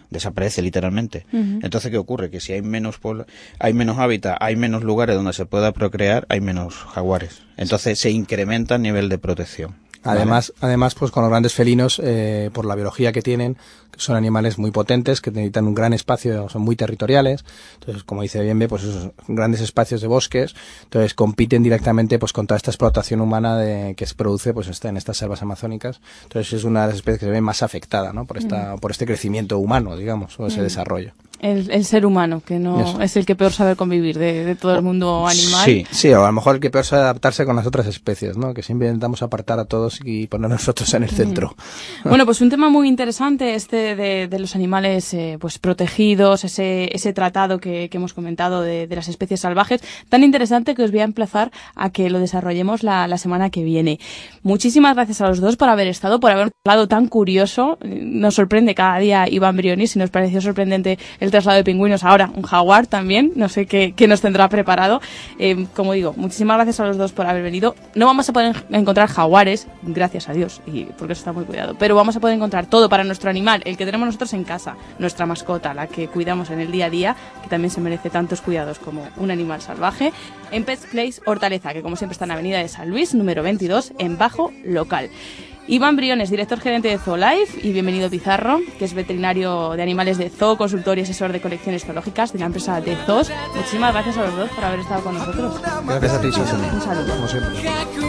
Desaparece 0.09 0.61
literalmente. 0.61 1.25
Entonces, 1.31 1.91
¿qué 1.91 1.97
ocurre? 1.97 2.29
Que 2.31 2.39
si 2.39 2.53
hay 2.53 2.61
menos 2.61 2.99
pobla- 2.99 3.25
hay 3.59 3.73
menos 3.73 3.97
hábitat, 3.99 4.37
hay 4.39 4.55
menos 4.55 4.83
lugares 4.83 5.15
donde 5.15 5.33
se 5.33 5.45
pueda 5.45 5.71
procrear, 5.71 6.25
hay 6.29 6.41
menos 6.41 6.73
jaguares. 6.75 7.41
Entonces 7.57 7.99
se 7.99 8.09
incrementa 8.09 8.75
el 8.75 8.81
nivel 8.81 9.07
de 9.09 9.17
protección. 9.19 9.75
¿vale? 10.03 10.21
Además, 10.21 10.53
además, 10.61 10.95
pues 10.95 11.11
con 11.11 11.23
los 11.23 11.29
grandes 11.29 11.53
felinos, 11.53 12.01
eh, 12.03 12.49
por 12.53 12.65
la 12.65 12.75
biología 12.75 13.11
que 13.11 13.21
tienen, 13.21 13.57
son 13.97 14.15
animales 14.15 14.57
muy 14.57 14.71
potentes 14.71 15.21
que 15.21 15.31
necesitan 15.31 15.67
un 15.67 15.75
gran 15.75 15.93
espacio, 15.93 16.47
son 16.49 16.61
muy 16.61 16.75
territoriales. 16.75 17.43
Entonces, 17.75 18.03
como 18.03 18.21
dice 18.21 18.41
Bienve, 18.41 18.67
pues 18.67 18.83
esos 18.83 19.11
grandes 19.27 19.61
espacios 19.61 20.01
de 20.01 20.07
bosques, 20.07 20.55
entonces 20.83 21.13
compiten 21.13 21.63
directamente 21.63 22.19
pues 22.19 22.33
con 22.33 22.47
toda 22.47 22.57
esta 22.57 22.71
explotación 22.71 23.21
humana 23.21 23.57
de, 23.57 23.95
que 23.95 24.05
se 24.05 24.15
produce 24.15 24.53
pues 24.53 24.69
en 24.85 24.97
estas 24.97 25.17
selvas 25.17 25.41
amazónicas. 25.41 25.99
Entonces 26.23 26.53
es 26.53 26.63
una 26.63 26.81
de 26.81 26.87
las 26.87 26.95
especies 26.97 27.19
que 27.19 27.25
se 27.25 27.31
ve 27.31 27.41
más 27.41 27.63
afectada, 27.63 28.13
¿no? 28.13 28.25
Por 28.25 28.37
esta, 28.37 28.75
por 28.77 28.91
este 28.91 29.05
crecimiento 29.05 29.57
humano, 29.59 29.97
digamos, 29.97 30.39
o 30.39 30.47
ese 30.47 30.59
Mm. 30.61 30.63
desarrollo. 30.63 31.11
El, 31.41 31.85
ser 31.85 32.05
humano, 32.05 32.41
que 32.45 32.59
no 32.59 32.81
Eso. 32.81 33.01
es 33.01 33.15
el 33.15 33.25
que 33.25 33.33
peor 33.33 33.53
sabe 33.53 33.77
convivir 33.77 34.19
de, 34.19 34.43
de 34.43 34.55
todo 34.55 34.75
el 34.75 34.81
mundo 34.81 35.25
animal. 35.25 35.63
Sí, 35.63 35.87
sí, 35.89 36.11
o 36.11 36.21
a 36.21 36.27
lo 36.27 36.33
mejor 36.33 36.55
el 36.55 36.61
que 36.61 36.69
peor 36.69 36.83
sabe 36.83 37.03
adaptarse 37.03 37.45
con 37.45 37.55
las 37.55 37.65
otras 37.65 37.87
especies, 37.87 38.35
¿no? 38.35 38.53
Que 38.53 38.61
siempre 38.61 38.89
intentamos 38.89 39.21
apartar 39.21 39.57
a 39.57 39.63
todos 39.63 40.01
y 40.03 40.27
poner 40.27 40.49
nosotros 40.49 40.93
en 40.95 41.03
el 41.03 41.09
centro. 41.09 41.55
Bueno, 42.03 42.25
pues 42.25 42.41
un 42.41 42.49
tema 42.49 42.69
muy 42.69 42.89
interesante 42.89 43.55
este 43.55 43.78
de, 43.79 44.27
de 44.27 44.39
los 44.39 44.55
animales 44.55 45.13
eh, 45.13 45.37
pues 45.39 45.59
protegidos, 45.59 46.43
ese, 46.43 46.89
ese 46.95 47.13
tratado 47.13 47.59
que, 47.59 47.89
que 47.89 47.97
hemos 47.97 48.13
comentado 48.13 48.61
de, 48.61 48.87
de 48.87 48.95
las 48.95 49.07
especies 49.07 49.41
salvajes, 49.41 49.81
tan 50.09 50.23
interesante 50.23 50.75
que 50.75 50.83
os 50.83 50.91
voy 50.91 51.01
a 51.01 51.03
emplazar 51.03 51.51
a 51.75 51.89
que 51.89 52.09
lo 52.09 52.19
desarrollemos 52.19 52.83
la, 52.83 53.07
la 53.07 53.17
semana 53.17 53.49
que 53.49 53.63
viene. 53.63 53.99
Muchísimas 54.43 54.95
gracias 54.95 55.21
a 55.21 55.27
los 55.27 55.39
dos 55.41 55.55
por 55.57 55.69
haber 55.69 55.87
estado, 55.87 56.19
por 56.19 56.31
haber 56.31 56.51
hablado 56.65 56.87
tan 56.87 57.07
curioso. 57.07 57.77
Nos 57.83 58.35
sorprende 58.35 58.75
cada 58.75 58.97
día 58.99 59.27
Iván 59.29 59.57
Brionis 59.57 59.95
y 59.95 59.99
nos 59.99 60.09
pareció 60.09 60.41
sorprendente 60.41 60.99
el 61.19 61.31
traslado 61.31 61.57
de 61.57 61.63
pingüinos. 61.63 62.03
Ahora 62.03 62.31
un 62.35 62.43
jaguar 62.43 62.87
también, 62.87 63.33
no 63.35 63.49
sé 63.49 63.65
qué, 63.65 63.93
qué 63.95 64.07
nos 64.07 64.21
tendrá 64.21 64.49
preparado. 64.49 65.01
Eh, 65.37 65.67
como 65.75 65.93
digo, 65.93 66.13
muchísimas 66.17 66.57
gracias 66.57 66.79
a 66.79 66.85
los 66.85 66.97
dos 66.97 67.11
por 67.11 67.25
haber 67.25 67.43
venido. 67.43 67.75
No 67.95 68.05
vamos 68.05 68.29
a 68.29 68.33
poder 68.33 68.55
encontrar 68.69 69.09
jaguares, 69.09 69.67
gracias 69.83 70.29
a 70.29 70.33
Dios, 70.33 70.61
y 70.65 70.85
porque 70.85 71.13
eso 71.13 71.21
está 71.21 71.33
muy 71.33 71.45
cuidado, 71.45 71.75
pero 71.77 71.95
vamos 71.95 72.15
a 72.15 72.19
poder 72.19 72.35
encontrar 72.35 72.65
todo 72.67 72.89
para 72.89 73.03
nuestro 73.03 73.29
animal, 73.29 73.61
el 73.69 73.77
que 73.77 73.85
tenemos 73.85 74.05
nosotros 74.07 74.33
en 74.33 74.43
casa, 74.43 74.75
nuestra 74.97 75.25
mascota, 75.25 75.73
la 75.73 75.87
que 75.87 76.07
cuidamos 76.07 76.49
en 76.49 76.59
el 76.59 76.71
día 76.71 76.87
a 76.87 76.89
día, 76.89 77.15
que 77.41 77.49
también 77.49 77.71
se 77.71 77.81
merece 77.81 78.09
tantos 78.09 78.41
cuidados 78.41 78.79
como 78.79 79.07
un 79.17 79.31
animal 79.31 79.61
salvaje, 79.61 80.11
en 80.51 80.63
Pets 80.63 80.87
Place 80.87 81.21
Hortaleza, 81.25 81.73
que 81.73 81.81
como 81.81 81.95
siempre 81.95 82.13
está 82.13 82.25
en 82.25 82.31
Avenida 82.31 82.59
de 82.59 82.67
San 82.67 82.89
Luis, 82.89 83.13
número 83.13 83.43
22, 83.43 83.93
en 83.97 84.17
Bajo 84.17 84.51
Local. 84.65 85.09
Iván 85.69 85.95
Briones, 85.95 86.31
director 86.31 86.59
gerente 86.59 86.87
de 86.87 86.97
ZooLife, 86.97 87.59
y 87.61 87.71
bienvenido 87.71 88.09
Pizarro, 88.09 88.59
que 88.79 88.85
es 88.85 88.95
veterinario 88.95 89.73
de 89.73 89.83
animales 89.83 90.17
de 90.17 90.31
zoo, 90.31 90.57
consultor 90.57 90.97
y 90.97 91.01
asesor 91.01 91.31
de 91.31 91.41
colecciones 91.41 91.85
zoológicas 91.85 92.33
de 92.33 92.39
la 92.39 92.47
empresa 92.47 92.81
de 92.81 92.95
Zoos. 93.05 93.29
Muchísimas 93.55 93.93
gracias 93.93 94.17
a 94.17 94.25
los 94.25 94.35
dos 94.35 94.49
por 94.49 94.63
haber 94.63 94.79
estado 94.79 95.03
con 95.03 95.13
nosotros. 95.13 95.61
Gracias 95.85 96.13
a 96.13 96.21
ti, 96.21 96.31
Susana. 96.31 96.73
Un 96.73 96.81
saludo. 96.81 97.15
Como 97.15 97.27
siempre. 97.27 98.08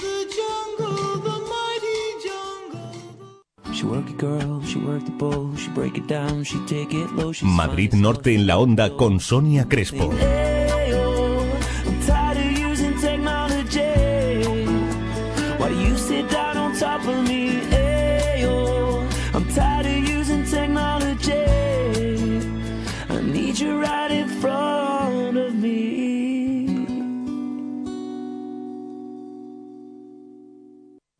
Madrid 7.43 7.93
Norte 7.93 8.35
en 8.35 8.45
la 8.47 8.57
onda 8.57 8.95
con 8.95 9.19
Sonia 9.19 9.67
Crespo. 9.67 10.11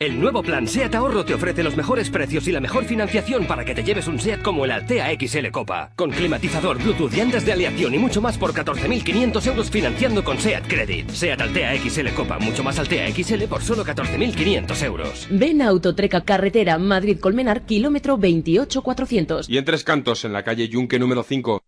El 0.01 0.19
nuevo 0.19 0.41
plan 0.41 0.67
SEAT 0.67 0.95
Ahorro 0.95 1.23
te 1.25 1.35
ofrece 1.35 1.61
los 1.61 1.77
mejores 1.77 2.09
precios 2.09 2.47
y 2.47 2.51
la 2.51 2.59
mejor 2.59 2.85
financiación 2.85 3.45
para 3.45 3.63
que 3.63 3.75
te 3.75 3.83
lleves 3.83 4.07
un 4.07 4.19
SEAT 4.19 4.41
como 4.41 4.65
el 4.65 4.71
Altea 4.71 5.11
XL 5.13 5.51
Copa. 5.51 5.91
Con 5.95 6.09
climatizador, 6.09 6.81
Bluetooth, 6.81 7.13
llantas 7.13 7.45
de 7.45 7.51
aleación 7.51 7.93
y 7.93 7.99
mucho 7.99 8.19
más 8.19 8.35
por 8.35 8.51
14.500 8.51 9.45
euros 9.45 9.69
financiando 9.69 10.23
con 10.23 10.39
SEAT 10.39 10.67
Credit. 10.67 11.07
SEAT 11.07 11.41
Altea 11.41 11.77
XL 11.77 12.07
Copa, 12.15 12.39
mucho 12.39 12.63
más 12.63 12.79
Altea 12.79 13.11
XL 13.11 13.43
por 13.43 13.61
solo 13.61 13.85
14.500 13.85 14.83
euros. 14.83 15.27
Ven 15.29 15.61
a 15.61 15.67
Autotreca 15.67 16.21
Carretera 16.21 16.79
Madrid-Colmenar, 16.79 17.67
kilómetro 17.67 18.17
28400. 18.17 19.49
Y 19.49 19.59
en 19.59 19.65
Tres 19.65 19.83
Cantos, 19.83 20.25
en 20.25 20.33
la 20.33 20.43
calle 20.43 20.67
Yunque 20.67 20.97
número 20.97 21.21
5. 21.21 21.61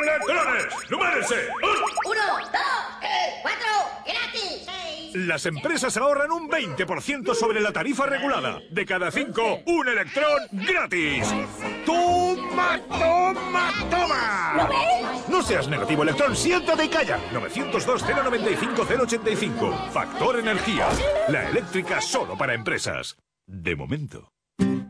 ¡Electrones! 0.00 0.74
¡Numérese! 0.90 1.77
Las 5.28 5.44
empresas 5.44 5.94
ahorran 5.98 6.32
un 6.32 6.48
20% 6.48 7.34
sobre 7.34 7.60
la 7.60 7.70
tarifa 7.70 8.06
regulada. 8.06 8.62
De 8.70 8.86
cada 8.86 9.10
cinco, 9.10 9.58
un 9.66 9.86
electrón 9.86 10.40
gratis. 10.52 11.28
¡Toma, 11.84 12.80
toma, 12.88 13.70
toma! 13.90 14.54
¿Lo 14.56 14.68
ves? 14.68 15.28
No 15.28 15.42
seas 15.42 15.68
negativo, 15.68 16.02
electrón, 16.02 16.34
siéntate 16.34 16.86
y 16.86 16.88
calla. 16.88 17.18
902-095-085. 17.34 19.90
Factor 19.90 20.38
Energía. 20.38 20.88
La 21.28 21.50
eléctrica 21.50 22.00
solo 22.00 22.38
para 22.38 22.54
empresas. 22.54 23.18
De 23.46 23.76
momento. 23.76 24.32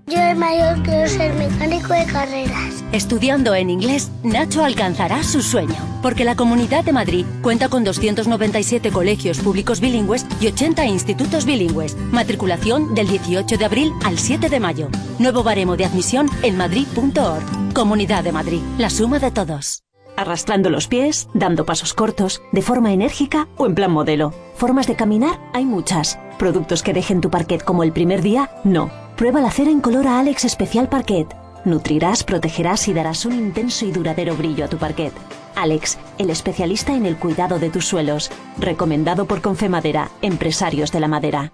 Yo 0.09 0.19
de 0.19 0.35
mayor 0.35 0.83
quiero 0.85 1.07
ser 1.07 1.35
mecánico 1.35 1.93
de 1.93 2.07
carreras. 2.07 2.83
Estudiando 2.93 3.55
en 3.55 3.69
inglés, 3.69 4.11
Nacho 4.23 4.65
alcanzará 4.65 5.23
su 5.23 5.43
sueño, 5.43 5.77
porque 6.01 6.25
la 6.25 6.35
Comunidad 6.35 6.83
de 6.83 6.95
Madrid 6.95 7.27
cuenta 7.43 7.69
con 7.69 7.85
297 7.85 8.91
colegios 8.91 9.39
públicos 9.41 9.81
bilingües 9.81 10.25
y 10.41 10.47
80 10.47 10.87
institutos 10.87 11.45
bilingües. 11.45 11.95
Matriculación 12.11 12.95
del 12.95 13.07
18 13.07 13.59
de 13.59 13.65
abril 13.67 13.93
al 14.03 14.19
7 14.19 14.49
de 14.49 14.61
mayo. 14.61 14.89
Nuevo 15.19 15.43
baremo 15.43 15.77
de 15.77 15.85
admisión 15.85 16.27
en 16.43 16.57
madrid.org. 16.57 17.75
Comunidad 17.75 18.25
de 18.25 18.33
Madrid, 18.33 18.63
la 18.79 18.89
suma 18.89 19.19
de 19.19 19.31
todos. 19.31 19.83
Arrastrando 20.17 20.71
los 20.71 20.89
pies, 20.89 21.29
dando 21.35 21.67
pasos 21.67 21.93
cortos, 21.93 22.41
de 22.53 22.63
forma 22.63 22.95
enérgica 22.95 23.47
o 23.59 23.67
en 23.67 23.75
plan 23.75 23.91
modelo. 23.91 24.33
Formas 24.55 24.87
de 24.87 24.97
caminar 24.97 25.39
hay 25.53 25.67
muchas. 25.67 26.19
Productos 26.39 26.83
que 26.83 26.95
dejen 26.95 27.21
tu 27.21 27.31
parquet 27.31 27.63
como 27.63 27.83
el 27.83 27.93
primer 27.93 28.23
día, 28.23 28.51
no. 28.65 29.08
Prueba 29.19 29.41
la 29.41 29.51
cera 29.51 29.73
incolora 29.73 30.21
Alex 30.21 30.45
Especial 30.45 30.89
Parquet. 30.89 31.27
Nutrirás, 31.65 32.23
protegerás 32.23 32.87
y 32.87 32.95
darás 32.95 33.27
un 33.27 33.33
intenso 33.33 33.85
y 33.85 33.91
duradero 33.91 34.37
brillo 34.37 34.65
a 34.65 34.69
tu 34.69 34.79
parquet. 34.79 35.13
Alex, 35.57 35.99
el 36.19 36.31
especialista 36.31 36.95
en 36.95 37.05
el 37.05 37.17
cuidado 37.17 37.59
de 37.59 37.69
tus 37.69 37.85
suelos. 37.85 38.31
Recomendado 38.59 39.27
por 39.27 39.41
Confemadera, 39.41 40.13
empresarios 40.23 40.93
de 40.93 41.01
la 41.01 41.09
madera. 41.09 41.51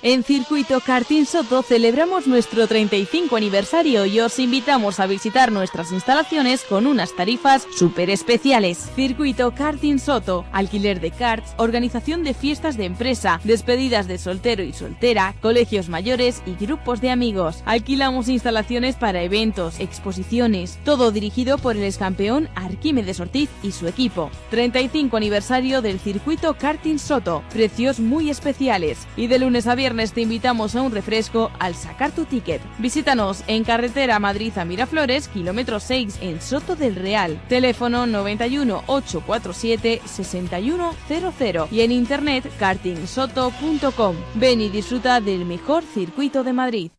En 0.00 0.22
Circuito 0.22 0.78
Karting 0.78 1.26
Soto 1.26 1.60
celebramos 1.64 2.28
nuestro 2.28 2.68
35 2.68 3.34
aniversario 3.34 4.06
y 4.06 4.20
os 4.20 4.38
invitamos 4.38 5.00
a 5.00 5.08
visitar 5.08 5.50
nuestras 5.50 5.90
instalaciones 5.90 6.62
con 6.62 6.86
unas 6.86 7.16
tarifas 7.16 7.66
súper 7.76 8.08
especiales. 8.08 8.92
Circuito 8.94 9.52
Karting 9.56 9.98
Soto, 9.98 10.44
alquiler 10.52 11.00
de 11.00 11.10
karts, 11.10 11.52
organización 11.56 12.22
de 12.22 12.34
fiestas 12.34 12.76
de 12.76 12.84
empresa, 12.84 13.40
despedidas 13.42 14.06
de 14.06 14.18
soltero 14.18 14.62
y 14.62 14.72
soltera, 14.72 15.34
colegios 15.42 15.88
mayores 15.88 16.44
y 16.46 16.54
grupos 16.64 17.00
de 17.00 17.10
amigos. 17.10 17.64
Alquilamos 17.66 18.28
instalaciones 18.28 18.94
para 18.94 19.22
eventos, 19.22 19.80
exposiciones, 19.80 20.78
todo 20.84 21.10
dirigido 21.10 21.58
por 21.58 21.76
el 21.76 21.82
excampeón 21.82 22.48
Arquímedes 22.54 23.18
Ortiz 23.18 23.50
y 23.64 23.72
su 23.72 23.88
equipo. 23.88 24.30
35 24.50 25.16
aniversario 25.16 25.82
del 25.82 25.98
Circuito 25.98 26.54
Karting 26.54 27.00
Soto, 27.00 27.42
precios 27.52 27.98
muy 27.98 28.30
especiales 28.30 29.08
y 29.16 29.26
de 29.26 29.40
lunes 29.40 29.66
a 29.66 29.74
viernes 29.74 29.87
te 29.88 30.20
invitamos 30.20 30.76
a 30.76 30.82
un 30.82 30.92
refresco 30.92 31.50
al 31.58 31.74
sacar 31.74 32.12
tu 32.12 32.26
ticket. 32.26 32.60
Visítanos 32.78 33.42
en 33.46 33.64
carretera 33.64 34.18
Madrid 34.18 34.56
a 34.58 34.64
Miraflores, 34.64 35.28
kilómetro 35.28 35.80
6 35.80 36.18
en 36.20 36.42
Soto 36.42 36.76
del 36.76 36.94
Real. 36.94 37.40
Teléfono 37.48 38.06
91 38.06 38.84
847 38.86 40.02
6100 40.04 41.68
y 41.70 41.80
en 41.80 41.92
internet 41.92 42.44
kartingsoto.com. 42.58 44.16
Ven 44.34 44.60
y 44.60 44.68
disfruta 44.68 45.20
del 45.20 45.46
mejor 45.46 45.82
circuito 45.84 46.44
de 46.44 46.52
Madrid. 46.52 46.90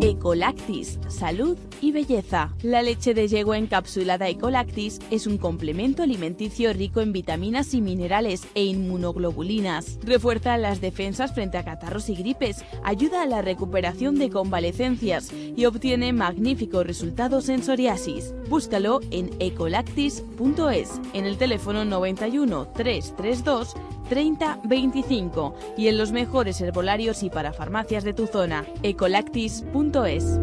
Ecolactis, 0.00 0.98
salud 1.08 1.58
y 1.82 1.92
belleza. 1.92 2.54
La 2.62 2.80
leche 2.80 3.12
de 3.12 3.28
yegua 3.28 3.58
encapsulada 3.58 4.26
Ecolactis 4.26 5.00
es 5.10 5.26
un 5.26 5.36
complemento 5.36 6.02
alimenticio 6.02 6.72
rico 6.72 7.02
en 7.02 7.12
vitaminas 7.12 7.74
y 7.74 7.82
minerales 7.82 8.46
e 8.54 8.64
inmunoglobulinas. 8.64 9.98
Refuerza 10.02 10.56
las 10.56 10.80
defensas 10.80 11.34
frente 11.34 11.58
a 11.58 11.64
catarros 11.64 12.08
y 12.08 12.14
gripes, 12.14 12.64
ayuda 12.84 13.22
a 13.22 13.26
la 13.26 13.42
recuperación 13.42 14.14
de 14.14 14.30
convalecencias 14.30 15.30
y 15.32 15.66
obtiene 15.66 16.14
magníficos 16.14 16.86
resultados 16.86 17.50
en 17.50 17.62
psoriasis. 17.62 18.32
Búscalo 18.48 19.00
en 19.10 19.28
ecolactis.es 19.40 21.00
en 21.12 21.26
el 21.26 21.36
teléfono 21.36 21.84
91 21.84 22.68
332 22.68 23.74
3025 24.08 25.54
y 25.76 25.88
en 25.88 25.98
los 25.98 26.12
mejores 26.12 26.60
herbolarios 26.60 27.22
y 27.22 27.30
para 27.30 27.52
farmacias 27.52 28.04
de 28.04 28.14
tu 28.14 28.26
zona. 28.26 28.64
ecolactis.es. 28.82 30.40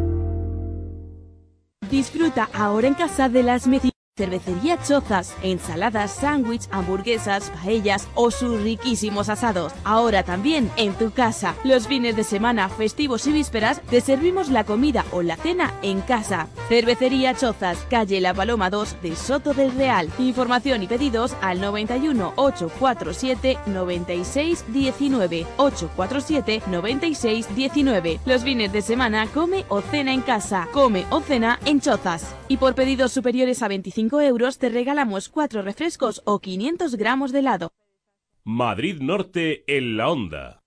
Disfruta 1.90 2.49
ahora 2.53 2.88
en 2.88 2.94
casa 2.95 3.30
de 3.30 3.44
las 3.44 3.68
mecinas. 3.68 3.93
Cervecería 4.15 4.77
Chozas, 4.77 5.34
ensaladas, 5.41 6.11
sándwich, 6.11 6.68
hamburguesas, 6.69 7.49
paellas 7.49 8.07
o 8.14 8.30
sus 8.30 8.61
riquísimos 8.61 9.27
asados. 9.27 9.73
Ahora 9.84 10.22
también 10.22 10.69
en 10.77 10.94
tu 10.94 11.10
casa. 11.10 11.56
Los 11.64 11.88
fines 11.88 12.15
de 12.15 12.23
semana, 12.23 12.69
festivos 12.69 13.26
y 13.26 13.31
vísperas 13.31 13.81
te 13.90 14.02
servimos 14.02 14.49
la 14.49 14.65
comida 14.65 15.03
o 15.14 15.23
la 15.23 15.35
cena 15.35 15.73
en 15.81 16.02
casa. 16.02 16.48
Cervecería 16.69 17.34
Chozas, 17.34 17.80
calle 17.90 18.22
La 18.22 18.35
Paloma 18.35 18.69
2 18.69 19.02
de 19.02 19.15
Soto 19.15 19.56
del 19.56 19.72
Real. 19.72 20.11
Información 20.19 20.84
y 20.84 20.88
pedidos 20.88 21.35
al 21.41 21.60
91 21.60 22.34
847 22.35 23.57
96 23.65 24.65
19 24.68 25.48
847 25.57 26.61
96 26.68 27.56
19. 27.56 28.19
Los 28.27 28.44
fines 28.44 28.72
de 28.72 28.84
semana 28.84 29.26
come 29.34 29.65
o 29.69 29.81
cena 29.81 30.14
en 30.14 30.22
casa. 30.22 30.68
Come 30.72 31.07
o 31.10 31.19
cena 31.22 31.57
en 31.65 31.81
Chozas. 31.81 32.35
Y 32.48 32.57
por 32.57 32.76
pedidos 32.76 33.11
superiores 33.11 33.64
a 33.64 33.68
25 33.68 34.03
euros 34.22 34.58
te 34.58 34.70
regalamos 34.70 35.30
4 35.30 35.62
refrescos 35.62 36.22
o 36.26 36.40
500 36.40 36.96
gramos 36.96 37.32
de 37.32 37.40
helado. 37.40 37.72
Madrid 38.44 39.00
Norte 39.02 39.64
en 39.68 39.98
la 39.98 40.10
onda. 40.10 40.64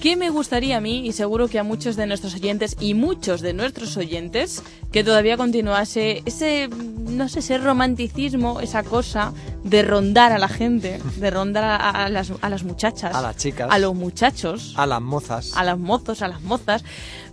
¿Qué 0.00 0.16
me 0.16 0.30
gustaría 0.30 0.78
a 0.78 0.80
mí, 0.80 1.06
y 1.06 1.12
seguro 1.12 1.48
que 1.48 1.58
a 1.58 1.64
muchos 1.64 1.96
de 1.96 2.06
nuestros 2.06 2.34
oyentes 2.34 2.76
y 2.80 2.94
muchos 2.94 3.42
de 3.42 3.52
nuestros 3.52 3.96
oyentes, 3.96 4.62
que 4.90 5.04
todavía 5.04 5.36
continuase 5.36 6.22
ese, 6.24 6.68
no 6.68 7.28
sé, 7.28 7.40
ese 7.40 7.58
romanticismo, 7.58 8.60
esa 8.60 8.84
cosa 8.84 9.34
de 9.68 9.82
rondar 9.82 10.32
a 10.32 10.38
la 10.38 10.48
gente, 10.48 10.98
de 11.16 11.30
rondar 11.30 11.64
a, 11.64 11.76
a 11.76 12.08
las, 12.08 12.32
a 12.40 12.48
las 12.48 12.62
muchachas, 12.64 13.14
A 13.14 13.20
las 13.22 13.36
chicas. 13.36 13.68
a 13.70 13.78
los 13.78 13.94
muchachos, 13.94 14.74
A 14.76 14.86
las 14.86 15.00
mozas. 15.00 15.52
a 15.56 15.64
los 15.64 15.78
mozos, 15.78 16.22
a 16.22 16.28
las 16.28 16.40
mozas. 16.42 16.84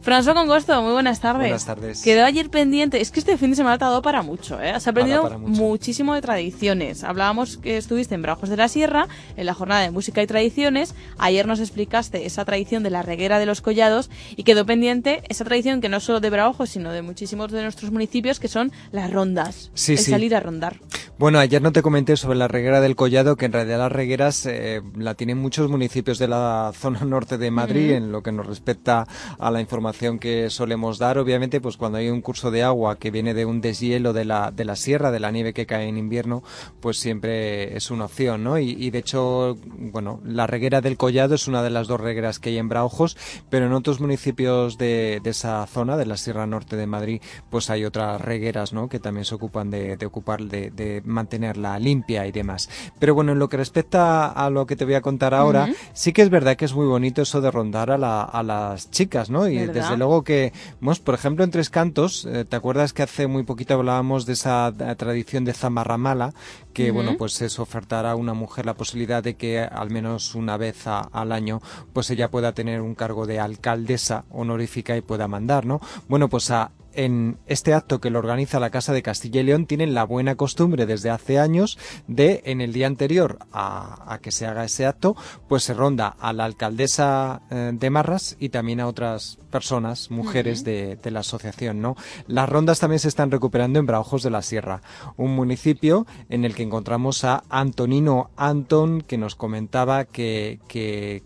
François 0.03 0.35
Congosto, 0.35 0.79
muy 0.83 0.91
buenas 0.91 1.19
tardes. 1.19 1.41
Buenas 1.41 1.65
tardes. 1.65 2.03
Quedó 2.03 2.25
ayer 2.25 2.51
pendiente. 2.51 3.01
Es 3.01 3.09
que 3.09 3.19
este 3.19 3.37
fin 3.39 3.49
de 3.49 3.55
semana 3.55 3.79
te 3.79 3.85
ha 3.85 3.87
dado 3.87 4.03
para 4.03 4.21
mucho, 4.21 4.61
¿eh? 4.61 4.69
Has 4.69 4.87
aprendido 4.87 5.23
para 5.23 5.39
mucho. 5.39 5.51
muchísimo 5.63 6.13
de 6.13 6.21
tradiciones. 6.21 7.03
Hablábamos 7.03 7.57
que 7.57 7.77
estuviste 7.77 8.13
en 8.13 8.21
Brajos 8.21 8.49
de 8.49 8.55
la 8.57 8.67
Sierra, 8.67 9.07
en 9.35 9.47
la 9.47 9.55
jornada 9.55 9.81
de 9.81 9.89
música 9.89 10.21
y 10.21 10.27
tradiciones. 10.27 10.93
Ayer 11.17 11.47
nos 11.47 11.59
explicaste 11.59 12.27
esa 12.27 12.45
tradición 12.45 12.83
de 12.83 12.91
la 12.91 13.01
reguera 13.01 13.39
de 13.39 13.47
los 13.47 13.61
collados 13.61 14.11
y 14.35 14.43
quedó 14.43 14.63
pendiente 14.63 15.23
esa 15.27 15.43
tradición 15.43 15.81
que 15.81 15.89
no 15.89 15.99
solo 15.99 16.19
de 16.19 16.29
Brajos, 16.29 16.69
sino 16.69 16.91
de 16.91 17.01
muchísimos 17.01 17.51
de 17.51 17.63
nuestros 17.63 17.89
municipios, 17.91 18.39
que 18.39 18.47
son 18.47 18.71
las 18.91 19.11
rondas. 19.11 19.71
Sí, 19.73 19.93
el 19.93 19.97
sí. 19.97 20.11
salir 20.11 20.35
a 20.35 20.39
rondar. 20.39 20.79
Bueno, 21.17 21.39
ayer 21.39 21.63
no 21.63 21.71
te 21.71 21.81
comenté 21.81 22.15
sobre 22.25 22.39
la 22.39 22.47
reguera 22.47 22.81
del 22.81 22.95
Collado, 22.95 23.35
que 23.35 23.45
en 23.45 23.51
realidad 23.51 23.77
las 23.77 23.91
regueras 23.91 24.47
eh, 24.47 24.81
la 24.95 25.13
tienen 25.13 25.37
muchos 25.37 25.69
municipios 25.69 26.17
de 26.17 26.27
la 26.27 26.71
zona 26.75 27.01
norte 27.01 27.37
de 27.37 27.51
Madrid, 27.51 27.89
Ujú. 27.89 27.97
en 27.97 28.11
lo 28.11 28.23
que 28.23 28.31
nos 28.31 28.47
respecta 28.47 29.07
a 29.37 29.51
la 29.51 29.61
información 29.61 30.17
que 30.17 30.49
solemos 30.49 30.97
dar. 30.97 31.19
Obviamente, 31.19 31.61
pues 31.61 31.77
cuando 31.77 31.99
hay 31.99 32.09
un 32.09 32.21
curso 32.21 32.49
de 32.49 32.63
agua 32.63 32.97
que 32.97 33.11
viene 33.11 33.35
de 33.35 33.45
un 33.45 33.61
deshielo 33.61 34.11
de 34.11 34.25
la, 34.25 34.49
de 34.49 34.65
la 34.65 34.75
sierra, 34.75 35.11
de 35.11 35.19
la 35.19 35.29
nieve 35.29 35.53
que 35.53 35.67
cae 35.67 35.87
en 35.87 35.99
invierno, 35.99 36.41
pues 36.79 36.97
siempre 36.97 37.77
es 37.77 37.91
una 37.91 38.05
opción, 38.05 38.43
¿no? 38.43 38.57
Y, 38.57 38.71
y 38.71 38.89
de 38.89 38.97
hecho, 38.99 39.55
bueno, 39.63 40.19
la 40.25 40.47
reguera 40.47 40.81
del 40.81 40.97
Collado 40.97 41.35
es 41.35 41.47
una 41.47 41.61
de 41.61 41.69
las 41.69 41.87
dos 41.87 42.01
regueras 42.01 42.39
que 42.39 42.49
hay 42.49 42.57
en 42.57 42.69
Braujos, 42.69 43.17
pero 43.51 43.67
en 43.67 43.73
otros 43.73 43.99
municipios 43.99 44.79
de, 44.79 45.19
de 45.23 45.29
esa 45.29 45.63
zona, 45.67 45.95
de 45.95 46.07
la 46.07 46.17
Sierra 46.17 46.47
Norte 46.47 46.75
de 46.75 46.87
Madrid, 46.87 47.21
pues 47.51 47.69
hay 47.69 47.85
otras 47.85 48.19
regueras, 48.19 48.73
¿no? 48.73 48.89
Que 48.89 48.99
también 48.99 49.25
se 49.25 49.35
ocupan 49.35 49.69
de, 49.69 49.95
de 49.95 50.05
ocupar, 50.07 50.41
de, 50.41 50.71
de 50.71 51.03
mantenerla 51.05 51.77
limpia 51.77 52.14
y 52.27 52.31
demás. 52.31 52.69
Pero 52.99 53.15
bueno, 53.15 53.31
en 53.31 53.39
lo 53.39 53.49
que 53.49 53.57
respecta 53.57 54.27
a 54.27 54.49
lo 54.51 54.67
que 54.67 54.75
te 54.75 54.85
voy 54.85 54.93
a 54.93 55.01
contar 55.01 55.33
ahora, 55.33 55.67
sí 55.93 56.13
que 56.13 56.21
es 56.21 56.29
verdad 56.29 56.55
que 56.55 56.65
es 56.65 56.73
muy 56.75 56.85
bonito 56.85 57.23
eso 57.23 57.41
de 57.41 57.49
rondar 57.49 57.89
a, 57.89 57.97
la- 57.97 58.21
a 58.23 58.43
las 58.43 58.91
chicas, 58.91 59.31
¿no? 59.31 59.47
Y 59.47 59.57
¿Verdad? 59.57 59.73
desde 59.73 59.97
luego 59.97 60.23
que, 60.23 60.53
pues, 60.79 60.99
por 60.99 61.15
ejemplo, 61.15 61.43
en 61.43 61.49
Tres 61.49 61.71
Cantos, 61.71 62.25
eh, 62.25 62.45
¿te 62.45 62.55
acuerdas 62.55 62.93
que 62.93 63.01
hace 63.01 63.25
muy 63.25 63.41
poquito 63.43 63.73
hablábamos 63.73 64.27
de 64.27 64.33
esa 64.33 64.71
eh, 64.79 64.95
tradición 64.95 65.45
de 65.45 65.53
zamarramala? 65.53 66.33
Que, 66.73 66.91
bueno, 66.91 67.15
pues 67.17 67.41
es 67.41 67.57
ofertar 67.57 68.05
a 68.05 68.15
una 68.15 68.33
mujer 68.33 68.65
la 68.65 68.73
posibilidad 68.75 69.23
de 69.23 69.35
que 69.35 69.59
al 69.61 69.89
menos 69.89 70.35
una 70.35 70.57
vez 70.57 70.85
a- 70.87 70.99
al 71.11 71.31
año, 71.31 71.61
pues 71.93 72.09
ella 72.09 72.29
pueda 72.29 72.51
tener 72.51 72.81
un 72.81 72.95
cargo 72.95 73.25
de 73.25 73.39
alcaldesa 73.39 74.25
honorífica 74.29 74.95
y 74.97 75.01
pueda 75.01 75.27
mandar, 75.27 75.65
¿no? 75.65 75.79
Bueno, 76.09 76.27
pues 76.27 76.51
a 76.51 76.71
en 76.95 77.37
este 77.47 77.73
acto 77.73 77.99
que 77.99 78.09
lo 78.09 78.19
organiza 78.19 78.59
la 78.59 78.69
Casa 78.69 78.93
de 78.93 79.03
Castilla 79.03 79.41
y 79.41 79.43
León 79.43 79.65
tienen 79.65 79.93
la 79.93 80.03
buena 80.03 80.35
costumbre 80.35 80.85
desde 80.85 81.09
hace 81.09 81.39
años 81.39 81.77
de 82.07 82.41
en 82.45 82.61
el 82.61 82.73
día 82.73 82.87
anterior 82.87 83.39
a, 83.51 84.13
a 84.13 84.19
que 84.19 84.31
se 84.31 84.45
haga 84.45 84.65
ese 84.65 84.85
acto 84.85 85.15
pues 85.47 85.63
se 85.63 85.73
ronda 85.73 86.07
a 86.07 86.33
la 86.33 86.45
alcaldesa 86.45 87.41
eh, 87.49 87.71
de 87.73 87.89
Marras 87.89 88.35
y 88.39 88.49
también 88.49 88.79
a 88.79 88.87
otras 88.87 89.37
personas, 89.51 90.11
mujeres 90.11 90.63
de, 90.63 90.97
de 90.97 91.11
la 91.11 91.21
asociación, 91.21 91.81
¿no? 91.81 91.95
Las 92.27 92.49
rondas 92.49 92.79
también 92.79 92.99
se 92.99 93.07
están 93.07 93.31
recuperando 93.31 93.79
en 93.79 93.85
Braujos 93.85 94.23
de 94.23 94.29
la 94.29 94.41
Sierra, 94.41 94.81
un 95.17 95.35
municipio 95.35 96.05
en 96.29 96.45
el 96.45 96.55
que 96.55 96.63
encontramos 96.63 97.23
a 97.23 97.43
Antonino 97.49 98.31
Anton 98.35 99.01
que 99.01 99.17
nos 99.17 99.35
comentaba 99.35 100.05
que, 100.05 100.59
que 100.67 101.23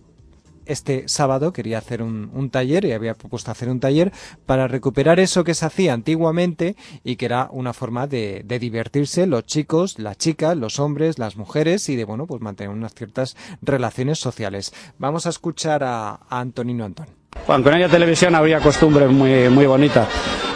este 0.69 1.07
sábado 1.07 1.51
quería 1.51 1.79
hacer 1.79 2.01
un, 2.01 2.49
taller 2.49 2.85
y 2.85 2.93
había 2.93 3.13
propuesto 3.13 3.51
hacer 3.51 3.69
un 3.69 3.79
taller 3.79 4.11
para 4.45 4.67
recuperar 4.67 5.19
eso 5.19 5.43
que 5.43 5.53
se 5.53 5.65
hacía 5.65 5.93
antiguamente 5.93 6.75
y 7.03 7.15
que 7.17 7.25
era 7.25 7.49
una 7.51 7.73
forma 7.73 8.07
de, 8.07 8.43
de 8.45 8.59
divertirse 8.59 9.27
los 9.27 9.45
chicos, 9.45 9.99
las 9.99 10.17
chicas, 10.17 10.57
los 10.57 10.79
hombres, 10.79 11.19
las 11.19 11.35
mujeres 11.35 11.89
y 11.89 11.95
de 11.95 12.05
bueno 12.05 12.25
pues 12.25 12.41
mantener 12.41 12.73
unas 12.73 12.95
ciertas 12.95 13.35
relaciones 13.61 14.19
sociales. 14.19 14.73
Vamos 14.97 15.25
a 15.25 15.29
escuchar 15.29 15.83
a, 15.83 16.11
a 16.29 16.39
Antonino 16.39 16.85
Antón. 16.85 17.18
Bueno, 17.47 17.63
con 17.63 17.73
aquella 17.73 17.89
televisión 17.89 18.35
había 18.35 18.59
costumbres 18.59 19.09
muy, 19.09 19.49
muy 19.49 19.65
bonitas. 19.65 20.07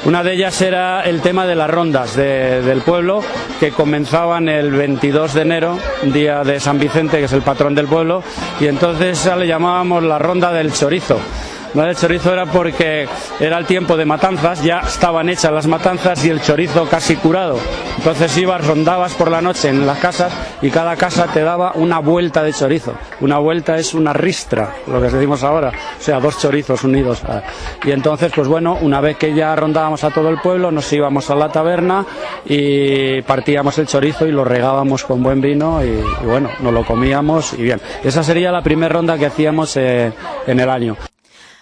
Una 0.05 0.23
de 0.23 0.33
ellas 0.33 0.59
era 0.61 1.01
el 1.03 1.21
tema 1.21 1.45
de 1.45 1.55
las 1.55 1.69
rondas 1.69 2.15
de- 2.15 2.61
del 2.61 2.81
pueblo, 2.81 3.21
que 3.59 3.71
comenzaban 3.71 4.49
el 4.49 4.71
22 4.71 5.33
de 5.33 5.41
enero, 5.41 5.79
día 6.03 6.43
de 6.43 6.59
San 6.59 6.79
Vicente, 6.79 7.19
que 7.19 7.25
es 7.25 7.33
el 7.33 7.41
patrón 7.41 7.73
del 7.73 7.87
pueblo, 7.87 8.21
y 8.59 8.67
entonces 8.67 9.25
a 9.27 9.35
le 9.35 9.47
llamábamos 9.47 10.03
la 10.03 10.19
ronda 10.19 10.51
del 10.51 10.73
chorizo. 10.73 11.19
¿Vale? 11.73 11.91
El 11.91 11.95
chorizo 11.97 12.31
era 12.31 12.45
porque 12.45 13.07
era 13.39 13.57
el 13.57 13.65
tiempo 13.65 13.97
de 13.97 14.05
matanzas, 14.05 14.61
ya 14.61 14.79
estaban 14.79 15.29
hechas 15.29 15.51
las 15.51 15.65
matanzas 15.67 16.23
y 16.25 16.29
el 16.29 16.41
chorizo 16.41 16.85
casi 16.87 17.15
curado. 17.15 17.57
Entonces 17.97 18.37
ibas, 18.37 18.65
rondabas 18.65 19.13
por 19.13 19.31
la 19.31 19.41
noche 19.41 19.69
en 19.69 19.85
las 19.85 19.97
casas 19.97 20.31
y 20.61 20.69
cada 20.69 20.95
casa 20.95 21.27
te 21.33 21.41
daba 21.41 21.71
una 21.75 21.99
vuelta 21.99 22.43
de 22.43 22.53
chorizo. 22.53 22.93
Una 23.21 23.37
vuelta 23.39 23.77
es 23.77 23.93
una 23.93 24.13
ristra, 24.13 24.75
lo 24.87 25.01
que 25.01 25.09
decimos 25.09 25.43
ahora, 25.43 25.69
o 25.69 26.01
sea, 26.01 26.19
dos 26.19 26.39
chorizos 26.39 26.83
unidos. 26.83 27.21
ah. 27.27 27.41
Y 27.83 27.91
entonces, 27.91 28.31
pues 28.35 28.47
bueno, 28.47 28.77
una 28.81 29.01
vez 29.01 29.17
que 29.17 29.33
ya 29.33 29.55
rondábamos 29.55 30.03
a 30.03 30.11
todo 30.11 30.29
el 30.29 30.39
pueblo, 30.39 30.71
nos 30.71 30.91
íbamos 30.93 31.29
a 31.29 31.35
la 31.35 31.49
taberna 31.49 32.05
y 32.45 33.21
partíamos 33.23 33.77
el 33.79 33.87
chorizo 33.87 34.27
y 34.27 34.31
lo 34.31 34.43
regábamos 34.43 35.03
con 35.03 35.23
buen 35.23 35.41
vino 35.41 35.83
y, 35.83 35.87
y 35.87 36.25
bueno, 36.25 36.49
nos 36.59 36.73
lo 36.73 36.85
comíamos 36.85 37.53
y 37.53 37.63
bien. 37.63 37.81
Esa 38.03 38.23
sería 38.23 38.51
la 38.51 38.61
primera 38.61 38.93
ronda 38.93 39.17
que 39.17 39.25
hacíamos 39.25 39.75
eh, 39.77 40.11
en 40.47 40.59
el 40.59 40.69
año. 40.69 40.97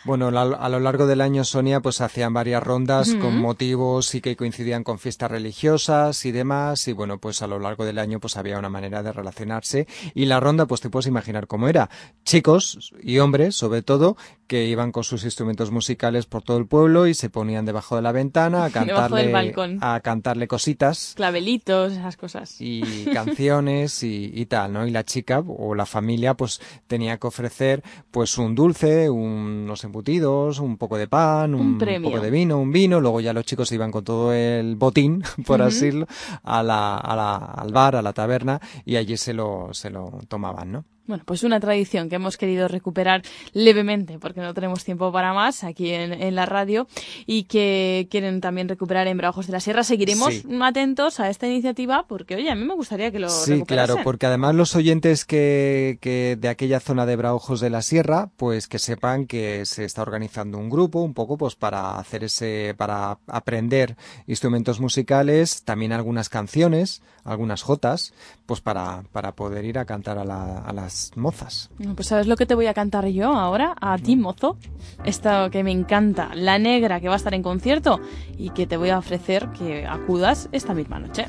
Bueno, 0.03 0.29
a 0.29 0.69
lo 0.69 0.79
largo 0.79 1.05
del 1.05 1.21
año, 1.21 1.43
Sonia, 1.43 1.79
pues 1.79 2.01
hacían 2.01 2.33
varias 2.33 2.63
rondas 2.63 3.13
con 3.15 3.37
motivos 3.37 4.15
y 4.15 4.21
que 4.21 4.35
coincidían 4.35 4.83
con 4.83 4.97
fiestas 4.97 5.29
religiosas 5.29 6.25
y 6.25 6.31
demás. 6.31 6.87
Y 6.87 6.93
bueno, 6.93 7.19
pues 7.19 7.43
a 7.43 7.47
lo 7.47 7.59
largo 7.59 7.85
del 7.85 7.99
año 7.99 8.19
pues 8.19 8.35
había 8.35 8.57
una 8.57 8.69
manera 8.69 9.03
de 9.03 9.11
relacionarse. 9.11 9.87
Y 10.15 10.25
la 10.25 10.39
ronda, 10.39 10.65
pues 10.65 10.81
te 10.81 10.89
puedes 10.89 11.05
imaginar 11.05 11.45
cómo 11.45 11.67
era. 11.67 11.89
Chicos 12.25 12.93
y 13.03 13.19
hombres, 13.19 13.55
sobre 13.55 13.83
todo, 13.83 14.17
que 14.47 14.65
iban 14.65 14.91
con 14.91 15.03
sus 15.03 15.23
instrumentos 15.23 15.69
musicales 15.71 16.25
por 16.25 16.41
todo 16.41 16.57
el 16.57 16.65
pueblo 16.65 17.05
y 17.05 17.13
se 17.13 17.29
ponían 17.29 17.65
debajo 17.65 17.95
de 17.95 18.01
la 18.01 18.11
ventana 18.11 18.65
a 18.65 18.69
cantarle, 18.71 19.53
a 19.81 19.99
cantarle 19.99 20.47
cositas 20.47 21.13
Clavelitos, 21.15 21.93
esas 21.93 22.17
cosas. 22.17 22.55
y 22.59 23.05
canciones 23.13 24.01
y, 24.03 24.31
y 24.33 24.47
tal, 24.47 24.73
¿no? 24.73 24.87
Y 24.87 24.91
la 24.91 25.05
chica 25.05 25.43
o 25.45 25.75
la 25.75 25.85
familia 25.85 26.33
pues 26.33 26.59
tenía 26.87 27.17
que 27.17 27.27
ofrecer 27.27 27.83
pues 28.09 28.37
un 28.37 28.55
dulce, 28.55 29.09
un, 29.09 29.65
no 29.65 29.75
sé, 29.75 29.90
embutidos, 29.91 30.59
un 30.59 30.77
poco 30.77 30.97
de 30.97 31.07
pan, 31.07 31.53
un, 31.53 31.77
premio. 31.77 32.09
poco 32.09 32.23
de 32.23 32.31
vino, 32.31 32.57
un 32.57 32.71
vino, 32.71 32.99
luego 33.01 33.19
ya 33.19 33.33
los 33.33 33.45
chicos 33.45 33.67
se 33.67 33.75
iban 33.75 33.91
con 33.91 34.03
todo 34.03 34.33
el 34.33 34.75
botín, 34.77 35.21
por 35.45 35.61
así 35.61 35.85
decirlo, 35.85 36.07
a 36.43 36.63
la, 36.63 36.97
a 36.97 37.15
la- 37.15 37.35
al 37.35 37.71
bar, 37.73 37.95
a 37.97 38.01
la 38.01 38.13
taberna, 38.13 38.59
y 38.85 38.95
allí 38.95 39.17
se 39.17 39.33
lo, 39.33 39.69
se 39.73 39.89
lo 39.89 40.19
tomaban, 40.27 40.71
¿no? 40.71 40.85
Bueno, 41.11 41.25
pues 41.25 41.43
una 41.43 41.59
tradición 41.59 42.07
que 42.07 42.15
hemos 42.15 42.37
querido 42.37 42.69
recuperar 42.69 43.21
levemente, 43.51 44.17
porque 44.17 44.39
no 44.39 44.53
tenemos 44.53 44.85
tiempo 44.85 45.11
para 45.11 45.33
más 45.33 45.65
aquí 45.65 45.89
en, 45.91 46.13
en 46.13 46.35
la 46.35 46.45
radio, 46.45 46.87
y 47.25 47.43
que 47.43 48.07
quieren 48.09 48.39
también 48.39 48.69
recuperar 48.69 49.07
en 49.07 49.17
Braujos 49.17 49.45
de 49.47 49.51
la 49.51 49.59
Sierra. 49.59 49.83
Seguiremos 49.83 50.33
Sí. 50.33 50.43
atentos 50.61 51.19
a 51.19 51.29
esta 51.29 51.47
iniciativa, 51.47 52.05
porque, 52.07 52.35
oye, 52.35 52.49
a 52.49 52.55
mí 52.55 52.63
me 52.63 52.75
gustaría 52.75 53.11
que 53.11 53.19
lo 53.19 53.27
Sí, 53.27 53.61
claro, 53.63 53.97
porque 54.05 54.25
además 54.25 54.55
los 54.55 54.73
oyentes 54.73 55.25
que, 55.25 55.97
que 55.99 56.37
de 56.39 56.47
aquella 56.47 56.79
zona 56.79 57.05
de 57.05 57.17
Braujos 57.17 57.59
de 57.59 57.69
la 57.69 57.81
Sierra, 57.81 58.29
pues 58.37 58.69
que 58.69 58.79
sepan 58.79 59.25
que 59.27 59.65
se 59.65 59.83
está 59.83 60.03
organizando 60.03 60.59
un 60.59 60.69
grupo 60.69 61.01
un 61.01 61.13
poco 61.13 61.37
pues 61.37 61.55
para 61.55 61.99
hacer 61.99 62.23
ese, 62.23 62.73
para 62.77 63.17
aprender 63.27 63.97
instrumentos 64.27 64.79
musicales, 64.79 65.63
también 65.63 65.91
algunas 65.91 66.29
canciones, 66.29 67.01
algunas 67.25 67.63
jotas, 67.63 68.13
pues 68.45 68.61
para, 68.61 69.03
para 69.11 69.33
poder 69.33 69.65
ir 69.65 69.77
a 69.77 69.83
cantar 69.85 70.17
a, 70.17 70.23
la- 70.23 70.59
a 70.59 70.71
las 70.71 71.00
mozas. 71.15 71.69
Pues 71.95 72.07
sabes 72.07 72.27
lo 72.27 72.35
que 72.35 72.45
te 72.45 72.55
voy 72.55 72.67
a 72.67 72.73
cantar 72.73 73.07
yo 73.07 73.33
ahora, 73.33 73.75
a 73.79 73.97
ti, 73.97 74.15
mozo. 74.15 74.57
Esto 75.03 75.49
que 75.51 75.63
me 75.63 75.71
encanta, 75.71 76.29
La 76.35 76.59
Negra, 76.59 76.99
que 76.99 77.07
va 77.07 77.15
a 77.15 77.17
estar 77.17 77.33
en 77.33 77.43
concierto 77.43 77.99
y 78.37 78.51
que 78.51 78.67
te 78.67 78.77
voy 78.77 78.89
a 78.89 78.97
ofrecer 78.97 79.49
que 79.57 79.85
acudas 79.85 80.49
esta 80.51 80.73
misma 80.73 80.99
noche. 80.99 81.27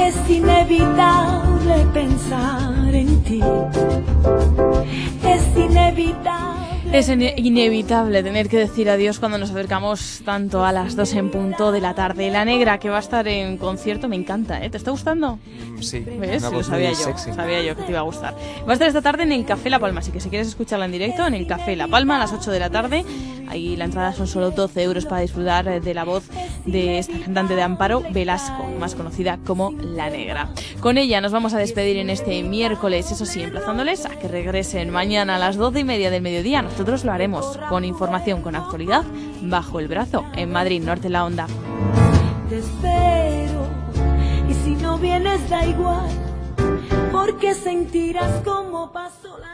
Es 0.00 0.30
inevitable 0.30 1.86
pensar 1.92 2.94
en 2.94 3.22
ti. 3.24 3.40
Es 5.22 5.56
inevitable. 5.56 6.67
Es 6.92 7.10
ine- 7.10 7.34
inevitable 7.36 8.22
tener 8.22 8.48
que 8.48 8.56
decir 8.56 8.88
adiós 8.88 9.18
cuando 9.18 9.36
nos 9.36 9.50
acercamos 9.50 10.22
tanto 10.24 10.64
a 10.64 10.72
las 10.72 10.96
2 10.96 11.12
en 11.14 11.30
punto 11.30 11.70
de 11.70 11.80
la 11.82 11.94
tarde. 11.94 12.30
La 12.30 12.46
Negra, 12.46 12.78
que 12.78 12.88
va 12.88 12.96
a 12.96 13.00
estar 13.00 13.28
en 13.28 13.58
concierto, 13.58 14.08
me 14.08 14.16
encanta, 14.16 14.64
¿eh? 14.64 14.70
¿Te 14.70 14.78
está 14.78 14.90
gustando? 14.90 15.38
Sí, 15.80 16.00
¿Ves? 16.00 16.42
una 16.42 16.50
Lo 16.50 16.62
sabía 16.64 16.88
muy 16.88 16.98
yo, 16.98 17.04
sexy. 17.04 17.32
sabía 17.34 17.62
yo 17.62 17.76
que 17.76 17.82
te 17.82 17.90
iba 17.90 18.00
a 18.00 18.04
gustar. 18.04 18.34
Va 18.66 18.70
a 18.70 18.72
estar 18.72 18.88
esta 18.88 19.02
tarde 19.02 19.24
en 19.24 19.32
el 19.32 19.44
Café 19.44 19.68
La 19.68 19.78
Palma, 19.78 20.00
así 20.00 20.10
que 20.12 20.18
si 20.20 20.30
quieres 20.30 20.48
escucharla 20.48 20.86
en 20.86 20.92
directo, 20.92 21.26
en 21.26 21.34
el 21.34 21.46
Café 21.46 21.76
La 21.76 21.88
Palma 21.88 22.16
a 22.16 22.20
las 22.20 22.32
8 22.32 22.50
de 22.50 22.58
la 22.58 22.70
tarde. 22.70 23.04
Ahí 23.50 23.76
la 23.76 23.84
entrada 23.84 24.12
son 24.12 24.26
solo 24.26 24.50
12 24.50 24.82
euros 24.82 25.06
para 25.06 25.22
disfrutar 25.22 25.68
eh, 25.68 25.80
de 25.80 25.94
la 25.94 26.04
voz 26.04 26.24
de 26.66 26.98
esta 26.98 27.18
cantante 27.18 27.54
de 27.54 27.62
Amparo, 27.62 28.02
Velasco, 28.10 28.66
más 28.78 28.94
conocida 28.94 29.38
como 29.46 29.72
La 29.80 30.10
Negra. 30.10 30.50
Con 30.80 30.98
ella 30.98 31.20
nos 31.22 31.32
vamos 31.32 31.54
a 31.54 31.58
despedir 31.58 31.96
en 31.96 32.10
este 32.10 32.42
miércoles, 32.42 33.10
eso 33.10 33.24
sí, 33.24 33.42
emplazándoles 33.42 34.04
a 34.04 34.10
que 34.18 34.28
regresen 34.28 34.90
mañana 34.90 35.36
a 35.36 35.38
las 35.38 35.56
12 35.56 35.80
y 35.80 35.84
media 35.84 36.10
del 36.10 36.20
mediodía. 36.22 36.60
Nosotros 36.78 37.04
lo 37.04 37.10
haremos 37.10 37.58
con 37.68 37.84
información, 37.84 38.40
con 38.40 38.54
actualidad, 38.54 39.02
bajo 39.42 39.80
el 39.80 39.88
brazo, 39.88 40.24
en 40.36 40.52
Madrid, 40.52 40.80
Norte 40.80 41.08
la 41.08 41.24
Onda. 41.24 41.48
Te 42.48 42.58
espero. 42.58 43.66
Y 44.48 44.54
si 44.54 44.76
no 44.76 44.96
vienes, 44.96 45.50
da 45.50 45.66
igual. 45.66 46.08
Porque 47.10 47.54
sentirás 47.54 48.44
como 48.44 48.92
pasó 48.92 49.38
la. 49.38 49.47